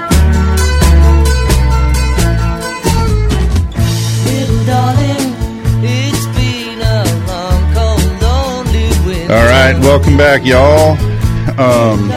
Little 4.27 4.65
darling, 4.65 5.27
it's 5.83 6.25
been 6.37 6.79
a 6.79 7.03
long, 7.27 7.61
cold, 7.75 8.21
lonely 8.21 8.87
winter. 9.05 9.33
All 9.33 9.45
right, 9.45 9.77
welcome 9.81 10.15
back, 10.15 10.45
y'all. 10.45 10.95
Um, 11.59 12.09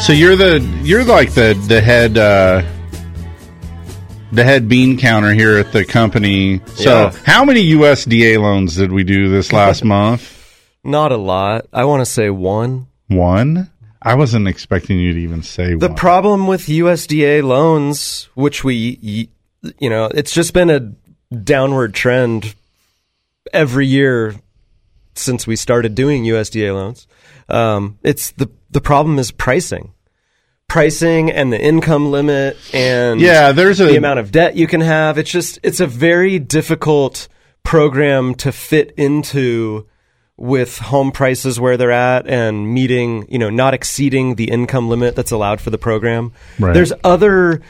so 0.00 0.14
you're 0.14 0.36
the 0.36 0.60
you're 0.82 1.04
like 1.04 1.34
the 1.34 1.52
the 1.68 1.82
head 1.82 2.16
uh, 2.16 2.62
the 4.32 4.44
head 4.44 4.68
bean 4.68 4.98
counter 4.98 5.32
here 5.32 5.56
at 5.58 5.72
the 5.72 5.84
company. 5.84 6.60
So 6.74 6.90
Yeah. 6.90 7.12
how 7.24 7.44
many 7.44 7.62
USDA 7.72 8.38
loans 8.40 8.76
did 8.76 8.92
we 8.92 9.04
do 9.04 9.28
this 9.28 9.52
last 9.52 9.84
month? 9.96 10.34
Not 10.84 11.12
a 11.12 11.16
lot. 11.16 11.66
I 11.72 11.84
want 11.84 12.00
to 12.00 12.06
say 12.06 12.30
one. 12.30 12.86
One. 13.08 13.70
I 14.00 14.14
wasn't 14.14 14.46
expecting 14.46 14.98
you 14.98 15.12
to 15.12 15.18
even 15.18 15.42
say 15.42 15.74
The 15.74 15.88
one. 15.88 15.96
problem 15.96 16.46
with 16.46 16.66
USDA 16.66 17.42
loans, 17.42 18.28
which 18.34 18.62
we, 18.62 19.28
you 19.78 19.90
know, 19.90 20.06
it's 20.14 20.32
just 20.32 20.54
been 20.54 20.70
a 20.70 20.92
downward 21.34 21.94
trend 21.94 22.54
every 23.52 23.86
year 23.86 24.34
since 25.14 25.46
we 25.46 25.56
started 25.56 25.94
doing 25.96 26.24
USDA 26.24 26.72
loans. 26.74 27.06
Um, 27.48 27.98
it's 28.02 28.30
the 28.32 28.48
the 28.70 28.80
problem 28.80 29.18
is 29.18 29.30
pricing, 29.32 29.92
pricing, 30.68 31.30
and 31.30 31.52
the 31.52 31.60
income 31.60 32.10
limit, 32.10 32.56
and 32.74 33.20
Yeah, 33.20 33.52
there's 33.52 33.80
a- 33.80 33.86
the 33.86 33.96
amount 33.96 34.18
of 34.20 34.30
debt 34.30 34.54
you 34.54 34.66
can 34.66 34.82
have. 34.82 35.16
It's 35.18 35.30
just 35.30 35.58
it's 35.62 35.80
a 35.80 35.86
very 35.86 36.38
difficult 36.38 37.26
program 37.64 38.34
to 38.34 38.52
fit 38.52 38.92
into 38.96 39.86
with 40.36 40.78
home 40.78 41.10
prices 41.10 41.58
where 41.58 41.76
they're 41.76 41.90
at 41.90 42.28
and 42.28 42.72
meeting, 42.72 43.26
you 43.28 43.38
know, 43.38 43.50
not 43.50 43.74
exceeding 43.74 44.36
the 44.36 44.50
income 44.50 44.88
limit 44.88 45.16
that's 45.16 45.32
allowed 45.32 45.60
for 45.60 45.70
the 45.70 45.78
program. 45.78 46.32
Right. 46.60 46.72
There's 46.74 46.92
other 47.02 47.60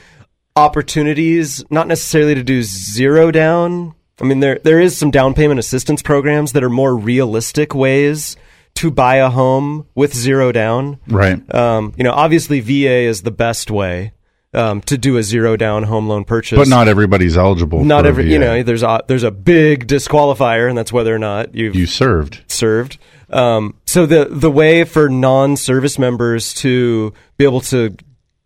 opportunities, 0.54 1.64
not 1.70 1.86
necessarily 1.86 2.34
to 2.34 2.42
do 2.42 2.62
zero 2.62 3.30
down. 3.30 3.94
I 4.20 4.24
mean, 4.24 4.40
there 4.40 4.58
there 4.64 4.80
is 4.80 4.96
some 4.96 5.10
down 5.12 5.34
payment 5.34 5.60
assistance 5.60 6.02
programs 6.02 6.52
that 6.52 6.64
are 6.64 6.68
more 6.70 6.96
realistic 6.96 7.74
ways 7.74 8.36
to 8.78 8.92
buy 8.92 9.16
a 9.16 9.28
home 9.28 9.86
with 9.96 10.14
zero 10.14 10.52
down. 10.52 11.00
Right. 11.08 11.54
Um, 11.54 11.94
you 11.96 12.04
know, 12.04 12.12
obviously 12.12 12.60
VA 12.60 13.08
is 13.08 13.22
the 13.22 13.32
best 13.32 13.72
way 13.72 14.12
um, 14.54 14.80
to 14.82 14.96
do 14.96 15.16
a 15.16 15.22
zero 15.22 15.56
down 15.56 15.82
home 15.82 16.08
loan 16.08 16.24
purchase, 16.24 16.56
but 16.56 16.68
not 16.68 16.86
everybody's 16.86 17.36
eligible. 17.36 17.84
not 17.84 18.06
every. 18.06 18.30
You 18.32 18.38
know, 18.38 18.62
there's 18.62 18.84
a 18.84 19.02
there's 19.08 19.24
a 19.24 19.32
big 19.32 19.88
disqualifier, 19.88 20.68
and 20.68 20.78
that's 20.78 20.92
whether 20.92 21.12
or 21.12 21.18
not 21.18 21.54
you've 21.56 21.74
you 21.74 21.86
served. 21.86 22.42
served. 22.46 22.98
Um, 23.30 23.74
so 23.84 24.06
the 24.06 24.28
the 24.30 24.50
way 24.50 24.84
for 24.84 25.08
non-service 25.08 25.98
members 25.98 26.54
to 26.54 27.12
be 27.36 27.44
able 27.44 27.60
to 27.62 27.96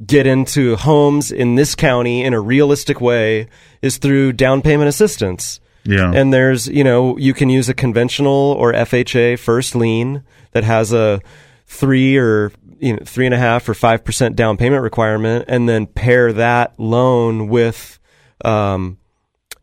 get 0.04 0.26
into 0.26 0.76
homes 0.76 1.30
in 1.30 1.56
this 1.56 1.74
county 1.74 2.24
in 2.24 2.32
a 2.32 2.40
realistic 2.40 3.00
way 3.00 3.48
is 3.82 3.98
through 3.98 4.32
down 4.32 4.62
payment 4.62 4.88
assistance. 4.88 5.60
Yeah. 5.84 6.12
And 6.12 6.32
there's, 6.32 6.68
you 6.68 6.84
know, 6.84 7.16
you 7.18 7.34
can 7.34 7.50
use 7.50 7.68
a 7.68 7.74
conventional 7.74 8.52
or 8.59 8.72
FHA 8.72 9.38
first 9.38 9.74
lien 9.74 10.22
that 10.52 10.64
has 10.64 10.92
a 10.92 11.20
three 11.66 12.16
or 12.16 12.52
you 12.78 12.94
know 12.94 13.02
three 13.04 13.26
and 13.26 13.34
a 13.34 13.38
half 13.38 13.68
or 13.68 13.74
five 13.74 14.04
percent 14.04 14.36
down 14.36 14.56
payment 14.56 14.82
requirement, 14.82 15.44
and 15.48 15.68
then 15.68 15.86
pair 15.86 16.32
that 16.32 16.78
loan 16.78 17.48
with 17.48 17.98
um, 18.44 18.98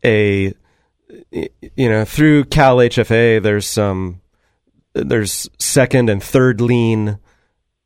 a 0.03 0.53
you 1.31 1.89
know 1.89 2.05
through 2.05 2.45
Cal 2.45 2.77
HFA. 2.77 3.41
There's 3.41 3.67
some 3.67 4.21
there's 4.93 5.49
second 5.59 6.09
and 6.09 6.23
third 6.23 6.61
lien 6.61 7.19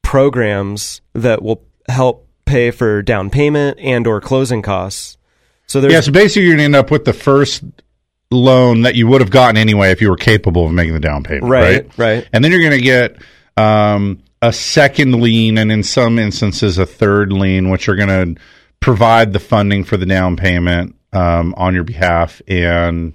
programs 0.01 1.01
that 1.14 1.41
will 1.41 1.64
help 1.89 2.27
pay 2.45 2.72
for 2.72 3.01
down 3.01 3.30
payment 3.30 3.80
and 3.80 4.07
or 4.07 4.22
closing 4.22 4.61
costs. 4.61 5.18
So 5.65 5.81
there's 5.81 5.93
yeah, 5.93 6.01
so 6.01 6.11
basically 6.11 6.47
you're 6.47 6.57
to 6.57 6.64
end 6.64 6.76
up 6.76 6.91
with 6.91 7.05
the 7.05 7.14
first 7.14 7.64
loan 8.34 8.81
that 8.81 8.95
you 8.95 9.07
would 9.07 9.22
have 9.22 9.30
gotten 9.31 9.57
anyway 9.57 9.91
if 9.91 10.01
you 10.01 10.10
were 10.10 10.18
capable 10.18 10.65
of 10.65 10.72
making 10.73 10.93
the 10.93 10.99
down 10.99 11.23
payment, 11.23 11.45
Right, 11.45 11.64
right? 11.64 11.97
right. 11.97 12.30
And 12.34 12.43
then 12.43 12.51
you're 12.51 12.61
going 12.61 12.72
to 12.72 12.81
get 12.81 13.18
um, 13.57 14.22
a 14.41 14.51
second 14.51 15.22
lien 15.22 15.57
and 15.57 15.72
in 15.72 15.84
some 15.84 16.19
instances 16.19 16.77
a 16.77 16.85
third 16.85 17.31
lien, 17.31 17.69
which 17.69 17.88
are 17.88 17.95
going 17.95 18.35
to 18.35 18.41
provide 18.80 19.31
the 19.34 19.39
funding 19.39 19.84
for 19.84 19.95
the 19.97 20.05
down 20.05 20.35
payment 20.35 20.95
um, 21.14 21.53
on 21.55 21.73
your 21.73 21.84
behalf. 21.84 22.41
And 22.47 23.14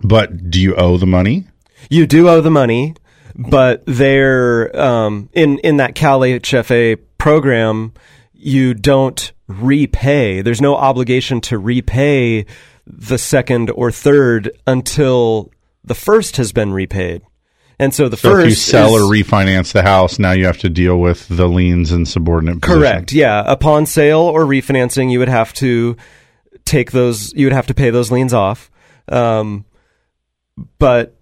but 0.00 0.50
do 0.50 0.60
you 0.60 0.74
owe 0.76 0.96
the 0.96 1.06
money? 1.06 1.46
You 1.90 2.06
do 2.06 2.28
owe 2.28 2.40
the 2.40 2.50
money, 2.50 2.94
but 3.36 3.82
they're 3.86 4.74
um, 4.78 5.28
in 5.32 5.58
in 5.58 5.76
that 5.78 5.94
Cal 5.94 6.20
HFA 6.20 6.98
program. 7.18 7.92
You 8.32 8.72
don't 8.74 9.32
repay. 9.48 10.42
There's 10.42 10.60
no 10.60 10.76
obligation 10.76 11.40
to 11.42 11.58
repay 11.58 12.46
the 12.90 13.18
second 13.18 13.70
or 13.70 13.90
third 13.92 14.50
until 14.66 15.50
the 15.84 15.94
first 15.94 16.36
has 16.38 16.52
been 16.52 16.72
repaid. 16.72 17.22
And 17.78 17.94
so 17.94 18.08
the 18.08 18.16
So 18.16 18.30
first 18.30 18.44
if 18.46 18.50
you 18.50 18.56
sell 18.56 18.96
is- 18.96 19.02
or 19.02 19.04
refinance 19.12 19.72
the 19.72 19.82
house, 19.82 20.18
now 20.18 20.32
you 20.32 20.46
have 20.46 20.58
to 20.58 20.68
deal 20.68 20.98
with 20.98 21.28
the 21.28 21.46
liens 21.48 21.92
and 21.92 22.08
subordinate. 22.08 22.60
position. 22.60 22.80
Correct. 22.80 23.12
Yeah. 23.12 23.44
Upon 23.46 23.86
sale 23.86 24.20
or 24.20 24.44
refinancing, 24.44 25.12
you 25.12 25.18
would 25.20 25.28
have 25.28 25.52
to 25.54 25.96
take 26.64 26.90
those. 26.90 27.32
You 27.34 27.46
would 27.46 27.52
have 27.52 27.68
to 27.68 27.74
pay 27.74 27.90
those 27.90 28.10
liens 28.10 28.34
off. 28.34 28.70
Um, 29.10 29.64
but 30.78 31.14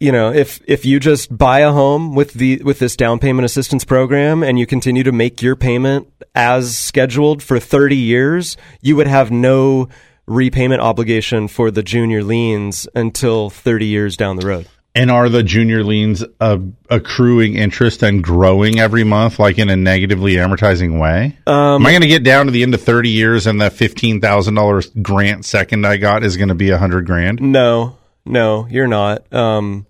you 0.00 0.12
know, 0.12 0.32
if 0.32 0.60
if 0.66 0.84
you 0.84 0.98
just 1.00 1.36
buy 1.36 1.60
a 1.60 1.72
home 1.72 2.14
with 2.14 2.34
the 2.34 2.60
with 2.64 2.78
this 2.78 2.96
down 2.96 3.18
payment 3.18 3.44
assistance 3.44 3.84
program 3.84 4.42
and 4.42 4.58
you 4.58 4.66
continue 4.66 5.02
to 5.02 5.12
make 5.12 5.40
your 5.42 5.56
payment 5.56 6.06
as 6.34 6.76
scheduled 6.76 7.42
for 7.42 7.58
30 7.58 7.96
years, 7.96 8.56
you 8.82 8.96
would 8.96 9.06
have 9.06 9.30
no 9.30 9.88
repayment 10.26 10.80
obligation 10.80 11.48
for 11.48 11.70
the 11.70 11.82
junior 11.82 12.22
liens 12.22 12.88
until 12.94 13.50
30 13.50 13.86
years 13.86 14.16
down 14.16 14.36
the 14.36 14.46
road. 14.46 14.68
And 14.94 15.10
are 15.10 15.28
the 15.28 15.42
junior 15.42 15.84
liens 15.84 16.24
uh, 16.40 16.58
accruing 16.88 17.54
interest 17.54 18.02
and 18.02 18.24
growing 18.24 18.80
every 18.80 19.04
month, 19.04 19.38
like 19.38 19.58
in 19.58 19.68
a 19.68 19.76
negatively 19.76 20.36
amortizing 20.36 20.98
way? 20.98 21.36
Um, 21.46 21.82
Am 21.82 21.86
I 21.86 21.90
going 21.90 22.00
to 22.00 22.08
get 22.08 22.24
down 22.24 22.46
to 22.46 22.52
the 22.52 22.62
end 22.62 22.72
of 22.72 22.82
thirty 22.82 23.10
years 23.10 23.46
and 23.46 23.60
that 23.60 23.74
fifteen 23.74 24.22
thousand 24.22 24.54
dollars 24.54 24.90
grant 25.02 25.44
second 25.44 25.86
I 25.86 25.98
got 25.98 26.24
is 26.24 26.38
going 26.38 26.48
to 26.48 26.54
be 26.54 26.70
a 26.70 26.78
hundred 26.78 27.04
grand? 27.04 27.42
No, 27.42 27.98
no, 28.24 28.66
you're 28.70 28.86
not. 28.86 29.30
Um, 29.34 29.86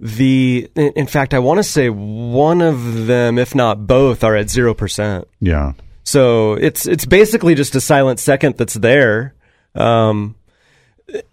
the 0.00 0.68
in 0.74 0.92
in 0.96 1.06
fact, 1.06 1.34
I 1.34 1.38
want 1.38 1.58
to 1.58 1.64
say 1.64 1.88
one 1.88 2.60
of 2.60 3.06
them, 3.06 3.38
if 3.38 3.54
not 3.54 3.86
both, 3.86 4.24
are 4.24 4.34
at 4.34 4.50
zero 4.50 4.74
percent. 4.74 5.28
Yeah. 5.38 5.74
So 6.02 6.54
it's 6.54 6.84
it's 6.86 7.06
basically 7.06 7.54
just 7.54 7.76
a 7.76 7.80
silent 7.80 8.18
second 8.18 8.56
that's 8.56 8.74
there, 8.74 9.34
um, 9.74 10.34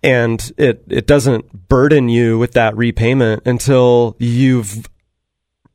and 0.03 0.51
it 0.57 0.83
it 0.89 1.07
doesn't 1.07 1.67
burden 1.67 2.09
you 2.09 2.37
with 2.37 2.53
that 2.53 2.75
repayment 2.77 3.43
until 3.45 4.15
you've, 4.19 4.87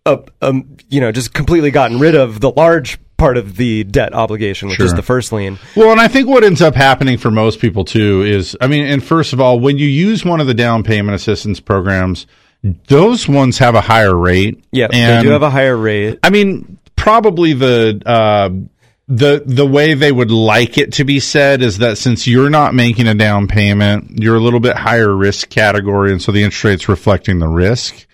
uh, 0.06 0.18
um, 0.40 0.76
you 0.88 1.00
know, 1.00 1.12
just 1.12 1.34
completely 1.34 1.70
gotten 1.70 1.98
rid 1.98 2.14
of 2.14 2.40
the 2.40 2.50
large 2.50 2.98
part 3.20 3.36
of 3.36 3.56
the 3.56 3.84
debt 3.84 4.14
obligation, 4.14 4.68
which 4.68 4.80
is 4.80 4.94
the 4.94 5.02
first 5.02 5.30
lien. 5.30 5.58
Well, 5.76 5.92
and 5.92 6.00
I 6.00 6.08
think 6.08 6.26
what 6.26 6.42
ends 6.42 6.62
up 6.62 6.74
happening 6.74 7.18
for 7.18 7.30
most 7.30 7.60
people 7.60 7.84
too 7.84 8.22
is, 8.22 8.56
I 8.62 8.66
mean, 8.66 8.86
and 8.86 9.04
first 9.04 9.34
of 9.34 9.40
all, 9.40 9.60
when 9.60 9.76
you 9.76 9.86
use 9.86 10.24
one 10.24 10.40
of 10.40 10.46
the 10.46 10.54
down 10.54 10.82
payment 10.82 11.14
assistance 11.14 11.60
programs, 11.60 12.26
those 12.88 13.28
ones 13.28 13.58
have 13.58 13.74
a 13.74 13.82
higher 13.82 14.16
rate. 14.16 14.64
Yeah, 14.72 14.88
and 14.90 15.18
they 15.18 15.28
do 15.28 15.32
have 15.32 15.42
a 15.42 15.50
higher 15.50 15.76
rate. 15.76 16.18
I 16.22 16.30
mean, 16.30 16.78
probably 16.96 17.52
the 17.52 18.02
uh, 18.06 18.50
the 19.10 19.42
the 19.44 19.66
way 19.66 19.94
they 19.94 20.12
would 20.12 20.30
like 20.30 20.78
it 20.78 20.92
to 20.94 21.04
be 21.04 21.18
said 21.18 21.62
is 21.62 21.78
that 21.78 21.98
since 21.98 22.28
you're 22.28 22.48
not 22.48 22.74
making 22.74 23.08
a 23.08 23.14
down 23.14 23.48
payment, 23.48 24.22
you're 24.22 24.36
a 24.36 24.40
little 24.40 24.60
bit 24.60 24.76
higher 24.76 25.12
risk 25.14 25.50
category, 25.50 26.12
and 26.12 26.22
so 26.22 26.30
the 26.30 26.44
interest 26.44 26.64
rate's 26.64 26.88
reflecting 26.88 27.40
the 27.40 27.48
risk. 27.48 28.06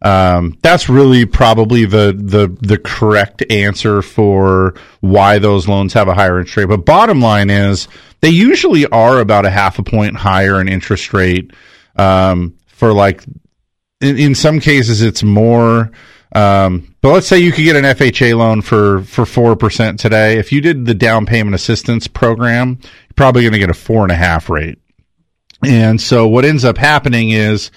Um, 0.00 0.56
that's 0.62 0.88
really 0.88 1.26
probably 1.26 1.84
the 1.84 2.14
the 2.16 2.48
the 2.66 2.78
correct 2.78 3.44
answer 3.50 4.00
for 4.00 4.74
why 5.00 5.38
those 5.38 5.68
loans 5.68 5.92
have 5.92 6.08
a 6.08 6.14
higher 6.14 6.38
interest 6.38 6.56
rate. 6.56 6.64
But 6.64 6.86
bottom 6.86 7.20
line 7.20 7.50
is 7.50 7.86
they 8.22 8.30
usually 8.30 8.86
are 8.86 9.20
about 9.20 9.44
a 9.44 9.50
half 9.50 9.78
a 9.78 9.82
point 9.82 10.16
higher 10.16 10.62
in 10.62 10.68
interest 10.68 11.12
rate 11.12 11.52
um, 11.96 12.54
for 12.68 12.94
like 12.94 13.22
in, 14.00 14.16
in 14.16 14.34
some 14.34 14.60
cases 14.60 15.02
it's 15.02 15.22
more 15.22 15.90
um, 16.34 16.94
but 17.00 17.12
let's 17.12 17.26
say 17.26 17.38
you 17.38 17.52
could 17.52 17.64
get 17.64 17.76
an 17.76 17.84
FHA 17.84 18.36
loan 18.36 18.60
for 18.62 19.02
for 19.02 19.24
four 19.24 19.56
percent 19.56 19.98
today. 19.98 20.38
If 20.38 20.52
you 20.52 20.60
did 20.60 20.84
the 20.84 20.94
down 20.94 21.26
payment 21.26 21.54
assistance 21.54 22.06
program, 22.06 22.78
you're 22.80 23.14
probably 23.16 23.42
going 23.42 23.52
to 23.52 23.58
get 23.58 23.70
a 23.70 23.74
four 23.74 24.02
and 24.02 24.12
a 24.12 24.16
half 24.16 24.50
rate. 24.50 24.78
And 25.64 26.00
so 26.00 26.28
what 26.28 26.44
ends 26.44 26.64
up 26.64 26.78
happening 26.78 27.30
is 27.30 27.70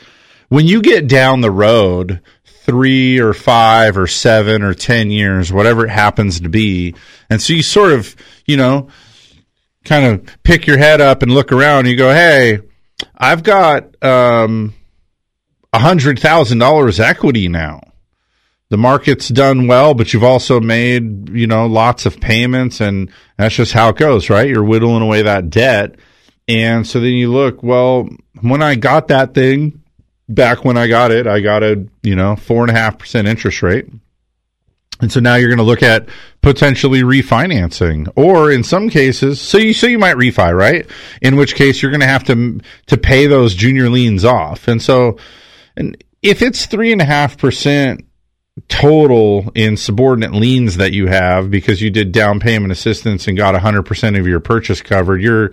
when 0.49 0.67
you 0.67 0.81
get 0.81 1.07
down 1.07 1.41
the 1.41 1.49
road 1.51 2.21
three 2.45 3.19
or 3.19 3.33
five 3.33 3.97
or 3.97 4.05
seven 4.05 4.61
or 4.61 4.73
ten 4.73 5.09
years, 5.11 5.51
whatever 5.51 5.85
it 5.85 5.89
happens 5.91 6.41
to 6.41 6.49
be, 6.49 6.95
and 7.29 7.41
so 7.41 7.53
you 7.53 7.63
sort 7.63 7.93
of 7.93 8.15
you 8.45 8.57
know 8.57 8.89
kind 9.85 10.05
of 10.05 10.37
pick 10.43 10.67
your 10.67 10.77
head 10.77 11.01
up 11.01 11.23
and 11.23 11.33
look 11.33 11.51
around. 11.51 11.79
and 11.79 11.87
You 11.89 11.97
go, 11.97 12.13
hey, 12.13 12.59
I've 13.17 13.43
got 13.43 14.03
um 14.03 14.73
hundred 15.73 16.19
thousand 16.19 16.59
dollars 16.59 16.99
equity 16.99 17.47
now. 17.47 17.81
The 18.72 18.77
market's 18.77 19.27
done 19.27 19.68
well, 19.68 19.93
but 19.93 20.14
you've 20.14 20.23
also 20.23 20.61
made, 20.61 21.27
you 21.27 21.45
know, 21.45 21.65
lots 21.65 22.06
of 22.06 22.22
payments 22.22 22.80
and 22.80 23.11
that's 23.35 23.53
just 23.53 23.73
how 23.73 23.89
it 23.89 23.98
goes, 23.98 24.30
right? 24.30 24.48
You're 24.48 24.64
whittling 24.64 25.02
away 25.02 25.23
that 25.23 25.49
debt. 25.49 25.95
And 26.48 26.88
so 26.88 27.02
then 27.02 27.11
you 27.11 27.30
look, 27.34 27.61
well, 27.61 28.07
when 28.39 28.64
I 28.64 28.76
got 28.76 29.10
that 29.10 29.34
thing 29.34 29.81
back 30.30 30.64
when 30.64 30.77
I 30.77 30.88
got 30.88 31.11
it, 31.11 31.27
I 31.27 31.41
got 31.41 31.64
a, 31.64 31.85
you 32.02 32.15
know, 32.15 32.38
four 32.38 32.64
and 32.64 32.72
a 32.72 32.73
half 32.73 32.98
percent 32.98 33.27
interest 33.27 33.61
rate. 33.61 33.89
And 35.02 35.11
so 35.11 35.19
now 35.19 35.35
you're 35.35 35.49
going 35.49 35.57
to 35.57 35.64
look 35.64 35.84
at 35.84 36.07
potentially 36.41 37.02
refinancing 37.02 38.10
or 38.15 38.53
in 38.53 38.64
some 38.64 38.89
cases, 38.89 39.41
so 39.41 39.57
you, 39.57 39.73
so 39.73 39.85
you 39.85 39.99
might 39.99 40.15
refi, 40.15 40.56
right? 40.56 40.89
In 41.22 41.35
which 41.35 41.56
case 41.56 41.81
you're 41.81 41.91
going 41.91 41.99
to 41.99 42.07
have 42.07 42.23
to, 42.23 42.61
to 42.85 42.98
pay 42.98 43.27
those 43.27 43.53
junior 43.53 43.89
liens 43.89 44.23
off. 44.23 44.69
And 44.69 44.81
so, 44.81 45.18
and 45.76 46.02
if 46.22 46.41
it's 46.41 46.68
three 46.68 46.93
and 46.93 47.02
a 47.02 47.06
half 47.06 47.38
percent 47.38 48.06
total 48.67 49.51
in 49.55 49.77
subordinate 49.77 50.33
liens 50.33 50.77
that 50.77 50.91
you 50.91 51.07
have 51.07 51.49
because 51.49 51.81
you 51.81 51.89
did 51.89 52.11
down 52.11 52.39
payment 52.39 52.71
assistance 52.71 53.27
and 53.27 53.38
got 53.38 53.55
100% 53.55 54.19
of 54.19 54.27
your 54.27 54.39
purchase 54.39 54.81
covered, 54.81 55.21
you're 55.21 55.51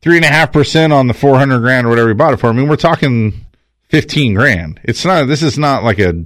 three 0.00 0.16
and 0.16 0.24
a 0.24 0.28
half 0.28 0.52
percent 0.52 0.92
on 0.92 1.06
the 1.06 1.14
400 1.14 1.60
grand 1.60 1.86
or 1.86 1.90
whatever 1.90 2.08
you 2.08 2.14
bought 2.14 2.32
it 2.32 2.38
for. 2.38 2.48
I 2.48 2.52
mean, 2.52 2.68
we're 2.68 2.76
talking 2.76 3.46
15 3.88 4.34
grand. 4.34 4.80
It's 4.84 5.04
not, 5.04 5.26
this 5.26 5.42
is 5.42 5.58
not 5.58 5.84
like 5.84 5.98
a, 5.98 6.24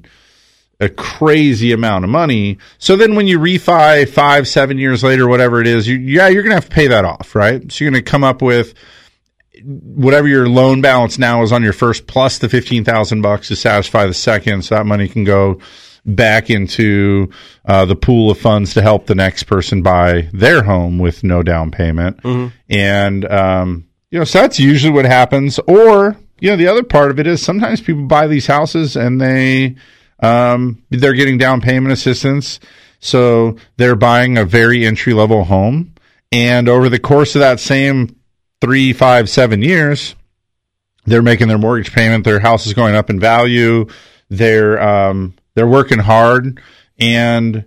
a 0.81 0.89
crazy 0.89 1.73
amount 1.73 2.05
of 2.05 2.11
money. 2.11 2.59
So 2.79 2.97
then 2.97 3.15
when 3.15 3.27
you 3.27 3.39
refi 3.39 4.09
five, 4.09 4.47
seven 4.49 4.79
years 4.79 5.03
later, 5.03 5.27
whatever 5.29 5.61
it 5.61 5.67
is, 5.67 5.89
you, 5.89 5.97
yeah, 5.97 6.29
you're 6.29 6.43
going 6.43 6.51
to 6.51 6.57
have 6.57 6.69
to 6.69 6.75
pay 6.75 6.89
that 6.89 7.05
off, 7.05 7.35
right? 7.35 7.71
So 7.71 7.85
you're 7.85 7.93
going 7.93 8.05
to 8.05 8.11
come 8.11 8.25
up 8.25 8.43
with 8.43 8.75
whatever 9.63 10.29
your 10.29 10.49
loan 10.49 10.81
balance 10.81 11.19
now 11.19 11.43
is 11.43 11.53
on 11.53 11.63
your 11.63 11.73
first 11.73 12.07
plus 12.07 12.39
the 12.39 12.49
15,000 12.49 13.23
bucks 13.23 13.49
to 13.49 13.57
satisfy 13.57 14.07
the 14.07 14.15
second. 14.15 14.65
So 14.65 14.75
that 14.75 14.87
money 14.87 15.09
can 15.09 15.25
go 15.25 15.61
back 16.07 16.51
into 16.51 17.31
uh, 17.65 17.85
the 17.87 17.97
pool 17.97 18.31
of 18.31 18.39
funds 18.39 18.75
to 18.75 18.83
help 18.83 19.07
the 19.07 19.15
next 19.15 19.45
person 19.45 19.83
buy 19.83 20.29
their 20.33 20.63
home 20.63 20.99
with 20.99 21.25
no 21.25 21.43
down 21.43 21.71
payment. 21.71 22.21
And, 22.69 23.25
um, 23.31 23.89
you 24.11 24.19
know, 24.19 24.25
so 24.25 24.41
that's 24.43 24.61
usually 24.61 24.93
what 24.93 25.07
happens. 25.07 25.59
Or, 25.61 26.17
you 26.41 26.51
know, 26.51 26.57
the 26.57 26.69
other 26.69 26.83
part 26.83 27.11
of 27.11 27.19
it 27.19 27.27
is 27.27 27.43
sometimes 27.43 27.81
people 27.81 28.07
buy 28.07 28.27
these 28.27 28.47
houses 28.47 28.97
and 28.97 29.21
they, 29.21 29.77
um, 30.21 30.83
they're 30.91 31.15
getting 31.15 31.39
down 31.39 31.61
payment 31.61 31.93
assistance. 31.93 32.61
So 33.01 33.57
they're 33.77 33.97
buying 33.97 34.37
a 34.39 34.45
very 34.45 34.85
entry 34.85 35.15
level 35.15 35.45
home. 35.45 35.95
And 36.31 36.69
over 36.69 36.89
the 36.89 36.99
course 36.99 37.35
of 37.35 37.41
that 37.41 37.61
same 37.61 38.17
three, 38.61 38.93
five, 38.93 39.31
seven 39.31 39.63
years, 39.63 40.15
they're 41.07 41.23
making 41.23 41.49
their 41.49 41.59
mortgage 41.59 41.93
payment. 41.93 42.25
Their 42.25 42.41
house 42.41 42.67
is 42.67 42.75
going 42.75 42.95
up 42.95 43.11
in 43.11 43.21
value. 43.21 43.87
They're, 44.31 44.83
um, 44.83 45.35
they're 45.55 45.67
working 45.67 46.01
hard 46.01 46.61
and 46.99 47.65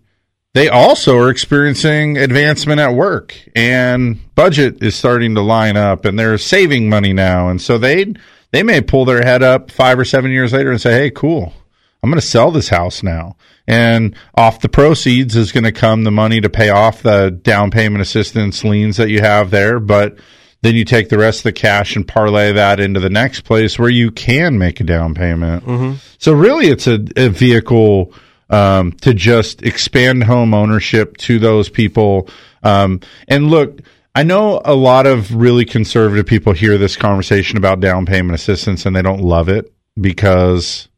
they 0.53 0.69
also 0.69 1.17
are 1.17 1.29
experiencing 1.29 2.17
advancement 2.17 2.79
at 2.79 2.93
work 2.93 3.35
and 3.55 4.19
budget 4.33 4.81
is 4.81 4.95
starting 4.95 5.35
to 5.35 5.41
line 5.41 5.77
up 5.77 6.05
and 6.05 6.17
they're 6.17 6.37
saving 6.37 6.89
money 6.89 7.13
now. 7.13 7.49
And 7.49 7.61
so 7.61 7.77
they, 7.77 8.15
they 8.51 8.63
may 8.63 8.81
pull 8.81 9.05
their 9.05 9.23
head 9.23 9.43
up 9.43 9.71
five 9.71 9.99
or 9.99 10.05
seven 10.05 10.31
years 10.31 10.53
later 10.53 10.71
and 10.71 10.81
say, 10.81 10.93
"Hey, 10.93 11.11
cool, 11.11 11.53
I'm 12.01 12.09
going 12.09 12.19
to 12.19 12.25
sell 12.25 12.51
this 12.51 12.69
house 12.69 13.03
now." 13.03 13.35
And 13.67 14.15
off 14.35 14.61
the 14.61 14.69
proceeds 14.69 15.35
is 15.35 15.51
going 15.51 15.65
to 15.65 15.71
come 15.71 16.03
the 16.03 16.11
money 16.11 16.39
to 16.41 16.49
pay 16.49 16.69
off 16.69 17.03
the 17.03 17.29
down 17.29 17.69
payment 17.69 18.01
assistance 18.01 18.63
liens 18.63 18.97
that 18.97 19.09
you 19.09 19.19
have 19.19 19.51
there. 19.51 19.79
But 19.79 20.17
then 20.61 20.75
you 20.75 20.85
take 20.85 21.09
the 21.09 21.17
rest 21.17 21.39
of 21.39 21.43
the 21.43 21.53
cash 21.53 21.95
and 21.95 22.07
parlay 22.07 22.51
that 22.53 22.79
into 22.79 22.99
the 22.99 23.09
next 23.09 23.41
place 23.41 23.77
where 23.77 23.89
you 23.89 24.11
can 24.11 24.57
make 24.57 24.79
a 24.79 24.83
down 24.83 25.13
payment. 25.13 25.65
Mm-hmm. 25.65 25.95
So 26.17 26.33
really, 26.33 26.67
it's 26.67 26.87
a, 26.87 26.99
a 27.15 27.29
vehicle 27.29 28.13
um, 28.49 28.93
to 28.93 29.13
just 29.13 29.63
expand 29.63 30.23
home 30.23 30.53
ownership 30.53 31.17
to 31.17 31.39
those 31.39 31.69
people. 31.69 32.29
Um, 32.63 33.01
and 33.27 33.49
look, 33.49 33.81
I 34.15 34.23
know 34.23 34.61
a 34.65 34.73
lot 34.73 35.05
of 35.05 35.35
really 35.35 35.65
conservative 35.65 36.25
people 36.25 36.53
hear 36.53 36.77
this 36.77 36.95
conversation 36.95 37.57
about 37.57 37.79
down 37.79 38.05
payment 38.05 38.33
assistance 38.33 38.85
and 38.85 38.95
they 38.95 39.03
don't 39.03 39.21
love 39.21 39.49
it 39.49 39.71
because 39.99 40.89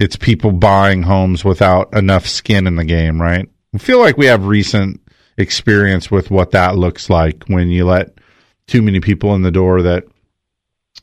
it's 0.00 0.16
people 0.16 0.52
buying 0.52 1.02
homes 1.02 1.44
without 1.44 1.94
enough 1.94 2.26
skin 2.26 2.66
in 2.66 2.76
the 2.76 2.84
game, 2.84 3.22
right? 3.22 3.48
I 3.74 3.78
feel 3.78 4.00
like 4.00 4.16
we 4.16 4.26
have 4.26 4.46
recent 4.46 5.00
experience 5.38 6.10
with 6.10 6.30
what 6.30 6.50
that 6.52 6.76
looks 6.76 7.08
like 7.08 7.44
when 7.46 7.68
you 7.68 7.86
let 7.86 8.18
too 8.66 8.82
many 8.82 9.00
people 9.00 9.34
in 9.34 9.42
the 9.42 9.50
door 9.50 9.82
that 9.82 10.04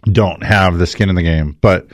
don't 0.04 0.44
have 0.44 0.78
the 0.78 0.88
skin 0.88 1.10
in 1.10 1.16
the 1.16 1.24
game. 1.24 1.58
But 1.62 1.88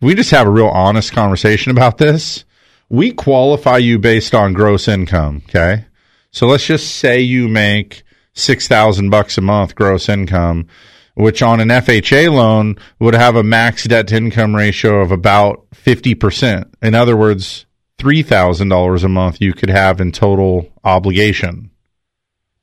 we 0.00 0.14
just 0.14 0.30
have 0.32 0.46
a 0.46 0.50
real 0.50 0.68
honest 0.68 1.12
conversation 1.12 1.70
about 1.70 1.98
this. 1.98 2.44
We 2.88 3.12
qualify 3.12 3.78
you 3.78 3.98
based 3.98 4.34
on 4.34 4.52
gross 4.52 4.88
income, 4.88 5.42
okay? 5.48 5.86
So 6.30 6.46
let's 6.46 6.66
just 6.66 6.96
say 6.96 7.20
you 7.20 7.48
make 7.48 8.02
6,000 8.34 9.10
bucks 9.10 9.38
a 9.38 9.40
month 9.40 9.74
gross 9.74 10.08
income, 10.08 10.66
which 11.14 11.42
on 11.42 11.60
an 11.60 11.68
FHA 11.68 12.32
loan 12.32 12.76
would 12.98 13.14
have 13.14 13.36
a 13.36 13.42
max 13.42 13.84
debt 13.84 14.08
to 14.08 14.16
income 14.16 14.54
ratio 14.54 15.00
of 15.00 15.10
about 15.10 15.66
50%. 15.70 16.70
In 16.82 16.94
other 16.94 17.16
words, 17.16 17.64
$3,000 17.98 19.04
a 19.04 19.08
month 19.08 19.40
you 19.40 19.54
could 19.54 19.70
have 19.70 20.00
in 20.00 20.12
total 20.12 20.70
obligation. 20.84 21.70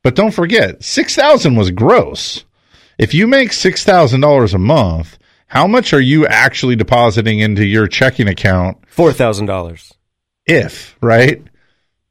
But 0.03 0.15
don't 0.15 0.31
forget, 0.31 0.83
6,000 0.83 1.55
was 1.55 1.71
gross. 1.71 2.43
If 2.97 3.13
you 3.13 3.25
make 3.25 3.49
$6,000 3.51 4.53
a 4.53 4.57
month, 4.57 5.17
how 5.47 5.65
much 5.67 5.93
are 5.93 6.01
you 6.01 6.27
actually 6.27 6.75
depositing 6.75 7.39
into 7.39 7.65
your 7.65 7.87
checking 7.87 8.27
account? 8.27 8.81
$4,000. 8.95 9.91
If, 10.45 10.97
right? 11.01 11.41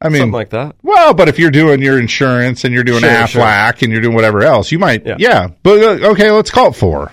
I 0.01 0.09
mean, 0.09 0.21
Something 0.21 0.33
like 0.33 0.51
that. 0.51 0.75
Well, 0.83 1.15
but 1.15 1.29
if 1.29 1.39
you're 1.39 1.51
doing 1.51 1.81
your 1.83 1.99
insurance 2.01 2.65
and 2.65 2.75
you're 2.75 2.83
doing 2.83 3.01
Sure, 3.01 3.11
Aflac 3.11 3.79
sure. 3.79 3.85
and 3.87 3.93
you're 3.93 4.01
doing 4.01 4.15
whatever 4.15 4.43
else, 4.43 4.73
you 4.73 4.79
might, 4.79 5.07
yeah. 5.07 5.17
Yeah. 5.19 5.49
But 5.63 6.03
uh, 6.03 6.11
okay, 6.11 6.31
let's 6.31 6.51
call 6.51 6.69
it 6.71 6.77
four. 6.77 7.13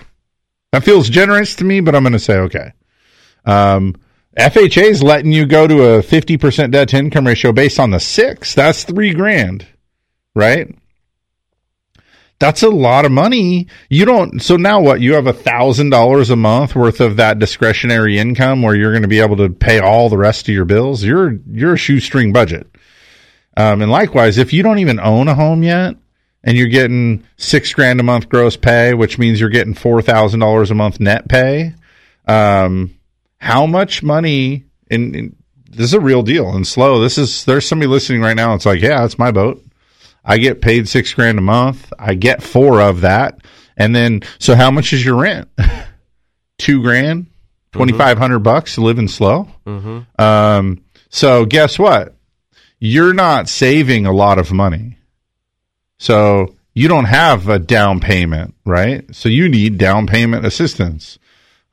That 0.72 0.82
feels 0.82 1.08
generous 1.08 1.54
to 1.56 1.64
me, 1.64 1.80
but 1.80 1.94
I'm 1.94 2.02
going 2.02 2.14
to 2.14 2.18
say 2.18 2.36
okay. 2.38 2.72
Um, 3.44 3.94
FHA 4.38 4.82
is 4.84 5.02
letting 5.02 5.32
you 5.32 5.46
go 5.46 5.66
to 5.66 5.82
a 5.94 6.02
50% 6.02 6.70
debt 6.70 6.88
to 6.90 6.96
income 6.96 7.26
ratio 7.26 7.52
based 7.52 7.78
on 7.78 7.90
the 7.90 8.00
six. 8.00 8.54
That's 8.54 8.84
three 8.84 9.12
grand, 9.12 9.66
right? 10.34 10.74
That's 12.38 12.62
a 12.62 12.70
lot 12.70 13.04
of 13.04 13.12
money. 13.12 13.66
You 13.90 14.06
don't. 14.06 14.40
So 14.40 14.56
now 14.56 14.80
what? 14.80 15.02
You 15.02 15.12
have 15.14 15.26
a 15.26 15.32
thousand 15.32 15.90
dollars 15.90 16.30
a 16.30 16.36
month 16.36 16.74
worth 16.74 17.00
of 17.00 17.16
that 17.16 17.38
discretionary 17.38 18.18
income 18.18 18.62
where 18.62 18.74
you're 18.74 18.92
going 18.92 19.02
to 19.02 19.08
be 19.08 19.20
able 19.20 19.36
to 19.36 19.50
pay 19.50 19.78
all 19.78 20.08
the 20.08 20.16
rest 20.16 20.48
of 20.48 20.54
your 20.54 20.64
bills. 20.64 21.04
You're 21.04 21.32
you're 21.50 21.74
a 21.74 21.78
shoestring 21.78 22.32
budget. 22.32 22.66
Um, 23.58 23.82
and 23.82 23.90
likewise, 23.90 24.38
if 24.38 24.54
you 24.54 24.62
don't 24.62 24.78
even 24.78 24.98
own 24.98 25.28
a 25.28 25.34
home 25.34 25.62
yet, 25.62 25.96
and 26.42 26.56
you're 26.56 26.68
getting 26.68 27.24
six 27.36 27.74
grand 27.74 28.00
a 28.00 28.02
month 28.02 28.30
gross 28.30 28.56
pay, 28.56 28.94
which 28.94 29.18
means 29.18 29.38
you're 29.38 29.50
getting 29.50 29.74
four 29.74 30.00
thousand 30.00 30.40
dollars 30.40 30.70
a 30.70 30.74
month 30.74 30.98
net 30.98 31.28
pay, 31.28 31.74
um, 32.26 32.94
how 33.38 33.66
much 33.66 34.02
money? 34.02 34.64
In, 34.90 35.14
in 35.14 35.36
this 35.68 35.86
is 35.86 35.94
a 35.94 36.00
real 36.00 36.22
deal 36.22 36.50
and 36.54 36.66
SLO. 36.66 37.00
This 37.00 37.18
is 37.18 37.44
there's 37.44 37.66
somebody 37.66 37.86
listening 37.86 38.22
right 38.22 38.34
now. 38.34 38.54
It's 38.54 38.66
like, 38.66 38.80
yeah, 38.80 39.04
it's 39.04 39.18
my 39.18 39.30
boat. 39.30 39.62
I 40.30 40.38
get 40.38 40.60
paid 40.60 40.88
six 40.88 41.12
grand 41.12 41.38
a 41.38 41.42
month. 41.42 41.92
I 41.98 42.14
get 42.14 42.40
four 42.40 42.80
of 42.80 43.00
that, 43.00 43.40
and 43.76 43.96
then 43.96 44.22
so 44.38 44.54
how 44.54 44.70
much 44.70 44.92
is 44.92 45.04
your 45.04 45.16
rent? 45.16 45.48
Two 46.58 46.82
grand, 46.82 47.26
twenty 47.72 47.92
five 47.92 48.16
hundred 48.16 48.38
bucks 48.38 48.78
living 48.78 49.08
SLO. 49.08 49.48
Mm-hmm. 49.66 50.22
Um, 50.22 50.84
so 51.08 51.46
guess 51.46 51.80
what? 51.80 52.14
You're 52.78 53.12
not 53.12 53.48
saving 53.48 54.06
a 54.06 54.12
lot 54.12 54.38
of 54.38 54.52
money. 54.52 54.98
So 55.98 56.54
you 56.74 56.86
don't 56.86 57.06
have 57.06 57.48
a 57.48 57.58
down 57.58 57.98
payment, 57.98 58.54
right? 58.64 59.12
So 59.12 59.28
you 59.28 59.48
need 59.48 59.78
down 59.78 60.06
payment 60.06 60.46
assistance 60.46 61.18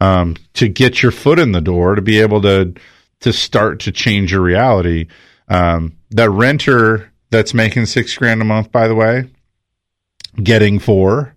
um, 0.01 0.35
to 0.53 0.67
get 0.67 1.03
your 1.03 1.11
foot 1.11 1.37
in 1.37 1.51
the 1.51 1.61
door 1.61 1.93
to 1.93 2.01
be 2.01 2.21
able 2.21 2.41
to 2.41 2.73
to 3.19 3.31
start 3.31 3.81
to 3.81 3.91
change 3.91 4.31
your 4.31 4.41
reality. 4.41 5.09
Um, 5.47 5.97
that 6.09 6.31
renter 6.31 7.11
that's 7.29 7.53
making 7.53 7.85
six 7.85 8.15
grand 8.15 8.41
a 8.41 8.45
month, 8.45 8.71
by 8.71 8.87
the 8.87 8.95
way, 8.95 9.29
getting 10.41 10.79
four. 10.79 11.35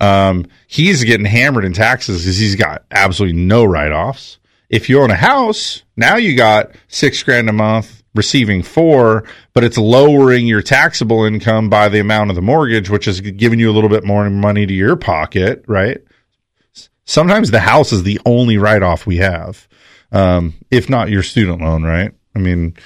Um, 0.00 0.46
he's 0.66 1.04
getting 1.04 1.26
hammered 1.26 1.64
in 1.64 1.72
taxes 1.72 2.22
because 2.22 2.38
he's 2.38 2.56
got 2.56 2.84
absolutely 2.90 3.38
no 3.38 3.64
write 3.64 3.92
offs. 3.92 4.38
If 4.68 4.88
you 4.88 5.00
own 5.00 5.10
a 5.10 5.16
house, 5.16 5.82
now 5.96 6.16
you 6.16 6.36
got 6.36 6.72
six 6.88 7.22
grand 7.22 7.48
a 7.48 7.52
month 7.52 8.02
receiving 8.14 8.62
four, 8.62 9.24
but 9.52 9.62
it's 9.62 9.78
lowering 9.78 10.46
your 10.46 10.62
taxable 10.62 11.24
income 11.24 11.68
by 11.68 11.88
the 11.88 12.00
amount 12.00 12.30
of 12.30 12.36
the 12.36 12.42
mortgage, 12.42 12.90
which 12.90 13.06
is 13.06 13.20
giving 13.20 13.60
you 13.60 13.70
a 13.70 13.74
little 13.74 13.90
bit 13.90 14.04
more 14.04 14.28
money 14.28 14.66
to 14.66 14.74
your 14.74 14.96
pocket, 14.96 15.64
right? 15.68 15.98
Sometimes 17.04 17.50
the 17.50 17.60
house 17.60 17.92
is 17.92 18.02
the 18.02 18.20
only 18.26 18.56
write 18.58 18.82
off 18.82 19.06
we 19.06 19.18
have, 19.18 19.68
um, 20.10 20.54
if 20.70 20.90
not 20.90 21.10
your 21.10 21.22
student 21.22 21.60
loan, 21.60 21.84
right? 21.84 22.12
I 22.34 22.38
mean, 22.38 22.76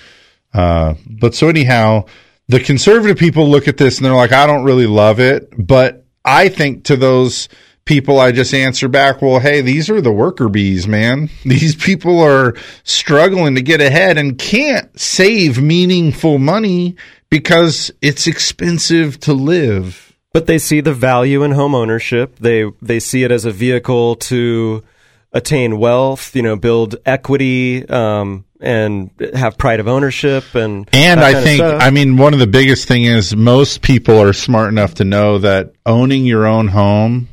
uh, 0.52 0.94
but 1.06 1.34
so 1.34 1.48
anyhow, 1.48 2.04
the 2.50 2.58
conservative 2.58 3.16
people 3.16 3.48
look 3.48 3.68
at 3.68 3.76
this 3.76 3.98
and 3.98 4.04
they're 4.04 4.14
like, 4.14 4.32
I 4.32 4.44
don't 4.44 4.64
really 4.64 4.88
love 4.88 5.20
it. 5.20 5.52
But 5.56 6.04
I 6.24 6.48
think 6.48 6.84
to 6.84 6.96
those 6.96 7.48
people, 7.84 8.18
I 8.18 8.32
just 8.32 8.52
answer 8.52 8.88
back, 8.88 9.22
well, 9.22 9.38
hey, 9.38 9.60
these 9.60 9.88
are 9.88 10.00
the 10.00 10.12
worker 10.12 10.48
bees, 10.48 10.88
man. 10.88 11.30
These 11.44 11.76
people 11.76 12.20
are 12.20 12.54
struggling 12.82 13.54
to 13.54 13.62
get 13.62 13.80
ahead 13.80 14.18
and 14.18 14.36
can't 14.36 14.98
save 14.98 15.62
meaningful 15.62 16.38
money 16.38 16.96
because 17.30 17.92
it's 18.02 18.26
expensive 18.26 19.20
to 19.20 19.32
live. 19.32 20.16
But 20.32 20.46
they 20.46 20.58
see 20.58 20.80
the 20.80 20.94
value 20.94 21.44
in 21.44 21.52
home 21.52 21.74
ownership. 21.74 22.36
They 22.38 22.64
they 22.82 23.00
see 23.00 23.24
it 23.24 23.32
as 23.32 23.44
a 23.44 23.50
vehicle 23.50 24.16
to 24.16 24.84
attain 25.32 25.78
wealth, 25.78 26.34
you 26.34 26.42
know, 26.42 26.56
build 26.56 26.96
equity, 27.06 27.88
um, 27.88 28.44
and 28.60 29.10
have 29.34 29.56
pride 29.56 29.80
of 29.80 29.88
ownership 29.88 30.54
and 30.54 30.88
And 30.92 31.20
I 31.20 31.42
think. 31.42 31.62
I 31.62 31.90
mean, 31.90 32.16
one 32.16 32.34
of 32.34 32.40
the 32.40 32.46
biggest 32.46 32.86
thing 32.86 33.04
is 33.04 33.34
most 33.34 33.82
people 33.82 34.20
are 34.20 34.32
smart 34.32 34.68
enough 34.68 34.94
to 34.96 35.04
know 35.04 35.38
that 35.38 35.72
owning 35.86 36.26
your 36.26 36.46
own 36.46 36.68
home, 36.68 37.28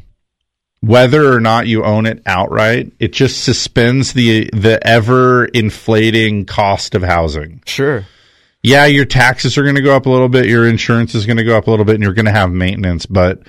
whether 0.79 1.33
or 1.33 1.39
not 1.39 1.67
you 1.67 1.83
own 1.83 2.05
it 2.05 2.21
outright, 2.25 2.93
it 2.99 3.11
just 3.11 3.43
suspends 3.43 4.13
the 4.13 4.49
the 4.53 4.79
ever 4.85 5.45
inflating 5.45 6.45
cost 6.45 6.95
of 6.95 7.03
housing. 7.03 7.61
Sure. 7.65 8.05
Yeah, 8.63 8.85
your 8.85 9.05
taxes 9.05 9.57
are 9.57 9.63
going 9.63 9.75
to 9.75 9.81
go 9.81 9.95
up 9.95 10.07
a 10.07 10.09
little 10.09 10.29
bit, 10.29 10.45
your 10.45 10.67
insurance 10.67 11.15
is 11.15 11.25
going 11.25 11.37
to 11.37 11.43
go 11.43 11.57
up 11.57 11.67
a 11.67 11.69
little 11.69 11.85
bit, 11.85 11.95
and 11.95 12.03
you're 12.03 12.13
going 12.13 12.25
to 12.25 12.31
have 12.31 12.51
maintenance, 12.51 13.05
but 13.05 13.43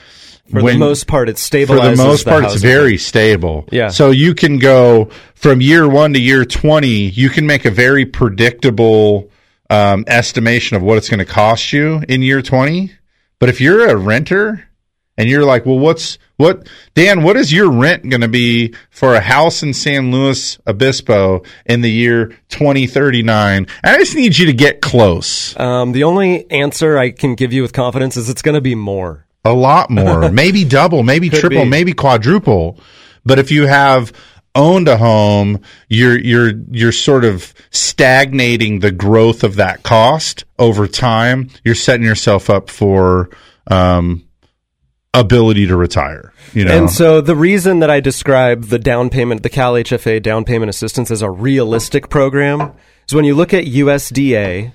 For 0.50 0.62
the 0.62 0.78
most 0.78 1.06
part, 1.06 1.28
it 1.28 1.38
for 1.38 1.76
the 1.76 1.94
most 1.96 2.24
the 2.24 2.30
part, 2.30 2.44
it's 2.44 2.54
very 2.62 2.96
stable. 2.96 3.66
Yeah. 3.70 3.88
So 3.88 4.10
you 4.10 4.34
can 4.34 4.58
go 4.58 5.10
from 5.34 5.60
year 5.60 5.88
one 5.88 6.14
to 6.14 6.20
year 6.20 6.44
20, 6.44 6.88
you 6.88 7.28
can 7.28 7.46
make 7.46 7.64
a 7.64 7.70
very 7.70 8.06
predictable 8.06 9.30
um, 9.70 10.04
estimation 10.06 10.76
of 10.76 10.82
what 10.82 10.96
it's 10.96 11.08
going 11.08 11.18
to 11.18 11.24
cost 11.24 11.72
you 11.72 12.02
in 12.08 12.22
year 12.22 12.42
20. 12.42 12.92
But 13.38 13.48
if 13.48 13.60
you're 13.60 13.88
a 13.88 13.96
renter 13.96 14.68
and 15.16 15.28
you're 15.28 15.44
like, 15.44 15.66
well, 15.66 15.78
what's, 15.78 16.18
what, 16.36 16.68
Dan, 16.94 17.22
what 17.22 17.36
is 17.36 17.52
your 17.52 17.70
rent 17.70 18.08
going 18.08 18.20
to 18.20 18.28
be 18.28 18.74
for 18.90 19.14
a 19.14 19.20
house 19.20 19.62
in 19.62 19.74
San 19.74 20.10
Luis 20.10 20.58
Obispo 20.66 21.42
in 21.66 21.82
the 21.82 21.90
year 21.90 22.36
2039? 22.48 23.66
I 23.84 23.98
just 23.98 24.14
need 24.14 24.38
you 24.38 24.46
to 24.46 24.52
get 24.52 24.80
close. 24.80 25.58
Um, 25.58 25.92
the 25.92 26.04
only 26.04 26.50
answer 26.50 26.96
I 26.96 27.10
can 27.10 27.34
give 27.34 27.52
you 27.52 27.62
with 27.62 27.72
confidence 27.72 28.16
is 28.16 28.30
it's 28.30 28.42
going 28.42 28.54
to 28.54 28.60
be 28.60 28.74
more. 28.74 29.26
A 29.48 29.54
lot 29.54 29.90
more, 29.90 30.30
maybe 30.30 30.64
double, 30.64 31.02
maybe 31.02 31.28
Could 31.28 31.40
triple, 31.40 31.64
be. 31.64 31.68
maybe 31.68 31.92
quadruple. 31.92 32.78
But 33.24 33.38
if 33.38 33.50
you 33.50 33.66
have 33.66 34.12
owned 34.54 34.88
a 34.88 34.96
home, 34.96 35.60
you're 35.88 36.18
you're 36.18 36.52
you're 36.70 36.92
sort 36.92 37.24
of 37.24 37.54
stagnating 37.70 38.80
the 38.80 38.90
growth 38.90 39.44
of 39.44 39.56
that 39.56 39.82
cost 39.82 40.44
over 40.58 40.86
time. 40.86 41.50
You're 41.64 41.74
setting 41.74 42.04
yourself 42.04 42.48
up 42.50 42.70
for 42.70 43.30
um, 43.68 44.26
ability 45.14 45.66
to 45.66 45.76
retire. 45.76 46.32
You 46.54 46.64
know, 46.64 46.76
And 46.76 46.90
so 46.90 47.20
the 47.20 47.36
reason 47.36 47.80
that 47.80 47.90
I 47.90 48.00
describe 48.00 48.64
the 48.64 48.78
down 48.78 49.10
payment, 49.10 49.42
the 49.42 49.50
Cal 49.50 49.74
HFA 49.74 50.22
down 50.22 50.44
payment 50.44 50.70
assistance 50.70 51.10
as 51.10 51.20
a 51.22 51.30
realistic 51.30 52.08
program 52.08 52.72
is 53.06 53.14
when 53.14 53.24
you 53.26 53.34
look 53.34 53.52
at 53.52 53.64
USDA 53.64 54.72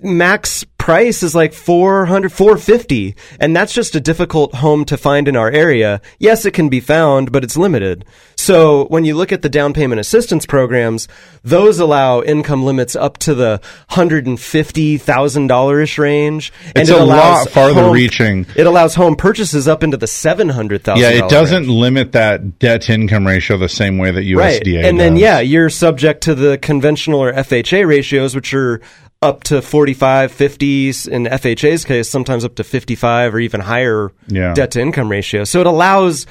max 0.00 0.64
price 0.82 1.22
is 1.22 1.32
like 1.32 1.52
400 1.52 2.32
450 2.32 3.14
and 3.38 3.54
that's 3.54 3.72
just 3.72 3.94
a 3.94 4.00
difficult 4.00 4.52
home 4.56 4.84
to 4.86 4.96
find 4.96 5.28
in 5.28 5.36
our 5.36 5.48
area 5.48 6.00
yes 6.18 6.44
it 6.44 6.50
can 6.54 6.68
be 6.68 6.80
found 6.80 7.30
but 7.30 7.44
it's 7.44 7.56
limited 7.56 8.04
so 8.34 8.86
when 8.86 9.04
you 9.04 9.14
look 9.14 9.30
at 9.30 9.42
the 9.42 9.48
down 9.48 9.72
payment 9.74 10.00
assistance 10.00 10.44
programs 10.44 11.06
those 11.44 11.78
allow 11.78 12.20
income 12.22 12.64
limits 12.64 12.96
up 12.96 13.16
to 13.18 13.32
the 13.32 13.60
$150,000ish 13.90 15.98
range 15.98 16.52
and 16.74 16.82
It's 16.82 16.90
it 16.90 17.00
a 17.00 17.04
lot 17.04 17.48
farther 17.50 17.82
home- 17.82 17.92
reaching. 17.94 18.46
it 18.56 18.66
allows 18.66 18.94
home 18.94 19.16
purchases 19.16 19.68
up 19.68 19.82
into 19.82 19.96
the 19.96 20.06
$700,000 20.06 20.96
Yeah, 20.98 21.10
it 21.10 21.28
doesn't 21.28 21.68
limit 21.68 22.12
that 22.12 22.58
debt 22.58 22.82
to 22.82 22.94
income 22.94 23.26
ratio 23.26 23.56
the 23.56 23.68
same 23.68 23.98
way 23.98 24.10
that 24.10 24.22
USDA 24.24 24.36
right. 24.36 24.66
And 24.84 24.98
then 24.98 25.16
yeah, 25.16 25.40
you're 25.40 25.70
subject 25.70 26.22
to 26.24 26.34
the 26.34 26.58
conventional 26.58 27.22
or 27.22 27.32
FHA 27.32 27.86
ratios, 27.86 28.34
which 28.34 28.52
are 28.54 28.80
up 29.22 29.44
to 29.44 29.62
45, 29.62 30.32
50, 30.32 30.88
in 30.88 31.24
FHA's 31.26 31.84
case, 31.84 32.10
sometimes 32.10 32.44
up 32.44 32.56
to 32.56 32.64
55 32.64 33.34
or 33.34 33.38
even 33.40 33.60
higher 33.60 34.10
Yeah. 34.26 34.52
debt 34.54 34.72
to 34.72 34.80
income 34.80 35.08
ratio. 35.10 35.44
So 35.44 35.60
it 35.60 35.66
allows 35.66 36.26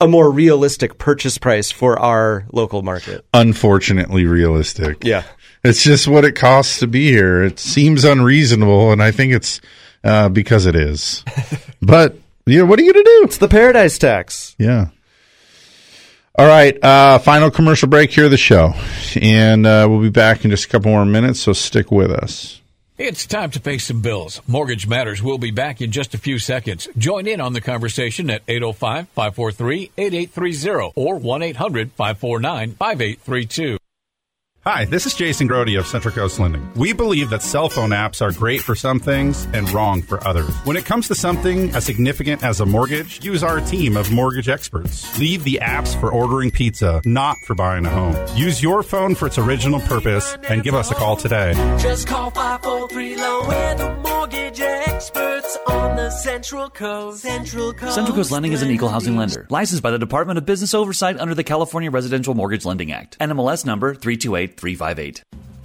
a 0.00 0.06
more 0.06 0.30
realistic 0.30 0.98
purchase 0.98 1.38
price 1.38 1.70
for 1.72 1.98
our 1.98 2.46
local 2.52 2.82
market. 2.82 3.24
unfortunately 3.34 4.24
realistic. 4.26 4.98
Yeah. 5.02 5.24
It's 5.64 5.82
just 5.82 6.06
what 6.06 6.24
it 6.24 6.36
costs 6.36 6.78
to 6.78 6.86
be 6.86 7.10
here. 7.10 7.42
It 7.42 7.58
seems 7.58 8.04
unreasonable, 8.04 8.92
and 8.92 9.02
I 9.02 9.10
think 9.10 9.32
it's 9.32 9.60
uh, 10.04 10.28
because 10.28 10.66
it 10.66 10.76
is. 10.76 11.24
but 11.82 12.16
yeah, 12.46 12.62
what 12.62 12.78
are 12.78 12.82
you 12.84 12.92
going 12.92 13.04
to 13.04 13.10
do? 13.10 13.24
It's 13.24 13.38
the 13.38 13.48
paradise 13.48 13.98
tax. 13.98 14.54
Yeah. 14.58 14.90
All 16.38 16.46
right. 16.46 16.82
Uh, 16.82 17.18
final 17.18 17.50
commercial 17.50 17.88
break 17.88 18.12
here 18.12 18.26
of 18.26 18.30
the 18.30 18.36
show, 18.36 18.72
and 19.20 19.66
uh, 19.66 19.88
we'll 19.90 20.00
be 20.00 20.08
back 20.08 20.44
in 20.44 20.52
just 20.52 20.66
a 20.66 20.68
couple 20.68 20.92
more 20.92 21.04
minutes. 21.04 21.40
So 21.40 21.52
stick 21.52 21.90
with 21.90 22.12
us. 22.12 22.60
It's 22.96 23.26
time 23.26 23.50
to 23.50 23.60
pay 23.60 23.78
some 23.78 24.02
bills. 24.02 24.40
Mortgage 24.46 24.86
Matters 24.86 25.20
will 25.20 25.38
be 25.38 25.50
back 25.50 25.80
in 25.80 25.90
just 25.90 26.14
a 26.14 26.18
few 26.18 26.38
seconds. 26.38 26.88
Join 26.96 27.26
in 27.26 27.40
on 27.40 27.54
the 27.54 27.60
conversation 27.60 28.30
at 28.30 28.42
805 28.46 29.08
543 29.08 29.90
8830 29.98 30.92
or 30.94 31.16
1 31.16 31.42
800 31.42 31.92
549 31.92 32.72
5832. 32.74 33.78
Hi, 34.68 34.84
this 34.84 35.06
is 35.06 35.14
Jason 35.14 35.48
Grody 35.48 35.78
of 35.78 35.86
Central 35.86 36.12
Coast 36.12 36.38
Lending. 36.38 36.70
We 36.74 36.92
believe 36.92 37.30
that 37.30 37.40
cell 37.40 37.70
phone 37.70 37.88
apps 37.88 38.20
are 38.20 38.32
great 38.32 38.60
for 38.60 38.74
some 38.74 39.00
things 39.00 39.46
and 39.54 39.66
wrong 39.70 40.02
for 40.02 40.22
others. 40.28 40.54
When 40.64 40.76
it 40.76 40.84
comes 40.84 41.08
to 41.08 41.14
something 41.14 41.74
as 41.74 41.86
significant 41.86 42.44
as 42.44 42.60
a 42.60 42.66
mortgage, 42.66 43.24
use 43.24 43.42
our 43.42 43.62
team 43.62 43.96
of 43.96 44.12
mortgage 44.12 44.50
experts. 44.50 45.18
Leave 45.18 45.42
the 45.44 45.60
apps 45.62 45.98
for 45.98 46.12
ordering 46.12 46.50
pizza, 46.50 47.00
not 47.06 47.38
for 47.46 47.54
buying 47.54 47.86
a 47.86 47.88
home. 47.88 48.14
Use 48.36 48.62
your 48.62 48.82
phone 48.82 49.14
for 49.14 49.28
its 49.28 49.38
original 49.38 49.80
purpose 49.80 50.36
and 50.50 50.62
give 50.62 50.74
us 50.74 50.90
a 50.90 50.94
call 50.94 51.16
today. 51.16 51.54
Just 51.80 52.06
call 52.06 52.30
543 52.30 53.16
Loan. 53.16 53.48
We're 53.48 53.74
the 53.74 53.96
mortgage 54.02 54.60
experts 54.60 55.56
on 55.66 55.96
the 55.96 56.10
Central 56.10 56.68
Coast. 56.68 57.22
Central 57.22 57.72
Coast. 57.72 57.94
Central 57.94 58.16
Coast 58.16 58.30
Lending 58.30 58.52
is 58.52 58.60
an 58.62 58.70
equal 58.70 58.88
housing 58.88 59.16
lender, 59.16 59.46
licensed 59.48 59.82
by 59.82 59.90
the 59.90 59.98
Department 59.98 60.36
of 60.36 60.44
Business 60.44 60.74
Oversight 60.74 61.18
under 61.18 61.34
the 61.34 61.44
California 61.44 61.90
Residential 61.90 62.34
Mortgage 62.34 62.66
Lending 62.66 62.92
Act. 62.92 63.18
NMLS 63.18 63.64
number 63.64 63.94
328358. 64.58 65.22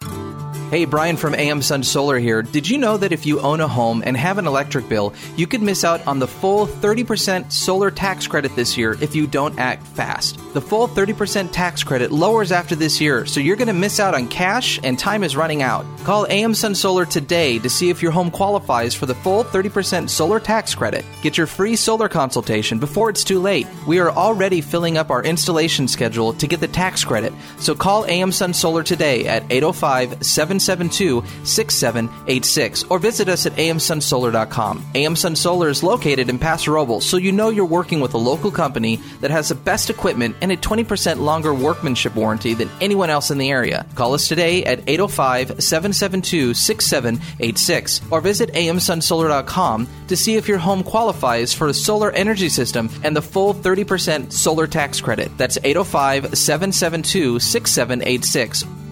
Thank 0.00 0.40
you. 0.42 0.47
Hey, 0.70 0.84
Brian 0.84 1.16
from 1.16 1.34
AM 1.34 1.62
Sun 1.62 1.82
Solar 1.82 2.18
here. 2.18 2.42
Did 2.42 2.68
you 2.68 2.76
know 2.76 2.98
that 2.98 3.10
if 3.10 3.24
you 3.24 3.40
own 3.40 3.62
a 3.62 3.66
home 3.66 4.02
and 4.04 4.14
have 4.14 4.36
an 4.36 4.46
electric 4.46 4.86
bill, 4.86 5.14
you 5.34 5.46
could 5.46 5.62
miss 5.62 5.82
out 5.82 6.06
on 6.06 6.18
the 6.18 6.26
full 6.26 6.66
30% 6.66 7.50
solar 7.50 7.90
tax 7.90 8.26
credit 8.26 8.54
this 8.54 8.76
year 8.76 8.94
if 9.00 9.16
you 9.16 9.26
don't 9.26 9.58
act 9.58 9.86
fast? 9.86 10.36
The 10.52 10.60
full 10.60 10.86
30% 10.86 11.52
tax 11.52 11.82
credit 11.82 12.12
lowers 12.12 12.52
after 12.52 12.74
this 12.74 13.00
year, 13.00 13.24
so 13.24 13.40
you're 13.40 13.56
going 13.56 13.68
to 13.68 13.72
miss 13.72 13.98
out 13.98 14.14
on 14.14 14.28
cash 14.28 14.78
and 14.82 14.98
time 14.98 15.24
is 15.24 15.36
running 15.36 15.62
out. 15.62 15.86
Call 16.04 16.26
AM 16.28 16.52
Sun 16.52 16.74
Solar 16.74 17.06
today 17.06 17.58
to 17.60 17.70
see 17.70 17.88
if 17.88 18.02
your 18.02 18.12
home 18.12 18.30
qualifies 18.30 18.94
for 18.94 19.06
the 19.06 19.14
full 19.14 19.44
30% 19.44 20.10
solar 20.10 20.38
tax 20.38 20.74
credit. 20.74 21.02
Get 21.22 21.38
your 21.38 21.46
free 21.46 21.76
solar 21.76 22.10
consultation 22.10 22.78
before 22.78 23.08
it's 23.08 23.24
too 23.24 23.40
late. 23.40 23.66
We 23.86 24.00
are 24.00 24.10
already 24.10 24.60
filling 24.60 24.98
up 24.98 25.10
our 25.10 25.24
installation 25.24 25.88
schedule 25.88 26.34
to 26.34 26.46
get 26.46 26.60
the 26.60 26.68
tax 26.68 27.04
credit, 27.04 27.32
so 27.56 27.74
call 27.74 28.04
AM 28.04 28.32
Sun 28.32 28.52
Solar 28.52 28.82
today 28.82 29.26
at 29.26 29.44
805 29.50 30.26
772 30.58 31.24
6786 31.44 32.84
or 32.84 32.98
visit 32.98 33.28
us 33.28 33.46
at 33.46 33.52
amsunsolar.com. 33.54 34.84
AM 34.94 35.16
Sun 35.16 35.36
Solar 35.36 35.68
is 35.68 35.82
located 35.82 36.28
in 36.28 36.38
Paso 36.38 36.72
Robles, 36.72 37.04
so 37.04 37.16
you 37.16 37.32
know 37.32 37.48
you're 37.48 37.64
working 37.64 38.00
with 38.00 38.14
a 38.14 38.18
local 38.18 38.50
company 38.50 38.96
that 39.20 39.30
has 39.30 39.48
the 39.48 39.54
best 39.54 39.90
equipment 39.90 40.36
and 40.40 40.52
a 40.52 40.56
20% 40.56 41.20
longer 41.20 41.54
workmanship 41.54 42.14
warranty 42.14 42.54
than 42.54 42.70
anyone 42.80 43.10
else 43.10 43.30
in 43.30 43.38
the 43.38 43.50
area. 43.50 43.86
Call 43.94 44.14
us 44.14 44.28
today 44.28 44.64
at 44.64 44.80
805 44.88 45.62
772 45.62 46.54
6786 46.54 48.00
or 48.10 48.20
visit 48.20 48.52
amsunsolar.com 48.52 49.88
to 50.08 50.16
see 50.16 50.36
if 50.36 50.48
your 50.48 50.58
home 50.58 50.82
qualifies 50.82 51.52
for 51.52 51.68
a 51.68 51.74
solar 51.74 52.10
energy 52.12 52.48
system 52.48 52.88
and 53.04 53.16
the 53.16 53.22
full 53.22 53.54
30% 53.54 54.32
solar 54.32 54.66
tax 54.66 55.00
credit. 55.00 55.36
That's 55.36 55.58
805 55.62 56.36
772 56.36 57.38
6786 57.40 58.87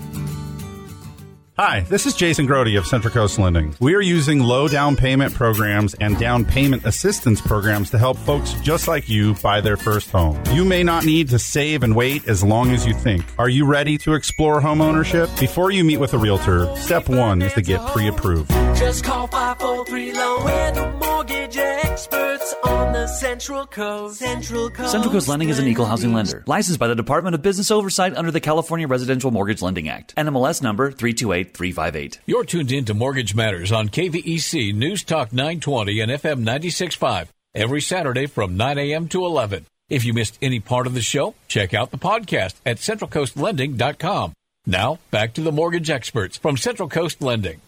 Hi, 1.58 1.80
this 1.88 2.04
is 2.04 2.14
Jason 2.14 2.46
Grody 2.46 2.76
of 2.76 2.86
Central 2.86 3.10
Coast 3.10 3.38
Lending. 3.38 3.74
We 3.80 3.94
are 3.94 4.02
using 4.02 4.40
low 4.40 4.68
down 4.68 4.94
payment 4.94 5.32
programs 5.32 5.94
and 5.94 6.18
down 6.18 6.44
payment 6.44 6.84
assistance 6.84 7.40
programs 7.40 7.88
to 7.92 7.98
help 7.98 8.18
folks 8.18 8.52
just 8.60 8.88
like 8.88 9.08
you 9.08 9.32
buy 9.36 9.62
their 9.62 9.78
first 9.78 10.10
home. 10.10 10.38
You 10.52 10.66
may 10.66 10.82
not 10.82 11.06
need 11.06 11.30
to 11.30 11.38
save 11.38 11.82
and 11.82 11.96
wait 11.96 12.28
as 12.28 12.44
long 12.44 12.72
as 12.72 12.84
you 12.84 12.92
think. 12.92 13.24
Are 13.38 13.48
you 13.48 13.64
ready 13.64 13.96
to 13.98 14.12
explore 14.12 14.60
home 14.60 14.82
ownership? 14.82 15.30
Before 15.40 15.70
you 15.70 15.82
meet 15.82 15.96
with 15.96 16.12
a 16.12 16.18
realtor, 16.18 16.76
step 16.76 17.08
one 17.08 17.40
is 17.40 17.54
to 17.54 17.62
get 17.62 17.80
pre 17.86 18.08
approved. 18.08 18.50
Just 18.76 19.02
call 19.02 19.26
543 19.26 20.12
Loan. 20.12 20.44
We're 20.44 20.72
the 20.72 20.92
mortgage 20.98 21.54
the 21.54 22.35
Central 23.06 23.66
Coast. 23.66 24.18
Central 24.18 24.70
Coast. 24.70 24.90
Central 24.90 25.12
Coast 25.12 25.28
Lending 25.28 25.48
is 25.48 25.58
an 25.58 25.68
equal 25.68 25.86
housing 25.86 26.12
lender, 26.12 26.42
licensed 26.46 26.80
by 26.80 26.88
the 26.88 26.94
Department 26.94 27.34
of 27.34 27.42
Business 27.42 27.70
Oversight 27.70 28.16
under 28.16 28.30
the 28.30 28.40
California 28.40 28.88
Residential 28.88 29.30
Mortgage 29.30 29.62
Lending 29.62 29.88
Act. 29.88 30.14
NMLS 30.16 30.62
number 30.62 30.90
328358. 30.90 32.18
You're 32.26 32.44
tuned 32.44 32.72
in 32.72 32.84
to 32.86 32.94
Mortgage 32.94 33.34
Matters 33.34 33.72
on 33.72 33.88
KVEC 33.88 34.74
News 34.74 35.04
Talk 35.04 35.32
920 35.32 36.00
and 36.00 36.10
FM 36.12 36.38
965 36.38 37.32
every 37.54 37.80
Saturday 37.80 38.26
from 38.26 38.56
9 38.56 38.78
a.m. 38.78 39.08
to 39.08 39.24
11. 39.24 39.66
If 39.88 40.04
you 40.04 40.12
missed 40.12 40.38
any 40.42 40.58
part 40.58 40.86
of 40.86 40.94
the 40.94 41.00
show, 41.00 41.34
check 41.46 41.72
out 41.74 41.92
the 41.92 41.98
podcast 41.98 42.54
at 42.66 42.78
centralcoastlending.com. 42.78 44.32
Now, 44.66 44.98
back 45.12 45.34
to 45.34 45.42
the 45.42 45.52
mortgage 45.52 45.90
experts 45.90 46.36
from 46.36 46.56
Central 46.56 46.88
Coast 46.88 47.22
Lending. 47.22 47.60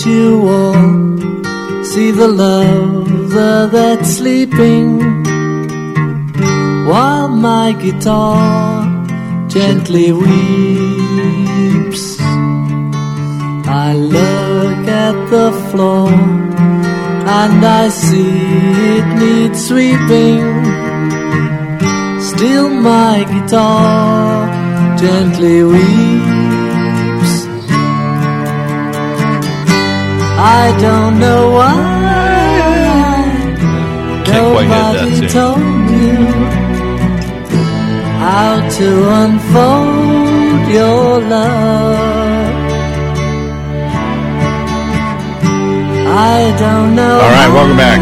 You 0.00 0.48
all 0.48 1.84
see 1.84 2.10
the 2.10 2.28
lover 2.28 3.68
that's 3.70 4.16
sleeping 4.16 4.98
while 6.86 7.28
my 7.28 7.72
guitar 7.72 8.82
gently 9.48 10.10
weeps. 10.12 11.22
I 13.84 13.94
look 13.94 14.88
at 14.88 15.16
the 15.30 15.52
floor 15.70 16.10
and 17.40 17.64
I 17.64 17.88
see 17.88 18.32
it 18.98 19.06
needs 19.22 19.66
sweeping. 19.68 20.42
Still, 22.20 22.68
my 22.70 23.24
guitar 23.32 24.48
gently 24.98 25.62
weeps. 25.64 26.11
I 30.44 30.76
don't 30.80 31.20
know 31.20 31.50
why. 31.52 32.02
Can't 34.26 34.52
quite 34.52 34.66
get 34.66 34.92
that 34.92 35.06
Nobody 35.06 35.28
told 35.38 35.86
you 36.02 36.18
how 38.18 38.52
to 38.78 38.88
unfold 39.22 40.62
your 40.74 41.20
love. 41.30 42.52
I 46.14 46.56
don't 46.58 46.96
know. 46.96 47.20
All 47.20 47.34
right, 47.38 47.48
welcome 47.54 47.76
back. 47.76 48.00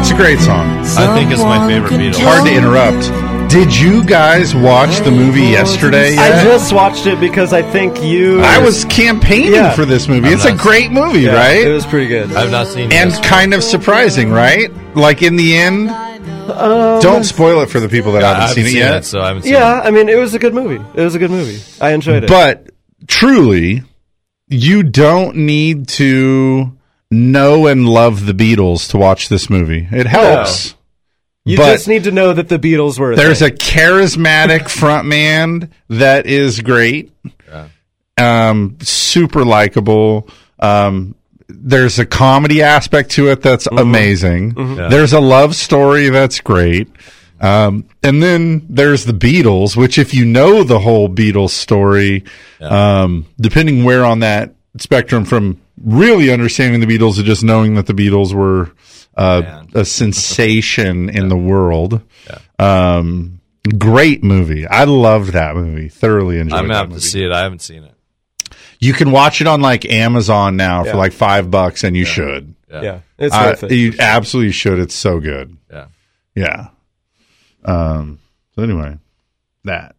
It's 0.00 0.10
a 0.10 0.14
great 0.16 0.38
song. 0.38 0.66
I 0.96 1.14
think 1.14 1.30
it's 1.30 1.42
my 1.42 1.68
favorite 1.68 1.92
Beatles. 1.92 2.24
Hard 2.24 2.46
to 2.46 2.54
interrupt. 2.54 3.29
Did 3.50 3.74
you 3.76 4.04
guys 4.04 4.54
watch 4.54 5.00
the 5.00 5.10
movie 5.10 5.40
yesterday? 5.42 6.16
I 6.16 6.44
just 6.44 6.72
watched 6.72 7.06
it 7.06 7.18
because 7.18 7.52
I 7.52 7.62
think 7.62 8.00
you. 8.00 8.40
I 8.42 8.58
was 8.58 8.84
campaigning 8.84 9.54
Yeah. 9.54 9.72
for 9.72 9.84
this 9.84 10.06
movie. 10.06 10.28
I'm 10.28 10.34
it's 10.34 10.44
a 10.44 10.50
not- 10.50 10.58
great 10.58 10.92
movie, 10.92 11.22
Yeah, 11.22 11.34
right? 11.34 11.66
It 11.66 11.72
was 11.72 11.84
pretty 11.84 12.06
good. 12.06 12.32
I've 12.36 12.52
not 12.52 12.68
seen 12.68 12.92
and 12.92 13.10
this. 13.10 13.18
kind 13.20 13.52
of 13.52 13.64
surprising, 13.64 14.30
right? 14.30 14.70
Like 14.94 15.22
in 15.22 15.34
the 15.34 15.56
end, 15.56 15.90
Um, 15.90 17.00
don't 17.00 17.24
spoil 17.24 17.60
it 17.62 17.70
for 17.70 17.80
the 17.80 17.88
people 17.88 18.12
that 18.12 18.22
I 18.22 18.28
haven't, 18.28 18.40
haven't 18.48 18.64
seen 18.64 18.66
it 18.76 18.78
yet. 18.78 18.94
it, 18.98 19.04
so 19.04 19.20
I 19.20 19.26
haven't 19.28 19.42
seen 19.42 19.52
Yeah, 19.54 19.80
I 19.84 19.90
mean, 19.90 20.08
it 20.08 20.16
was 20.16 20.32
a 20.34 20.38
good 20.38 20.54
movie. 20.54 20.80
It 20.94 21.02
was 21.02 21.16
a 21.16 21.18
good 21.18 21.30
movie. 21.32 21.58
I 21.80 21.90
enjoyed 21.90 22.22
it. 22.24 22.28
But 22.28 22.70
truly, 23.08 23.82
you 24.48 24.84
don't 24.84 25.34
need 25.36 25.88
to 25.88 26.70
know 27.10 27.66
and 27.66 27.88
love 27.88 28.26
the 28.26 28.32
Beatles 28.32 28.88
to 28.90 28.96
watch 28.96 29.28
this 29.28 29.50
movie. 29.50 29.88
It 29.90 30.06
helps. 30.06 30.76
You 31.50 31.56
but 31.56 31.72
just 31.72 31.88
need 31.88 32.04
to 32.04 32.10
know 32.12 32.32
that 32.32 32.48
the 32.48 32.58
Beatles 32.58 32.98
were. 32.98 33.12
A 33.12 33.16
There's 33.16 33.42
a 33.42 33.48
thing. 33.48 33.58
charismatic 33.58 34.60
frontman 34.68 35.70
that 35.88 36.26
is 36.26 36.60
great. 36.60 37.12
Um, 38.16 38.76
super 38.82 39.44
likable. 39.44 40.28
Um, 40.58 41.14
there's 41.48 41.98
a 41.98 42.06
comedy 42.06 42.62
aspect 42.62 43.12
to 43.12 43.28
it 43.28 43.40
that's 43.42 43.66
amazing. 43.66 44.54
Yeah. 44.56 44.88
There's 44.88 45.12
a 45.12 45.20
love 45.20 45.56
story 45.56 46.10
that's 46.10 46.40
great. 46.40 46.88
Um, 47.40 47.88
and 48.02 48.22
then 48.22 48.66
there's 48.68 49.06
the 49.06 49.14
Beatles, 49.14 49.74
which 49.76 49.98
if 49.98 50.12
you 50.12 50.26
know 50.26 50.62
the 50.62 50.78
whole 50.78 51.08
Beatles 51.08 51.50
story, 51.50 52.24
um, 52.60 53.26
depending 53.40 53.84
where 53.84 54.04
on 54.04 54.20
that 54.20 54.54
spectrum 54.76 55.24
from 55.24 55.60
really 55.82 56.30
understanding 56.30 56.80
the 56.80 56.86
Beatles 56.86 57.16
to 57.16 57.22
just 57.22 57.42
knowing 57.42 57.74
that 57.76 57.86
the 57.86 57.94
Beatles 57.94 58.34
were 58.34 58.70
uh, 59.16 59.64
a 59.74 59.84
sensation 59.84 61.08
in 61.18 61.28
the 61.28 61.36
world. 61.36 62.02
Um, 62.58 63.40
great 63.78 64.22
movie. 64.24 64.66
I 64.66 64.84
loved 64.84 65.32
that 65.32 65.54
movie. 65.56 65.88
Thoroughly 65.88 66.38
enjoyed 66.38 66.58
I'm 66.58 66.64
gonna 66.68 66.74
that 66.74 66.90
have 66.92 66.92
to 66.94 67.00
see 67.00 67.24
it. 67.24 67.32
I 67.32 67.40
haven't 67.42 67.62
seen 67.62 67.84
it. 67.84 67.94
You 68.78 68.92
can 68.94 69.10
watch 69.10 69.40
it 69.40 69.46
on 69.46 69.60
like 69.60 69.84
Amazon 69.84 70.56
now 70.56 70.84
Yeah. 70.84 70.92
for 70.92 70.96
like 70.98 71.12
five 71.12 71.50
bucks, 71.50 71.84
and 71.84 71.96
you 71.96 72.04
should. 72.04 72.54
Yeah. 72.70 72.82
yeah, 72.82 72.98
it's 73.18 73.34
Uh, 73.34 73.42
worth 73.46 73.64
it. 73.64 73.72
You 73.72 73.94
absolutely 73.98 74.52
should. 74.52 74.78
It's 74.78 74.94
so 74.94 75.20
good. 75.20 75.56
Yeah. 75.70 75.86
Yeah. 76.34 76.68
Um. 77.64 78.18
So 78.54 78.62
anyway, 78.62 78.96
that 79.64 79.94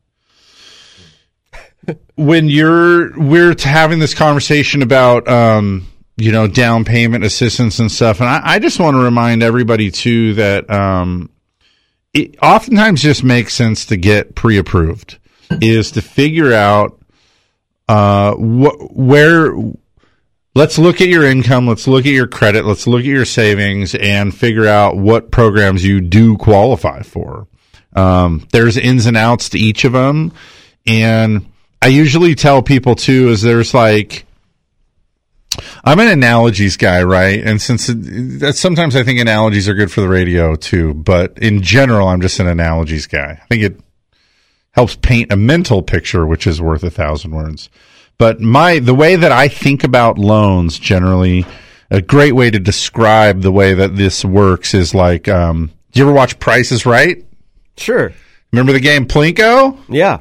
when 2.15 2.49
you're 2.49 3.17
we're 3.19 3.55
having 3.59 3.99
this 3.99 4.13
conversation 4.13 4.81
about 4.81 5.27
um 5.27 5.88
you 6.17 6.31
know 6.31 6.47
down 6.47 6.85
payment 6.85 7.23
assistance 7.23 7.79
and 7.79 7.91
stuff, 7.91 8.19
and 8.19 8.29
I, 8.29 8.41
I 8.43 8.59
just 8.59 8.79
want 8.79 8.95
to 8.95 9.03
remind 9.03 9.43
everybody 9.43 9.91
too 9.91 10.33
that 10.35 10.69
um 10.69 11.29
it 12.13 12.35
oftentimes 12.41 13.01
just 13.01 13.23
makes 13.23 13.53
sense 13.53 13.85
to 13.88 13.97
get 13.97 14.35
pre-approved 14.35 15.17
is 15.61 15.91
to 15.91 16.01
figure 16.01 16.53
out 16.53 17.01
uh 17.88 18.33
wh- 18.35 18.95
where 18.95 19.53
let's 20.55 20.77
look 20.77 21.01
at 21.01 21.07
your 21.07 21.23
income 21.23 21.67
let's 21.67 21.88
look 21.88 22.05
at 22.05 22.11
your 22.11 22.27
credit 22.27 22.65
let's 22.65 22.88
look 22.88 22.99
at 22.99 23.05
your 23.05 23.25
savings 23.25 23.95
and 23.95 24.35
figure 24.35 24.67
out 24.67 24.97
what 24.97 25.31
programs 25.31 25.83
you 25.83 26.01
do 26.01 26.38
qualify 26.38 27.01
for. 27.01 27.47
Um, 27.93 28.47
there's 28.53 28.77
ins 28.77 29.05
and 29.05 29.17
outs 29.17 29.49
to 29.49 29.59
each 29.59 29.83
of 29.83 29.91
them 29.91 30.31
and 30.88 31.45
i 31.81 31.88
usually 31.88 32.35
tell 32.35 32.61
people 32.61 32.95
too 32.95 33.29
is 33.29 33.41
there's 33.41 33.73
like 33.73 34.25
i'm 35.83 35.99
an 35.99 36.07
analogies 36.07 36.77
guy 36.77 37.03
right? 37.03 37.41
And 37.43 37.61
since 37.61 37.89
it, 37.89 38.53
sometimes 38.53 38.95
i 38.95 39.03
think 39.03 39.19
analogies 39.19 39.67
are 39.67 39.73
good 39.73 39.91
for 39.91 40.01
the 40.01 40.09
radio 40.09 40.55
too. 40.55 40.93
But 40.93 41.38
in 41.38 41.61
general 41.61 42.07
i'm 42.07 42.21
just 42.21 42.39
an 42.39 42.47
analogies 42.47 43.07
guy. 43.07 43.39
I 43.41 43.45
think 43.47 43.63
it 43.63 43.79
helps 44.71 44.95
paint 44.95 45.31
a 45.31 45.35
mental 45.35 45.81
picture 45.81 46.25
which 46.25 46.47
is 46.47 46.61
worth 46.61 46.83
a 46.83 46.89
thousand 46.89 47.31
words. 47.31 47.69
But 48.17 48.39
my 48.39 48.79
the 48.79 48.95
way 48.95 49.15
that 49.15 49.31
i 49.31 49.47
think 49.47 49.83
about 49.83 50.17
loans 50.17 50.77
generally 50.79 51.45
a 51.89 52.01
great 52.01 52.33
way 52.33 52.49
to 52.49 52.59
describe 52.59 53.41
the 53.41 53.51
way 53.51 53.73
that 53.73 53.95
this 53.95 54.23
works 54.23 54.73
is 54.73 54.93
like 54.95 55.27
um 55.27 55.71
do 55.91 55.99
you 55.99 56.05
ever 56.05 56.13
watch 56.13 56.39
prices 56.39 56.85
right? 56.85 57.25
Sure. 57.77 58.13
remember 58.51 58.71
the 58.73 58.79
game 58.79 59.05
plinko? 59.07 59.77
Yeah. 59.89 60.19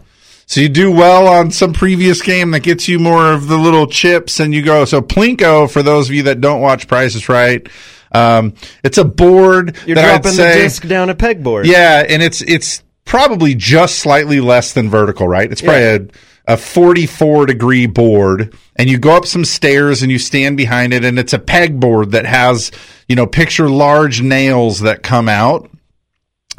So 0.50 0.60
you 0.60 0.68
do 0.68 0.90
well 0.90 1.28
on 1.28 1.52
some 1.52 1.72
previous 1.72 2.20
game 2.20 2.50
that 2.50 2.64
gets 2.64 2.88
you 2.88 2.98
more 2.98 3.32
of 3.32 3.46
the 3.46 3.56
little 3.56 3.86
chips, 3.86 4.40
and 4.40 4.52
you 4.52 4.62
go. 4.62 4.84
So 4.84 5.00
Plinko, 5.00 5.70
for 5.70 5.80
those 5.80 6.08
of 6.08 6.14
you 6.16 6.24
that 6.24 6.40
don't 6.40 6.60
watch 6.60 6.88
Prices 6.88 7.28
Right, 7.28 7.68
um, 8.10 8.54
it's 8.82 8.98
a 8.98 9.04
board 9.04 9.76
You're 9.86 9.94
dropping 9.94 10.32
the 10.34 10.52
disc 10.52 10.84
down 10.88 11.08
a 11.08 11.14
pegboard. 11.14 11.66
yeah, 11.66 12.04
and 12.08 12.20
it's 12.20 12.42
it's 12.42 12.82
probably 13.04 13.54
just 13.54 14.00
slightly 14.00 14.40
less 14.40 14.72
than 14.72 14.90
vertical, 14.90 15.28
right? 15.28 15.48
It's 15.48 15.62
probably 15.62 16.08
a, 16.48 16.54
a 16.54 16.56
44 16.56 17.46
degree 17.46 17.86
board, 17.86 18.52
and 18.74 18.90
you 18.90 18.98
go 18.98 19.16
up 19.16 19.26
some 19.26 19.44
stairs 19.44 20.02
and 20.02 20.10
you 20.10 20.18
stand 20.18 20.56
behind 20.56 20.92
it, 20.92 21.04
and 21.04 21.16
it's 21.16 21.32
a 21.32 21.38
pegboard 21.38 22.10
that 22.10 22.26
has 22.26 22.72
you 23.06 23.14
know 23.14 23.28
picture 23.28 23.70
large 23.70 24.20
nails 24.20 24.80
that 24.80 25.04
come 25.04 25.28
out, 25.28 25.70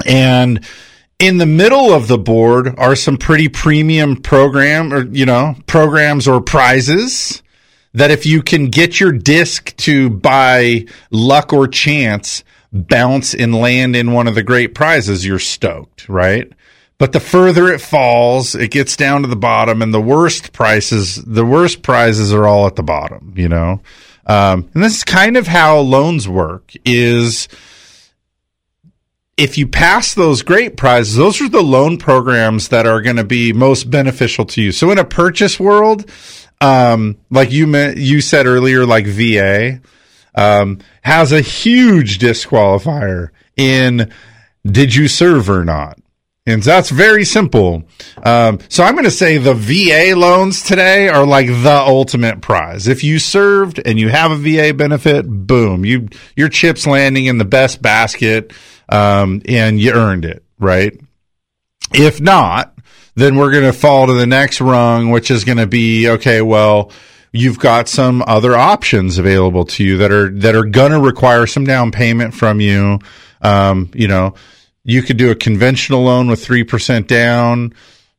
and 0.05 0.65
in 1.21 1.37
the 1.37 1.45
middle 1.45 1.93
of 1.93 2.07
the 2.07 2.17
board 2.17 2.73
are 2.79 2.95
some 2.95 3.15
pretty 3.15 3.47
premium 3.47 4.17
program 4.17 4.91
or 4.91 5.05
you 5.05 5.25
know 5.25 5.55
programs 5.67 6.27
or 6.27 6.41
prizes 6.41 7.43
that 7.93 8.09
if 8.09 8.25
you 8.25 8.41
can 8.41 8.69
get 8.69 8.99
your 8.99 9.11
disc 9.11 9.75
to 9.77 10.09
by 10.09 10.83
luck 11.11 11.53
or 11.53 11.67
chance 11.67 12.43
bounce 12.73 13.35
and 13.35 13.53
land 13.53 13.95
in 13.95 14.13
one 14.13 14.27
of 14.27 14.33
the 14.33 14.41
great 14.41 14.73
prizes 14.73 15.23
you're 15.23 15.39
stoked 15.39 16.09
right? 16.09 16.51
But 16.97 17.13
the 17.13 17.19
further 17.19 17.71
it 17.71 17.81
falls 17.81 18.55
it 18.55 18.71
gets 18.71 18.95
down 18.95 19.21
to 19.21 19.27
the 19.27 19.35
bottom 19.35 19.83
and 19.83 19.93
the 19.93 20.01
worst 20.01 20.53
prices 20.53 21.17
the 21.23 21.45
worst 21.45 21.83
prizes 21.83 22.33
are 22.33 22.47
all 22.47 22.65
at 22.65 22.75
the 22.75 22.83
bottom 22.83 23.33
you 23.37 23.47
know? 23.47 23.81
Um, 24.25 24.69
and 24.73 24.83
this 24.83 24.97
is 24.97 25.03
kind 25.03 25.37
of 25.37 25.45
how 25.45 25.79
loans 25.79 26.27
work 26.27 26.73
is 26.83 27.47
if 29.41 29.57
you 29.57 29.67
pass 29.67 30.13
those 30.13 30.43
great 30.43 30.77
prizes, 30.77 31.15
those 31.15 31.41
are 31.41 31.49
the 31.49 31.63
loan 31.63 31.97
programs 31.97 32.67
that 32.67 32.85
are 32.85 33.01
going 33.01 33.15
to 33.15 33.23
be 33.23 33.51
most 33.51 33.89
beneficial 33.89 34.45
to 34.45 34.61
you. 34.61 34.71
So 34.71 34.91
in 34.91 34.99
a 34.99 35.03
purchase 35.03 35.59
world, 35.59 36.07
um, 36.61 37.17
like 37.31 37.51
you 37.51 37.65
me- 37.65 37.99
you 37.99 38.21
said 38.21 38.45
earlier, 38.45 38.85
like 38.85 39.07
VA 39.07 39.81
um, 40.35 40.77
has 41.01 41.31
a 41.31 41.41
huge 41.41 42.19
disqualifier 42.19 43.29
in 43.57 44.13
did 44.63 44.93
you 44.93 45.07
serve 45.07 45.49
or 45.49 45.65
not. 45.65 45.97
And 46.45 46.61
that's 46.61 46.91
very 46.91 47.23
simple. 47.23 47.83
Um, 48.23 48.59
so 48.67 48.83
I'm 48.83 48.93
going 48.93 49.05
to 49.05 49.11
say 49.11 49.37
the 49.37 49.53
VA 49.53 50.15
loans 50.15 50.63
today 50.63 51.07
are 51.07 51.25
like 51.25 51.47
the 51.47 51.83
ultimate 51.87 52.41
prize. 52.41 52.87
If 52.87 53.03
you 53.03 53.19
served 53.19 53.79
and 53.83 53.99
you 53.99 54.09
have 54.09 54.31
a 54.31 54.35
VA 54.35 54.73
benefit, 54.73 55.27
boom, 55.27 55.85
you 55.85 56.09
your 56.35 56.49
chips 56.49 56.85
landing 56.85 57.25
in 57.25 57.37
the 57.37 57.45
best 57.45 57.81
basket, 57.81 58.53
um, 58.91 59.41
and 59.47 59.79
you 59.79 59.93
earned 59.93 60.25
it, 60.25 60.43
right? 60.59 60.93
If 61.93 62.21
not, 62.21 62.77
then 63.15 63.35
we're 63.35 63.51
going 63.51 63.63
to 63.65 63.73
fall 63.73 64.07
to 64.07 64.13
the 64.13 64.27
next 64.27 64.61
rung, 64.61 65.09
which 65.09 65.31
is 65.31 65.43
going 65.43 65.57
to 65.57 65.67
be 65.67 66.07
okay. 66.09 66.41
Well, 66.41 66.91
you've 67.31 67.59
got 67.59 67.87
some 67.87 68.23
other 68.27 68.55
options 68.55 69.17
available 69.17 69.65
to 69.65 69.83
you 69.83 69.97
that 69.97 70.11
are 70.11 70.29
that 70.29 70.55
are 70.55 70.65
going 70.65 70.91
to 70.91 70.99
require 70.99 71.47
some 71.47 71.63
down 71.63 71.91
payment 71.91 72.33
from 72.33 72.61
you. 72.61 72.99
Um, 73.41 73.89
you 73.93 74.07
know, 74.07 74.35
you 74.83 75.01
could 75.01 75.17
do 75.17 75.31
a 75.31 75.35
conventional 75.35 76.03
loan 76.03 76.29
with 76.29 76.43
three 76.43 76.63
percent 76.63 77.07
down. 77.07 77.73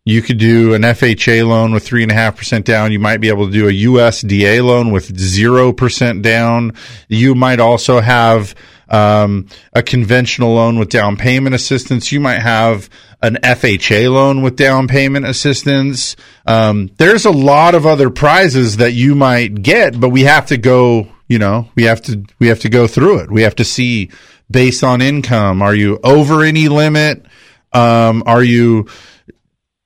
You 0.05 0.21
could 0.21 0.39
do 0.39 0.75
an 0.75 0.83
FHA 0.83 1.47
loan 1.47 1.73
with 1.73 1.85
three 1.87 2.03
and 2.03 2.11
a 2.11 2.15
half 2.15 2.37
percent 2.37 2.67
down. 2.67 2.91
You 2.91 2.99
might 2.99 3.19
be 3.19 3.29
able 3.29 3.47
to 3.47 3.53
do 3.53 3.69
a 3.69 3.73
USDA 3.73 4.65
loan 4.65 4.91
with 4.91 5.17
zero 5.17 5.73
percent 5.73 6.23
down. 6.23 6.73
You 7.09 7.35
might 7.37 7.61
also 7.61 8.01
have 8.01 8.55
um, 8.93 9.49
a 9.73 9.83
conventional 9.83 10.55
loan 10.55 10.79
with 10.79 10.91
down 10.91 11.17
payment 11.17 11.55
assistance. 11.55 12.13
You 12.13 12.21
might 12.21 12.41
have 12.41 12.89
an 13.23 13.39
FHA 13.43 14.13
loan 14.13 14.43
with 14.43 14.57
down 14.57 14.87
payment 14.87 15.27
assistance. 15.27 16.15
Um, 16.47 16.91
there's 16.99 17.25
a 17.25 17.31
lot 17.31 17.75
of 17.75 17.87
other 17.87 18.11
prizes 18.11 18.77
that 18.77 18.93
you 18.93 19.15
might 19.15 19.63
get, 19.63 19.99
but 19.99 20.11
we 20.11 20.23
have 20.23 20.47
to 20.47 20.57
go. 20.57 21.09
You 21.29 21.39
know, 21.39 21.71
we 21.75 21.85
have 21.85 22.03
to 22.03 22.25
we 22.39 22.49
have 22.49 22.61
to 22.61 22.69
go 22.69 22.87
through 22.87 23.21
it. 23.21 23.31
We 23.31 23.43
have 23.43 23.57
to 23.57 23.65
see 23.65 24.11
based 24.51 24.85
on 24.85 25.01
income. 25.01 25.63
Are 25.63 25.75
you 25.75 25.99
over 26.05 26.43
any 26.43 26.69
limit? 26.69 27.25
Um, 27.73 28.23
are 28.27 28.45
you 28.45 28.87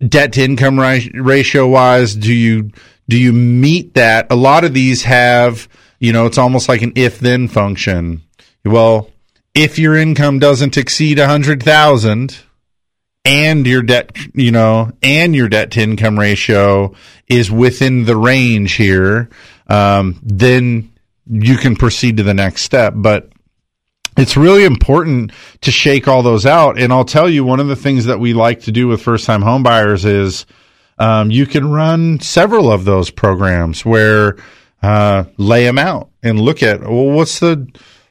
debt 0.07 0.33
to 0.35 0.43
income 0.43 0.79
ratio 0.79 1.67
wise 1.67 2.15
do 2.15 2.33
you 2.33 2.71
do 3.09 3.19
you 3.19 3.33
meet 3.33 3.95
that 3.95 4.31
a 4.31 4.37
lot 4.37 4.63
of 4.63 4.75
these 4.75 5.05
have 5.05 5.69
you 6.01 6.13
know 6.13 6.27
it's 6.27 6.37
almost 6.37 6.69
like 6.69 6.83
an 6.83 6.93
if 6.97 7.19
then 7.19 7.49
function 7.49 8.21
well 8.67 9.11
if 9.55 9.79
your 9.79 9.97
income 9.97 10.39
doesn't 10.39 10.77
exceed 10.77 11.19
a 11.19 11.27
hundred 11.27 11.63
thousand 11.63 12.39
and 13.25 13.67
your 13.67 13.83
debt 13.83 14.17
you 14.35 14.51
know 14.51 14.91
and 15.03 15.35
your 15.35 15.49
debt 15.49 15.71
to 15.71 15.81
income 15.81 16.19
ratio 16.19 16.95
is 17.29 17.51
within 17.51 18.05
the 18.05 18.17
range 18.17 18.75
here 18.75 19.29
um, 19.69 20.21
then 20.23 20.93
you 21.29 21.57
can 21.57 21.75
proceed 21.75 22.17
to 22.19 22.23
the 22.23 22.35
next 22.35 22.63
step 22.63 22.93
but 22.97 23.31
it's 24.17 24.37
really 24.37 24.65
important 24.65 25.33
to 25.61 25.71
shake 25.71 26.09
all 26.09 26.23
those 26.23 26.47
out. 26.47 26.79
And 26.81 26.93
I'll 26.93 27.05
tell 27.05 27.29
you, 27.29 27.45
one 27.45 27.61
of 27.61 27.69
the 27.69 27.77
things 27.77 28.07
that 28.07 28.19
we 28.19 28.33
like 28.33 28.63
to 28.63 28.73
do 28.73 28.89
with 28.89 29.03
first 29.03 29.27
time 29.27 29.43
homebuyers 29.43 30.05
is 30.05 30.47
um, 30.99 31.31
you 31.31 31.47
can 31.47 31.71
run 31.71 32.21
several 32.21 32.73
of 32.73 32.85
those 32.85 33.11
programs 33.11 33.85
where 33.85 34.37
uh, 34.83 35.25
lay 35.37 35.65
them 35.65 35.79
out 35.79 36.11
and 36.23 36.41
look 36.41 36.63
at 36.63 36.81
well, 36.81 37.11
what's 37.11 37.41
the 37.41 37.69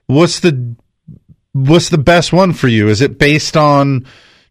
what's 0.07 0.39
the 0.39 0.75
what's 1.53 1.89
the 1.89 1.97
best 1.97 2.33
one 2.33 2.53
for 2.53 2.67
you? 2.67 2.87
Is 2.89 3.01
it 3.01 3.17
based 3.17 3.55
on 3.55 4.05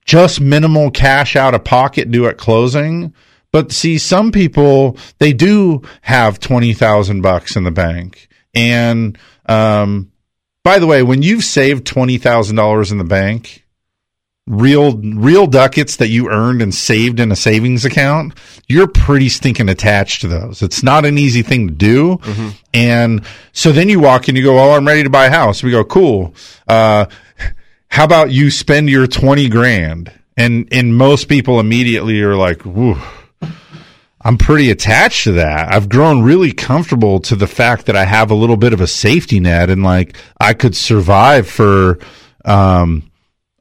just 0.04 0.40
minimal 0.40 0.90
cash 0.90 1.36
out 1.36 1.54
of 1.54 1.64
pocket 1.64 2.10
due 2.10 2.26
at 2.26 2.38
closing? 2.38 3.14
But 3.52 3.72
see, 3.72 3.98
some 3.98 4.32
people 4.32 4.98
they 5.18 5.32
do 5.32 5.82
have 6.02 6.40
twenty 6.40 6.72
thousand 6.72 7.20
bucks 7.20 7.56
in 7.56 7.64
the 7.64 7.70
bank, 7.70 8.28
and 8.54 9.16
um, 9.46 10.10
by 10.64 10.78
the 10.78 10.86
way, 10.86 11.02
when 11.02 11.22
you've 11.22 11.44
saved 11.44 11.86
twenty 11.86 12.18
thousand 12.18 12.56
dollars 12.56 12.90
in 12.90 12.98
the 12.98 13.04
bank, 13.04 13.63
real 14.46 14.98
real 14.98 15.46
ducats 15.46 15.96
that 15.96 16.08
you 16.08 16.28
earned 16.30 16.60
and 16.60 16.74
saved 16.74 17.18
in 17.18 17.32
a 17.32 17.36
savings 17.36 17.84
account, 17.84 18.34
you're 18.68 18.86
pretty 18.86 19.28
stinking 19.28 19.68
attached 19.68 20.20
to 20.20 20.28
those. 20.28 20.62
It's 20.62 20.82
not 20.82 21.04
an 21.04 21.18
easy 21.18 21.42
thing 21.42 21.68
to 21.68 21.74
do. 21.74 22.16
Mm-hmm. 22.18 22.48
And 22.74 23.24
so 23.52 23.72
then 23.72 23.88
you 23.88 24.00
walk 24.00 24.28
and 24.28 24.36
you 24.36 24.44
go, 24.44 24.58
"Oh, 24.58 24.72
I'm 24.72 24.86
ready 24.86 25.02
to 25.02 25.10
buy 25.10 25.26
a 25.26 25.30
house." 25.30 25.62
We 25.62 25.70
go, 25.70 25.84
"Cool. 25.84 26.34
Uh, 26.68 27.06
how 27.88 28.04
about 28.04 28.30
you 28.30 28.50
spend 28.50 28.90
your 28.90 29.06
twenty 29.06 29.48
grand?" 29.48 30.12
And 30.36 30.68
and 30.72 30.96
most 30.96 31.28
people 31.28 31.60
immediately 31.60 32.20
are 32.22 32.36
like, 32.36 32.64
"Woo." 32.64 32.98
I'm 34.26 34.38
pretty 34.38 34.70
attached 34.70 35.24
to 35.24 35.32
that. 35.32 35.70
I've 35.70 35.90
grown 35.90 36.22
really 36.22 36.50
comfortable 36.50 37.20
to 37.20 37.36
the 37.36 37.46
fact 37.46 37.84
that 37.86 37.94
I 37.94 38.06
have 38.06 38.30
a 38.30 38.34
little 38.34 38.56
bit 38.56 38.72
of 38.72 38.80
a 38.80 38.86
safety 38.86 39.38
net 39.38 39.68
and 39.68 39.82
like 39.82 40.16
I 40.40 40.54
could 40.54 40.74
survive 40.74 41.46
for 41.46 41.98
um, 42.46 43.10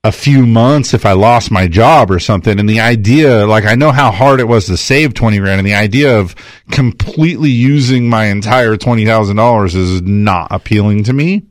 a 0.05 0.11
few 0.11 0.45
months 0.45 0.93
if 0.93 1.05
I 1.05 1.13
lost 1.13 1.49
my 1.49 1.67
job 1.67 2.11
or 2.11 2.19
something. 2.19 2.59
And 2.59 2.67
the 2.67 2.81
idea, 2.81 3.45
like 3.47 3.65
I 3.65 3.75
know 3.75 3.91
how 3.91 4.11
hard 4.11 4.41
it 4.41 4.47
was 4.47 4.65
to 4.65 4.75
save 4.75 5.13
20 5.13 5.37
grand 5.39 5.59
and 5.59 5.67
the 5.67 5.75
idea 5.75 6.19
of 6.19 6.35
completely 6.71 7.49
using 7.49 8.09
my 8.09 8.25
entire 8.25 8.75
$20,000 8.75 9.75
is 9.75 10.01
not 10.01 10.49
appealing 10.51 11.05
to 11.05 11.13
me. 11.13 11.43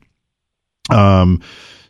Um, 0.91 1.41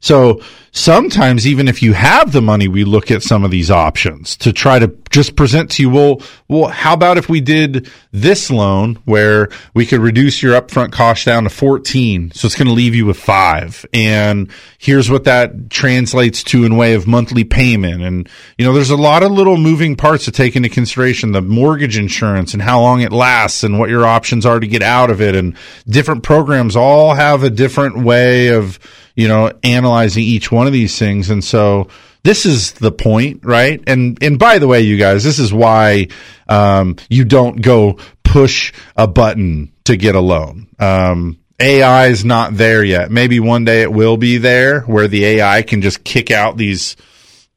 so 0.00 0.42
sometimes 0.72 1.46
even 1.46 1.68
if 1.68 1.82
you 1.82 1.92
have 1.92 2.32
the 2.32 2.42
money, 2.42 2.66
we 2.66 2.84
look 2.84 3.10
at 3.10 3.22
some 3.22 3.44
of 3.44 3.50
these 3.50 3.70
options 3.70 4.36
to 4.38 4.52
try 4.52 4.78
to 4.78 4.88
just 5.10 5.36
present 5.36 5.70
to 5.70 5.82
you. 5.82 5.90
Well, 5.90 6.22
well, 6.48 6.68
how 6.68 6.94
about 6.94 7.18
if 7.18 7.28
we 7.28 7.42
did 7.42 7.90
this 8.10 8.50
loan 8.50 8.94
where 9.04 9.50
we 9.74 9.84
could 9.84 10.00
reduce 10.00 10.42
your 10.42 10.58
upfront 10.58 10.90
cost 10.90 11.26
down 11.26 11.44
to 11.44 11.50
14? 11.50 12.32
So 12.32 12.46
it's 12.46 12.56
going 12.56 12.68
to 12.68 12.74
leave 12.74 12.94
you 12.94 13.04
with 13.04 13.18
five. 13.18 13.84
And 13.92 14.50
here's 14.78 15.10
what 15.10 15.24
that 15.24 15.68
translates 15.70 16.42
to 16.44 16.64
in 16.64 16.76
way 16.76 16.94
of 16.94 17.06
monthly 17.06 17.44
payment. 17.44 18.02
And, 18.02 18.28
you 18.56 18.64
know, 18.64 18.72
there's 18.72 18.90
a 18.90 18.96
lot 18.96 19.22
of 19.22 19.30
little 19.30 19.58
moving 19.58 19.94
parts 19.94 20.24
to 20.24 20.32
take 20.32 20.56
into 20.56 20.70
consideration, 20.70 21.32
the 21.32 21.42
mortgage 21.42 21.98
insurance 21.98 22.54
and 22.54 22.62
how 22.62 22.80
long 22.80 23.02
it 23.02 23.12
lasts 23.12 23.62
and 23.62 23.78
what 23.78 23.90
your 23.90 24.06
options 24.06 24.46
are 24.46 24.58
to 24.58 24.66
get 24.66 24.82
out 24.82 25.10
of 25.10 25.20
it. 25.20 25.36
And 25.36 25.54
different 25.86 26.22
programs 26.22 26.76
all 26.76 27.14
have 27.14 27.42
a 27.42 27.50
different 27.50 27.98
way 27.98 28.48
of, 28.48 28.78
you 29.14 29.28
know, 29.28 29.52
analyzing 29.62 30.22
each 30.22 30.50
one 30.50 30.61
of 30.66 30.72
these 30.72 30.98
things. 30.98 31.30
And 31.30 31.42
so 31.42 31.88
this 32.22 32.46
is 32.46 32.72
the 32.72 32.92
point, 32.92 33.44
right? 33.44 33.82
And, 33.86 34.22
and 34.22 34.38
by 34.38 34.58
the 34.58 34.68
way, 34.68 34.82
you 34.82 34.96
guys, 34.96 35.24
this 35.24 35.38
is 35.38 35.52
why, 35.52 36.08
um, 36.48 36.96
you 37.08 37.24
don't 37.24 37.60
go 37.60 37.98
push 38.22 38.72
a 38.96 39.06
button 39.06 39.72
to 39.84 39.96
get 39.96 40.14
a 40.14 40.20
loan. 40.20 40.68
Um, 40.78 41.38
AI 41.60 42.06
is 42.08 42.24
not 42.24 42.56
there 42.56 42.82
yet. 42.82 43.10
Maybe 43.10 43.38
one 43.40 43.64
day 43.64 43.82
it 43.82 43.92
will 43.92 44.16
be 44.16 44.38
there 44.38 44.80
where 44.80 45.08
the 45.08 45.24
AI 45.24 45.62
can 45.62 45.82
just 45.82 46.02
kick 46.02 46.30
out 46.30 46.56
these 46.56 46.96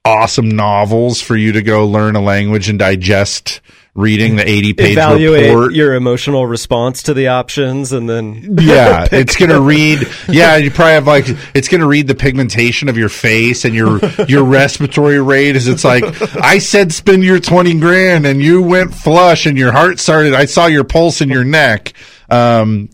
awesome 0.04 0.50
novels 0.50 1.22
for 1.22 1.36
you 1.36 1.54
to 1.54 1.64
go 1.64 1.88
learn 1.88 2.16
a 2.16 2.22
language 2.22 2.70
and 2.70 2.78
digest 2.78 3.62
reading 3.96 4.36
the 4.36 4.48
80 4.48 4.74
page 4.74 4.92
evaluate 4.92 5.46
report. 5.46 5.74
your 5.74 5.94
emotional 5.94 6.46
response 6.46 7.04
to 7.04 7.14
the 7.14 7.30
options 7.30 7.94
and 7.94 8.10
then 8.10 8.58
yeah 8.62 9.08
it's 9.10 9.38
going 9.38 9.50
to 9.50 9.62
read 9.62 10.06
yeah 10.28 10.58
you 10.58 10.70
probably 10.70 10.94
have 10.94 11.08
like 11.08 11.26
it's 11.56 11.70
going 11.70 11.80
to 11.80 11.88
read 11.88 12.06
the 12.06 12.14
pigmentation 12.14 12.90
of 12.90 12.98
your 12.98 13.08
face 13.08 13.64
and 13.64 13.74
your 13.74 14.00
your 14.28 14.44
respiratory 14.44 15.22
rate 15.22 15.56
is 15.56 15.70
it's 15.70 15.86
like 15.86 16.04
i 16.36 16.58
said 16.58 16.92
spend 16.92 17.24
your 17.24 17.40
20 17.40 17.80
grand 17.80 18.26
and 18.26 18.42
you 18.42 18.62
went 18.62 18.94
flush 18.94 19.46
and 19.46 19.58
your 19.58 19.72
heart 19.72 19.98
started 19.98 20.34
i 20.34 20.44
saw 20.44 20.66
your 20.66 20.84
pulse 20.84 21.22
in 21.22 21.30
your 21.30 21.46
neck. 21.46 21.94
Um 22.28 22.90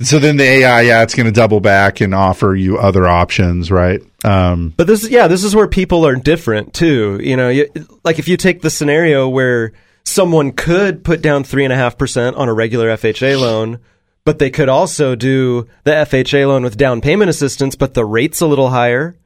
so 0.00 0.18
then 0.18 0.38
the 0.38 0.44
ai 0.44 0.80
yeah 0.80 1.02
it's 1.02 1.14
going 1.14 1.26
to 1.26 1.32
double 1.32 1.60
back 1.60 2.00
and 2.00 2.14
offer 2.14 2.54
you 2.54 2.78
other 2.78 3.06
options 3.06 3.70
right? 3.70 4.00
Um 4.24 4.72
but 4.76 4.86
this 4.86 5.08
yeah 5.08 5.28
this 5.28 5.44
is 5.44 5.54
where 5.54 5.68
people 5.68 6.06
are 6.06 6.16
different 6.16 6.72
too 6.72 7.20
you 7.22 7.36
know 7.36 7.50
you, 7.50 7.70
like 8.02 8.18
if 8.18 8.28
you 8.28 8.38
take 8.38 8.62
the 8.62 8.70
scenario 8.70 9.28
where 9.28 9.72
someone 10.04 10.52
could 10.52 11.04
put 11.04 11.22
down 11.22 11.44
3.5% 11.44 12.36
on 12.36 12.48
a 12.48 12.52
regular 12.54 12.88
FHA 12.88 13.40
loan, 13.40 13.78
but 14.24 14.38
they 14.38 14.50
could 14.50 14.68
also 14.68 15.14
do 15.14 15.66
the 15.84 15.92
FHA 15.92 16.46
loan 16.46 16.62
with 16.62 16.76
down 16.76 17.00
payment 17.00 17.28
assistance, 17.30 17.74
but 17.76 17.94
the 17.94 18.04
rate's 18.04 18.40
a 18.40 18.46
little 18.46 18.70
higher. 18.70 19.16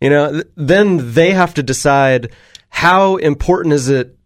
You 0.00 0.10
know, 0.10 0.32
th- 0.32 0.44
then 0.56 1.12
they 1.12 1.30
have 1.32 1.54
to 1.54 1.62
decide 1.62 2.32
how 2.70 3.16
important 3.16 3.74
is 3.74 3.88
it 3.88 4.16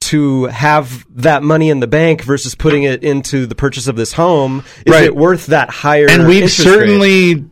to 0.00 0.44
have 0.46 1.06
that 1.10 1.42
money 1.42 1.70
in 1.70 1.80
the 1.80 1.86
bank 1.86 2.22
versus 2.22 2.54
putting 2.54 2.82
it 2.82 3.04
into 3.04 3.46
the 3.46 3.54
purchase 3.54 3.86
of 3.86 3.96
this 3.96 4.12
home? 4.14 4.64
Is 4.84 4.92
Right. 4.92 5.04
it 5.04 5.14
worth 5.16 5.46
that 5.46 5.70
higher? 5.70 6.06
and 6.10 6.26
we've 6.26 6.50
certainly 6.50 7.34
rate? 7.36 7.44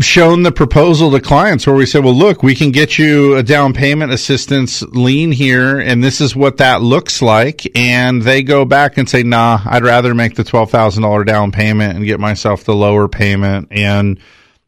Shown 0.00 0.42
the 0.42 0.52
proposal 0.52 1.10
to 1.10 1.20
clients 1.20 1.66
where 1.66 1.76
we 1.76 1.86
said, 1.86 2.04
well, 2.04 2.14
look, 2.14 2.42
we 2.42 2.54
can 2.54 2.70
get 2.70 2.98
you 2.98 3.36
a 3.36 3.42
down 3.42 3.72
payment 3.72 4.12
assistance 4.12 4.82
lien 4.82 5.32
here, 5.32 5.78
and 5.78 6.02
this 6.02 6.20
is 6.20 6.34
what 6.34 6.58
that 6.58 6.82
looks 6.82 7.22
like. 7.22 7.66
And 7.76 8.22
they 8.22 8.42
go 8.42 8.64
back 8.64 8.98
and 8.98 9.08
say, 9.08 9.22
nah, 9.22 9.60
I'd 9.64 9.84
rather 9.84 10.14
make 10.14 10.34
the 10.34 10.44
$12,000 10.44 11.26
down 11.26 11.52
payment 11.52 11.96
and 11.96 12.04
get 12.04 12.20
myself 12.20 12.64
the 12.64 12.74
lower 12.74 13.08
payment. 13.08 13.68
And, 13.70 14.18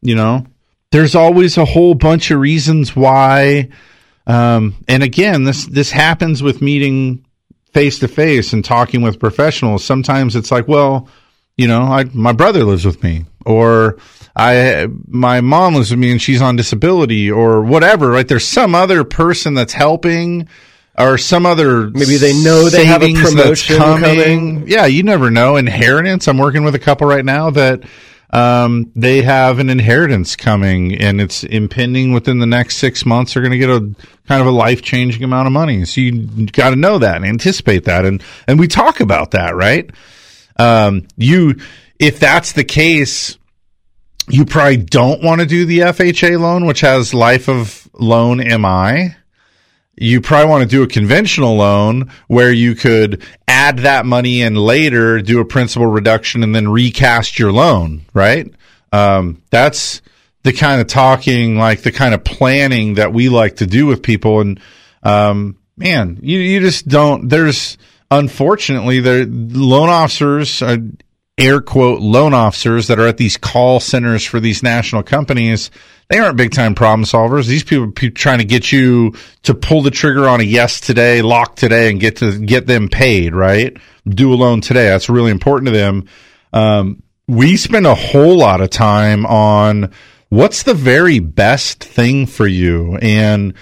you 0.01 0.15
know, 0.15 0.45
there's 0.91 1.15
always 1.15 1.57
a 1.57 1.65
whole 1.65 1.95
bunch 1.95 2.31
of 2.31 2.39
reasons 2.39 2.95
why. 2.95 3.69
Um, 4.27 4.75
and 4.87 5.03
again, 5.03 5.43
this, 5.43 5.65
this 5.65 5.91
happens 5.91 6.43
with 6.43 6.61
meeting 6.61 7.25
face 7.73 7.99
to 7.99 8.07
face 8.07 8.53
and 8.53 8.63
talking 8.63 9.01
with 9.01 9.19
professionals. 9.19 9.83
Sometimes 9.83 10.35
it's 10.35 10.51
like, 10.51 10.67
well, 10.67 11.07
you 11.61 11.67
know, 11.67 11.83
I, 11.83 12.05
my 12.05 12.31
brother 12.31 12.63
lives 12.63 12.85
with 12.85 13.03
me 13.03 13.25
or 13.45 13.99
I, 14.35 14.87
my 15.07 15.41
mom 15.41 15.75
lives 15.75 15.91
with 15.91 15.99
me 15.99 16.11
and 16.11 16.19
she's 16.19 16.41
on 16.41 16.55
disability 16.55 17.29
or 17.29 17.61
whatever, 17.61 18.09
right? 18.09 18.27
There's 18.27 18.47
some 18.47 18.73
other 18.73 19.03
person 19.03 19.53
that's 19.53 19.73
helping 19.73 20.47
or 20.97 21.19
some 21.19 21.45
other 21.45 21.89
Maybe 21.91 22.17
they 22.17 22.33
know 22.43 22.67
they 22.67 22.85
have 22.85 23.03
a 23.03 23.13
promotion 23.13 23.77
coming. 23.77 24.67
Yeah, 24.67 24.87
you 24.87 25.03
never 25.03 25.29
know. 25.29 25.55
Inheritance. 25.55 26.27
I'm 26.27 26.39
working 26.39 26.63
with 26.63 26.73
a 26.73 26.79
couple 26.79 27.05
right 27.05 27.23
now 27.23 27.51
that 27.51 27.83
um, 28.31 28.91
they 28.95 29.21
have 29.21 29.59
an 29.59 29.69
inheritance 29.69 30.35
coming 30.35 30.95
and 30.95 31.21
it's 31.21 31.43
impending 31.43 32.11
within 32.11 32.39
the 32.39 32.47
next 32.47 32.77
six 32.77 33.05
months. 33.05 33.33
They're 33.33 33.43
going 33.43 33.51
to 33.51 33.57
get 33.59 33.69
a 33.69 33.79
kind 34.27 34.41
of 34.41 34.47
a 34.47 34.51
life 34.51 34.81
changing 34.81 35.23
amount 35.23 35.45
of 35.45 35.53
money. 35.53 35.85
So 35.85 36.01
you 36.01 36.47
got 36.47 36.71
to 36.71 36.75
know 36.75 36.97
that 36.97 37.17
and 37.17 37.25
anticipate 37.25 37.83
that. 37.85 38.05
And, 38.05 38.23
and 38.47 38.59
we 38.59 38.67
talk 38.67 38.99
about 38.99 39.31
that, 39.31 39.55
right? 39.55 39.89
Um, 40.61 41.07
you, 41.17 41.55
if 41.97 42.19
that's 42.19 42.51
the 42.51 42.63
case, 42.63 43.37
you 44.29 44.45
probably 44.45 44.77
don't 44.77 45.23
want 45.23 45.41
to 45.41 45.47
do 45.47 45.65
the 45.65 45.79
FHA 45.79 46.39
loan, 46.39 46.65
which 46.65 46.81
has 46.81 47.13
life 47.13 47.49
of 47.49 47.89
loan 47.93 48.37
MI. 48.37 49.15
you 49.97 50.21
probably 50.21 50.49
want 50.49 50.63
to 50.63 50.69
do 50.69 50.83
a 50.83 50.87
conventional 50.87 51.55
loan 51.55 52.11
where 52.27 52.51
you 52.51 52.75
could 52.75 53.23
add 53.47 53.79
that 53.79 54.05
money 54.05 54.41
in 54.41 54.55
later, 54.55 55.19
do 55.21 55.39
a 55.39 55.45
principal 55.45 55.87
reduction, 55.87 56.43
and 56.43 56.55
then 56.55 56.67
recast 56.67 57.39
your 57.39 57.51
loan, 57.51 58.03
right? 58.13 58.51
Um, 58.91 59.41
that's 59.49 60.01
the 60.43 60.53
kind 60.53 60.79
of 60.81 60.87
talking, 60.87 61.57
like 61.57 61.81
the 61.81 61.91
kind 61.91 62.13
of 62.13 62.23
planning 62.23 62.95
that 62.95 63.13
we 63.13 63.29
like 63.29 63.57
to 63.57 63.67
do 63.67 63.85
with 63.87 64.01
people. 64.01 64.41
And, 64.41 64.59
um, 65.03 65.57
man, 65.75 66.19
you, 66.21 66.39
you 66.39 66.59
just 66.59 66.87
don't, 66.87 67.29
there's, 67.29 67.77
unfortunately, 68.11 68.99
the 68.99 69.25
loan 69.25 69.89
officers, 69.89 70.61
uh, 70.61 70.77
air 71.37 71.61
quote, 71.61 72.01
loan 72.01 72.33
officers 72.33 72.87
that 72.87 72.99
are 72.99 73.07
at 73.07 73.17
these 73.17 73.37
call 73.37 73.79
centers 73.79 74.23
for 74.23 74.39
these 74.39 74.61
national 74.61 75.01
companies, 75.01 75.71
they 76.09 76.19
aren't 76.19 76.37
big 76.37 76.51
time 76.51 76.75
problem 76.75 77.05
solvers. 77.05 77.47
These 77.47 77.63
people 77.63 77.85
are 77.85 78.09
trying 78.11 78.39
to 78.39 78.45
get 78.45 78.71
you 78.71 79.13
to 79.43 79.53
pull 79.53 79.81
the 79.81 79.91
trigger 79.91 80.27
on 80.27 80.41
a 80.41 80.43
yes 80.43 80.81
today, 80.81 81.21
lock 81.21 81.55
today, 81.55 81.89
and 81.89 81.99
get 81.99 82.17
to 82.17 82.37
get 82.37 82.67
them 82.67 82.89
paid, 82.89 83.33
right? 83.33 83.75
Do 84.07 84.33
a 84.33 84.35
loan 84.35 84.61
today. 84.61 84.89
That's 84.89 85.09
really 85.09 85.31
important 85.31 85.67
to 85.67 85.77
them. 85.77 86.07
Um, 86.53 87.01
we 87.27 87.55
spend 87.55 87.87
a 87.87 87.95
whole 87.95 88.37
lot 88.37 88.59
of 88.59 88.69
time 88.69 89.25
on 89.25 89.91
what's 90.27 90.63
the 90.63 90.73
very 90.73 91.19
best 91.19 91.81
thing 91.81 92.25
for 92.25 92.45
you 92.45 92.97
and 92.97 93.53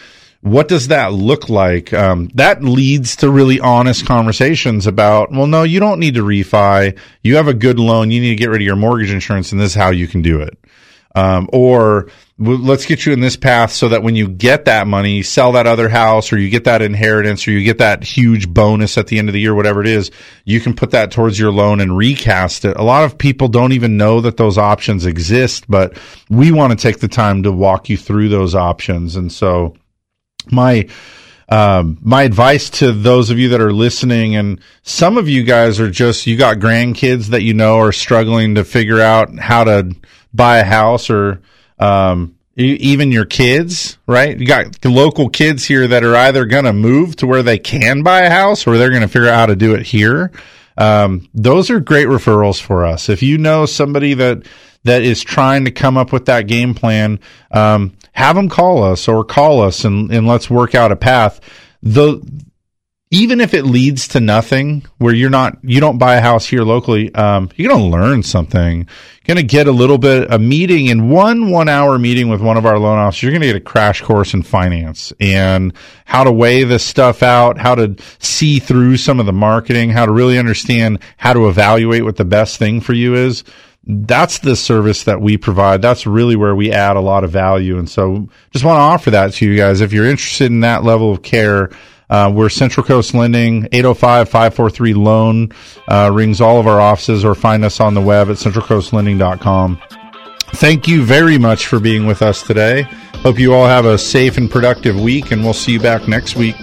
what 0.41 0.67
does 0.69 0.87
that 0.87 1.11
look 1.11 1.49
like? 1.49 1.93
Um, 1.93 2.29
that 2.35 2.63
leads 2.63 3.17
to 3.17 3.29
really 3.29 3.59
honest 3.59 4.05
conversations 4.05 4.87
about, 4.87 5.31
well, 5.31 5.47
no, 5.47 5.63
you 5.63 5.79
don't 5.79 5.99
need 5.99 6.15
to 6.15 6.23
refi. 6.23 6.97
You 7.23 7.35
have 7.35 7.47
a 7.47 7.53
good 7.53 7.77
loan. 7.77 8.09
You 8.09 8.21
need 8.21 8.29
to 8.29 8.35
get 8.35 8.49
rid 8.49 8.61
of 8.61 8.65
your 8.65 8.77
mortgage 8.77 9.11
insurance, 9.11 9.51
and 9.51 9.59
this 9.59 9.71
is 9.71 9.75
how 9.75 9.89
you 9.89 10.07
can 10.07 10.21
do 10.21 10.41
it. 10.41 10.57
Um, 11.15 11.49
or 11.51 12.09
let's 12.37 12.85
get 12.85 13.05
you 13.05 13.11
in 13.11 13.19
this 13.19 13.35
path 13.35 13.71
so 13.71 13.89
that 13.89 14.03
when 14.03 14.15
you 14.15 14.29
get 14.29 14.65
that 14.65 14.87
money, 14.87 15.23
sell 15.23 15.53
that 15.53 15.67
other 15.67 15.89
house 15.89 16.31
or 16.31 16.37
you 16.37 16.49
get 16.49 16.63
that 16.63 16.81
inheritance 16.81 17.45
or 17.47 17.51
you 17.51 17.63
get 17.63 17.79
that 17.79 18.03
huge 18.03 18.47
bonus 18.47 18.97
at 18.97 19.07
the 19.07 19.19
end 19.19 19.27
of 19.27 19.33
the 19.33 19.41
year, 19.41 19.53
whatever 19.53 19.81
it 19.81 19.87
is, 19.87 20.11
you 20.45 20.61
can 20.61 20.75
put 20.75 20.91
that 20.91 21.11
towards 21.11 21.37
your 21.37 21.51
loan 21.51 21.81
and 21.81 21.97
recast 21.97 22.63
it. 22.63 22.77
A 22.77 22.83
lot 22.83 23.03
of 23.03 23.17
people 23.17 23.49
don't 23.49 23.73
even 23.73 23.97
know 23.97 24.21
that 24.21 24.37
those 24.37 24.57
options 24.57 25.05
exist, 25.05 25.65
but 25.67 25.97
we 26.29 26.51
want 26.51 26.71
to 26.71 26.81
take 26.81 26.99
the 26.99 27.09
time 27.09 27.43
to 27.43 27.51
walk 27.51 27.89
you 27.89 27.97
through 27.97 28.29
those 28.29 28.55
options. 28.55 29.15
And 29.17 29.31
so 29.31 29.75
my, 30.47 30.87
um, 31.49 31.97
my 32.01 32.23
advice 32.23 32.69
to 32.69 32.91
those 32.91 33.29
of 33.29 33.39
you 33.39 33.49
that 33.49 33.61
are 33.61 33.73
listening, 33.73 34.35
and 34.35 34.59
some 34.83 35.17
of 35.17 35.27
you 35.27 35.43
guys 35.43 35.79
are 35.79 35.89
just, 35.89 36.27
you 36.27 36.37
got 36.37 36.57
grandkids 36.57 37.27
that 37.27 37.43
you 37.43 37.53
know 37.53 37.77
are 37.77 37.91
struggling 37.91 38.55
to 38.55 38.63
figure 38.63 39.01
out 39.01 39.37
how 39.39 39.63
to 39.63 39.95
buy 40.33 40.59
a 40.59 40.63
house 40.63 41.09
or, 41.09 41.41
um, 41.79 42.35
even 42.55 43.11
your 43.11 43.25
kids, 43.25 43.97
right? 44.05 44.37
You 44.37 44.45
got 44.45 44.83
local 44.83 45.29
kids 45.29 45.63
here 45.63 45.87
that 45.87 46.03
are 46.03 46.15
either 46.15 46.45
going 46.45 46.65
to 46.65 46.73
move 46.73 47.15
to 47.17 47.27
where 47.27 47.41
they 47.41 47.57
can 47.57 48.03
buy 48.03 48.23
a 48.23 48.29
house 48.29 48.67
or 48.67 48.77
they're 48.77 48.89
going 48.89 49.01
to 49.01 49.07
figure 49.07 49.29
out 49.29 49.35
how 49.35 49.45
to 49.45 49.55
do 49.55 49.75
it 49.75 49.85
here. 49.85 50.31
Um, 50.77 51.29
those 51.33 51.69
are 51.69 51.79
great 51.79 52.07
referrals 52.07 52.61
for 52.61 52.85
us. 52.85 53.07
If 53.07 53.23
you 53.23 53.37
know 53.37 53.65
somebody 53.65 54.13
that, 54.15 54.45
that 54.83 55.03
is 55.03 55.21
trying 55.21 55.65
to 55.65 55.71
come 55.71 55.97
up 55.97 56.11
with 56.11 56.25
that 56.25 56.47
game 56.47 56.73
plan, 56.73 57.19
um, 57.51 57.93
have 58.19 58.35
them 58.35 58.49
call 58.49 58.83
us 58.83 59.07
or 59.07 59.23
call 59.23 59.61
us 59.61 59.85
and, 59.85 60.11
and 60.11 60.27
let's 60.27 60.49
work 60.49 60.75
out 60.75 60.91
a 60.91 60.95
path. 60.97 61.39
The, 61.81 62.21
even 63.11 63.39
if 63.39 63.53
it 63.53 63.63
leads 63.63 64.09
to 64.09 64.19
nothing 64.19 64.85
where 64.97 65.13
you're 65.13 65.29
not 65.29 65.57
you 65.63 65.79
don't 65.79 65.97
buy 65.97 66.17
a 66.17 66.21
house 66.21 66.45
here 66.45 66.63
locally 66.63 67.15
um, 67.15 67.49
you're 67.55 67.73
to 67.73 67.81
learn 67.81 68.21
something. 68.21 68.87
You're 69.25 69.35
to 69.37 69.43
get 69.43 69.67
a 69.67 69.71
little 69.71 69.97
bit 69.97 70.31
a 70.31 70.37
meeting 70.37 70.87
in 70.87 71.09
one 71.09 71.49
one 71.49 71.69
hour 71.69 71.97
meeting 71.97 72.27
with 72.27 72.41
one 72.41 72.57
of 72.57 72.65
our 72.65 72.77
loan 72.77 72.99
officers 72.99 73.23
you're 73.23 73.39
to 73.39 73.47
get 73.47 73.55
a 73.55 73.61
crash 73.61 74.01
course 74.01 74.33
in 74.33 74.43
finance. 74.43 75.13
And 75.21 75.73
how 76.03 76.25
to 76.25 76.31
weigh 76.31 76.65
this 76.65 76.85
stuff 76.85 77.23
out 77.23 77.57
how 77.57 77.75
to 77.75 77.95
see 78.19 78.59
through 78.59 78.97
some 78.97 79.21
of 79.21 79.27
the 79.27 79.33
marketing 79.33 79.91
how 79.91 80.05
to 80.05 80.11
really 80.11 80.37
understand 80.37 80.99
how 81.15 81.31
to 81.31 81.47
evaluate 81.47 82.03
what 82.03 82.17
the 82.17 82.25
best 82.25 82.57
thing 82.57 82.81
for 82.81 82.91
you 82.91 83.15
is 83.15 83.45
that's 83.83 84.39
the 84.39 84.55
service 84.55 85.03
that 85.05 85.21
we 85.21 85.37
provide. 85.37 85.81
That's 85.81 86.05
really 86.05 86.35
where 86.35 86.55
we 86.55 86.71
add 86.71 86.95
a 86.95 87.01
lot 87.01 87.23
of 87.23 87.31
value. 87.31 87.77
And 87.77 87.89
so 87.89 88.29
just 88.51 88.65
want 88.65 88.77
to 88.77 88.81
offer 88.81 89.11
that 89.11 89.33
to 89.33 89.45
you 89.45 89.57
guys. 89.57 89.81
If 89.81 89.93
you're 89.93 90.05
interested 90.05 90.51
in 90.51 90.59
that 90.61 90.83
level 90.83 91.11
of 91.11 91.23
care, 91.23 91.71
uh, 92.09 92.31
we're 92.33 92.49
Central 92.49 92.85
Coast 92.85 93.13
Lending, 93.13 93.63
805-543 93.65 94.95
loan, 94.95 95.51
uh, 95.87 96.09
rings 96.11 96.41
all 96.41 96.59
of 96.59 96.67
our 96.67 96.79
offices 96.79 97.23
or 97.23 97.35
find 97.35 97.63
us 97.63 97.79
on 97.79 97.93
the 97.93 98.01
web 98.01 98.29
at 98.29 98.37
centralcoastlending.com. 98.37 99.81
Thank 100.55 100.87
you 100.87 101.03
very 101.03 101.37
much 101.37 101.67
for 101.67 101.79
being 101.79 102.07
with 102.07 102.21
us 102.21 102.41
today. 102.41 102.81
Hope 103.21 103.37
you 103.37 103.53
all 103.53 103.67
have 103.67 103.85
a 103.85 103.97
safe 103.97 104.37
and 104.37 104.49
productive 104.49 104.99
week 104.99 105.31
and 105.31 105.43
we'll 105.43 105.53
see 105.53 105.73
you 105.73 105.79
back 105.79 106.07
next 106.07 106.35
week 106.35 106.55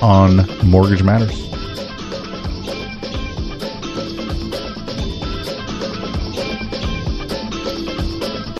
on 0.00 0.46
Mortgage 0.64 1.02
Matters. 1.02 1.52